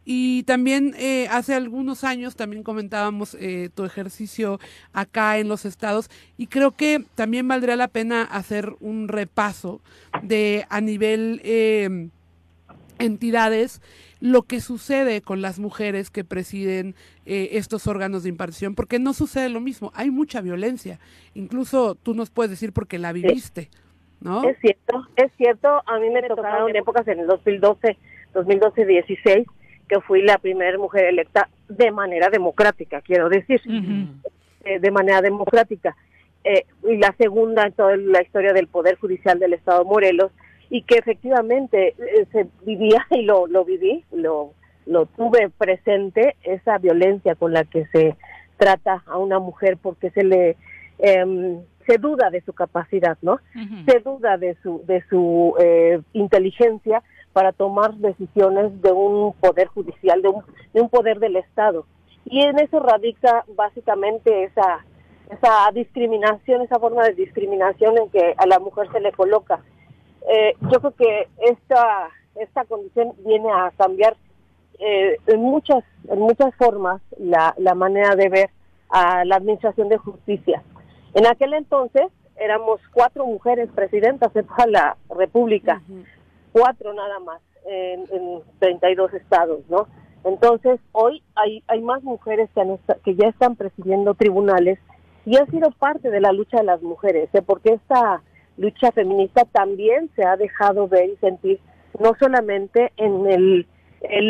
Y 0.04 0.44
también 0.44 0.94
eh, 0.96 1.28
hace 1.30 1.54
algunos 1.54 2.02
años 2.02 2.34
también 2.34 2.62
comentábamos 2.62 3.36
eh, 3.38 3.68
tu 3.74 3.84
ejercicio 3.84 4.58
acá 4.92 5.38
en 5.38 5.48
los 5.48 5.66
estados 5.66 6.08
y 6.38 6.46
creo 6.46 6.70
que 6.70 7.04
también 7.14 7.46
valdría 7.46 7.76
la 7.76 7.88
pena 7.88 8.22
hacer 8.22 8.74
un 8.80 9.08
repaso 9.08 9.82
de 10.22 10.64
a 10.70 10.80
nivel 10.80 11.42
entidades 12.98 13.80
lo 14.20 14.42
que 14.42 14.60
sucede 14.60 15.22
con 15.22 15.42
las 15.42 15.58
mujeres 15.58 16.10
que 16.10 16.24
presiden 16.24 16.94
eh, 17.26 17.50
estos 17.52 17.86
órganos 17.86 18.24
de 18.24 18.28
impartición, 18.28 18.74
porque 18.74 18.98
no 18.98 19.12
sucede 19.12 19.48
lo 19.48 19.60
mismo, 19.60 19.92
hay 19.94 20.10
mucha 20.10 20.40
violencia, 20.40 20.98
incluso 21.34 21.94
tú 21.94 22.14
nos 22.14 22.30
puedes 22.30 22.50
decir 22.50 22.72
porque 22.72 22.98
la 22.98 23.12
viviste, 23.12 23.70
¿no? 24.20 24.42
Es 24.48 24.58
cierto, 24.60 25.06
es 25.16 25.32
cierto, 25.36 25.82
a 25.86 25.98
mí 25.98 26.10
me 26.10 26.22
tocaron 26.22 26.74
épocas 26.74 27.06
en 27.06 27.20
el 27.20 27.26
2012, 27.26 27.96
2012-16, 28.34 29.46
que 29.88 30.00
fui 30.00 30.22
la 30.22 30.38
primera 30.38 30.76
mujer 30.78 31.06
electa 31.06 31.48
de 31.68 31.90
manera 31.90 32.28
democrática, 32.30 33.00
quiero 33.00 33.28
decir, 33.28 33.60
eh, 34.64 34.78
de 34.78 34.90
manera 34.90 35.20
democrática. 35.22 35.96
Eh, 36.44 36.64
y 36.88 36.96
la 36.96 37.14
segunda 37.18 37.66
en 37.66 37.72
toda 37.72 37.96
la 37.96 38.22
historia 38.22 38.52
del 38.52 38.68
Poder 38.68 38.96
Judicial 38.96 39.38
del 39.38 39.54
Estado 39.54 39.80
de 39.80 39.90
Morelos, 39.90 40.32
y 40.70 40.82
que 40.82 40.96
efectivamente 40.96 41.94
eh, 41.98 42.26
se 42.32 42.46
vivía 42.64 43.06
y 43.10 43.22
lo, 43.22 43.46
lo 43.46 43.64
viví, 43.64 44.04
lo, 44.12 44.52
lo 44.86 45.06
tuve 45.06 45.50
presente, 45.50 46.36
esa 46.42 46.78
violencia 46.78 47.34
con 47.34 47.52
la 47.52 47.64
que 47.64 47.86
se 47.86 48.16
trata 48.56 49.02
a 49.06 49.18
una 49.18 49.38
mujer 49.38 49.78
porque 49.80 50.10
se 50.10 50.24
le 50.24 50.56
em, 50.98 51.60
se 51.86 51.96
duda 51.96 52.28
de 52.28 52.42
su 52.42 52.52
capacidad, 52.52 53.16
¿no? 53.22 53.38
Se 53.86 54.00
duda 54.00 54.36
de 54.36 54.56
su 54.62 54.82
de 54.86 55.02
su 55.08 55.54
eh, 55.58 56.00
inteligencia 56.12 57.02
para 57.38 57.52
tomar 57.52 57.94
decisiones 57.94 58.82
de 58.82 58.90
un 58.90 59.32
poder 59.34 59.68
judicial, 59.68 60.20
de 60.22 60.28
un, 60.28 60.42
de 60.72 60.80
un 60.80 60.88
poder 60.88 61.20
del 61.20 61.36
Estado. 61.36 61.86
Y 62.24 62.42
en 62.42 62.58
eso 62.58 62.80
radica 62.80 63.44
básicamente 63.54 64.42
esa 64.42 64.84
esa 65.30 65.70
discriminación, 65.72 66.62
esa 66.62 66.80
forma 66.80 67.04
de 67.04 67.12
discriminación 67.12 67.96
en 67.96 68.10
que 68.10 68.34
a 68.36 68.44
la 68.46 68.58
mujer 68.58 68.90
se 68.90 68.98
le 68.98 69.12
coloca 69.12 69.60
eh, 70.28 70.56
yo 70.62 70.80
creo 70.80 70.94
que 70.96 71.28
esta 71.38 72.08
esta 72.34 72.64
condición 72.64 73.12
viene 73.24 73.48
a 73.52 73.70
cambiar 73.76 74.16
eh, 74.80 75.18
en 75.28 75.40
muchas 75.40 75.84
en 76.10 76.18
muchas 76.18 76.52
formas 76.56 77.00
la, 77.18 77.54
la 77.56 77.76
manera 77.76 78.16
de 78.16 78.30
ver 78.30 78.50
a 78.88 79.24
la 79.24 79.36
administración 79.36 79.88
de 79.88 79.98
justicia. 79.98 80.64
En 81.14 81.24
aquel 81.24 81.54
entonces 81.54 82.08
éramos 82.34 82.80
cuatro 82.92 83.24
mujeres 83.26 83.68
presidentas 83.74 84.34
de 84.34 84.42
toda 84.42 84.66
la 84.66 84.96
República, 85.16 85.82
cuatro 86.52 86.92
nada 86.92 87.18
más 87.20 87.40
en, 87.66 88.06
en 88.10 88.42
32 88.58 89.14
estados, 89.14 89.60
¿no? 89.68 89.88
Entonces 90.24 90.80
hoy 90.92 91.22
hay 91.34 91.62
hay 91.68 91.80
más 91.80 92.02
mujeres 92.02 92.50
que, 92.54 92.78
que 93.04 93.14
ya 93.14 93.28
están 93.28 93.56
presidiendo 93.56 94.14
tribunales 94.14 94.78
y 95.28 95.36
ha 95.36 95.44
sido 95.46 95.70
parte 95.72 96.10
de 96.10 96.20
la 96.20 96.32
lucha 96.32 96.56
de 96.56 96.64
las 96.64 96.80
mujeres, 96.82 97.28
¿eh? 97.34 97.42
porque 97.42 97.74
esta 97.74 98.22
lucha 98.56 98.92
feminista 98.92 99.44
también 99.44 100.10
se 100.16 100.24
ha 100.24 100.38
dejado 100.38 100.88
ver 100.88 101.10
y 101.10 101.16
sentir 101.16 101.60
no 101.98 102.14
solamente 102.18 102.92
en 102.96 103.26
el, 103.26 103.66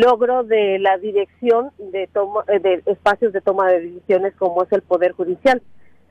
logro 0.01 0.43
de 0.43 0.77
la 0.79 0.97
dirección 0.97 1.71
de, 1.77 2.07
toma, 2.07 2.43
eh, 2.47 2.59
de 2.59 2.83
espacios 2.87 3.31
de 3.31 3.39
toma 3.39 3.71
de 3.71 3.81
decisiones 3.81 4.35
como 4.35 4.63
es 4.63 4.71
el 4.73 4.81
Poder 4.81 5.13
Judicial, 5.13 5.61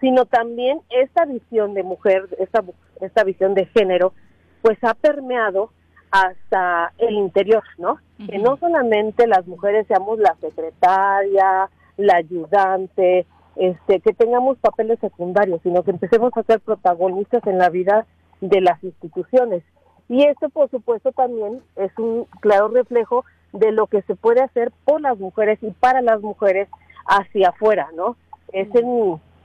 sino 0.00 0.24
también 0.24 0.80
esta 0.88 1.26
visión 1.26 1.74
de 1.74 1.82
mujer, 1.82 2.26
esta, 2.38 2.62
esta 3.00 3.24
visión 3.24 3.54
de 3.54 3.66
género, 3.66 4.14
pues 4.62 4.78
ha 4.82 4.94
permeado 4.94 5.70
hasta 6.10 6.92
el 6.98 7.14
interior, 7.14 7.62
¿no? 7.78 7.98
Que 8.28 8.38
no 8.38 8.56
solamente 8.56 9.26
las 9.26 9.46
mujeres 9.46 9.86
seamos 9.86 10.18
la 10.18 10.34
secretaria, 10.40 11.70
la 11.96 12.16
ayudante, 12.16 13.26
este, 13.56 14.00
que 14.00 14.12
tengamos 14.12 14.58
papeles 14.58 14.98
secundarios, 15.00 15.60
sino 15.62 15.82
que 15.82 15.90
empecemos 15.90 16.32
a 16.36 16.42
ser 16.42 16.60
protagonistas 16.60 17.46
en 17.46 17.58
la 17.58 17.68
vida 17.68 18.06
de 18.40 18.60
las 18.60 18.82
instituciones. 18.82 19.62
Y 20.08 20.24
esto, 20.24 20.48
por 20.48 20.70
supuesto, 20.70 21.12
también 21.12 21.60
es 21.76 21.90
un 21.98 22.26
claro 22.40 22.68
reflejo 22.68 23.24
de 23.52 23.72
lo 23.72 23.86
que 23.86 24.02
se 24.02 24.14
puede 24.14 24.42
hacer 24.42 24.72
por 24.84 25.00
las 25.00 25.18
mujeres 25.18 25.58
y 25.62 25.70
para 25.70 26.02
las 26.02 26.20
mujeres 26.20 26.68
hacia 27.06 27.50
afuera, 27.50 27.88
¿no? 27.94 28.16
Es 28.52 28.68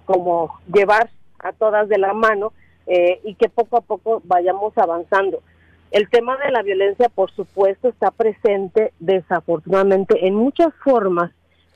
como 0.05 0.59
llevar 0.73 1.09
a 1.39 1.51
todas 1.51 1.89
de 1.89 1.97
la 1.97 2.13
mano 2.13 2.53
eh, 2.85 3.19
y 3.23 3.35
que 3.35 3.49
poco 3.49 3.77
a 3.77 3.81
poco 3.81 4.21
vayamos 4.25 4.77
avanzando. 4.77 5.41
El 5.93 6.09
tema 6.09 6.35
de 6.37 6.49
la 6.49 6.63
violencia, 6.63 7.07
por 7.07 7.29
supuesto, 7.29 7.87
está 7.87 8.09
presente 8.09 8.93
desafortunadamente 8.99 10.25
en 10.25 10.33
muchas 10.33 10.73
formas 10.83 11.31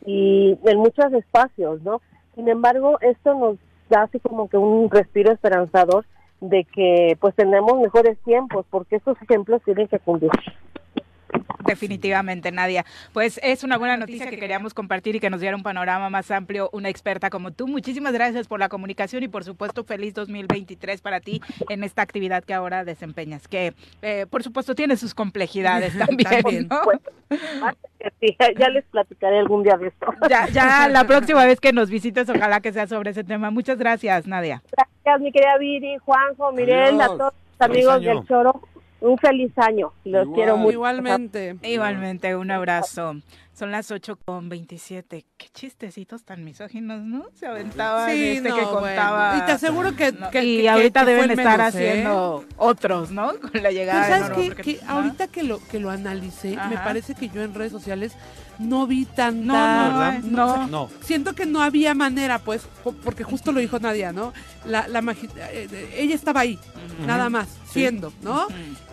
y 0.07 0.57
en 0.65 0.77
muchos 0.80 1.14
espacios, 1.14 1.84
¿no? 1.84 2.02
Sin 2.34 2.49
embargo, 2.49 2.98
esto 3.02 3.35
nos 3.35 3.57
da 3.91 4.02
así 4.02 4.19
como 4.19 4.49
que 4.49 4.57
un 4.57 4.89
respiro 4.89 5.31
esperanzador 5.31 6.03
de 6.41 6.64
que 6.64 7.15
pues 7.22 7.35
tendremos 7.35 7.80
mejores 7.80 8.18
tiempos, 8.26 8.65
porque 8.72 8.95
estos 8.95 9.22
ejemplos 9.22 9.61
tienen 9.64 9.88
que 9.88 9.99
cumplir. 9.99 10.31
Definitivamente, 11.67 12.51
Nadia. 12.51 12.85
Pues 13.13 13.39
es 13.43 13.63
una 13.63 13.77
buena 13.77 13.97
noticia 13.97 14.29
que 14.29 14.37
queríamos 14.37 14.73
compartir 14.73 15.15
y 15.15 15.19
que 15.19 15.29
nos 15.29 15.41
diera 15.41 15.55
un 15.55 15.63
panorama 15.63 16.09
más 16.09 16.31
amplio 16.31 16.69
una 16.71 16.89
experta 16.89 17.29
como 17.29 17.51
tú. 17.51 17.67
Muchísimas 17.67 18.13
gracias 18.13 18.47
por 18.47 18.59
la 18.59 18.69
comunicación 18.69 19.23
y 19.23 19.27
por 19.27 19.43
supuesto 19.43 19.83
feliz 19.83 20.13
2023 20.13 21.01
para 21.01 21.19
ti 21.19 21.41
en 21.69 21.83
esta 21.83 22.01
actividad 22.01 22.43
que 22.43 22.53
ahora 22.53 22.85
desempeñas, 22.85 23.47
que 23.47 23.73
eh, 24.01 24.25
por 24.29 24.43
supuesto 24.43 24.75
tiene 24.75 24.95
sus 24.95 25.13
complejidades 25.13 25.97
también. 25.97 26.69
Pues, 26.83 26.99
ya 28.57 28.69
les 28.69 28.85
platicaré 28.85 29.39
algún 29.39 29.63
día 29.63 29.77
de 29.77 29.87
esto. 29.87 30.07
Ya, 30.29 30.47
ya 30.47 30.87
la 30.91 31.05
próxima 31.05 31.45
vez 31.45 31.59
que 31.59 31.73
nos 31.73 31.89
visites, 31.89 32.29
ojalá 32.29 32.61
que 32.61 32.71
sea 32.71 32.87
sobre 32.87 33.11
ese 33.11 33.23
tema. 33.23 33.51
Muchas 33.51 33.77
gracias, 33.77 34.25
Nadia. 34.25 34.61
Gracias, 34.71 35.21
mi 35.21 35.31
querida 35.31 35.57
Viri, 35.57 35.97
Juanjo, 35.97 36.51
Mirel, 36.53 37.01
a 37.01 37.07
todos 37.07 37.33
los 37.33 37.69
amigos 37.69 38.01
del 38.01 38.25
Choro 38.25 38.61
un 39.01 39.17
feliz 39.17 39.51
año. 39.57 39.91
Los 40.03 40.27
quiero 40.33 40.57
mucho. 40.57 40.73
Igualmente. 40.73 41.57
Igualmente, 41.63 42.35
un 42.35 42.51
abrazo. 42.51 43.15
Son 43.57 43.71
las 43.71 43.89
8 43.89 44.19
con 44.23 44.49
27. 44.49 45.25
Qué 45.35 45.47
chistecitos 45.51 46.23
tan 46.23 46.43
misóginos, 46.43 47.01
¿no? 47.01 47.25
Se 47.33 47.47
aventaba 47.47 48.13
este 48.13 48.51
que 48.51 48.61
contaba. 48.61 49.39
Y 49.39 49.45
te 49.47 49.53
aseguro 49.53 49.95
que. 49.95 50.13
y 50.43 50.67
ahorita 50.67 51.03
deben 51.03 51.31
estar 51.31 51.61
haciendo 51.61 52.45
otros, 52.57 53.09
¿no? 53.09 53.33
Con 53.41 53.63
la 53.63 53.71
llegada 53.71 54.07
¿sabes 54.07 54.37
de 54.37 54.55
qué? 54.55 54.61
que 54.61 54.79
ahorita 54.87 55.27
que 55.29 55.41
lo, 55.41 55.59
que 55.59 55.79
lo 55.79 55.89
analicé, 55.89 56.55
me 56.69 56.77
parece 56.77 57.15
que 57.15 57.29
yo 57.29 57.41
en 57.41 57.55
redes 57.55 57.71
sociales 57.71 58.15
no 58.59 58.85
vi 58.85 59.05
tanta. 59.05 60.19
No, 60.19 60.21
no, 60.21 60.67
no, 60.67 60.89
Siento 61.01 61.33
que 61.33 61.47
no 61.47 61.63
había 61.63 61.95
manera, 61.95 62.37
pues, 62.37 62.67
porque 63.03 63.23
justo 63.23 63.51
lo 63.51 63.59
dijo 63.59 63.79
Nadia, 63.79 64.11
¿no? 64.11 64.33
La, 64.65 64.87
la 64.87 64.99
eh, 64.99 65.89
ella 65.95 66.13
estaba 66.13 66.41
ahí, 66.41 66.59
nada 67.07 67.29
más, 67.29 67.47
siendo, 67.71 68.13
¿no? 68.21 68.47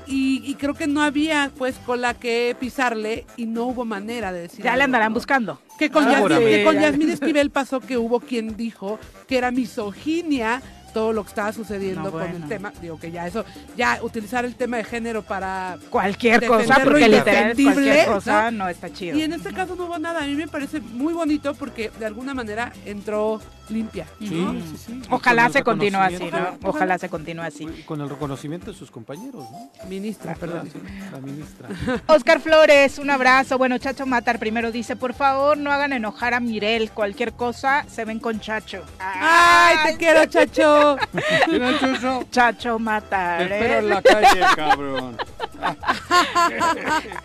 Y, 0.06 0.54
creo 0.54 0.74
que 0.74 0.86
no 0.86 1.02
había 1.02 1.50
pues 1.56 1.76
con 1.76 2.00
la 2.00 2.14
que 2.14 2.56
pisarle 2.58 3.26
y 3.36 3.46
no 3.46 3.64
hubo 3.64 3.84
manera 3.84 4.32
de 4.32 4.42
decir. 4.42 4.64
Ya 4.64 4.76
le 4.76 4.84
andarán 4.84 5.12
buscando. 5.12 5.60
Que 5.78 5.90
con, 5.90 6.04
Yasmín, 6.08 7.10
Esquivel 7.10 7.50
pasó 7.50 7.80
que 7.80 7.98
hubo 7.98 8.20
quien 8.20 8.56
dijo 8.56 8.98
que 9.26 9.38
era 9.38 9.50
misoginia 9.50 10.62
todo 10.92 11.12
lo 11.12 11.24
que 11.24 11.30
estaba 11.30 11.52
sucediendo 11.52 12.10
con 12.12 12.22
el 12.22 12.46
tema. 12.48 12.72
Digo 12.80 12.98
que 12.98 13.10
ya 13.10 13.26
eso, 13.26 13.44
ya 13.76 13.98
utilizar 14.02 14.44
el 14.44 14.54
tema 14.54 14.76
de 14.76 14.84
género 14.84 15.22
para 15.22 15.76
cualquier 15.90 16.46
cosa, 16.46 16.80
porque 16.84 17.08
literal 17.08 17.54
cualquier 17.54 18.06
cosa 18.06 18.50
¿no? 18.52 18.68
está 18.68 18.90
chido. 18.90 19.18
Y 19.18 19.22
en 19.22 19.32
este 19.32 19.52
caso 19.52 19.74
no 19.74 19.86
hubo 19.86 19.98
nada. 19.98 20.22
A 20.22 20.26
mí 20.26 20.36
me 20.36 20.46
parece 20.46 20.80
muy 20.80 21.12
bonito 21.12 21.54
porque 21.54 21.90
de 21.98 22.06
alguna 22.06 22.32
manera 22.32 22.72
entró 22.86 23.40
limpia. 23.68 24.06
Sí, 24.18 24.28
sí, 24.28 24.76
sí. 24.86 25.02
Ojalá 25.10 25.48
se 25.48 25.62
continúe 25.62 26.00
así, 26.00 26.30
¿no? 26.30 26.68
Ojalá, 26.68 26.98
se 26.98 27.08
continúe 27.08 27.42
así. 27.42 27.66
Con 27.86 28.00
el 28.00 28.08
reconocimiento 28.08 28.72
de 28.72 28.76
sus 28.76 28.90
compañeros, 28.90 29.44
¿no? 29.50 29.70
Ministra, 29.88 30.34
perdón. 30.34 30.70
La 31.12 31.18
ministra. 31.18 31.68
Oscar 32.06 32.40
Flores, 32.40 32.98
un 32.98 33.10
abrazo. 33.10 33.58
Bueno, 33.58 33.78
Chacho 33.78 34.06
Matar 34.06 34.38
primero 34.38 34.70
dice, 34.70 34.96
por 34.96 35.14
favor, 35.14 35.56
no 35.56 35.72
hagan 35.72 35.92
enojar 35.92 36.34
a 36.34 36.40
Mirel. 36.40 36.90
Cualquier 36.90 37.32
cosa, 37.32 37.84
se 37.88 38.04
ven 38.04 38.20
con 38.20 38.40
Chacho. 38.40 38.82
Ay, 38.98 39.76
te 39.84 39.96
quiero, 39.96 40.26
Chacho. 40.26 40.96
Chacho? 41.80 42.24
Chacho 42.30 42.78
Matar. 42.78 43.48
Te 43.48 43.54
espero 43.54 43.78
en 43.78 43.88
la 43.88 44.02
calle, 44.02 44.40
cabrón. 44.56 45.16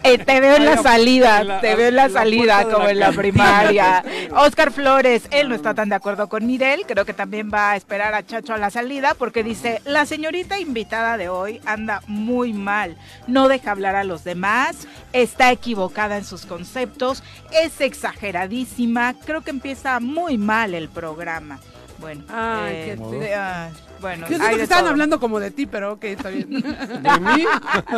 Eh, 0.04 0.18
te 0.18 0.40
veo 0.40 0.56
en 0.56 0.66
la 0.66 0.78
salida, 0.78 1.60
te 1.60 1.76
veo 1.76 1.90
en 1.90 1.96
la 1.96 2.10
salida 2.10 2.64
como 2.66 2.88
en 2.88 3.00
la 3.00 3.12
primaria. 3.12 4.04
Oscar 4.32 4.72
Flores, 4.72 5.28
él 5.32 5.50
no 5.50 5.56
está 5.56 5.74
tan 5.74 5.90
de 5.90 5.96
acuerdo 5.96 6.29
con 6.30 6.46
Mirel, 6.46 6.86
creo 6.88 7.06
que 7.06 7.14
también 7.14 7.50
va 7.54 7.72
a 7.72 7.76
esperar 7.76 8.14
a 8.14 8.26
Chacho 8.26 8.54
a 8.54 8.58
la 8.58 8.70
salida 8.70 9.16
porque 9.16 9.44
dice, 9.44 9.82
la 9.86 10.06
señorita 10.06 10.60
invitada 10.60 11.18
de 11.18 11.30
hoy 11.30 11.60
anda 11.66 12.02
muy 12.08 12.54
mal, 12.54 12.96
no 13.28 13.48
deja 13.48 13.72
hablar 13.72 13.96
a 13.96 14.04
los 14.04 14.24
demás, 14.24 14.88
está 15.12 15.52
equivocada 15.52 16.18
en 16.18 16.24
sus 16.24 16.46
conceptos, 16.46 17.24
es 17.52 17.82
exageradísima, 17.82 19.16
creo 19.26 19.42
que 19.42 19.50
empieza 19.50 20.00
muy 20.00 20.38
mal 20.38 20.74
el 20.74 20.90
programa. 20.90 21.60
Bueno, 22.00 22.24
Ay, 22.30 22.96
qué 22.96 23.34
ah, 23.36 23.70
bueno, 24.00 24.26
yo 24.30 24.38
siento 24.38 24.56
que 24.56 24.64
estaban 24.64 24.88
hablando 24.88 25.20
como 25.20 25.40
de 25.42 25.52
ti, 25.52 25.66
pero 25.66 25.94
ok, 25.94 26.04
está 26.06 26.30
bien. 26.30 26.50
¿De 26.50 26.62
mí? 26.62 27.46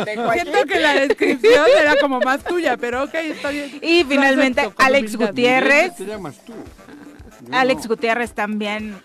siento 0.32 0.64
que 0.66 0.80
la 0.80 0.94
descripción 0.94 1.66
era 1.80 1.94
como 2.00 2.18
más 2.20 2.42
tuya, 2.42 2.76
pero 2.76 3.04
ok, 3.04 3.14
está 3.14 3.50
bien. 3.50 3.78
Y 3.80 4.02
finalmente, 4.04 4.68
Alex 4.76 5.16
Gutiérrez. 5.16 5.92
¿Qué 5.92 6.04
te 6.04 6.10
llamas 6.10 6.36
tú? 6.44 6.52
Alex 7.50 7.86
Gutiérrez 7.86 8.32
también 8.32 8.96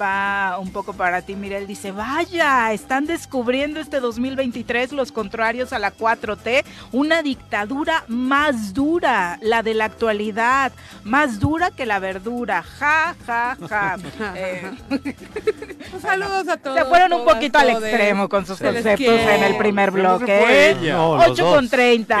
va 0.00 0.58
un 0.58 0.70
poco 0.70 0.92
para 0.92 1.22
ti, 1.22 1.34
Mirel. 1.34 1.66
Dice, 1.66 1.92
vaya, 1.92 2.72
están 2.72 3.06
descubriendo 3.06 3.80
este 3.80 4.00
2023 4.00 4.92
los 4.92 5.12
contrarios 5.12 5.72
a 5.72 5.78
la 5.78 5.94
4T, 5.94 6.64
una 6.92 7.22
dictadura 7.22 8.04
más 8.08 8.74
dura, 8.74 9.38
la 9.40 9.62
de 9.62 9.74
la 9.74 9.86
actualidad, 9.86 10.72
más 11.04 11.40
dura 11.40 11.70
que 11.70 11.86
la 11.86 11.98
verdura. 11.98 12.62
Ja, 12.62 13.14
ja, 13.26 13.56
ja. 13.68 13.96
Eh, 14.36 14.70
saludos 16.00 16.48
a 16.48 16.56
todos. 16.56 16.78
Se 16.78 16.84
fueron 16.84 17.12
un 17.12 17.24
poquito 17.24 17.58
al 17.58 17.70
extremo 17.70 18.28
con 18.28 18.44
sus 18.44 18.58
conceptos 18.58 19.20
en 19.20 19.42
el 19.42 19.56
primer 19.56 19.90
bloque. 19.90 20.76
8 20.94 21.46
con 21.46 21.68
30. 21.68 22.20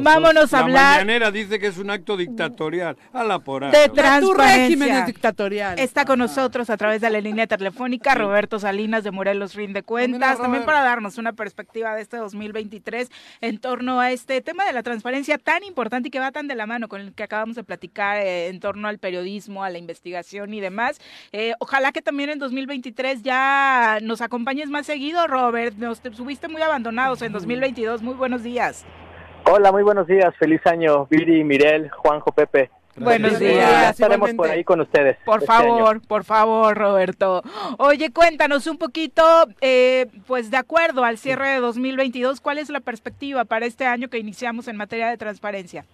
Vámonos 0.00 0.52
a 0.54 0.60
hablar. 0.60 0.74
La 0.74 0.90
mañanera 1.04 1.30
dice 1.30 1.58
que 1.58 1.68
es 1.68 1.78
un 1.78 1.90
acto 1.90 2.16
dictatorial. 2.16 2.96
A 3.12 3.24
la 3.24 3.38
por 3.38 3.70
De 3.70 3.88
transparencia 3.88 4.99
dictatorial. 5.06 5.78
Está 5.78 6.04
con 6.04 6.18
nosotros 6.18 6.70
a 6.70 6.76
través 6.76 7.00
de 7.00 7.10
la 7.10 7.20
línea 7.20 7.46
telefónica 7.46 8.14
Roberto 8.14 8.58
Salinas 8.58 9.04
de 9.04 9.10
Morelos 9.10 9.54
Rinde 9.54 9.82
Cuentas, 9.82 10.38
también 10.38 10.64
para 10.64 10.82
darnos 10.82 11.18
una 11.18 11.32
perspectiva 11.32 11.94
de 11.94 12.02
este 12.02 12.16
2023 12.16 13.10
en 13.40 13.58
torno 13.58 14.00
a 14.00 14.10
este 14.10 14.40
tema 14.40 14.64
de 14.64 14.72
la 14.72 14.82
transparencia 14.82 15.38
tan 15.38 15.64
importante 15.64 16.08
y 16.08 16.10
que 16.10 16.20
va 16.20 16.32
tan 16.32 16.48
de 16.48 16.54
la 16.54 16.66
mano 16.66 16.88
con 16.88 17.00
el 17.00 17.12
que 17.12 17.22
acabamos 17.22 17.56
de 17.56 17.64
platicar 17.64 18.18
eh, 18.18 18.48
en 18.48 18.60
torno 18.60 18.88
al 18.88 18.98
periodismo, 18.98 19.64
a 19.64 19.70
la 19.70 19.78
investigación 19.78 20.54
y 20.54 20.60
demás. 20.60 21.00
Eh, 21.32 21.54
ojalá 21.58 21.92
que 21.92 22.02
también 22.02 22.30
en 22.30 22.38
2023 22.38 23.22
ya 23.22 23.98
nos 24.02 24.20
acompañes 24.20 24.68
más 24.70 24.86
seguido, 24.86 25.26
Robert. 25.26 25.76
Nos 25.76 26.00
subiste 26.12 26.48
muy 26.48 26.62
abandonados 26.62 27.22
en 27.22 27.32
2022. 27.32 28.02
Muy 28.02 28.14
buenos 28.14 28.42
días. 28.42 28.84
Hola, 29.44 29.72
muy 29.72 29.82
buenos 29.82 30.06
días. 30.06 30.34
Feliz 30.38 30.64
año, 30.66 31.06
Viri, 31.06 31.44
Mirel, 31.44 31.90
Juanjo, 31.90 32.32
Pepe. 32.32 32.70
Buenos 32.96 33.38
días. 33.38 33.92
Estaremos 33.92 34.32
por 34.34 34.50
ahí 34.50 34.64
con 34.64 34.80
ustedes. 34.80 35.16
Por 35.24 35.40
este 35.40 35.46
favor, 35.46 36.00
por 36.06 36.24
favor, 36.24 36.76
Roberto. 36.76 37.42
Oye, 37.78 38.12
cuéntanos 38.12 38.66
un 38.66 38.78
poquito, 38.78 39.22
eh, 39.60 40.06
pues 40.26 40.50
de 40.50 40.56
acuerdo 40.56 41.04
al 41.04 41.18
cierre 41.18 41.48
de 41.48 41.60
2022, 41.60 42.40
¿cuál 42.40 42.58
es 42.58 42.68
la 42.68 42.80
perspectiva 42.80 43.44
para 43.44 43.66
este 43.66 43.86
año 43.86 44.08
que 44.08 44.18
iniciamos 44.18 44.68
en 44.68 44.76
materia 44.76 45.08
de 45.08 45.16
transparencia? 45.16 45.84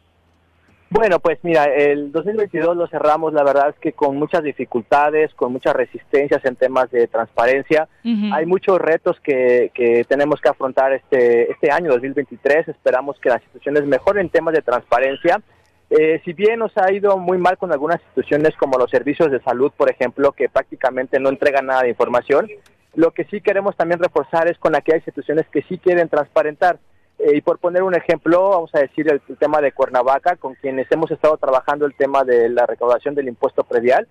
Bueno, 0.88 1.18
pues 1.18 1.40
mira, 1.42 1.64
el 1.64 2.12
2022 2.12 2.76
lo 2.76 2.86
cerramos, 2.86 3.32
la 3.32 3.42
verdad 3.42 3.70
es 3.70 3.74
que 3.80 3.92
con 3.92 4.16
muchas 4.16 4.44
dificultades, 4.44 5.34
con 5.34 5.52
muchas 5.52 5.74
resistencias 5.74 6.44
en 6.44 6.54
temas 6.54 6.90
de 6.92 7.08
transparencia. 7.08 7.88
Hay 8.32 8.46
muchos 8.46 8.80
retos 8.80 9.18
que, 9.20 9.72
que, 9.74 10.04
tenemos 10.04 10.40
que 10.40 10.48
afrontar 10.48 10.92
este, 10.92 11.50
este 11.50 11.72
año 11.72 11.90
2023. 11.90 12.68
Esperamos 12.68 13.18
que 13.18 13.30
las 13.30 13.42
instituciones 13.42 13.84
mejoren 13.84 14.26
en 14.26 14.30
temas 14.30 14.54
de 14.54 14.62
transparencia 14.62 15.42
eh, 15.90 16.20
si 16.24 16.32
bien 16.32 16.58
nos 16.58 16.76
ha 16.76 16.92
ido 16.92 17.16
muy 17.16 17.38
mal 17.38 17.56
con 17.58 17.72
algunas 17.72 18.00
instituciones 18.00 18.56
como 18.56 18.78
los 18.78 18.90
servicios 18.90 19.30
de 19.30 19.40
salud, 19.40 19.70
por 19.76 19.90
ejemplo, 19.90 20.32
que 20.32 20.48
prácticamente 20.48 21.20
no 21.20 21.28
entregan 21.28 21.66
nada 21.66 21.82
de 21.82 21.90
información, 21.90 22.48
lo 22.94 23.12
que 23.12 23.24
sí 23.24 23.40
queremos 23.40 23.76
también 23.76 24.00
reforzar 24.00 24.48
es 24.48 24.58
con 24.58 24.74
aquellas 24.74 25.00
instituciones 25.00 25.46
que 25.52 25.62
sí 25.62 25.78
quieren 25.78 26.08
transparentar. 26.08 26.78
Eh, 27.18 27.36
y 27.36 27.40
por 27.40 27.58
poner 27.58 27.82
un 27.82 27.94
ejemplo, 27.94 28.50
vamos 28.50 28.74
a 28.74 28.80
decir 28.80 29.10
el, 29.10 29.20
tema 29.38 29.60
de 29.60 29.72
Cuernavaca, 29.72 30.36
con 30.36 30.54
quienes 30.54 30.90
hemos 30.90 31.10
estado 31.10 31.36
trabajando 31.36 31.86
el 31.86 31.94
tema 31.94 32.24
de 32.24 32.48
la 32.48 32.66
recaudación 32.66 33.14
del 33.14 33.28
impuesto 33.28 33.64
predial, 33.64 34.06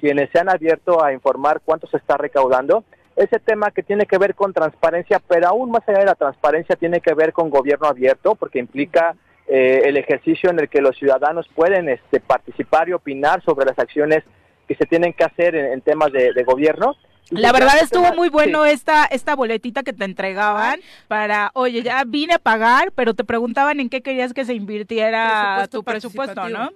quienes 0.00 0.30
se 0.30 0.38
han 0.40 0.48
abierto 0.48 1.04
a 1.04 1.12
informar 1.12 1.60
cuánto 1.64 1.86
se 1.88 1.98
está 1.98 2.16
recaudando. 2.16 2.84
Ese 3.16 3.38
tema 3.40 3.70
que 3.70 3.82
tiene 3.82 4.06
que 4.06 4.18
ver 4.18 4.34
con 4.34 4.52
transparencia, 4.52 5.20
pero 5.26 5.48
aún 5.48 5.70
más 5.70 5.88
allá 5.88 5.98
de 5.98 6.04
la 6.06 6.14
transparencia, 6.14 6.76
tiene 6.76 7.00
que 7.00 7.14
ver 7.14 7.32
con 7.32 7.50
gobierno 7.50 7.86
abierto, 7.86 8.34
porque 8.34 8.60
implica 8.60 9.16
eh, 9.48 9.82
el 9.86 9.96
ejercicio 9.96 10.50
en 10.50 10.60
el 10.60 10.68
que 10.68 10.82
los 10.82 10.96
ciudadanos 10.96 11.48
pueden 11.54 11.88
este, 11.88 12.20
participar 12.20 12.88
y 12.88 12.92
opinar 12.92 13.42
sobre 13.42 13.66
las 13.66 13.78
acciones 13.78 14.22
que 14.66 14.74
se 14.74 14.84
tienen 14.84 15.14
que 15.14 15.24
hacer 15.24 15.54
en, 15.54 15.80
temas 15.80 16.12
de, 16.12 16.44
gobierno. 16.44 16.94
La 17.30 17.52
verdad 17.52 17.78
estuvo 17.82 18.12
muy 18.14 18.28
bueno 18.28 18.66
esta 18.66 19.06
esta 19.06 19.34
boletita 19.34 19.82
que 19.82 19.92
te 19.92 20.04
entregaban 20.04 20.80
para, 21.08 21.50
oye, 21.54 21.82
ya 21.82 22.04
vine 22.06 22.34
a 22.34 22.38
pagar, 22.38 22.92
pero 22.94 23.14
te 23.14 23.24
preguntaban 23.24 23.80
en 23.80 23.88
qué 23.88 24.02
querías 24.02 24.34
que 24.34 24.44
se 24.44 24.54
invirtiera 24.54 25.66
tu 25.70 25.82
presupuesto, 25.82 26.48
¿no? 26.48 26.70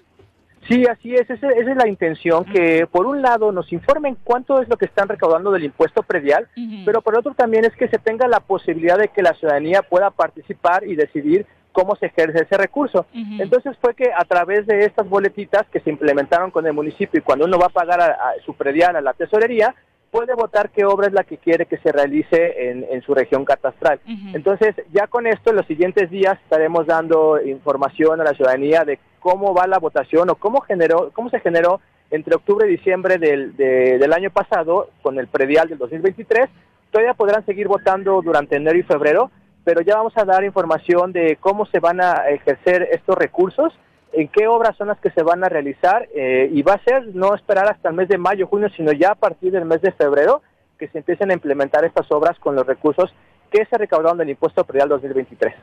Sí, 0.68 0.86
así 0.86 1.14
es, 1.14 1.28
esa, 1.28 1.48
es 1.48 1.76
la 1.76 1.88
intención, 1.88 2.44
que 2.44 2.86
por 2.86 3.06
un 3.06 3.20
lado 3.20 3.50
nos 3.50 3.72
informen 3.72 4.16
cuánto 4.22 4.62
es 4.62 4.68
lo 4.68 4.76
que 4.76 4.84
están 4.84 5.08
recaudando 5.08 5.50
del 5.50 5.64
impuesto 5.64 6.02
predial, 6.02 6.48
pero 6.84 7.02
por 7.02 7.18
otro 7.18 7.34
también 7.34 7.64
es 7.64 7.74
que 7.74 7.88
se 7.88 7.98
tenga 7.98 8.28
la 8.28 8.40
posibilidad 8.40 8.96
de 8.96 9.08
que 9.08 9.22
la 9.22 9.34
ciudadanía 9.34 9.82
pueda 9.82 10.10
participar 10.10 10.86
y 10.86 10.94
decidir 10.94 11.46
cómo 11.72 11.96
se 11.96 12.06
ejerce 12.06 12.44
ese 12.44 12.56
recurso. 12.56 13.06
Entonces 13.12 13.76
fue 13.80 13.94
que 13.94 14.10
a 14.12 14.24
través 14.24 14.66
de 14.66 14.84
estas 14.84 15.08
boletitas 15.08 15.66
que 15.72 15.80
se 15.80 15.90
implementaron 15.90 16.50
con 16.50 16.66
el 16.66 16.72
municipio 16.72 17.18
y 17.18 17.22
cuando 17.22 17.46
uno 17.46 17.58
va 17.58 17.66
a 17.66 17.70
pagar 17.70 18.00
a, 18.00 18.16
su 18.44 18.54
predial 18.54 18.96
a 18.96 19.00
la 19.00 19.14
tesorería, 19.14 19.74
puede 20.10 20.34
votar 20.34 20.70
qué 20.70 20.84
obra 20.84 21.06
es 21.06 21.14
la 21.14 21.24
que 21.24 21.38
quiere 21.38 21.64
que 21.64 21.78
se 21.78 21.90
realice 21.90 22.70
en, 22.70 23.02
su 23.02 23.14
región 23.14 23.44
catastral. 23.46 23.98
Entonces, 24.34 24.76
ya 24.92 25.06
con 25.06 25.26
esto, 25.26 25.50
en 25.50 25.56
los 25.56 25.66
siguientes 25.66 26.10
días 26.10 26.38
estaremos 26.44 26.86
dando 26.86 27.40
información 27.42 28.20
a 28.20 28.24
la 28.24 28.34
ciudadanía 28.34 28.84
de 28.84 28.98
cómo 29.20 29.54
va 29.54 29.66
la 29.66 29.78
votación 29.78 30.28
o 30.28 30.34
cómo, 30.34 30.60
generó, 30.60 31.10
cómo 31.14 31.30
se 31.30 31.40
generó 31.40 31.80
entre 32.10 32.34
octubre 32.34 32.68
y 32.68 32.76
diciembre 32.76 33.16
del, 33.16 33.56
del 33.56 34.12
año 34.12 34.30
pasado 34.30 34.90
con 35.00 35.18
el 35.18 35.28
predial 35.28 35.68
del 35.68 35.78
2023. 35.78 36.50
Todavía 36.90 37.14
podrán 37.14 37.46
seguir 37.46 37.68
votando 37.68 38.20
durante 38.20 38.56
enero 38.56 38.78
y 38.78 38.82
febrero, 38.82 39.30
pero 39.64 39.80
ya 39.80 39.97
vamos 39.97 40.12
a 40.16 40.24
dar 40.24 40.44
información 40.44 41.12
de 41.12 41.36
cómo 41.40 41.66
se 41.66 41.80
van 41.80 42.01
a 42.01 42.28
ejercer 42.28 42.89
estos 42.93 43.16
recursos, 43.16 43.72
en 44.12 44.28
qué 44.28 44.47
obras 44.47 44.76
son 44.76 44.89
las 44.89 44.98
que 45.01 45.10
se 45.10 45.22
van 45.22 45.43
a 45.44 45.48
realizar 45.48 46.09
eh, 46.14 46.48
y 46.52 46.62
va 46.62 46.74
a 46.74 46.84
ser 46.84 47.14
no 47.14 47.34
esperar 47.34 47.70
hasta 47.70 47.89
el 47.89 47.94
mes 47.94 48.09
de 48.09 48.18
mayo, 48.18 48.47
junio, 48.47 48.68
sino 48.76 48.93
ya 48.93 49.12
a 49.12 49.14
partir 49.14 49.52
del 49.52 49.64
mes 49.64 49.80
de 49.80 49.93
febrero 49.93 50.43
que 50.78 50.89
se 50.89 50.98
empiecen 50.98 51.30
a 51.30 51.34
implementar 51.34 51.84
estas 51.84 52.10
obras 52.10 52.39
con 52.39 52.55
los 52.55 52.66
recursos 52.66 53.14
que 53.52 53.66
se 53.66 53.78
recaudaron 53.78 54.18
del 54.18 54.30
impuesto 54.30 54.64
predial 54.64 54.88
2023. 54.88 55.54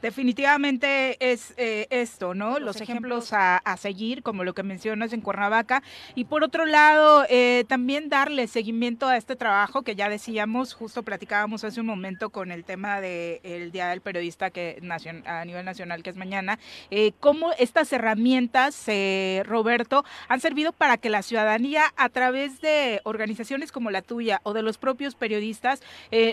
Definitivamente 0.00 1.16
es 1.32 1.54
eh, 1.56 1.88
esto, 1.90 2.32
¿no? 2.32 2.60
Los, 2.60 2.80
ejemplos, 2.80 3.32
a, 3.32 3.60
seguir, 3.78 4.22
como 4.22 4.44
lo 4.44 4.54
que 4.54 4.62
mencionas 4.62 5.12
en 5.12 5.20
Cuernavaca. 5.20 5.82
Y 6.14 6.26
por 6.26 6.44
otro 6.44 6.66
lado, 6.66 7.24
eh, 7.28 7.64
también 7.66 8.08
darle 8.08 8.46
seguimiento 8.46 9.08
a 9.08 9.16
este 9.16 9.34
trabajo 9.34 9.82
que 9.82 9.96
ya 9.96 10.08
decíamos, 10.08 10.72
justo 10.72 11.02
platicábamos 11.02 11.64
hace 11.64 11.80
un 11.80 11.86
momento 11.86 12.30
con 12.30 12.52
el 12.52 12.64
tema 12.64 13.00
del 13.00 13.72
Día 13.72 13.88
del 13.88 14.00
Periodista 14.00 14.50
que 14.50 14.80
a 15.26 15.44
nivel 15.44 15.64
nacional, 15.64 16.04
que 16.04 16.10
es 16.10 16.16
mañana. 16.16 16.60
Eh, 16.92 17.12
cómo 17.18 17.50
estas 17.58 17.92
herramientas, 17.92 18.80
eh, 18.86 19.42
Roberto, 19.46 20.04
han 20.28 20.38
servido 20.38 20.72
para 20.72 20.96
que 20.96 21.10
la 21.10 21.22
ciudadanía, 21.22 21.82
a 21.96 22.08
través 22.08 22.60
de 22.60 23.00
organizaciones 23.02 23.72
como 23.72 23.90
la 23.90 24.02
tuya 24.02 24.40
o 24.44 24.52
de 24.52 24.62
los 24.62 24.78
propios 24.78 25.16
periodistas, 25.16 25.82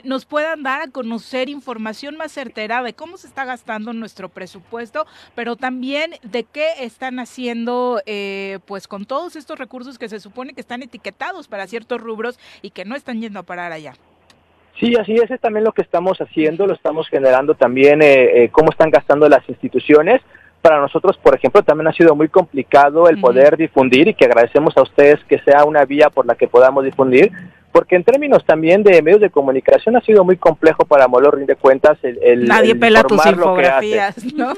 nos 0.04 0.26
puedan 0.26 0.62
dar 0.62 0.85
a 0.86 0.92
conocer 0.92 1.50
información 1.50 2.16
más 2.16 2.32
certera 2.32 2.82
de 2.84 2.94
cómo 2.94 3.18
se 3.18 3.28
está 3.28 3.44
gastando 3.44 3.56
gastando 3.56 3.94
nuestro 3.94 4.28
presupuesto, 4.28 5.06
pero 5.34 5.56
también 5.56 6.12
de 6.24 6.44
qué 6.44 6.68
están 6.82 7.20
haciendo 7.20 8.02
eh, 8.06 8.60
pues 8.66 8.86
con 8.88 9.06
todos 9.06 9.38
estos 9.38 9.58
recursos 9.58 9.98
que 9.98 10.10
se 10.10 10.20
supone 10.20 10.54
que 10.54 10.60
están 10.60 10.84
etiquetados 10.84 11.48
para 11.48 11.66
ciertos 11.68 12.02
rubros 12.02 12.38
y 12.62 12.72
que 12.72 12.84
no 12.84 12.98
están 12.98 13.22
yendo 13.22 13.40
a 13.40 13.44
parar 13.44 13.72
allá. 13.72 13.94
Sí, 14.78 14.94
así 15.00 15.14
es, 15.16 15.32
es 15.32 15.40
también 15.40 15.64
lo 15.64 15.72
que 15.72 15.84
estamos 15.84 16.20
haciendo, 16.20 16.68
lo 16.68 16.74
estamos 16.74 17.08
generando 17.08 17.56
también, 17.56 18.02
eh, 18.02 18.44
eh, 18.44 18.50
cómo 18.52 18.72
están 18.72 18.92
gastando 18.92 19.30
las 19.30 19.48
instituciones. 19.48 20.22
Para 20.62 20.82
nosotros, 20.82 21.18
por 21.18 21.34
ejemplo, 21.34 21.64
también 21.64 21.88
ha 21.88 21.94
sido 21.94 22.14
muy 22.14 22.28
complicado 22.28 23.08
el 23.08 23.22
poder 23.22 23.56
difundir 23.56 24.10
y 24.10 24.14
que 24.14 24.26
agradecemos 24.26 24.76
a 24.76 24.82
ustedes 24.82 25.24
que 25.30 25.40
sea 25.40 25.64
una 25.64 25.86
vía 25.86 26.10
por 26.10 26.26
la 26.26 26.36
que 26.36 26.50
podamos 26.50 26.84
difundir, 26.84 27.32
porque 27.76 27.98
en 27.98 28.06
términos 28.06 28.46
también 28.46 28.84
de 28.84 29.02
medios 29.02 29.20
de 29.20 29.30
comunicación 29.30 29.98
ha 29.98 30.02
sido 30.02 30.24
muy 30.24 30.38
complejo 30.38 30.86
para 30.86 31.10
Molor 31.10 31.46
de 31.46 31.58
cuentas 31.58 31.98
el, 32.04 32.46
nadie 32.46 32.74
pela 32.74 33.04
tus 33.04 33.26
infografías 33.26 34.16
no, 34.34 34.54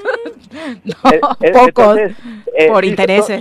eh, 1.10 1.20
eh, 1.40 1.50
pocos 1.50 1.98
eh, 1.98 2.68
por 2.68 2.84
intereses. 2.84 3.40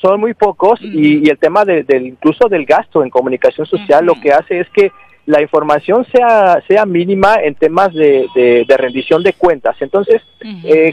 son, 0.00 0.20
muy 0.20 0.34
pocos 0.34 0.80
y, 0.80 1.28
el 1.28 1.36
tema 1.36 1.64
del 1.64 2.06
incluso 2.06 2.48
del 2.48 2.64
gasto 2.64 3.02
en 3.02 3.10
comunicación 3.10 3.66
social 3.66 4.06
lo 4.06 4.14
que 4.20 4.32
hace 4.32 4.60
es 4.60 4.68
que 4.70 4.92
la 5.26 5.42
información 5.42 6.06
sea 6.12 6.62
sea 6.68 6.86
mínima 6.86 7.34
en 7.42 7.56
temas 7.56 7.92
de, 7.92 8.28
de, 8.36 8.76
rendición 8.76 9.24
de 9.24 9.32
cuentas. 9.32 9.74
Entonces 9.80 10.22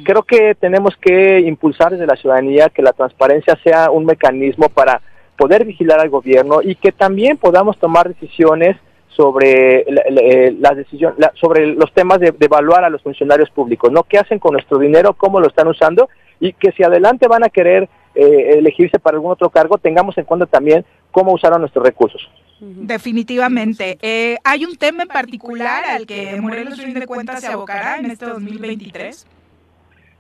creo 0.04 0.24
que 0.24 0.56
tenemos 0.56 0.96
que 1.00 1.42
impulsar 1.42 1.92
desde 1.92 2.08
la 2.08 2.16
ciudadanía 2.16 2.70
que 2.70 2.82
la 2.82 2.94
transparencia 2.94 3.56
sea 3.64 3.92
un 3.92 4.06
mecanismo 4.06 4.68
para 4.70 5.00
poder 5.40 5.64
vigilar 5.64 6.02
al 6.02 6.10
gobierno 6.10 6.60
y 6.62 6.76
que 6.76 6.92
también 6.92 7.38
podamos 7.38 7.80
tomar 7.80 8.10
decisiones 8.10 8.76
sobre 9.08 9.86
la, 10.60 10.76
decisión, 10.76 11.16
sobre 11.34 11.68
los 11.68 11.94
temas 11.94 12.20
de, 12.20 12.34
evaluar 12.40 12.84
a 12.84 12.90
los 12.90 13.02
funcionarios 13.02 13.50
públicos, 13.50 13.90
¿no? 13.90 14.04
¿Qué 14.04 14.18
hacen 14.18 14.38
con 14.38 14.54
nuestro 14.54 14.78
dinero? 14.78 15.14
¿Cómo 15.14 15.40
lo 15.40 15.48
están 15.48 15.68
usando? 15.70 16.10
Y 16.42 16.52
que 16.54 16.74
si 16.74 16.84
adelante 16.84 17.28
van 17.28 17.46
a 17.46 17.50
querer 17.50 17.90
eh, 18.16 18.56
elegirse 18.58 19.00
para 19.00 19.16
algún 19.16 19.32
otro 19.32 19.50
cargo, 19.50 19.78
tengamos 19.78 20.18
en 20.18 20.26
cuenta 20.26 20.46
también 20.46 20.86
cómo 21.12 21.34
usaron 21.34 21.62
nuestros 21.62 21.86
recursos. 21.86 22.22
Definitivamente. 22.60 23.98
Eh, 24.02 24.38
¿Hay 24.44 24.66
un 24.66 24.76
tema 24.76 25.04
en 25.04 25.10
particular 25.10 25.86
al 25.86 26.06
que 26.06 26.40
Morelos 26.42 26.78
de 26.78 27.08
Cuentas 27.08 27.42
se 27.42 27.48
abocará 27.48 27.98
en 27.98 28.12
este 28.12 28.26
2023? 28.26 29.26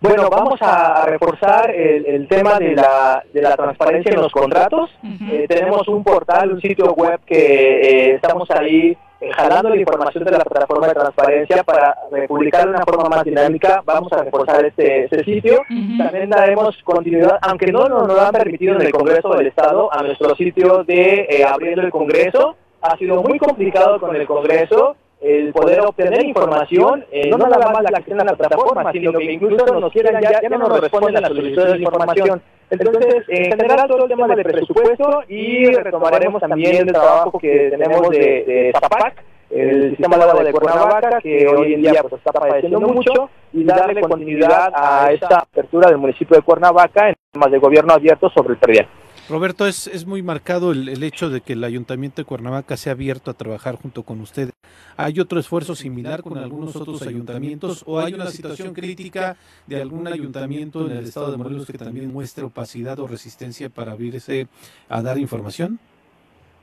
Bueno, 0.02 0.30
vamos 0.30 0.58
a 0.62 1.06
reforzar 1.08 1.72
el, 1.72 2.26
tema 2.30 2.58
de 2.58 2.74
la, 2.74 3.22
de 3.34 3.42
la 3.42 3.56
transparencia 3.58 4.14
en 4.14 4.22
los 4.22 4.32
contratos. 4.32 4.90
Eh, 5.30 5.46
tenemos 5.50 5.90
un 5.90 6.06
portal, 6.06 6.54
un 6.54 6.62
sitio 6.62 6.94
web 6.94 7.20
que 7.26 7.36
eh, 7.36 8.16
estamos 8.16 8.50
ahí 8.52 8.96
eh, 9.20 9.32
jalando 9.36 9.68
la 9.68 9.76
información 9.76 10.24
de 10.24 10.32
la 10.32 10.40
plataforma 10.40 10.88
de 10.88 10.94
transparencia 10.94 11.64
para 11.66 11.98
publicar 12.30 12.64
de 12.64 12.70
una 12.70 12.86
forma 12.86 13.10
más 13.10 13.26
dinámica. 13.26 13.82
Vamos 13.84 14.14
a 14.14 14.24
reforzar 14.24 14.66
este, 14.66 15.04
este 15.04 15.22
sitio. 15.26 15.64
También 15.98 16.30
daremos 16.30 16.78
continuidad, 16.86 17.38
aunque 17.42 17.70
no 17.70 17.90
nos 17.90 18.08
lo 18.08 18.22
han 18.22 18.32
permitido 18.32 18.76
en 18.76 18.84
el 18.84 18.94
Congreso 18.94 19.34
del 19.34 19.48
Estado, 19.48 19.94
a 19.94 20.02
nuestro 20.02 20.34
sitio 20.36 20.86
de 20.86 21.46
Abriendo 21.46 21.82
el 21.82 21.92
Congreso. 21.92 22.56
Ha 22.82 22.96
sido 22.96 23.22
muy 23.22 23.38
complicado 23.38 24.00
con 24.00 24.16
el 24.16 24.26
Congreso 24.26 24.96
el 25.22 25.52
poder 25.52 25.82
obtener 25.82 26.26
información, 26.26 27.06
eh, 27.12 27.30
no 27.30 27.38
nada 27.38 27.58
más 27.58 27.84
la 27.84 28.00
que 28.02 28.12
está 28.12 28.22
en 28.22 28.28
la 28.28 28.36
plataforma, 28.36 28.91
sino 28.91 29.12
que 29.14 29.32
incluso 29.34 29.80
nos 29.80 29.91
quieran 29.91 30.22
ya, 30.22 30.41
ya 30.41 30.50
no 30.50 30.60
nos 30.60 30.80
responden 30.80 31.14
las 31.14 31.28
solicitudes 31.28 31.74
de 31.74 31.80
información. 31.80 32.41
Entonces, 32.70 33.24
en 33.28 33.46
general, 33.46 33.88
todo 33.88 34.04
el 34.04 34.10
tema 34.10 34.28
del 34.28 34.44
presupuesto 34.44 35.24
y 35.28 35.66
retomaremos 35.66 36.41
también 36.41 36.88
el 36.88 36.94
trabajo 36.94 37.38
que 37.40 37.70
tenemos 37.72 38.10
de, 38.12 38.20
de 38.20 38.74
ZAPAC, 38.80 39.24
el 39.50 39.90
sistema 39.98 40.18
de 40.18 40.44
de 40.44 40.52
Cuernavaca, 40.52 41.20
que 41.22 41.48
hoy 41.48 41.74
en 41.74 41.82
día 41.82 42.02
pues, 42.02 42.14
está 42.14 42.32
padeciendo 42.32 42.80
mucho, 42.80 43.30
y 43.52 43.64
darle 43.64 44.02
continuidad 44.02 44.72
a 44.74 45.12
esta 45.12 45.40
apertura 45.40 45.90
del 45.90 45.98
municipio 45.98 46.38
de 46.38 46.44
Cuernavaca 46.44 47.10
en 47.10 47.16
temas 47.32 47.52
de 47.52 47.58
gobierno 47.58 47.94
abierto 47.94 48.30
sobre 48.30 48.54
el 48.54 48.60
predial. 48.60 48.88
Roberto, 49.30 49.68
es, 49.68 49.85
es 49.85 50.07
muy 50.07 50.23
marcado 50.23 50.72
el, 50.72 51.03
hecho 51.03 51.30
de 51.30 51.41
que 51.41 51.53
el 51.53 51.64
Ayuntamiento 51.64 52.19
de 52.19 52.26
Cuernavaca 52.26 52.76
se 52.77 52.89
ha 52.89 52.93
abierto 52.93 53.30
a 53.30 53.35
trabajar 53.35 53.76
junto 53.76 54.01
con 54.01 54.22
usted. 54.22 54.49
¿Hay 54.97 55.19
otro 55.19 55.39
esfuerzo 55.39 55.76
similar 55.76 56.23
con 56.23 56.39
algunos 56.39 56.76
otros 56.76 57.03
ayuntamientos 57.03 57.84
o 57.85 57.99
hay 57.99 58.15
una 58.15 58.31
situación 58.31 58.73
crítica 58.73 59.38
de 59.68 59.80
algún 59.80 60.07
ayuntamiento 60.07 60.89
en 60.89 60.97
el 60.97 61.06
estado 61.06 61.30
de 61.30 61.38
Morelos 61.38 61.68
que 61.68 61.77
también 61.77 62.11
muestre 62.11 62.43
opacidad 62.43 62.97
o 62.99 63.07
resistencia 63.07 63.69
para 63.69 63.91
abrirse 63.91 64.47
a 64.89 65.03
dar 65.03 65.19
información? 65.19 65.80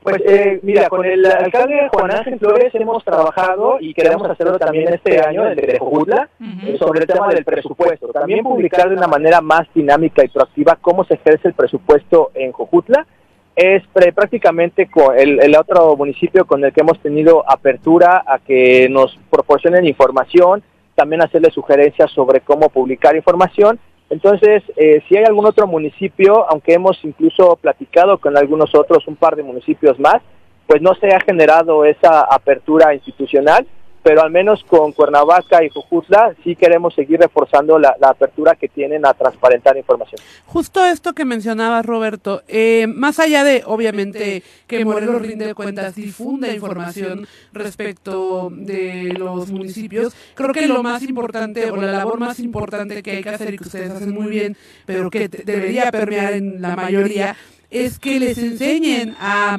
Pues 0.09 0.21
eh, 0.25 0.59
mira, 0.63 0.87
con 0.87 1.03
el 1.03 1.25
alcalde 1.25 1.89
Juan 1.91 2.11
Ángel 2.11 2.39
Flores 2.39 2.73
hemos 2.75 3.03
trabajado 3.03 3.75
y 3.81 3.93
queremos 3.93 4.29
hacerlo 4.29 4.57
también 4.57 4.93
este 4.93 5.19
año, 5.19 5.45
el 5.45 5.57
de 5.57 5.79
Jojutla, 5.79 6.29
eh, 6.39 6.77
sobre 6.79 7.01
el 7.01 7.07
tema 7.07 7.27
del 7.27 7.43
presupuesto. 7.43 8.07
También 8.13 8.41
publicar 8.41 8.87
de 8.87 8.95
una 8.95 9.07
manera 9.07 9.41
más 9.41 9.67
dinámica 9.75 10.23
y 10.23 10.29
proactiva 10.29 10.77
cómo 10.79 11.03
se 11.03 11.15
ejerce 11.15 11.49
el 11.49 11.55
presupuesto 11.55 12.31
en 12.35 12.53
Jojutla. 12.53 13.05
Es 13.53 13.83
prácticamente 13.91 14.89
con 14.89 15.17
el, 15.19 15.41
el 15.41 15.57
otro 15.57 15.97
municipio 15.97 16.45
con 16.45 16.63
el 16.63 16.71
que 16.71 16.81
hemos 16.81 17.01
tenido 17.01 17.43
apertura 17.45 18.23
a 18.25 18.39
que 18.39 18.87
nos 18.87 19.19
proporcionen 19.29 19.85
información, 19.85 20.63
también 20.95 21.21
hacerle 21.21 21.51
sugerencias 21.51 22.11
sobre 22.11 22.39
cómo 22.39 22.69
publicar 22.69 23.13
información 23.17 23.77
entonces, 24.09 24.63
eh, 24.77 25.03
si 25.07 25.17
hay 25.17 25.25
algún 25.25 25.45
otro 25.45 25.67
municipio, 25.67 26.49
aunque 26.49 26.73
hemos 26.73 26.97
incluso 27.03 27.57
platicado 27.57 28.17
con 28.19 28.37
algunos 28.37 28.73
otros, 28.73 29.07
un 29.07 29.17
par 29.17 29.35
de 29.35 29.43
municipios 29.43 29.99
más, 29.99 30.21
pues 30.65 30.81
no 30.81 30.93
se 30.95 31.07
ha 31.07 31.19
generado 31.19 31.85
esa 31.85 32.21
apertura 32.21 32.93
institucional 32.93 33.65
pero 34.03 34.21
al 34.21 34.31
menos 34.31 34.63
con 34.63 34.91
Cuernavaca 34.93 35.63
y 35.63 35.69
Jujutla 35.69 36.33
sí 36.43 36.55
queremos 36.55 36.93
seguir 36.95 37.19
reforzando 37.19 37.77
la, 37.77 37.95
apertura 38.01 38.55
que 38.55 38.67
tienen 38.67 39.05
a 39.05 39.13
transparentar 39.13 39.75
información. 39.77 40.21
Justo 40.45 40.85
esto 40.85 41.13
que 41.13 41.25
mencionabas, 41.25 41.85
Roberto, 41.85 42.41
eh, 42.47 42.87
más 42.87 43.19
allá 43.19 43.43
de, 43.43 43.63
obviamente, 43.65 44.43
que 44.65 44.85
Morelos 44.85 45.21
rinde 45.21 45.53
cuentas, 45.53 45.95
difunde 45.95 46.53
información 46.53 47.27
respecto 47.51 48.49
de 48.51 49.13
los 49.17 49.51
municipios, 49.51 50.15
creo 50.35 50.53
que 50.53 50.67
lo 50.67 50.83
más 50.83 51.03
importante 51.03 51.69
o 51.69 51.75
la 51.75 51.91
labor 51.91 52.19
más 52.19 52.39
importante 52.39 53.03
que 53.03 53.11
hay 53.11 53.23
que 53.23 53.29
hacer 53.29 53.53
y 53.53 53.57
que 53.57 53.65
ustedes 53.65 53.91
hacen 53.91 54.13
muy 54.13 54.27
bien, 54.27 54.55
pero 54.85 55.09
que 55.09 55.27
debería 55.27 55.91
permear 55.91 56.33
en 56.33 56.61
la 56.61 56.75
mayoría, 56.75 57.35
es 57.69 57.99
que 57.99 58.19
les 58.19 58.37
enseñen 58.37 59.15
a, 59.19 59.57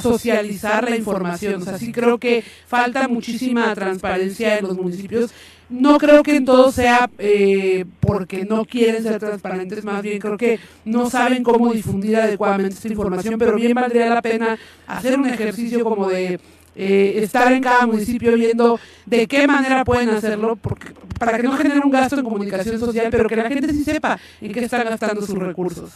socializar 0.00 0.88
la 0.88 0.96
información. 0.96 1.60
O 1.60 1.64
sea, 1.64 1.78
sí 1.78 1.90
creo 1.90 2.18
que 2.18 2.44
falta 2.64 3.08
muchísima 3.08 3.74
transparencia 3.74 4.58
en 4.58 4.68
los 4.68 4.76
municipios. 4.76 5.32
No 5.68 5.98
creo 5.98 6.22
que 6.22 6.36
en 6.36 6.44
todo 6.44 6.70
sea 6.70 7.10
eh, 7.18 7.84
porque 7.98 8.44
no 8.44 8.64
quieren 8.64 9.02
ser 9.02 9.18
transparentes, 9.18 9.82
más 9.82 10.00
bien 10.00 10.20
creo 10.20 10.36
que 10.36 10.60
no 10.84 11.10
saben 11.10 11.42
cómo 11.42 11.72
difundir 11.72 12.16
adecuadamente 12.16 12.76
esta 12.76 12.86
información, 12.86 13.36
pero 13.36 13.56
bien 13.56 13.74
valdría 13.74 14.06
la 14.14 14.22
pena 14.22 14.56
hacer 14.86 15.18
un 15.18 15.26
ejercicio 15.26 15.82
como 15.82 16.08
de 16.08 16.38
eh, 16.76 17.14
estar 17.22 17.50
en 17.52 17.62
cada 17.62 17.86
municipio 17.86 18.34
viendo 18.34 18.78
de 19.06 19.26
qué 19.26 19.48
manera 19.48 19.84
pueden 19.84 20.10
hacerlo 20.10 20.56
porque, 20.56 20.92
para 21.18 21.36
que 21.36 21.42
no 21.42 21.56
genere 21.56 21.80
un 21.80 21.90
gasto 21.90 22.16
en 22.16 22.24
comunicación 22.24 22.78
social, 22.78 23.08
pero 23.10 23.28
que 23.28 23.36
la 23.36 23.48
gente 23.48 23.72
sí 23.72 23.82
sepa 23.82 24.20
en 24.40 24.52
qué 24.52 24.60
están 24.60 24.84
gastando 24.84 25.22
sus 25.26 25.38
recursos. 25.38 25.90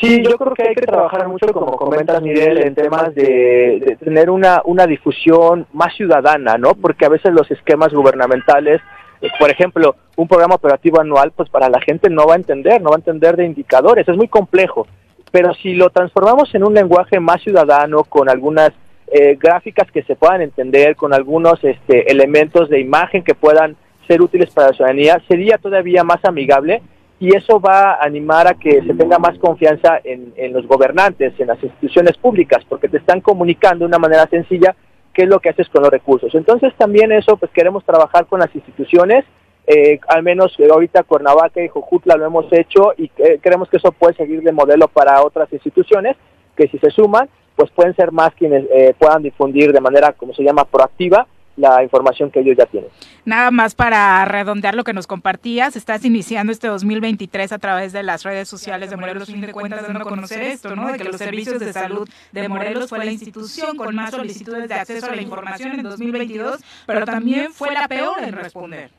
Sí, 0.00 0.22
yo 0.22 0.36
creo 0.36 0.54
que 0.54 0.68
hay 0.68 0.74
que 0.76 0.86
trabajar 0.86 1.26
mucho, 1.26 1.46
como 1.52 1.76
comentas 1.76 2.22
Miguel, 2.22 2.58
en 2.58 2.74
temas 2.74 3.12
de, 3.14 3.96
tener 3.98 4.30
una, 4.30 4.62
una 4.64 4.86
difusión 4.86 5.66
más 5.72 5.94
ciudadana, 5.96 6.56
¿no? 6.56 6.74
Porque 6.74 7.04
a 7.04 7.08
veces 7.08 7.32
los 7.32 7.50
esquemas 7.50 7.92
gubernamentales, 7.92 8.80
eh, 9.20 9.28
por 9.40 9.50
ejemplo, 9.50 9.96
un 10.16 10.28
programa 10.28 10.54
operativo 10.54 11.00
anual, 11.00 11.32
pues 11.32 11.48
para 11.48 11.68
la 11.68 11.80
gente 11.80 12.10
no 12.10 12.26
va 12.26 12.34
a 12.34 12.36
entender, 12.36 12.80
no 12.80 12.90
va 12.90 12.96
a 12.96 12.98
entender 12.98 13.36
de 13.36 13.46
indicadores, 13.46 14.08
es 14.08 14.16
muy 14.16 14.28
complejo. 14.28 14.86
Pero 15.32 15.52
si 15.54 15.74
lo 15.74 15.90
transformamos 15.90 16.54
en 16.54 16.64
un 16.64 16.74
lenguaje 16.74 17.18
más 17.18 17.42
ciudadano, 17.42 18.04
con 18.04 18.28
algunas 18.28 18.70
eh, 19.08 19.36
gráficas 19.40 19.90
que 19.90 20.04
se 20.04 20.14
puedan 20.14 20.42
entender, 20.42 20.94
con 20.94 21.12
algunos 21.12 21.62
este, 21.64 22.10
elementos 22.10 22.68
de 22.68 22.80
imagen 22.80 23.24
que 23.24 23.34
puedan 23.34 23.76
ser 24.06 24.22
útiles 24.22 24.50
para 24.50 24.68
la 24.68 24.74
ciudadanía, 24.74 25.20
sería 25.26 25.58
todavía 25.58 26.04
más 26.04 26.24
amigable 26.24 26.82
y 27.20 27.34
eso 27.34 27.60
va 27.60 27.94
a 27.94 28.04
animar 28.04 28.46
a 28.46 28.54
que 28.54 28.82
se 28.82 28.94
tenga 28.94 29.18
más 29.18 29.38
confianza 29.38 30.00
en, 30.04 30.52
los 30.52 30.66
gobernantes, 30.66 31.34
en 31.38 31.48
las 31.48 31.62
instituciones 31.62 32.16
públicas, 32.16 32.64
porque 32.68 32.88
te 32.88 32.98
están 32.98 33.20
comunicando 33.20 33.84
de 33.84 33.88
una 33.88 33.98
manera 33.98 34.26
sencilla 34.28 34.74
qué 35.12 35.22
es 35.22 35.28
lo 35.28 35.40
que 35.40 35.48
haces 35.48 35.68
con 35.68 35.82
los 35.82 35.90
recursos. 35.90 36.32
Entonces 36.34 36.72
también 36.76 37.10
eso, 37.10 37.36
pues 37.36 37.50
queremos 37.50 37.84
trabajar 37.84 38.26
con 38.26 38.38
las 38.38 38.54
instituciones, 38.54 39.24
eh, 39.66 39.98
al 40.08 40.22
menos 40.22 40.56
ahorita 40.58 41.02
Cuernavaca 41.02 41.60
y 41.60 41.68
Jojutla 41.68 42.16
lo 42.16 42.24
hemos 42.24 42.46
hecho 42.52 42.94
y 42.96 43.08
creemos 43.08 43.68
que 43.68 43.76
eso 43.78 43.92
puede 43.92 44.14
seguir 44.14 44.42
de 44.42 44.52
modelo 44.52 44.88
para 44.88 45.22
otras 45.22 45.52
instituciones 45.52 46.16
que 46.56 46.68
si 46.68 46.78
se 46.78 46.90
suman, 46.90 47.28
pues 47.54 47.70
pueden 47.72 47.94
ser 47.94 48.12
más 48.12 48.32
quienes 48.34 48.64
eh, 48.72 48.94
puedan 48.98 49.22
difundir 49.22 49.72
de 49.72 49.80
manera, 49.80 50.12
como 50.12 50.32
se 50.32 50.44
llama, 50.44 50.64
proactiva 50.64 51.26
la 51.58 51.82
información 51.82 52.30
que 52.30 52.40
ellos 52.40 52.56
ya 52.56 52.66
tienen. 52.66 52.90
Nada 53.24 53.50
más 53.50 53.74
para 53.74 54.24
redondear 54.24 54.74
lo 54.74 54.84
que 54.84 54.92
nos 54.92 55.06
compartías, 55.06 55.76
estás 55.76 56.04
iniciando 56.04 56.52
este 56.52 56.68
2023 56.68 57.52
a 57.52 57.58
través 57.58 57.92
de 57.92 58.02
las 58.02 58.22
redes 58.22 58.48
sociales 58.48 58.90
de 58.90 58.96
Morelos, 58.96 59.26
fin 59.26 59.40
de 59.40 59.52
cuentas, 59.52 59.82
dando 59.82 60.00
a 60.00 60.04
conocer 60.04 60.42
esto, 60.42 60.74
¿no? 60.74 60.90
De 60.90 60.98
que 60.98 61.04
los 61.04 61.16
servicios 61.16 61.58
de 61.58 61.72
salud 61.72 62.08
de 62.32 62.48
Morelos 62.48 62.88
fue 62.88 62.98
la 62.98 63.10
institución 63.10 63.76
con 63.76 63.94
más 63.94 64.12
solicitudes 64.12 64.68
de 64.68 64.74
acceso 64.74 65.06
a 65.06 65.16
la 65.16 65.22
información 65.22 65.72
en 65.72 65.82
2022, 65.82 66.60
pero 66.86 67.04
también 67.04 67.52
fue 67.52 67.72
la 67.72 67.88
peor 67.88 68.22
en 68.22 68.32
responder. 68.32 68.90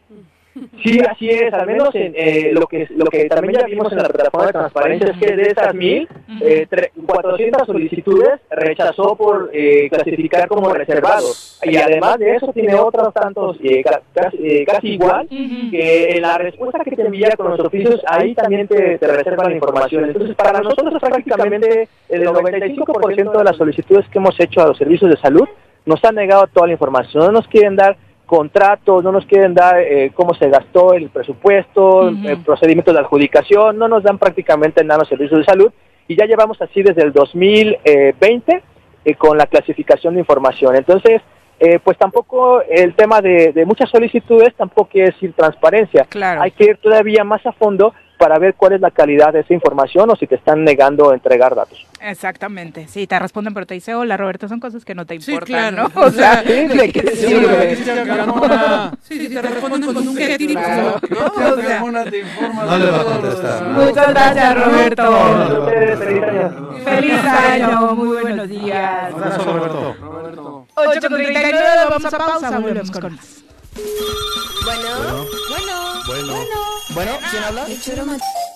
Sí, 0.83 0.99
así 1.07 1.29
es, 1.29 1.53
al 1.53 1.67
menos 1.67 1.93
en, 1.93 2.13
eh, 2.15 2.51
lo 2.53 2.65
que 2.65 2.87
lo 2.95 3.05
que 3.05 3.25
también 3.25 3.59
ya 3.59 3.65
vimos 3.65 3.91
en 3.91 3.99
la 3.99 4.09
plataforma 4.09 4.47
de 4.47 4.53
transparencia 4.53 5.11
es 5.11 5.17
que 5.17 5.35
de 5.35 5.43
esas 5.43 5.73
mil, 5.73 6.07
eh, 6.41 6.67
400 7.05 7.67
solicitudes 7.67 8.39
rechazó 8.49 9.15
por 9.15 9.49
eh, 9.53 9.89
clasificar 9.89 10.47
como 10.47 10.73
reservados. 10.73 11.59
Y 11.63 11.77
además 11.77 12.17
de 12.17 12.35
eso 12.35 12.51
tiene 12.53 12.75
otros 12.75 13.13
tantos, 13.13 13.57
eh, 13.63 13.83
casi, 13.83 14.65
casi, 14.65 14.87
igual, 14.87 15.27
que 15.29 16.09
en 16.15 16.21
la 16.21 16.37
respuesta 16.37 16.83
que 16.83 16.95
te 16.95 17.03
envía 17.03 17.31
con 17.37 17.51
los 17.51 17.59
oficios, 17.59 18.01
ahí 18.07 18.33
también 18.33 18.67
te, 18.67 18.97
te 18.97 19.07
reservan 19.07 19.49
la 19.49 19.55
información. 19.55 20.05
Entonces, 20.05 20.35
para 20.35 20.61
nosotros 20.61 20.99
prácticamente 20.99 21.87
el 22.09 22.25
95% 22.25 23.37
de 23.37 23.43
las 23.43 23.55
solicitudes 23.55 24.07
que 24.09 24.17
hemos 24.17 24.39
hecho 24.39 24.61
a 24.61 24.67
los 24.67 24.77
servicios 24.77 25.11
de 25.11 25.17
salud 25.17 25.47
nos 25.85 26.03
han 26.03 26.15
negado 26.15 26.45
toda 26.47 26.67
la 26.67 26.73
información, 26.73 27.25
no 27.25 27.31
nos 27.31 27.47
quieren 27.47 27.75
dar 27.75 27.97
contratos, 28.29 29.03
no 29.03 29.11
nos 29.11 29.25
quieren 29.25 29.55
dar 29.55 29.79
eh, 29.79 30.11
cómo 30.13 30.35
se 30.35 30.49
gastó 30.49 30.93
el 30.93 31.09
presupuesto, 31.09 32.09
el 32.09 32.43
procedimiento 32.45 32.93
de 32.93 32.99
adjudicación, 32.99 33.79
no 33.79 33.87
nos 33.87 34.03
dan 34.03 34.19
prácticamente 34.19 34.83
nada 34.83 34.99
los 34.99 35.09
servicios 35.09 35.39
de 35.39 35.45
salud 35.45 35.71
y 36.07 36.15
ya 36.15 36.27
llevamos 36.27 36.61
así 36.61 36.83
desde 36.83 37.01
el 37.01 37.11
2020 37.11 38.63
eh, 39.03 39.15
con 39.15 39.35
la 39.35 39.47
clasificación 39.47 40.13
de 40.13 40.19
información. 40.19 40.75
Entonces, 40.75 41.23
eh, 41.59 41.79
pues 41.83 41.97
tampoco 41.97 42.61
el 42.61 42.93
tema 42.93 43.19
de, 43.19 43.51
de, 43.51 43.65
muchas 43.65 43.89
solicitudes 43.89 44.53
tampoco 44.53 44.91
es 44.93 45.15
ir 45.23 45.33
transparencia. 45.33 46.05
Hay 46.39 46.51
que 46.51 46.65
ir 46.65 46.77
todavía 46.77 47.23
más 47.23 47.43
a 47.47 47.51
fondo 47.51 47.95
para 48.19 48.37
ver 48.37 48.53
cuál 48.55 48.73
es 48.73 48.81
la 48.81 48.91
calidad 48.91 49.31
de 49.31 49.39
esa 49.39 49.53
información 49.53 50.09
o 50.11 50.15
si 50.15 50.27
te 50.27 50.35
están 50.35 50.65
negando 50.65 51.13
entregar 51.13 51.55
datos. 51.55 51.87
Exactamente, 52.01 52.87
sí, 52.87 53.07
te 53.07 53.17
responden 53.17 53.53
pero 53.53 53.65
te 53.65 53.73
dice, 53.73 53.95
hola 53.95 54.17
Roberto, 54.17 54.47
son 54.47 54.59
cosas 54.59 54.83
que 54.83 54.93
no 54.93 55.05
te 55.05 55.15
importan, 55.15 55.75
¿no? 55.75 55.89
O 55.95 56.11
sea, 56.11 56.43
¿de 56.43 56.91
qué 56.91 57.15
sirve? 57.15 57.75
Sí, 59.01 59.19
sí, 59.19 59.29
te 59.33 59.41
responden 59.41 59.93
con 59.93 60.07
un 60.07 60.15
qué 60.15 60.37
tipo, 60.37 60.59
¿no? 60.59 60.99
No 62.65 62.77
le 62.77 62.91
va 62.91 62.99
a 62.99 63.03
contestar. 63.03 63.63
Muchas 63.69 64.09
gracias, 64.09 64.65
Roberto. 64.65 65.67
Feliz 66.83 67.25
año, 67.25 67.95
muy 67.95 68.21
buenos 68.21 68.49
días. 68.49 69.13
Abrazo, 69.13 69.43
Roberto. 69.43 69.95
Roberto. 70.01 70.67
8 70.75 71.09
con 71.09 71.21
39, 71.21 71.65
vamos 71.89 72.13
a 72.13 72.17
pausa, 72.17 72.59
volvemos 72.59 72.91
con 72.91 73.15
más. 73.15 73.48
Bueno, 74.63 75.25
bueno, 75.49 76.03
bueno, 76.05 76.45
bueno, 76.93 77.11
¿quién 77.31 77.43
habla? 77.43 77.65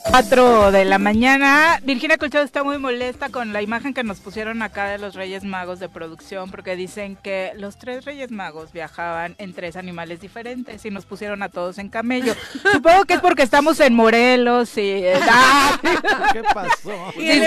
4 0.09 0.71
de 0.71 0.85
la 0.85 0.99
mañana. 0.99 1.79
Virginia 1.83 2.17
Colchado 2.17 2.43
está 2.43 2.63
muy 2.63 2.77
molesta 2.77 3.29
con 3.29 3.53
la 3.53 3.61
imagen 3.61 3.93
que 3.93 4.03
nos 4.03 4.19
pusieron 4.19 4.61
acá 4.61 4.87
de 4.87 4.97
los 4.97 5.15
Reyes 5.15 5.43
Magos 5.43 5.79
de 5.79 5.89
producción 5.89 6.51
porque 6.51 6.75
dicen 6.75 7.15
que 7.15 7.53
los 7.57 7.77
tres 7.77 8.05
Reyes 8.05 8.31
Magos 8.31 8.73
viajaban 8.73 9.35
en 9.37 9.53
tres 9.53 9.75
animales 9.75 10.19
diferentes 10.19 10.85
y 10.85 10.91
nos 10.91 11.05
pusieron 11.05 11.41
a 11.41 11.49
todos 11.49 11.77
en 11.77 11.89
camello. 11.89 12.35
Supongo 12.71 13.05
que 13.05 13.15
es 13.15 13.21
porque 13.21 13.43
estamos 13.43 13.79
en 13.79 13.93
Morelos 13.93 14.77
y... 14.77 15.03
¿Qué 16.33 16.43
pasó? 16.53 17.13
Y 17.17 17.39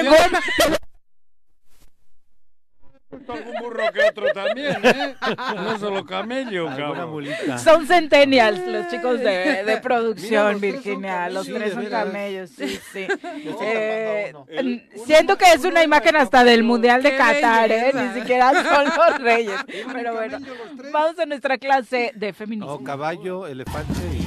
algún 3.28 3.55
burro 3.60 3.84
que 3.93 4.01
otro 4.09 4.26
también, 4.32 4.76
¿eh? 4.82 5.14
No 5.55 5.78
solo 5.78 6.05
camello, 6.05 6.66
cabrón. 6.66 7.26
Son 7.59 7.86
centennials 7.86 8.66
los 8.66 8.88
chicos 8.88 9.18
de, 9.20 9.64
de 9.64 9.76
producción, 9.78 10.60
Virginia. 10.60 11.28
Los 11.30 11.47
tres 11.47 11.74
son 11.74 11.86
camellos, 11.86 12.51
sí, 12.51 12.78
sí. 12.93 13.06
Eh, 13.60 14.32
siento 15.05 15.36
que 15.38 15.52
es 15.52 15.64
una 15.64 15.82
imagen 15.82 16.16
hasta 16.16 16.44
del 16.44 16.62
Mundial 16.62 17.02
de 17.02 17.16
Qatar, 17.16 17.70
¿eh? 17.70 17.93
Ni 17.94 18.20
siquiera 18.20 18.52
son 18.62 18.84
los 18.84 19.18
reyes. 19.22 19.60
Pero 19.93 20.14
bueno, 20.14 20.38
vamos 20.93 21.18
a 21.18 21.26
nuestra 21.26 21.59
clase 21.59 22.12
de 22.14 22.32
feminismo. 22.32 22.72
No, 22.72 22.84
caballo, 22.84 23.47
elefante 23.47 24.01
y... 24.12 24.26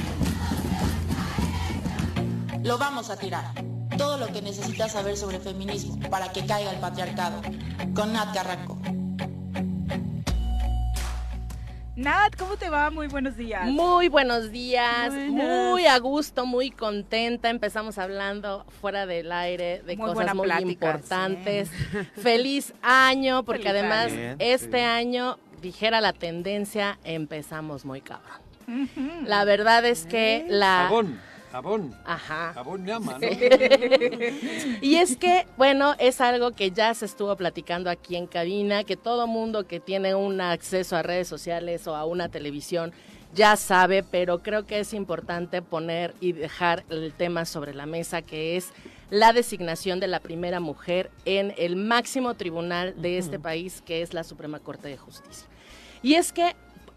Lo 2.66 2.76
vamos 2.76 3.08
a 3.08 3.16
tirar 3.16 3.69
todo 4.00 4.16
lo 4.16 4.28
que 4.28 4.40
necesitas 4.40 4.92
saber 4.92 5.14
sobre 5.14 5.38
feminismo 5.40 6.00
para 6.08 6.32
que 6.32 6.46
caiga 6.46 6.70
el 6.70 6.80
patriarcado. 6.80 7.42
Con 7.94 8.14
Nat 8.14 8.32
Carranco. 8.34 8.78
Nat, 11.96 12.34
¿cómo 12.38 12.56
te 12.56 12.70
va? 12.70 12.90
Muy 12.90 13.08
buenos 13.08 13.36
días. 13.36 13.66
Muy 13.66 14.08
buenos 14.08 14.50
días, 14.52 15.12
muy 15.12 15.84
a 15.84 15.98
gusto, 15.98 16.46
muy 16.46 16.70
contenta. 16.70 17.50
Empezamos 17.50 17.98
hablando 17.98 18.64
fuera 18.80 19.04
del 19.04 19.30
aire 19.32 19.82
de 19.82 19.98
cosas 19.98 20.34
muy 20.34 20.50
importantes. 20.62 21.70
Feliz 22.14 22.72
año, 22.80 23.42
porque 23.42 23.68
además 23.68 24.10
este 24.38 24.82
año, 24.82 25.38
dijera 25.60 26.00
la 26.00 26.14
tendencia, 26.14 26.98
empezamos 27.04 27.84
muy 27.84 28.00
cabrón. 28.00 28.40
La 29.26 29.44
verdad 29.44 29.84
es 29.84 30.06
que 30.06 30.46
la... 30.48 30.88
Jabón. 31.50 31.94
Ajá. 32.04 32.52
Jabón 32.54 32.86
llama, 32.86 33.18
¿no? 33.18 33.26
y 34.80 34.96
es 34.96 35.16
que, 35.16 35.46
bueno, 35.56 35.94
es 35.98 36.20
algo 36.20 36.52
que 36.52 36.70
ya 36.70 36.94
se 36.94 37.06
estuvo 37.06 37.36
platicando 37.36 37.90
aquí 37.90 38.16
en 38.16 38.26
cabina, 38.26 38.84
que 38.84 38.96
todo 38.96 39.26
mundo 39.26 39.66
que 39.66 39.80
tiene 39.80 40.14
un 40.14 40.40
acceso 40.40 40.96
a 40.96 41.02
redes 41.02 41.28
sociales 41.28 41.86
o 41.86 41.96
a 41.96 42.04
una 42.04 42.28
televisión 42.28 42.92
ya 43.34 43.56
sabe, 43.56 44.02
pero 44.02 44.40
creo 44.40 44.66
que 44.66 44.80
es 44.80 44.92
importante 44.92 45.62
poner 45.62 46.14
y 46.20 46.32
dejar 46.32 46.84
el 46.90 47.12
tema 47.12 47.44
sobre 47.44 47.74
la 47.74 47.86
mesa, 47.86 48.22
que 48.22 48.56
es 48.56 48.72
la 49.10 49.32
designación 49.32 50.00
de 50.00 50.08
la 50.08 50.20
primera 50.20 50.60
mujer 50.60 51.10
en 51.24 51.54
el 51.56 51.76
máximo 51.76 52.34
tribunal 52.34 53.00
de 53.00 53.18
este 53.18 53.38
país, 53.38 53.82
que 53.84 54.02
es 54.02 54.14
la 54.14 54.24
Suprema 54.24 54.58
Corte 54.58 54.88
de 54.88 54.96
Justicia. 54.96 55.48
Y 56.02 56.14
es 56.14 56.32
que, 56.32 56.56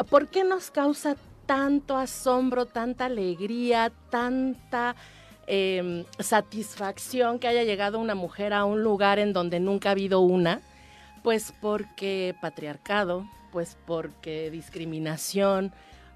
¿por 0.10 0.28
qué 0.28 0.44
nos 0.44 0.72
causa 0.72 1.18
tanto 1.45 1.98
asombro, 1.98 2.65
tanta 2.65 3.06
alegría, 3.06 3.91
tanta 4.10 4.95
em, 5.48 6.06
satisfacción 6.20 7.40
que 7.40 7.48
haya 7.48 7.64
llegado 7.64 7.99
una 7.99 8.15
mujer 8.15 8.53
a 8.53 8.65
un 8.65 8.84
lugar 8.84 9.20
en 9.20 9.34
donde 9.34 9.60
nunca 9.60 9.90
ha 9.90 9.91
habido 9.91 10.22
una? 10.22 10.61
Pues 11.22 11.53
porque 11.61 12.36
patriarcado, 12.41 13.28
pues 13.52 13.78
porque 13.86 14.49
discriminación, 14.52 15.72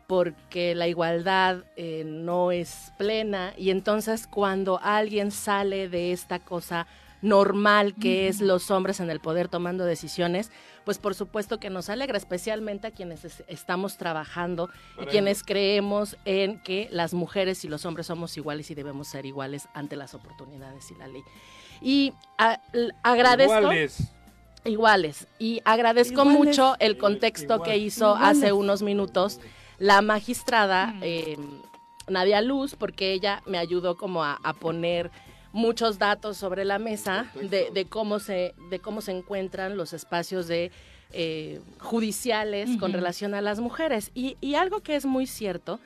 porque 0.07 0.73
la 0.73 0.87
igualdad 0.87 1.65
eh, 1.75 2.03
no 2.05 2.51
es 2.51 2.93
plena 2.97 3.53
y 3.57 3.69
entonces 3.69 4.25
cuando 4.25 4.79
alguien 4.81 5.31
sale 5.31 5.89
de 5.89 6.13
esta 6.13 6.39
cosa 6.39 6.87
normal 7.21 7.95
que 7.95 8.27
es 8.27 8.41
los 8.41 8.69
hombres 8.71 8.99
en 8.99 9.09
el 9.09 9.19
poder 9.19 9.47
tomando 9.47 9.85
decisiones, 9.85 10.51
pues 10.85 10.99
por 10.99 11.15
supuesto 11.15 11.59
que 11.59 11.69
nos 11.69 11.89
alegra, 11.89 12.17
especialmente 12.17 12.87
a 12.87 12.91
quienes 12.91 13.25
estamos 13.47 13.97
trabajando 13.97 14.69
y 15.01 15.05
quienes 15.05 15.43
creemos 15.43 16.17
en 16.25 16.61
que 16.61 16.87
las 16.91 17.13
mujeres 17.13 17.65
y 17.65 17.67
los 17.67 17.85
hombres 17.85 18.07
somos 18.07 18.37
iguales 18.37 18.71
y 18.71 18.75
debemos 18.75 19.07
ser 19.07 19.25
iguales 19.25 19.67
ante 19.73 19.95
las 19.95 20.13
oportunidades 20.13 20.89
y 20.91 20.95
la 20.95 21.07
ley. 21.07 21.23
Y 21.81 22.13
agradezco... 23.03 23.59
Iguales. 23.59 24.13
Iguales. 24.63 25.27
Y 25.39 25.61
agradezco 25.65 26.25
mucho 26.25 26.75
el 26.79 26.97
contexto 26.97 27.61
que 27.61 27.77
hizo 27.77 28.15
hace 28.15 28.51
unos 28.51 28.81
minutos 28.81 29.39
la 29.79 30.01
magistrada 30.01 30.95
eh, 31.01 31.37
Nadia 32.07 32.41
Luz, 32.41 32.75
porque 32.75 33.13
ella 33.13 33.41
me 33.45 33.57
ayudó 33.57 33.95
como 33.95 34.23
a 34.23 34.53
poner 34.59 35.11
muchos 35.57 35.97
datos 35.97 36.37
sobre 36.37 36.65
la 36.65 36.77
mesa 36.77 37.31
de, 37.41 37.87
cómo, 37.89 38.19
se, 38.19 38.53
de 38.69 38.79
cómo 38.79 39.01
se 39.01 39.11
encuentran 39.11 39.75
los 39.75 39.91
espacios 39.91 40.47
de 40.47 40.71
eh, 41.11 41.59
judiciales 41.79 42.77
con 42.79 42.93
relación 42.93 43.33
a 43.33 43.41
las 43.41 43.59
mujeres. 43.59 44.11
Y, 44.13 44.37
y, 44.39 44.53
algo 44.53 44.81
que 44.81 44.95
es 44.95 45.05
muy 45.05 45.25
cierto 45.25 45.79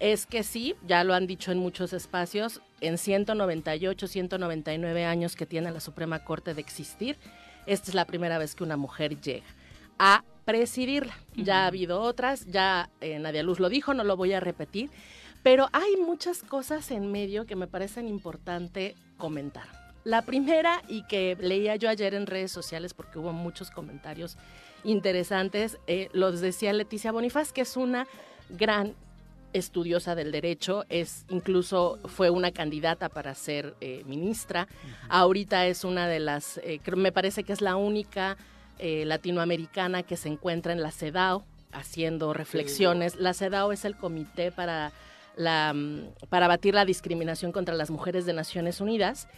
es 0.00 0.24
que 0.24 0.42
sí, 0.42 0.76
ya 0.86 1.04
lo 1.04 1.12
han 1.12 1.26
dicho 1.26 1.52
en 1.52 1.58
muchos 1.58 1.92
espacios, 1.92 2.62
en 2.80 2.96
198, 2.96 4.06
199 4.06 5.04
años 5.04 5.36
que 5.36 5.44
tiene 5.44 5.70
la 5.72 5.80
Suprema 5.80 6.24
Corte 6.24 6.54
de 6.54 6.60
existir, 6.62 7.18
esta 7.66 7.90
es 7.90 7.94
la 7.94 8.06
primera 8.06 8.38
vez 8.38 8.54
que 8.54 8.64
una 8.64 8.78
mujer 8.78 9.20
llega 9.20 9.44
a 9.98 10.24
presidirla. 10.46 11.18
Ya 11.36 11.64
ha 11.64 11.66
habido 11.66 12.00
otras, 12.00 12.46
ya 12.46 12.88
eh, 13.02 13.18
Nadia 13.18 13.42
Luz 13.42 13.60
lo 13.60 13.68
dijo, 13.68 13.92
no 13.92 14.04
lo 14.04 14.16
voy 14.16 14.32
a 14.32 14.40
repetir, 14.40 14.90
pero 15.42 15.68
hay 15.72 15.96
muchas 15.98 16.42
cosas 16.42 16.90
en 16.90 17.12
medio 17.12 17.44
que 17.44 17.56
me 17.56 17.66
parecen 17.66 18.08
importante 18.08 18.94
comentar. 19.18 19.66
La 20.04 20.22
primera, 20.22 20.82
y 20.88 21.02
que 21.02 21.36
leía 21.38 21.76
yo 21.76 21.90
ayer 21.90 22.14
en 22.14 22.26
redes 22.26 22.50
sociales 22.50 22.94
porque 22.94 23.18
hubo 23.18 23.32
muchos 23.32 23.70
comentarios 23.70 24.38
interesantes, 24.84 25.78
eh, 25.86 26.08
los 26.12 26.40
decía 26.40 26.72
Leticia 26.72 27.12
Bonifaz, 27.12 27.52
que 27.52 27.60
es 27.60 27.76
una 27.76 28.06
gran 28.48 28.94
estudiosa 29.52 30.14
del 30.14 30.32
derecho, 30.32 30.84
es 30.88 31.24
incluso 31.28 31.98
fue 32.04 32.30
una 32.30 32.52
candidata 32.52 33.08
para 33.08 33.34
ser 33.34 33.74
eh, 33.80 34.02
ministra. 34.06 34.68
Ahorita 35.08 35.66
es 35.66 35.84
una 35.84 36.08
de 36.08 36.20
las, 36.20 36.58
eh, 36.58 36.80
me 36.96 37.12
parece 37.12 37.44
que 37.44 37.52
es 37.52 37.60
la 37.60 37.76
única 37.76 38.36
eh, 38.78 39.04
latinoamericana 39.04 40.02
que 40.02 40.16
se 40.16 40.28
encuentra 40.28 40.72
en 40.72 40.82
la 40.82 40.90
CEDAW 40.90 41.42
haciendo 41.72 42.32
reflexiones. 42.32 43.16
La 43.16 43.34
CEDAW 43.34 43.72
es 43.72 43.84
el 43.84 43.96
comité 43.96 44.52
para 44.52 44.92
la 45.38 45.72
mm, 45.72 46.26
para 46.28 46.48
batir 46.48 46.74
la 46.74 46.84
discriminación 46.84 47.52
contra 47.52 47.74
las 47.74 47.90
mujeres 47.90 48.26
de 48.26 48.34
Naciones 48.34 48.80
Unidas 48.80 49.28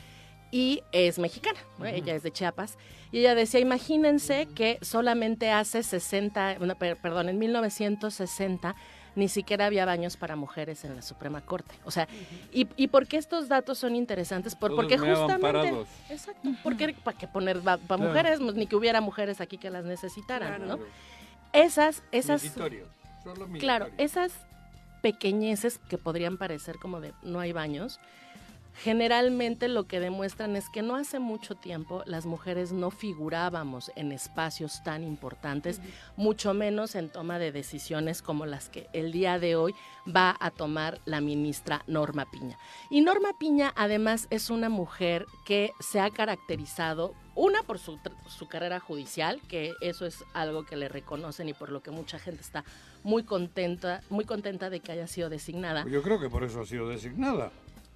y 0.51 0.82
es 0.90 1.20
mexicana, 1.20 1.60
ella 1.85 2.16
es 2.16 2.24
de 2.24 2.32
Chiapas, 2.32 2.77
y 3.12 3.18
ella 3.18 3.36
decía, 3.36 3.60
imagínense 3.60 4.47
que 4.47 4.78
solamente 4.82 5.52
hace 5.52 5.85
60, 5.85 6.59
perdón, 7.01 7.28
en 7.28 7.39
1960 7.39 8.74
ni 9.14 9.28
siquiera 9.28 9.66
había 9.66 9.85
baños 9.85 10.16
para 10.16 10.36
mujeres 10.36 10.85
en 10.85 10.97
la 10.97 11.02
Suprema 11.02 11.40
Corte. 11.40 11.74
O 11.85 11.90
sea, 11.90 12.09
y, 12.52 12.68
y 12.77 12.89
por 12.89 13.06
qué 13.06 13.16
estos 13.16 13.48
datos 13.48 13.78
son 13.78 13.94
interesantes? 13.94 14.55
Por, 14.55 14.74
porque 14.74 14.98
justamente... 14.98 15.85
Exacto, 16.09 16.48
porque 16.62 16.94
para 16.94 17.18
qué 17.18 17.28
poner 17.28 17.60
para 17.60 17.97
mujeres, 17.97 18.40
ni 18.40 18.66
que 18.66 18.77
hubiera 18.77 19.01
mujeres 19.01 19.40
aquí 19.40 19.59
que 19.59 19.70
las 19.70 19.85
necesitaran, 19.85 20.66
¿no? 20.66 20.78
Esas, 21.52 22.02
esas... 22.12 22.56
claro, 23.59 23.89
esas 23.98 24.32
pequeñeces 25.01 25.78
que 25.89 25.98
podrían 25.98 26.39
parecer 26.39 26.77
como 26.77 27.01
de 27.01 27.12
no 27.22 27.40
hay 27.40 27.52
baños, 27.52 28.01
generalmente 28.75 29.69
lo 29.69 29.87
que 29.87 30.01
demuestran 30.01 30.57
es 30.57 30.69
que 30.69 30.83
no 30.83 30.97
hace 30.97 31.19
mucho 31.19 31.55
tiempo 31.55 32.03
las 32.07 32.27
mujeres 32.27 32.73
no 32.73 32.91
figurábamos 32.91 33.91
en 33.97 34.13
espacios 34.13 34.83
tan 34.83 35.05
importantes, 35.05 35.81
mucho 36.17 36.55
menos 36.55 36.95
en 36.95 37.11
toma 37.11 37.39
de 37.39 37.53
decisiones 37.53 38.23
como 38.23 38.47
las 38.47 38.69
que 38.69 38.89
el 38.93 39.13
día 39.13 39.39
de 39.39 39.57
hoy 39.57 39.75
va 40.07 40.37
a 40.41 40.51
tomar 40.51 41.01
la 41.05 41.21
ministra 41.21 41.83
Norma 41.87 42.27
Piña. 42.31 42.59
Y 42.91 43.01
Norma 43.01 43.31
Piña 43.39 43.73
además 43.77 44.27
es 44.31 44.51
una 44.51 44.69
mujer 44.69 45.27
que 45.45 45.73
se 45.81 46.01
ha 46.01 46.11
caracterizado 46.11 47.15
una 47.35 47.63
por 47.63 47.79
su, 47.79 47.99
su, 48.29 48.49
carrera 48.49 48.81
judicial, 48.81 49.41
que 49.49 49.73
eso 49.81 50.05
es 50.05 50.25
algo 50.35 50.65
que 50.65 50.77
le 50.77 50.89
reconocen 50.89 51.49
y 51.49 51.55
por 51.55 51.71
lo 51.71 51.81
que 51.83 51.91
mucha 51.91 52.19
gente 52.19 52.43
está 52.43 52.65
muy 53.03 53.23
contenta, 53.23 54.03
muy 54.11 54.25
contenta 54.25 54.69
de 54.69 54.81
que 54.81 54.93
haya 54.93 55.07
sido 55.07 55.31
designada. 55.31 55.87
Yo 55.87 56.03
creo 56.03 56.21
que 56.21 56.29
por 56.29 56.45
eso 56.45 56.61
ha 56.61 56.67
sido 56.67 56.89
designada. 56.89 57.51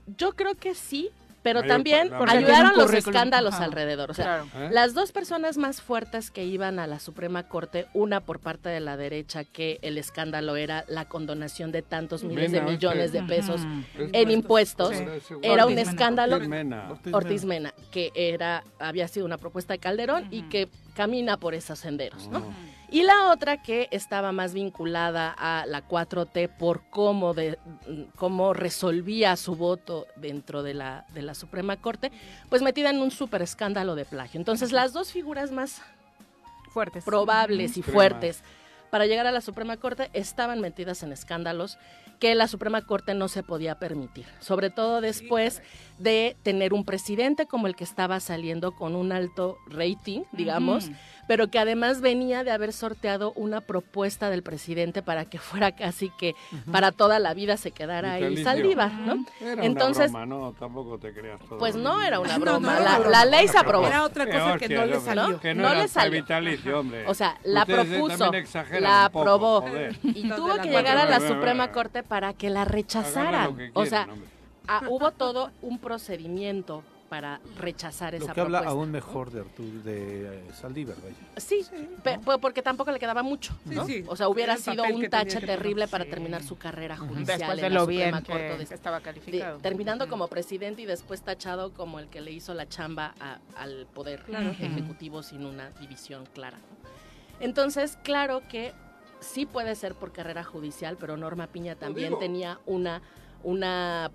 Yo 0.06 0.32
creo 0.32 0.54
que 0.54 0.74
sí, 0.74 1.10
pero 1.44 1.62
también 1.62 2.10
ayudaron 2.26 2.72
los 2.76 2.92
escándalos 2.94 3.54
alrededor. 3.56 4.10
O 4.10 4.14
sea, 4.14 4.44
¿Eh? 4.56 4.70
las 4.72 4.94
dos 4.94 5.12
personas 5.12 5.58
más 5.58 5.82
fuertes 5.82 6.30
que 6.30 6.44
iban 6.44 6.78
a 6.78 6.86
la 6.86 6.98
Suprema 6.98 7.42
Corte, 7.42 7.86
una 7.92 8.20
por 8.20 8.40
parte 8.40 8.70
de 8.70 8.80
la 8.80 8.96
derecha, 8.96 9.44
que 9.44 9.78
el 9.82 9.98
escándalo 9.98 10.56
era 10.56 10.86
la 10.88 11.04
condonación 11.04 11.70
de 11.70 11.82
tantos 11.82 12.24
miles 12.24 12.50
de 12.50 12.62
millones 12.62 13.12
de 13.12 13.22
pesos 13.24 13.60
en 13.98 14.30
impuestos, 14.30 14.94
era 15.42 15.66
un 15.66 15.78
escándalo. 15.78 16.36
Ortiz 17.12 17.44
Mena. 17.44 17.74
que 17.90 18.10
era, 18.14 18.64
había 18.78 19.06
sido 19.06 19.26
una 19.26 19.36
propuesta 19.36 19.74
de 19.74 19.78
Calderón 19.78 20.28
y 20.30 20.44
que 20.44 20.68
camina 20.94 21.36
por 21.36 21.54
esos 21.54 21.78
senderos, 21.78 22.28
¿no? 22.28 22.42
Y 22.90 23.02
la 23.02 23.30
otra 23.30 23.62
que 23.62 23.88
estaba 23.90 24.32
más 24.32 24.54
vinculada 24.54 25.34
a 25.36 25.66
la 25.66 25.86
4T 25.86 26.48
por 26.48 26.82
cómo, 26.90 27.34
de, 27.34 27.58
cómo 28.16 28.52
resolvía 28.52 29.36
su 29.36 29.56
voto 29.56 30.06
dentro 30.16 30.62
de 30.62 30.74
la, 30.74 31.06
de 31.12 31.22
la 31.22 31.34
Suprema 31.34 31.76
Corte, 31.76 32.12
pues 32.48 32.62
metida 32.62 32.90
en 32.90 33.00
un 33.00 33.10
súper 33.10 33.42
escándalo 33.42 33.94
de 33.94 34.04
plagio. 34.04 34.38
Entonces 34.38 34.72
las 34.72 34.92
dos 34.92 35.12
figuras 35.12 35.50
más 35.50 35.82
fuertes, 36.72 37.04
probables 37.04 37.76
y 37.76 37.82
fuertes 37.82 38.42
para 38.90 39.06
llegar 39.06 39.26
a 39.26 39.32
la 39.32 39.40
Suprema 39.40 39.76
Corte 39.76 40.08
estaban 40.12 40.60
metidas 40.60 41.02
en 41.02 41.10
escándalos 41.10 41.78
que 42.20 42.34
la 42.36 42.46
Suprema 42.46 42.82
Corte 42.82 43.12
no 43.14 43.26
se 43.26 43.42
podía 43.42 43.78
permitir, 43.78 44.24
sobre 44.38 44.70
todo 44.70 45.00
después 45.00 45.62
de 45.98 46.36
tener 46.44 46.72
un 46.72 46.84
presidente 46.84 47.46
como 47.46 47.66
el 47.66 47.74
que 47.74 47.82
estaba 47.84 48.20
saliendo 48.20 48.72
con 48.72 48.94
un 48.94 49.10
alto 49.10 49.58
rating, 49.66 50.22
digamos 50.32 50.90
pero 51.26 51.48
que 51.48 51.58
además 51.58 52.00
venía 52.00 52.44
de 52.44 52.50
haber 52.50 52.72
sorteado 52.72 53.32
una 53.32 53.60
propuesta 53.60 54.30
del 54.30 54.42
presidente 54.42 55.02
para 55.02 55.24
que 55.24 55.38
fuera 55.38 55.72
casi 55.72 56.10
que 56.10 56.34
para 56.70 56.92
toda 56.92 57.18
la 57.18 57.34
vida 57.34 57.56
se 57.56 57.70
quedara 57.70 58.14
ahí 58.14 58.34
Saldívar, 58.44 58.92
¿no? 58.92 59.24
Era 59.40 59.64
Entonces, 59.64 60.10
una 60.10 60.24
broma, 60.24 60.46
no, 60.46 60.52
tampoco 60.52 60.98
te 60.98 61.12
creas 61.14 61.40
todo. 61.48 61.58
Pues 61.58 61.76
no 61.76 62.02
era 62.02 62.20
una 62.20 62.38
broma, 62.38 62.80
la, 62.80 63.24
ley 63.24 63.48
se 63.48 63.58
aprobó. 63.58 63.86
Era 63.86 64.04
otra 64.04 64.26
cosa 64.26 64.58
que 64.58 64.68
no 64.68 64.86
le 64.86 65.00
salió. 65.00 65.40
Que 65.40 65.54
no, 65.54 65.74
le 65.74 65.88
salió. 65.88 66.22
Vitalicio, 66.22 66.80
hombre. 66.80 67.04
O 67.06 67.14
sea, 67.14 67.38
la 67.44 67.64
propuso, 67.64 68.30
la 68.80 69.06
aprobó 69.06 69.64
y 70.02 70.28
tuvo 70.30 70.56
que 70.60 70.68
llegar 70.68 70.96
a 70.98 71.06
la 71.06 71.20
Suprema 71.20 71.72
Corte 71.72 72.02
para 72.02 72.32
que 72.34 72.50
la 72.50 72.64
rechazaran. 72.64 73.56
O 73.74 73.86
sea, 73.86 74.08
ah, 74.68 74.82
hubo 74.88 75.10
todo 75.12 75.50
un 75.62 75.78
procedimiento 75.78 76.82
para 77.14 77.40
rechazar 77.60 78.12
esa 78.16 78.26
Lo 78.26 78.34
que 78.34 78.40
habla 78.40 78.58
aún 78.58 78.90
mejor 78.90 79.30
de 79.30 79.44
de 79.84 80.36
eh, 80.36 80.44
Saldívar, 80.52 80.96
Sí, 81.36 81.64
porque 82.40 82.60
tampoco 82.60 82.90
le 82.90 82.98
quedaba 82.98 83.22
mucho, 83.22 83.56
¿no? 83.66 83.86
O 84.08 84.16
sea, 84.16 84.28
hubiera 84.28 84.56
sido 84.56 84.82
un 84.82 85.08
tache 85.08 85.40
terrible 85.40 85.86
para 85.86 86.06
terminar 86.06 86.42
su 86.42 86.58
carrera 86.58 86.96
judicial 86.96 87.38
después 87.38 87.60
de 87.60 87.70
lo 87.70 87.86
bien 87.86 88.20
que, 88.24 88.66
estaba 88.68 88.98
calificado. 88.98 89.58
terminando 89.58 90.08
como 90.08 90.26
presidente 90.26 90.82
y 90.82 90.86
después 90.86 91.22
tachado 91.22 91.72
como 91.72 92.00
el 92.00 92.08
que 92.08 92.20
le 92.20 92.32
hizo 92.32 92.52
la 92.52 92.68
chamba 92.68 93.14
al 93.56 93.86
poder 93.94 94.24
ejecutivo 94.60 95.22
sin 95.22 95.46
una 95.46 95.70
división 95.78 96.26
clara. 96.34 96.58
Entonces, 97.38 97.96
claro 98.02 98.42
que 98.48 98.72
sí 99.20 99.46
puede 99.46 99.76
ser 99.76 99.94
por 99.94 100.12
carrera 100.12 100.42
judicial, 100.42 100.96
pero 100.98 101.16
Norma 101.16 101.46
Piña 101.46 101.76
también 101.76 102.18
tenía 102.18 102.58
una 102.66 103.02
una 103.44 104.10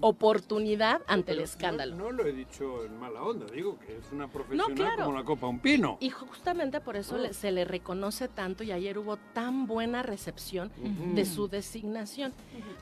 oportunidad 0.00 1.02
ante 1.06 1.32
el 1.32 1.40
escándalo. 1.40 1.96
No, 1.96 2.12
lo 2.12 2.26
he 2.26 2.32
dicho 2.32 2.84
en 2.84 2.98
mala 2.98 3.22
onda, 3.22 3.46
digo 3.46 3.78
que 3.78 3.96
es 3.96 4.12
una 4.12 4.28
profesional 4.28 4.96
como 4.96 5.16
la 5.16 5.24
copa 5.24 5.46
un 5.46 5.60
pino. 5.60 5.98
Y 6.00 6.10
justamente 6.10 6.80
por 6.80 6.96
eso 6.96 7.16
se 7.32 7.50
le 7.50 7.64
reconoce 7.64 8.28
tanto 8.28 8.64
y 8.64 8.72
ayer 8.72 8.98
hubo 8.98 9.16
tan 9.32 9.66
buena 9.66 10.02
recepción 10.02 10.70
de 11.14 11.24
su 11.24 11.48
designación. 11.48 12.32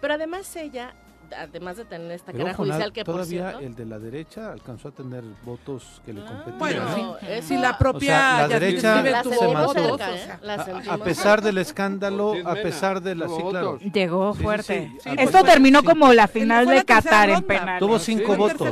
Pero 0.01 0.15
además 0.15 0.55
ella 0.57 0.95
además 1.37 1.77
de 1.77 1.85
tener 1.85 2.13
esta 2.13 2.33
cara 2.33 2.55
judicial 2.55 2.93
que 2.93 3.05
todavía 3.05 3.59
el 3.61 3.75
de 3.75 3.87
la 3.87 3.99
derecha 3.99 4.53
alcanzó 4.53 4.89
a 4.89 4.93
tener 4.93 5.25
votos 5.45 6.01
que 6.05 6.13
le 6.13 6.21
ah, 6.23 6.27
competían. 6.27 6.59
Bueno, 6.59 7.17
si 7.43 7.57
la 7.57 7.79
propia 7.79 8.47
la 8.47 8.49
derecha 8.49 9.03
se 9.23 9.49
mantuvo 9.49 9.99
a, 10.91 10.99
pesar 10.99 11.43
del 11.43 11.59
escándalo, 11.59 12.35
a 12.45 12.55
pesar 12.55 13.01
de 13.03 13.15
la 13.15 13.29
sí, 13.29 13.43
claro. 13.49 13.79
Llegó 13.79 14.35
fuerte. 14.35 14.93
Esto 15.05 15.45
terminó 15.45 15.83
como 15.83 16.13
la 16.13 16.29
final 16.29 16.67
de 16.67 16.85
Qatar 16.85 17.31
en 17.31 17.43
penal. 17.43 17.79
Tuvo 17.79 17.99
cinco 17.99 18.37
votos. 18.37 18.69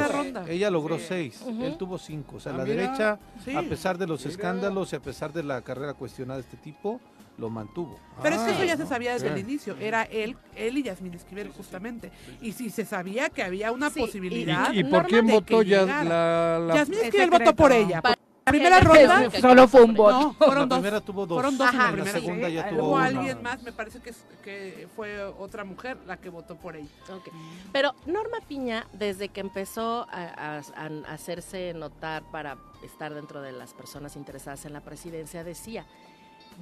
Ella 0.49 0.71
logró 0.71 0.99
seis. 0.99 1.43
Él 1.47 1.77
tuvo 1.77 1.99
cinco. 1.99 2.37
O 2.37 2.41
sea, 2.41 2.53
ah, 2.53 2.59
la 2.59 2.65
derecha, 2.65 3.19
a 3.57 3.63
pesar 3.63 3.99
de 3.99 4.07
los 4.07 4.27
escándalos 4.27 4.93
y 4.93 4.97
a 4.97 5.01
pesar 5.01 5.33
de 5.33 5.43
la 5.43 5.61
carrera 5.63 5.95
cuestionada 5.95 6.41
de 6.41 6.43
este 6.43 6.57
tipo, 6.57 7.01
lo 7.39 7.51
mantuvo. 7.51 7.99
Pero 8.23 8.37
es 8.37 8.43
que 8.43 8.51
eso 8.53 8.65
ya 8.65 8.77
se 8.77 8.87
sabía 8.87 9.13
desde 9.15 9.29
el 9.29 9.39
inicio, 9.39 9.77
era 9.79 10.03
él, 10.05 10.37
él 10.55 10.79
y 10.79 10.83
Yasmín 10.85 11.15
Esquivel 11.15 11.51
justamente. 11.51 12.13
Y 12.41 12.53
si 12.53 12.71
se 12.71 12.85
sabía 12.85 13.29
que 13.31 13.43
había 13.43 13.73
una 13.73 13.91
posibilidad. 13.91 14.73
¿Y, 14.73 14.85
por 14.85 15.07
quién 15.07 15.27
votó 15.27 15.63
ya 15.63 15.85
la, 15.85 16.75
Yasmín 16.75 17.01
Esquivel 17.01 17.31
votó 17.31 17.55
por 17.55 17.73
ella. 17.73 18.01
la 18.05 18.53
primera 18.53 18.81
ronda 18.81 19.31
solo 19.41 19.67
fue 19.67 19.83
un 19.83 19.95
voto. 19.95 20.21
No, 20.21 20.33
fueron 20.35 20.69
dos. 20.69 20.79
La 20.79 20.83
primera 20.83 21.01
tuvo 21.01 21.27
dos. 21.27 21.37
Fueron 21.37 21.59
dos 21.59 21.73
en 21.73 21.79
la 21.79 21.93
primera. 21.93 22.13
La 22.13 22.21
segunda 22.21 22.49
ya 22.49 22.69
tuvo 22.69 22.89
Hubo 22.89 22.99
alguien 22.99 23.43
más, 23.43 23.63
me 23.65 23.73
parece 23.73 24.01
que, 24.01 24.13
que 24.45 24.89
fue 24.95 25.25
otra 25.25 25.65
mujer 25.65 25.99
la 26.07 26.17
que 26.19 26.29
votó 26.29 26.55
por 26.57 26.77
ella. 26.77 26.89
Okay. 27.03 27.33
Pero 27.73 27.95
Norma 28.07 28.39
Piña, 28.47 28.87
desde 28.93 29.29
que 29.29 29.41
empezó 29.41 30.07
a, 30.09 30.61
a 30.77 31.13
hacerse 31.13 31.75
notar 31.75 32.23
para 32.31 32.59
estar 32.85 33.13
dentro 33.13 33.43
de 33.43 33.51
las 33.51 33.75
personas 33.75 34.15
interesadas 34.15 34.65
en 34.67 34.73
la 34.73 34.83
presidencia, 34.83 35.43
decía 35.43 35.85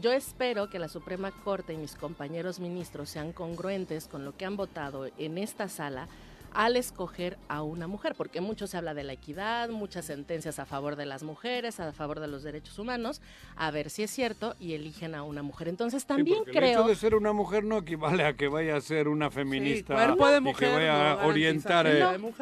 yo 0.00 0.12
espero 0.12 0.70
que 0.70 0.78
la 0.78 0.88
Suprema 0.88 1.30
Corte 1.30 1.72
y 1.72 1.76
mis 1.76 1.94
compañeros 1.94 2.60
ministros 2.60 3.10
sean 3.10 3.32
congruentes 3.32 4.08
con 4.08 4.24
lo 4.24 4.36
que 4.36 4.44
han 4.44 4.56
votado 4.56 5.06
en 5.18 5.38
esta 5.38 5.68
sala 5.68 6.08
al 6.54 6.76
escoger 6.76 7.38
a 7.48 7.62
una 7.62 7.86
mujer, 7.86 8.14
porque 8.16 8.40
mucho 8.40 8.66
se 8.66 8.76
habla 8.76 8.94
de 8.94 9.04
la 9.04 9.12
equidad, 9.12 9.68
muchas 9.68 10.06
sentencias 10.06 10.58
a 10.58 10.66
favor 10.66 10.96
de 10.96 11.06
las 11.06 11.22
mujeres, 11.22 11.80
a 11.80 11.92
favor 11.92 12.20
de 12.20 12.28
los 12.28 12.42
derechos 12.42 12.78
humanos, 12.78 13.20
a 13.56 13.70
ver 13.70 13.90
si 13.90 14.02
es 14.02 14.10
cierto 14.10 14.54
y 14.60 14.74
eligen 14.74 15.14
a 15.14 15.22
una 15.22 15.42
mujer. 15.42 15.68
Entonces 15.68 16.06
también 16.06 16.44
creo... 16.44 16.62
El 16.62 16.70
hecho 16.70 16.88
de 16.88 16.96
ser 16.96 17.14
una 17.14 17.32
mujer 17.32 17.64
no 17.64 17.78
equivale 17.78 18.24
a 18.24 18.34
que 18.34 18.48
vaya 18.48 18.76
a 18.76 18.80
ser 18.80 19.08
una 19.08 19.30
feminista 19.30 19.94
y 19.94 20.54
que 20.54 20.66
vaya 20.66 21.12
a 21.12 21.26
orientar... 21.26 21.86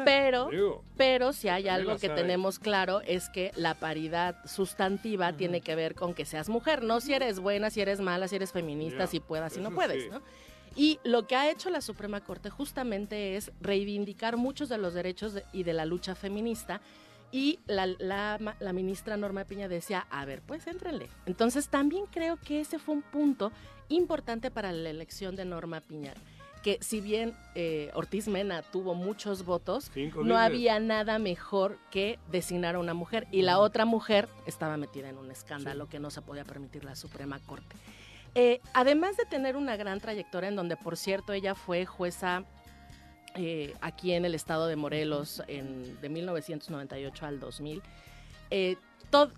pero, 0.03 0.49
pero 0.97 1.33
si 1.33 1.49
hay 1.49 1.67
algo 1.67 1.97
que 1.97 2.09
tenemos 2.09 2.59
claro 2.59 3.01
es 3.01 3.29
que 3.29 3.51
la 3.55 3.75
paridad 3.75 4.37
sustantiva 4.45 5.33
tiene 5.33 5.61
que 5.61 5.75
ver 5.75 5.95
con 5.95 6.13
que 6.13 6.25
seas 6.25 6.49
mujer, 6.49 6.83
no 6.83 7.01
si 7.01 7.13
eres 7.13 7.39
buena, 7.39 7.69
si 7.69 7.81
eres 7.81 7.99
mala, 7.99 8.27
si 8.27 8.35
eres 8.35 8.51
feminista, 8.51 9.07
si 9.07 9.19
puedas, 9.19 9.53
si 9.53 9.61
no 9.61 9.71
puedes, 9.71 10.09
¿no? 10.11 10.21
Y 10.75 10.99
lo 11.03 11.27
que 11.27 11.35
ha 11.35 11.51
hecho 11.51 11.69
la 11.69 11.81
Suprema 11.81 12.21
Corte 12.21 12.49
justamente 12.49 13.35
es 13.35 13.51
reivindicar 13.59 14.37
muchos 14.37 14.69
de 14.69 14.77
los 14.77 14.93
derechos 14.93 15.35
y 15.51 15.63
de 15.63 15.73
la 15.73 15.85
lucha 15.85 16.15
feminista. 16.15 16.81
Y 17.31 17.59
la, 17.65 17.85
la, 17.85 18.55
la, 18.59 18.73
ministra 18.73 19.15
Norma 19.15 19.45
Piña 19.45 19.69
decía, 19.69 20.05
a 20.09 20.25
ver, 20.25 20.41
pues 20.41 20.67
éntrenle. 20.67 21.07
Entonces 21.25 21.69
también 21.69 22.05
creo 22.11 22.37
que 22.37 22.59
ese 22.59 22.77
fue 22.77 22.95
un 22.95 23.01
punto 23.01 23.51
importante 23.87 24.51
para 24.51 24.71
la 24.71 24.89
elección 24.89 25.35
de 25.35 25.45
Norma 25.45 25.81
Piña. 25.81 26.13
que 26.61 26.77
si 26.81 27.01
bien 27.01 27.33
eh, 27.55 27.89
Ortiz 27.95 28.27
Mena 28.27 28.61
tuvo 28.61 28.93
muchos 28.93 29.45
votos, 29.45 29.91
no 30.23 30.37
había 30.37 30.79
nada 30.79 31.17
mejor 31.17 31.79
que 31.89 32.19
designar 32.31 32.75
a 32.75 32.79
una 32.79 32.93
mujer 32.93 33.27
y 33.31 33.41
la 33.41 33.57
otra 33.59 33.85
mujer 33.85 34.29
estaba 34.45 34.77
metida 34.77 35.09
en 35.09 35.17
un 35.17 35.31
escándalo 35.31 35.87
que 35.89 35.99
no 35.99 36.11
se 36.11 36.21
podía 36.21 36.43
permitir 36.43 36.83
la 36.83 36.95
Suprema 36.95 37.39
Corte. 37.39 37.75
Eh, 38.35 38.61
además 38.73 39.17
de 39.17 39.25
tener 39.25 39.57
una 39.57 39.75
gran 39.75 39.99
trayectoria 39.99 40.49
en 40.49 40.55
donde, 40.55 40.77
por 40.77 40.95
cierto, 40.97 41.33
ella 41.33 41.55
fue 41.55 41.85
jueza 41.85 42.45
eh, 43.35 43.75
aquí 43.81 44.13
en 44.13 44.25
el 44.25 44.35
estado 44.35 44.67
de 44.67 44.75
Morelos 44.75 45.41
en, 45.47 45.99
de 46.01 46.09
1998 46.09 47.25
al 47.25 47.39
2000, 47.39 47.81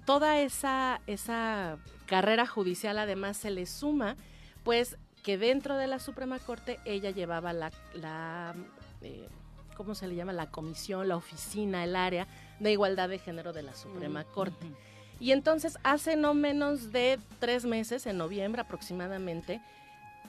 toda 0.06 0.40
esa, 0.40 1.02
esa 1.08 1.78
carrera 2.06 2.46
judicial 2.46 3.00
además 3.00 3.38
se 3.38 3.52
le 3.52 3.66
suma, 3.66 4.16
pues 4.64 4.98
que 5.24 5.38
dentro 5.38 5.78
de 5.78 5.88
la 5.88 6.00
Suprema 6.00 6.38
Corte 6.40 6.80
ella 6.86 7.10
llevaba 7.10 7.54
la, 7.54 7.72
la 7.94 8.54
eh, 9.02 9.28
¿cómo 9.76 9.96
se 9.96 10.08
le 10.08 10.16
llama? 10.16 10.34
La 10.34 10.52
comisión, 10.52 11.08
la 11.08 11.16
oficina, 11.16 11.84
el 11.84 11.96
área 11.96 12.28
de 12.60 12.72
igualdad 12.72 13.10
de 13.10 13.20
género 13.20 13.54
de 13.54 13.64
la 13.64 13.74
Suprema 13.74 14.22
mm, 14.22 14.34
Corte. 14.34 14.68
Y 15.24 15.32
entonces 15.32 15.80
hace 15.84 16.18
no 16.18 16.34
menos 16.34 16.92
de 16.92 17.18
tres 17.40 17.64
meses, 17.64 18.08
en 18.08 18.18
noviembre 18.18 18.62
aproximadamente, 18.62 19.62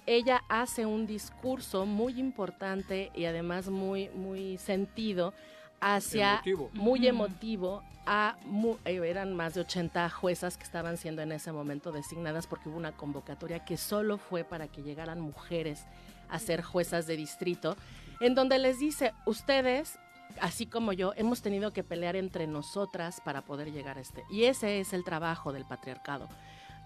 ella 0.06 0.44
hace 0.48 0.86
un 0.86 1.08
discurso 1.08 1.84
muy 1.84 2.20
importante 2.20 3.10
y 3.12 3.24
además 3.24 3.70
muy, 3.70 4.08
muy 4.10 4.56
sentido 4.56 5.34
hacia 5.80 6.40
muy 6.74 7.08
emotivo 7.08 7.82
a 8.06 8.36
eh, 8.84 9.00
eran 9.04 9.34
más 9.34 9.54
de 9.54 9.62
80 9.62 10.10
juezas 10.10 10.56
que 10.56 10.62
estaban 10.62 10.96
siendo 10.96 11.22
en 11.22 11.32
ese 11.32 11.50
momento 11.50 11.90
designadas 11.90 12.46
porque 12.46 12.68
hubo 12.68 12.76
una 12.76 12.92
convocatoria 12.92 13.64
que 13.64 13.76
solo 13.76 14.16
fue 14.16 14.44
para 14.44 14.68
que 14.68 14.84
llegaran 14.84 15.18
mujeres 15.18 15.86
a 16.28 16.38
ser 16.38 16.62
juezas 16.62 17.08
de 17.08 17.16
distrito, 17.16 17.76
en 18.20 18.36
donde 18.36 18.60
les 18.60 18.78
dice, 18.78 19.12
ustedes, 19.26 19.98
así 20.40 20.66
como 20.66 20.92
yo, 20.92 21.12
hemos 21.16 21.42
tenido 21.42 21.72
que 21.72 21.84
pelear 21.84 22.16
entre 22.16 22.46
nosotras 22.46 23.20
para 23.24 23.42
poder 23.42 23.72
llegar 23.72 23.98
a 23.98 24.00
este. 24.00 24.24
Y 24.30 24.44
ese 24.44 24.80
es 24.80 24.92
el 24.92 25.04
trabajo 25.04 25.52
del 25.52 25.64
patriarcado 25.64 26.28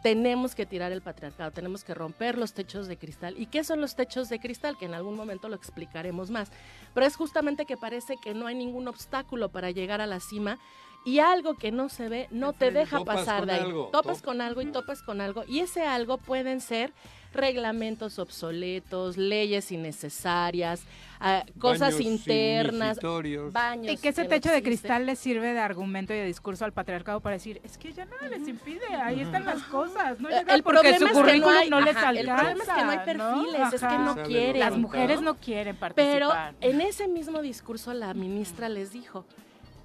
tenemos 0.03 0.55
que 0.55 0.67
tirar 0.67 0.93
el 0.93 1.03
patriarcado, 1.03 1.51
tenemos 1.51 1.83
que 1.85 1.95
romper 1.95 2.39
los 2.39 2.53
techos 2.53 2.87
de 2.87 2.97
cristal. 2.97 3.35
¿Y 3.39 3.47
qué 3.47 3.65
son 3.65 3.81
los 3.81 3.97
techos 3.97 4.29
de 4.29 4.39
cristal? 4.39 4.77
Que 4.79 4.87
en 4.87 4.95
algún 4.95 5.17
momento 5.17 5.49
lo 5.49 5.57
explicaremos 5.57 6.31
más. 6.31 6.51
Pero 6.95 7.07
es 7.07 7.17
justamente 7.17 7.67
que 7.67 7.77
parece 7.77 8.17
que 8.17 8.35
no 8.35 8.47
hay 8.47 8.55
ningún 8.55 8.87
obstáculo 8.87 9.49
para 9.49 9.71
llegar 9.71 10.01
a 10.01 10.07
la 10.07 10.21
cima 10.21 10.59
y 11.05 11.21
algo 11.21 11.55
que 11.55 11.73
no 11.73 11.89
se 11.89 12.09
ve 12.09 12.29
no 12.31 12.53
te 12.53 12.71
deja 12.71 13.05
pasar 13.05 13.47
de 13.47 13.53
ahí. 13.53 13.73
topas 13.93 14.23
con 14.23 14.41
algo 14.41 14.61
y 14.61 14.67
topas 14.67 15.03
con 15.03 15.21
algo. 15.21 15.45
Y 15.47 15.61
ese 15.61 15.87
algo 15.87 16.19
pueden 16.19 16.61
ser 16.61 16.93
reglamentos 17.33 18.19
obsoletos, 18.19 19.17
leyes 19.17 19.71
innecesarias, 19.71 20.83
ah, 21.21 21.45
cosas 21.59 22.01
internas, 22.01 22.99
baños. 23.53 23.93
Y 23.93 23.97
que 23.97 24.09
ese 24.11 24.25
techo 24.25 24.51
de 24.51 24.63
cristal 24.63 25.07
le 25.07 25.17
sirve 25.17 25.53
de 25.53 25.61
argumento 25.61 26.13
y 26.15 26.17
de 26.17 26.25
discurso 26.25 26.65
al 26.65 26.73
patriarcado 26.73 27.21
para 27.21 27.35
decir, 27.35 27.61
es 27.65 27.77
que 27.79 27.93
ya 27.93 28.07
nada 28.07 28.29
les 28.29 28.49
impide, 28.49 28.87
ahí 29.03 29.21
están 29.21 29.45
las 29.45 29.63
cosas, 29.65 30.21
no 30.21 30.29
el 30.29 30.63
problema 30.63 30.97
es 30.97 30.99
que 30.99 31.39
no, 31.39 31.49
hay, 31.49 31.71
les 31.71 31.97
El 32.21 32.27
problema 32.27 32.63
es 32.63 32.71
que 32.71 32.85
no 32.85 32.91
hay 32.91 32.99
perfiles, 32.99 33.73
es 33.73 33.81
que 33.81 33.99
no 33.99 34.23
quieren. 34.25 34.61
Las 34.61 34.77
mujeres 34.77 35.21
no 35.21 35.37
quieren 35.37 35.77
participar. 35.77 36.13
Pero 36.13 36.33
en 36.61 36.81
ese 36.81 37.09
mismo 37.09 37.43
discurso 37.43 37.93
la 37.93 38.15
ministra 38.15 38.69
les 38.69 38.93
dijo, 38.93 39.25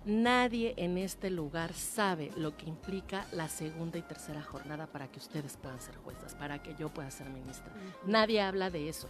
Nadie 0.05 0.73
en 0.77 0.97
este 0.97 1.29
lugar 1.29 1.73
sabe 1.73 2.31
lo 2.35 2.57
que 2.57 2.67
implica 2.67 3.25
la 3.31 3.47
segunda 3.47 3.97
y 3.97 4.01
tercera 4.01 4.43
jornada 4.43 4.85
para 4.87 5.07
que 5.09 5.19
ustedes 5.19 5.55
puedan 5.55 5.79
ser 5.79 5.95
juezas, 5.95 6.35
para 6.35 6.61
que 6.61 6.75
yo 6.77 6.89
pueda 6.89 7.09
ser 7.09 7.29
ministra. 7.29 7.71
Nadie 8.05 8.41
habla 8.41 8.69
de 8.69 8.89
eso. 8.89 9.07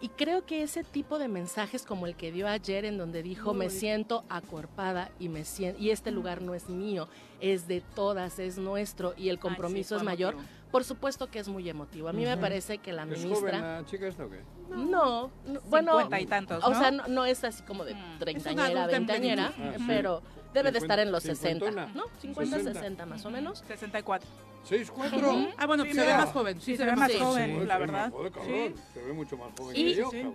Y 0.00 0.10
creo 0.10 0.44
que 0.44 0.62
ese 0.62 0.84
tipo 0.84 1.18
de 1.18 1.26
mensajes 1.26 1.84
como 1.84 2.06
el 2.06 2.16
que 2.16 2.30
dio 2.30 2.46
ayer 2.46 2.84
en 2.84 2.98
donde 2.98 3.22
dijo 3.22 3.54
me 3.54 3.70
siento 3.70 4.24
acuerpada 4.28 5.10
y 5.18 5.30
me 5.30 5.44
siento 5.44 5.80
y 5.80 5.90
este 5.90 6.10
lugar 6.10 6.42
no 6.42 6.54
es 6.54 6.68
mío, 6.68 7.08
es 7.40 7.66
de 7.66 7.80
todas, 7.80 8.38
es 8.38 8.58
nuestro 8.58 9.14
y 9.16 9.30
el 9.30 9.38
compromiso 9.38 9.96
es 9.96 10.02
mayor. 10.02 10.36
Por 10.70 10.84
supuesto 10.84 11.30
que 11.30 11.38
es 11.38 11.48
muy 11.48 11.68
emotivo. 11.68 12.08
A 12.08 12.12
mí 12.12 12.24
me 12.24 12.36
parece 12.36 12.78
que 12.78 12.92
la 12.92 13.04
ministra. 13.04 13.32
¿Es 13.32 13.40
joven 13.40 13.60
la 13.60 13.84
chica 13.86 14.06
esta 14.06 14.24
o 14.24 14.30
qué? 14.30 14.42
No, 14.68 15.30
bueno. 15.68 16.08
y 16.18 16.26
tantos. 16.26 16.64
O 16.64 16.74
sea, 16.74 16.90
no, 16.90 17.24
es 17.24 17.44
así 17.44 17.62
como 17.62 17.84
de 17.84 17.94
mm. 17.94 18.18
treintañera, 18.18 18.86
veinteañera, 18.86 19.52
pero 19.86 20.22
debe 20.52 20.72
de 20.72 20.78
estar 20.78 20.98
en 20.98 21.12
los 21.12 21.22
60. 21.22 21.70
¿No? 21.94 22.04
50, 22.20 22.60
60. 22.60 23.06
más 23.06 23.24
o 23.24 23.30
menos. 23.30 23.60
64. 23.66 24.28
¿64? 24.68 25.54
Ah, 25.56 25.66
bueno, 25.66 25.84
se 25.84 25.94
ve 25.94 26.12
más 26.12 26.32
joven. 26.32 26.60
Sí, 26.60 26.76
se, 26.76 26.84
ve 26.84 26.96
más 26.96 27.14
joven, 27.14 27.68
la 27.68 27.78
verdad. 27.78 28.12
Sí. 28.44 28.74
Se 28.92 29.02
ve 29.02 29.12
mucho 29.12 29.36
más 29.36 29.52
joven 29.56 29.74
que 29.74 29.94
yo, 29.94 30.10
cabrón. 30.10 30.34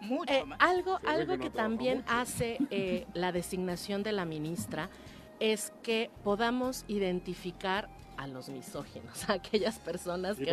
Mucho 0.00 0.32
eh, 0.32 0.44
algo 0.60 1.00
algo 1.06 1.38
que, 1.38 1.50
también 1.50 2.04
hace 2.06 2.58
eh, 2.70 3.06
la 3.14 3.32
designación 3.32 4.04
de 4.04 4.12
la 4.12 4.24
ministra 4.24 4.90
es 5.40 5.72
que 5.82 6.10
podamos 6.22 6.84
identificar 6.86 7.88
a 8.18 8.26
los 8.26 8.48
misóginos, 8.48 9.24
a 9.30 9.34
aquellas 9.34 9.78
personas 9.78 10.36
que, 10.36 10.44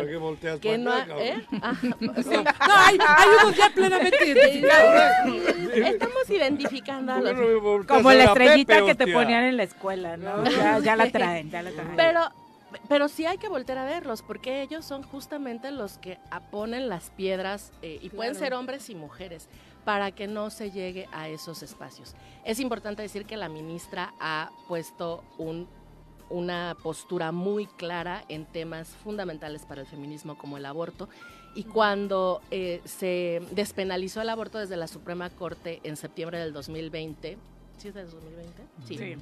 que 0.60 0.78
no, 0.78 0.96
¿eh? 1.18 1.44
ah, 1.60 1.74
sí. 1.82 1.90
no 1.90 2.74
hay, 2.74 2.96
hay, 3.00 3.28
unos 3.42 3.56
ya 3.56 3.70
plenamente 3.70 4.26
identificados. 4.26 5.74
Estamos 5.74 6.30
identificando 6.30 7.12
a 7.12 7.20
los 7.20 7.86
como 7.86 8.12
la 8.12 8.24
estrellita 8.24 8.84
que 8.84 8.94
te 8.94 9.08
ponían 9.08 9.44
en 9.44 9.56
la 9.56 9.64
escuela, 9.64 10.16
¿no? 10.16 10.44
Ya, 10.48 10.78
ya 10.78 10.96
la 10.96 11.10
traen, 11.10 11.50
ya 11.50 11.62
la 11.62 11.72
traen. 11.72 11.96
Pero 11.96 12.20
pero 12.88 13.08
sí 13.08 13.24
hay 13.26 13.38
que 13.38 13.48
volver 13.48 13.78
a 13.78 13.84
verlos, 13.84 14.22
porque 14.22 14.62
ellos 14.62 14.84
son 14.84 15.02
justamente 15.02 15.70
los 15.70 15.98
que 15.98 16.18
ponen 16.50 16.88
las 16.88 17.10
piedras, 17.10 17.72
eh, 17.82 17.98
y 18.02 18.10
pueden 18.10 18.34
ser 18.34 18.54
hombres 18.54 18.90
y 18.90 18.94
mujeres, 18.94 19.48
para 19.84 20.10
que 20.10 20.26
no 20.26 20.50
se 20.50 20.70
llegue 20.70 21.08
a 21.12 21.28
esos 21.28 21.62
espacios. 21.62 22.14
Es 22.44 22.60
importante 22.60 23.02
decir 23.02 23.24
que 23.24 23.36
la 23.36 23.48
ministra 23.48 24.12
ha 24.20 24.50
puesto 24.68 25.24
un 25.38 25.68
una 26.30 26.76
postura 26.82 27.32
muy 27.32 27.66
clara 27.66 28.24
en 28.28 28.44
temas 28.46 28.88
fundamentales 28.88 29.64
para 29.64 29.82
el 29.82 29.86
feminismo 29.86 30.36
como 30.36 30.56
el 30.56 30.66
aborto. 30.66 31.08
Y 31.54 31.64
cuando 31.64 32.42
eh, 32.50 32.80
se 32.84 33.42
despenalizó 33.52 34.20
el 34.20 34.28
aborto 34.28 34.58
desde 34.58 34.76
la 34.76 34.88
Suprema 34.88 35.30
Corte 35.30 35.80
en 35.84 35.96
septiembre 35.96 36.38
del 36.38 36.52
2020, 36.52 37.38
¿sí 37.78 37.88
es 37.88 37.94
de 37.94 38.04
2020? 38.04 38.62
Sí. 38.86 39.16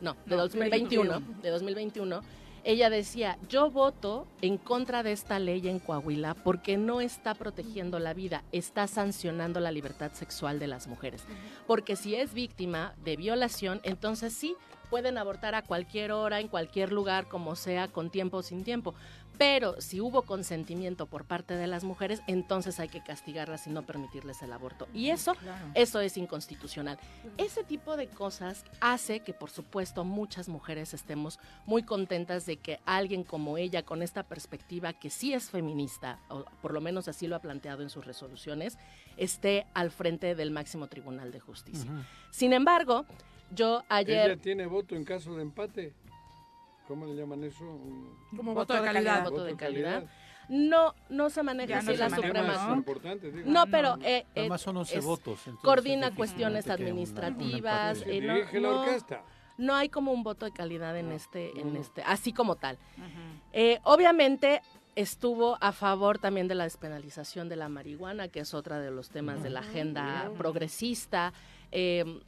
No, 0.00 0.16
de 0.26 0.34
2021, 0.34 1.20
de 1.42 1.50
2021, 1.50 2.22
ella 2.64 2.90
decía, 2.90 3.38
yo 3.48 3.70
voto 3.70 4.26
en 4.42 4.58
contra 4.58 5.02
de 5.02 5.12
esta 5.12 5.38
ley 5.38 5.66
en 5.68 5.78
Coahuila 5.78 6.34
porque 6.34 6.76
no 6.76 7.00
está 7.00 7.34
protegiendo 7.34 7.98
la 7.98 8.12
vida, 8.12 8.42
está 8.52 8.86
sancionando 8.86 9.60
la 9.60 9.72
libertad 9.72 10.12
sexual 10.12 10.58
de 10.58 10.66
las 10.66 10.86
mujeres. 10.86 11.22
Porque 11.66 11.96
si 11.96 12.14
es 12.14 12.34
víctima 12.34 12.94
de 13.04 13.16
violación, 13.16 13.80
entonces 13.82 14.34
sí, 14.34 14.56
pueden 14.90 15.16
abortar 15.16 15.54
a 15.54 15.62
cualquier 15.62 16.12
hora, 16.12 16.40
en 16.40 16.48
cualquier 16.48 16.92
lugar, 16.92 17.28
como 17.28 17.56
sea, 17.56 17.88
con 17.88 18.10
tiempo 18.10 18.38
o 18.38 18.42
sin 18.42 18.64
tiempo. 18.64 18.94
Pero 19.38 19.80
si 19.80 20.02
hubo 20.02 20.20
consentimiento 20.20 21.06
por 21.06 21.24
parte 21.24 21.54
de 21.54 21.66
las 21.66 21.82
mujeres, 21.82 22.20
entonces 22.26 22.78
hay 22.78 22.88
que 22.88 23.02
castigarlas 23.02 23.66
y 23.66 23.70
no 23.70 23.86
permitirles 23.86 24.42
el 24.42 24.52
aborto. 24.52 24.86
Y 24.92 25.08
eso, 25.08 25.34
eso 25.72 26.00
es 26.00 26.18
inconstitucional. 26.18 26.98
Ese 27.38 27.64
tipo 27.64 27.96
de 27.96 28.08
cosas 28.08 28.66
hace 28.82 29.20
que, 29.20 29.32
por 29.32 29.48
supuesto, 29.48 30.04
muchas 30.04 30.50
mujeres 30.50 30.92
estemos 30.92 31.38
muy 31.64 31.82
contentas 31.84 32.44
de 32.44 32.58
que 32.58 32.80
alguien 32.84 33.24
como 33.24 33.56
ella, 33.56 33.82
con 33.82 34.02
esta 34.02 34.24
perspectiva 34.24 34.92
que 34.92 35.08
sí 35.08 35.32
es 35.32 35.48
feminista, 35.48 36.18
o 36.28 36.44
por 36.60 36.74
lo 36.74 36.82
menos 36.82 37.08
así 37.08 37.26
lo 37.26 37.36
ha 37.36 37.40
planteado 37.40 37.80
en 37.82 37.88
sus 37.88 38.04
resoluciones, 38.04 38.76
esté 39.16 39.66
al 39.72 39.90
frente 39.90 40.34
del 40.34 40.50
máximo 40.50 40.86
tribunal 40.88 41.32
de 41.32 41.40
justicia. 41.40 41.90
Sin 42.30 42.52
embargo, 42.52 43.06
yo 43.50 43.82
ayer... 43.88 44.30
¿Ella 44.30 44.40
tiene 44.40 44.66
voto 44.66 44.94
en 44.94 45.04
caso 45.04 45.34
de 45.36 45.42
empate? 45.42 45.92
¿Cómo 46.86 47.06
le 47.06 47.14
llaman 47.14 47.44
eso? 47.44 47.64
Como 48.36 48.52
voto, 48.52 48.74
de 48.74 48.82
calidad. 48.82 49.24
Voto 49.24 49.44
de 49.44 49.56
calidad. 49.56 50.04
No, 50.48 50.96
no 51.08 51.30
se 51.30 51.44
maneja 51.44 51.78
así 51.78 51.96
la 51.96 52.10
Suprema. 52.10 52.82
¿no? 53.44 53.66
pero 53.68 53.96
eh, 54.02 54.26
Además 54.34 54.60
son 54.60 54.78
11 54.78 54.98
votos. 55.00 55.38
Coordina 55.62 56.12
cuestiones 56.12 56.68
administrativas. 56.68 58.02
Eh, 58.04 58.20
no, 58.20 58.60
la 58.60 58.80
orquesta. 58.80 59.22
no 59.58 59.76
hay 59.76 59.88
como 59.88 60.10
un 60.10 60.24
voto 60.24 60.46
de 60.46 60.52
calidad 60.52 60.98
en 60.98 61.12
este, 61.12 61.56
en 61.60 61.76
este, 61.76 62.02
así 62.02 62.32
como 62.32 62.56
tal. 62.56 62.76
Eh, 63.52 63.78
obviamente 63.84 64.60
estuvo 64.96 65.56
a 65.60 65.70
favor 65.70 66.18
también 66.18 66.48
de 66.48 66.56
la 66.56 66.64
despenalización 66.64 67.48
de 67.48 67.54
la 67.54 67.68
marihuana, 67.68 68.26
que 68.26 68.40
es 68.40 68.52
otra 68.52 68.80
de 68.80 68.90
los 68.90 69.10
temas 69.10 69.44
de 69.44 69.50
la 69.50 69.60
agenda 69.60 70.32
progresista. 70.36 71.32
Eh, 71.70 72.20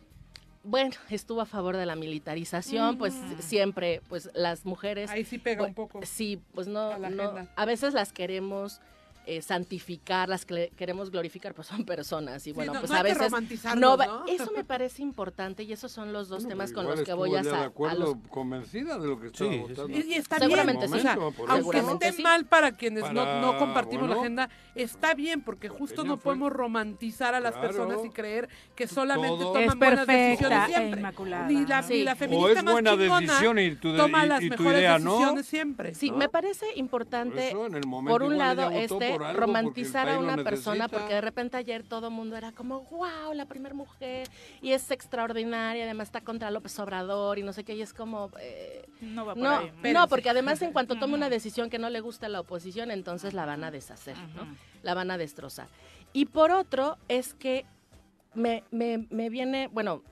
bueno, 0.65 0.95
estuvo 1.11 1.41
a 1.41 1.47
favor 1.47 1.77
de 1.77 1.87
la 1.87 1.97
militarización, 1.97 2.99
pues 2.99 3.15
siempre, 3.41 4.03
pues 4.09 4.31
las 4.35 4.65
mujeres... 4.65 5.11
Ahí 5.11 5.25
sí 5.25 5.39
pega 5.39 5.59
pues, 5.59 5.69
un 5.69 5.75
poco. 5.75 6.01
Sí, 6.05 6.41
pues 6.55 6.69
no, 6.69 6.91
a, 6.91 6.99
no, 6.99 7.49
a 7.55 7.65
veces 7.65 7.95
las 7.95 8.13
queremos 8.13 8.81
eh, 9.25 9.41
santificar, 9.41 10.29
las 10.29 10.45
que 10.45 10.73
queremos 10.77 11.11
glorificar, 11.13 11.55
pues 11.55 11.69
son 11.69 11.85
personas. 11.85 12.45
Y 12.49 12.53
bueno, 12.53 12.75
no, 12.75 12.81
pues 12.81 12.91
no 12.91 12.97
a 12.97 13.03
veces. 13.03 13.33
No, 13.77 13.97
¿no? 13.97 14.27
Eso 14.27 14.51
me 14.55 14.65
parece 14.73 15.01
importante 15.03 15.63
y 15.63 15.73
esos 15.73 15.93
son 15.93 16.13
los 16.13 16.29
dos 16.29 16.47
temas 16.49 16.73
con 16.73 16.87
los 16.87 17.03
que 17.03 17.13
voy 17.13 17.37
a, 17.37 17.43
de 17.43 17.55
acuerdo, 17.55 18.19
convencida 18.29 18.99
de 18.99 19.07
lo 19.07 19.21
que 19.21 19.29
estaba 19.29 19.57
votando. 19.57 19.97
Y, 19.97 20.15
está 20.15 20.39
Seguramente 20.39 20.87
bien, 20.87 20.99
o 20.99 21.01
sea, 21.01 21.17
aunque 21.49 21.79
esté 21.79 22.23
mal 22.23 22.47
para 22.47 22.77
quienes 22.77 23.13
no, 23.13 23.41
no, 23.41 23.59
compartimos 23.59 24.09
la 24.09 24.17
agenda, 24.17 24.51
está 24.75 25.15
bien, 25.15 25.41
porque 25.41 25.69
justo 25.69 26.03
no 26.03 26.19
podemos 26.19 26.53
romantizar 26.53 27.35
a 27.35 27.41
las 27.41 27.55
personas 27.55 28.05
y 28.05 28.11
creer 28.11 28.49
que 28.75 28.89
solamente 28.89 29.45
toman 29.45 29.79
buenas 29.79 30.07
decisiones 30.07 30.67
siempre. 30.67 31.03
Ni 31.47 31.67
la, 31.67 31.83
sí. 31.83 32.03
la 32.03 32.17
feminista 32.17 32.47
o 32.47 32.49
es 32.51 32.65
más 32.65 32.73
buena 32.73 32.97
decisión 32.97 33.59
y 33.59 33.77
tu, 33.77 33.97
toma 33.97 34.25
y, 34.25 34.29
las 34.29 34.43
y 34.43 34.51
mejores 34.51 34.81
idea, 34.81 34.99
decisiones 34.99 35.35
¿no? 35.35 35.43
siempre. 35.43 35.95
Sí, 35.95 36.11
me 36.11 36.29
parece 36.29 36.67
importante, 36.75 37.53
por, 37.53 38.05
por 38.05 38.23
un 38.25 38.37
lado, 38.37 38.71
este 38.71 39.12
romantizar 39.19 40.09
a 40.09 40.19
una 40.19 40.43
persona, 40.43 40.89
porque 40.89 41.15
de 41.15 41.21
repente 41.21 41.57
ayer 41.57 41.83
todo 41.83 42.09
el 42.09 42.15
mundo 42.15 42.37
era 42.37 42.53
como, 42.53 42.83
wow, 42.83 43.33
la 43.35 43.47
primera 43.47 43.75
mujer, 43.75 44.29
y 44.61 44.73
es 44.73 44.91
extraordinaria, 44.91 45.85
además 45.85 46.09
está 46.09 46.21
contra 46.21 46.51
López 46.51 46.79
Obrador, 46.79 47.39
y 47.39 47.43
no 47.43 47.53
sé 47.53 47.65
qué, 47.65 47.75
y 47.75 47.83
es 47.83 47.93
como... 47.93 48.31
Eh, 48.41 48.87
no 49.01 49.27
va 49.27 49.35
por 49.35 49.43
no, 49.43 49.57
ahí. 49.57 49.93
No, 49.93 50.09
porque 50.09 50.31
además 50.31 50.63
en 50.63 50.73
cuanto 50.73 50.99
tome 50.99 51.15
una 51.15 51.29
decisión 51.29 51.71
que 51.71 51.79
no 51.79 51.91
le 51.91 52.01
gusta 52.01 52.27
a 52.27 52.29
la 52.29 52.41
oposición, 52.41 52.91
entonces 52.91 53.35
la 53.35 53.47
van 53.47 53.65
a 53.65 53.71
deshacer, 53.71 54.17
¿no? 54.37 54.47
La 54.83 54.95
van 54.95 55.11
a 55.11 55.19
destrozar. 55.19 55.69
Y 56.13 56.27
por 56.27 56.51
otro, 56.51 56.99
es 57.09 57.35
que 57.35 57.65
me, 58.35 58.65
me, 58.71 59.07
me 59.11 59.31
viene, 59.31 59.69
bueno, 59.69 60.03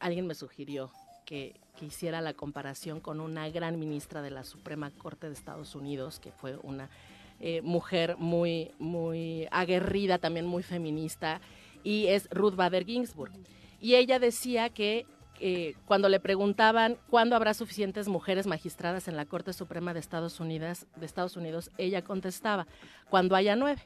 alguien 0.00 0.26
me 0.26 0.34
sugirió 0.34 0.90
que, 1.24 1.54
que, 1.76 1.86
hiciera 1.86 2.20
la 2.20 2.34
comparación 2.34 3.00
con 3.00 3.20
una 3.20 3.48
gran 3.50 3.78
ministra 3.78 4.22
de 4.22 4.30
la 4.30 4.44
Suprema 4.44 4.90
Corte 4.90 5.26
de 5.26 5.34
Estados 5.34 5.74
Unidos, 5.74 6.18
que 6.18 6.32
fue 6.32 6.58
una 6.62 6.88
eh, 7.40 7.62
mujer 7.62 8.16
muy, 8.18 8.72
muy 8.78 9.46
aguerrida, 9.50 10.18
también 10.18 10.46
muy 10.46 10.62
feminista, 10.62 11.40
y 11.84 12.06
es 12.06 12.28
Ruth 12.30 12.56
Bader 12.56 12.84
Ginsburg. 12.84 13.32
Y 13.80 13.94
ella 13.94 14.18
decía 14.18 14.70
que 14.70 15.06
eh, 15.40 15.74
cuando 15.84 16.08
le 16.08 16.18
preguntaban 16.18 16.98
cuándo 17.08 17.36
habrá 17.36 17.54
suficientes 17.54 18.08
mujeres 18.08 18.46
magistradas 18.46 19.06
en 19.06 19.16
la 19.16 19.24
Corte 19.24 19.52
Suprema 19.52 19.94
de 19.94 20.00
Estados 20.00 20.40
Unidos, 20.40 20.86
de 20.96 21.06
Estados 21.06 21.36
Unidos 21.36 21.70
ella 21.78 22.02
contestaba, 22.02 22.66
cuando 23.08 23.36
haya 23.36 23.54
nueve. 23.54 23.82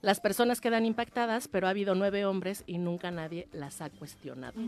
Las 0.00 0.20
personas 0.20 0.60
quedan 0.60 0.84
impactadas, 0.84 1.48
pero 1.48 1.66
ha 1.66 1.70
habido 1.70 1.94
nueve 1.94 2.24
hombres 2.24 2.64
y 2.66 2.78
nunca 2.78 3.10
nadie 3.10 3.48
las 3.52 3.80
ha 3.80 3.90
cuestionado. 3.90 4.60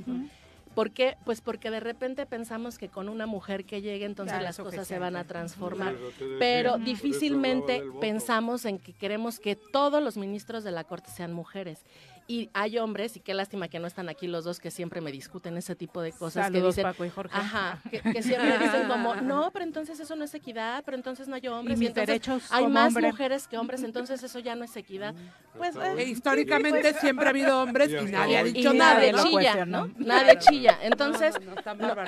¿Por 0.75 0.91
qué? 0.91 1.17
Pues 1.25 1.41
porque 1.41 1.71
de 1.71 1.81
repente 1.81 2.27
pensamos 2.27 2.79
que 2.79 2.89
con 2.89 3.09
una 3.09 3.27
mujer 3.27 3.65
que 3.65 3.81
llegue 3.81 4.05
entonces 4.05 4.43
las 4.43 4.59
cosas 4.59 4.87
se 4.87 4.99
van 4.99 5.17
a 5.17 5.25
transformar, 5.25 5.95
pero 6.39 6.79
difícilmente 6.79 7.83
pensamos 8.01 8.65
en 8.65 8.79
que 8.79 8.93
queremos 8.93 9.39
que 9.39 9.57
todos 9.57 10.03
los 10.03 10.17
ministros 10.17 10.65
de 10.65 10.71
la 10.73 10.85
Corte 10.85 11.11
sean 11.11 11.33
mujeres 11.33 11.85
y 12.27 12.49
hay 12.55 12.79
hombres, 12.79 13.17
y 13.17 13.21
qué 13.21 13.35
lástima 13.35 13.69
que 13.69 13.79
no 13.79 13.87
están 13.87 14.09
aquí 14.09 14.27
los 14.27 14.45
dos 14.45 14.59
que 14.59 14.71
siempre 14.71 15.01
me 15.01 15.13
discuten 15.13 15.57
ese 15.57 15.75
tipo 15.75 16.01
de 16.01 16.13
cosas. 16.13 16.51
que 16.51 16.63
dicen, 16.63 16.83
Paco 16.83 17.05
y 17.05 17.11
Jorge. 17.11 17.37
Ajá, 17.37 17.83
que, 17.91 18.23
siempre 18.23 18.59
dicen 18.59 18.89
como, 18.89 19.15
no, 19.17 19.51
pero 19.53 19.65
entonces 19.65 20.01
eso 20.01 20.17
no 20.17 20.25
es 20.25 20.35
equidad, 20.35 20.83
pero 20.85 20.97
entonces 20.97 21.29
no 21.29 21.37
hay 21.37 21.47
hombres. 21.49 21.77
Y, 21.79 21.81
mis 21.81 21.95
derechos 21.95 22.45
hay 22.51 22.67
más 22.67 22.95
mujeres 22.95 23.47
que 23.47 23.59
hombres, 23.59 23.83
entonces 23.83 24.23
eso 24.23 24.39
ya 24.39 24.55
no 24.55 24.65
es 24.65 24.75
equidad. 24.77 25.15
Pues, 25.57 25.77
eh, 25.77 26.05
históricamente 26.05 26.81
pues, 26.81 26.97
siempre 27.01 27.27
ha 27.27 27.31
habido 27.31 27.63
hombres 27.63 27.91
y, 27.91 28.11
nadie 28.11 28.39
ha 28.39 28.45
dicho 28.45 28.73
nada. 28.73 28.95
Nadie 28.95 29.23
chilla, 29.23 29.67
¿no? 29.67 29.91
Nadie 29.99 30.39
chilla. 30.39 30.79
Entonces, 30.83 31.35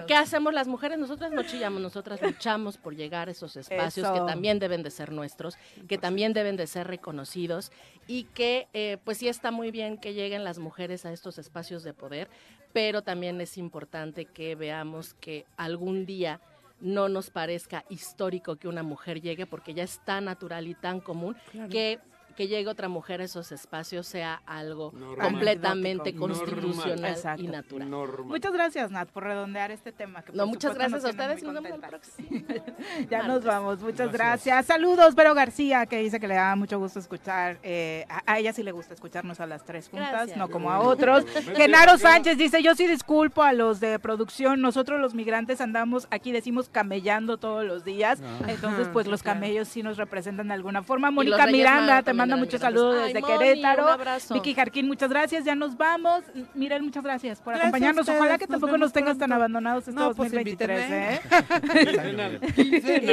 ¿qué 0.07 0.15
hacemos 0.15 0.55
las 0.55 0.67
mujeres? 0.67 0.99
Nosotras 0.99 1.31
no 1.31 1.43
chillamos, 1.43 1.81
nosotras 1.81 2.23
luchamos 2.23 2.79
por 2.79 2.97
llegar 2.97 3.29
a 3.29 3.33
esos 3.33 3.57
espacios 3.57 4.11
que 4.11 4.21
también 4.21 4.59
deben 4.59 4.83
de 4.83 4.91
ser 4.91 5.13
nuestros, 5.13 5.59
que 5.89 5.99
también 5.99 6.33
deben 6.33 6.57
de 6.57 6.67
ser 6.67 6.87
reconocidos 6.87 7.71
y 8.07 8.25
que 8.25 8.69
eh, 8.73 8.99
pues 9.05 9.19
sí 9.19 9.29
está 9.29 9.51
muy 9.51 9.71
bien 9.71 9.99
que 9.99 10.06
lleguen 10.15 10.45
las 10.45 10.59
mujeres 10.59 11.07
a 11.07 11.13
estos 11.13 11.39
espacios 11.39 11.83
de 11.83 11.95
poder, 11.95 12.29
pero 12.73 13.03
también 13.03 13.41
es 13.41 13.59
importante 13.59 14.27
que 14.27 14.55
veamos 14.55 15.15
que 15.15 15.47
algún 15.57 16.07
día 16.07 16.41
no 16.81 17.09
nos 17.09 17.31
parezca 17.31 17.85
histórico 17.89 18.57
que 18.57 18.69
una 18.69 18.83
mujer 18.83 19.21
llegue 19.21 19.47
porque 19.47 19.75
ya 19.75 19.83
es 19.83 20.05
tan 20.05 20.27
natural 20.27 20.67
y 20.67 20.75
tan 20.75 21.01
común 21.01 21.37
que 21.71 21.99
que 22.37 22.47
llegue 22.49 22.69
otra 22.69 22.89
mujer 22.89 23.23
a 23.23 23.25
esos 23.25 23.51
espacios 23.51 24.07
sea 24.07 24.43
algo 24.47 24.93
completamente 25.21 26.15
constitucional 26.15 27.17
y 27.39 27.49
natural. 27.49 27.89
Muchas 28.25 28.53
gracias, 28.53 28.91
Nat, 28.91 29.09
por 29.09 29.25
redondear 29.25 29.71
este 29.71 29.91
tema. 29.91 30.23
no, 30.35 30.47
muchas 30.47 30.75
gracias 30.75 31.05
a 31.05 31.09
ustedes 31.09 31.43
y 31.43 31.47
nos 31.47 31.55
vemos 31.55 31.83
el 31.83 31.89
próximo. 31.89 32.29
ya 33.11 33.27
nos 33.27 33.43
vamos, 33.43 33.81
muchas 33.81 34.13
gracias. 34.13 34.67
Saludos, 34.67 35.15
Vero 35.15 35.35
García, 35.35 35.87
que 35.87 35.99
dice 35.99 36.21
que 36.21 36.29
le 36.29 36.35
da 36.35 36.55
mucho 36.57 36.79
gusto 36.79 36.99
escuchar, 36.99 37.59
eh, 37.63 38.07
a, 38.27 38.39
ella 38.39 38.53
sí 38.53 38.63
le 38.63 38.73
gusta 38.73 38.93
escucharnos 38.93 39.41
a 39.41 39.47
las 39.47 39.65
tres 39.65 39.89
juntas, 39.89 40.37
no 40.37 40.51
como 40.51 40.71
a 40.71 40.81
otros. 40.81 41.25
Genaro 41.57 41.97
Sánchez 41.97 42.37
dice, 42.37 42.63
yo 42.63 42.75
sí 42.75 42.87
disculpo 42.87 43.43
a 43.43 43.55
los 43.55 43.81
de 43.81 43.99
producción, 43.99 44.61
nosotros 44.61 45.01
los 45.01 45.15
migrantes 45.15 45.63
andamos 45.63 46.07
aquí, 46.11 46.33
decimos 46.33 46.69
camellando 46.69 47.39
todos 47.39 47.65
los 47.65 47.85
días, 47.85 48.21
entonces 48.47 48.89
pues 48.93 49.07
los 49.07 49.23
camellos 49.23 49.69
sí 49.69 49.83
nos 49.83 49.97
representan 49.97 50.49
de 50.49 50.55
alguna 50.55 50.83
forma. 50.83 51.11
Mónica 51.11 51.47
Miranda, 51.47 52.03
te 52.03 52.13
mando 52.13 52.26
muchos 52.35 52.61
saludos 52.61 53.05
desde 53.05 53.23
Querétaro. 53.23 53.99
Vicky 54.33 54.55
Jarquín, 54.55 54.87
muchas 54.89 55.11
gracias. 55.11 55.45
Ya 55.45 55.55
nos 55.55 55.77
vamos. 55.77 56.25
Miren, 56.55 56.85
muchas 56.85 57.05
gracias 57.05 57.41
por 57.41 57.55
acompañarnos. 57.55 58.09
Ojalá 58.09 58.39
que 58.39 58.47
tampoco 58.47 58.79
nos 58.79 58.93
tengas 58.93 59.19
tan 59.19 59.33
abandonados 59.33 59.87
este 59.87 60.01
no, 60.01 60.13
2023. 60.15 60.67
Pues 60.79 60.91
¿eh? 60.91 61.21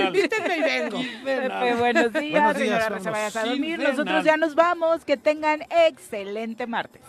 Invítenme 0.08 0.58
y 0.58 0.62
vengo. 0.62 1.00
Pepe, 1.24 1.76
buenos 1.76 2.14
días. 2.14 2.44
Buenos 2.44 2.58
días 2.58 3.04
se 3.04 3.10
vayas 3.10 3.36
a 3.36 3.46
dormir. 3.46 3.80
Nosotros 3.80 4.24
ya 4.24 4.38
nos 4.38 4.56
vamos. 4.56 5.04
Que 5.06 5.18
tengan 5.18 5.64
excelente 5.70 6.66
martes. 6.68 7.02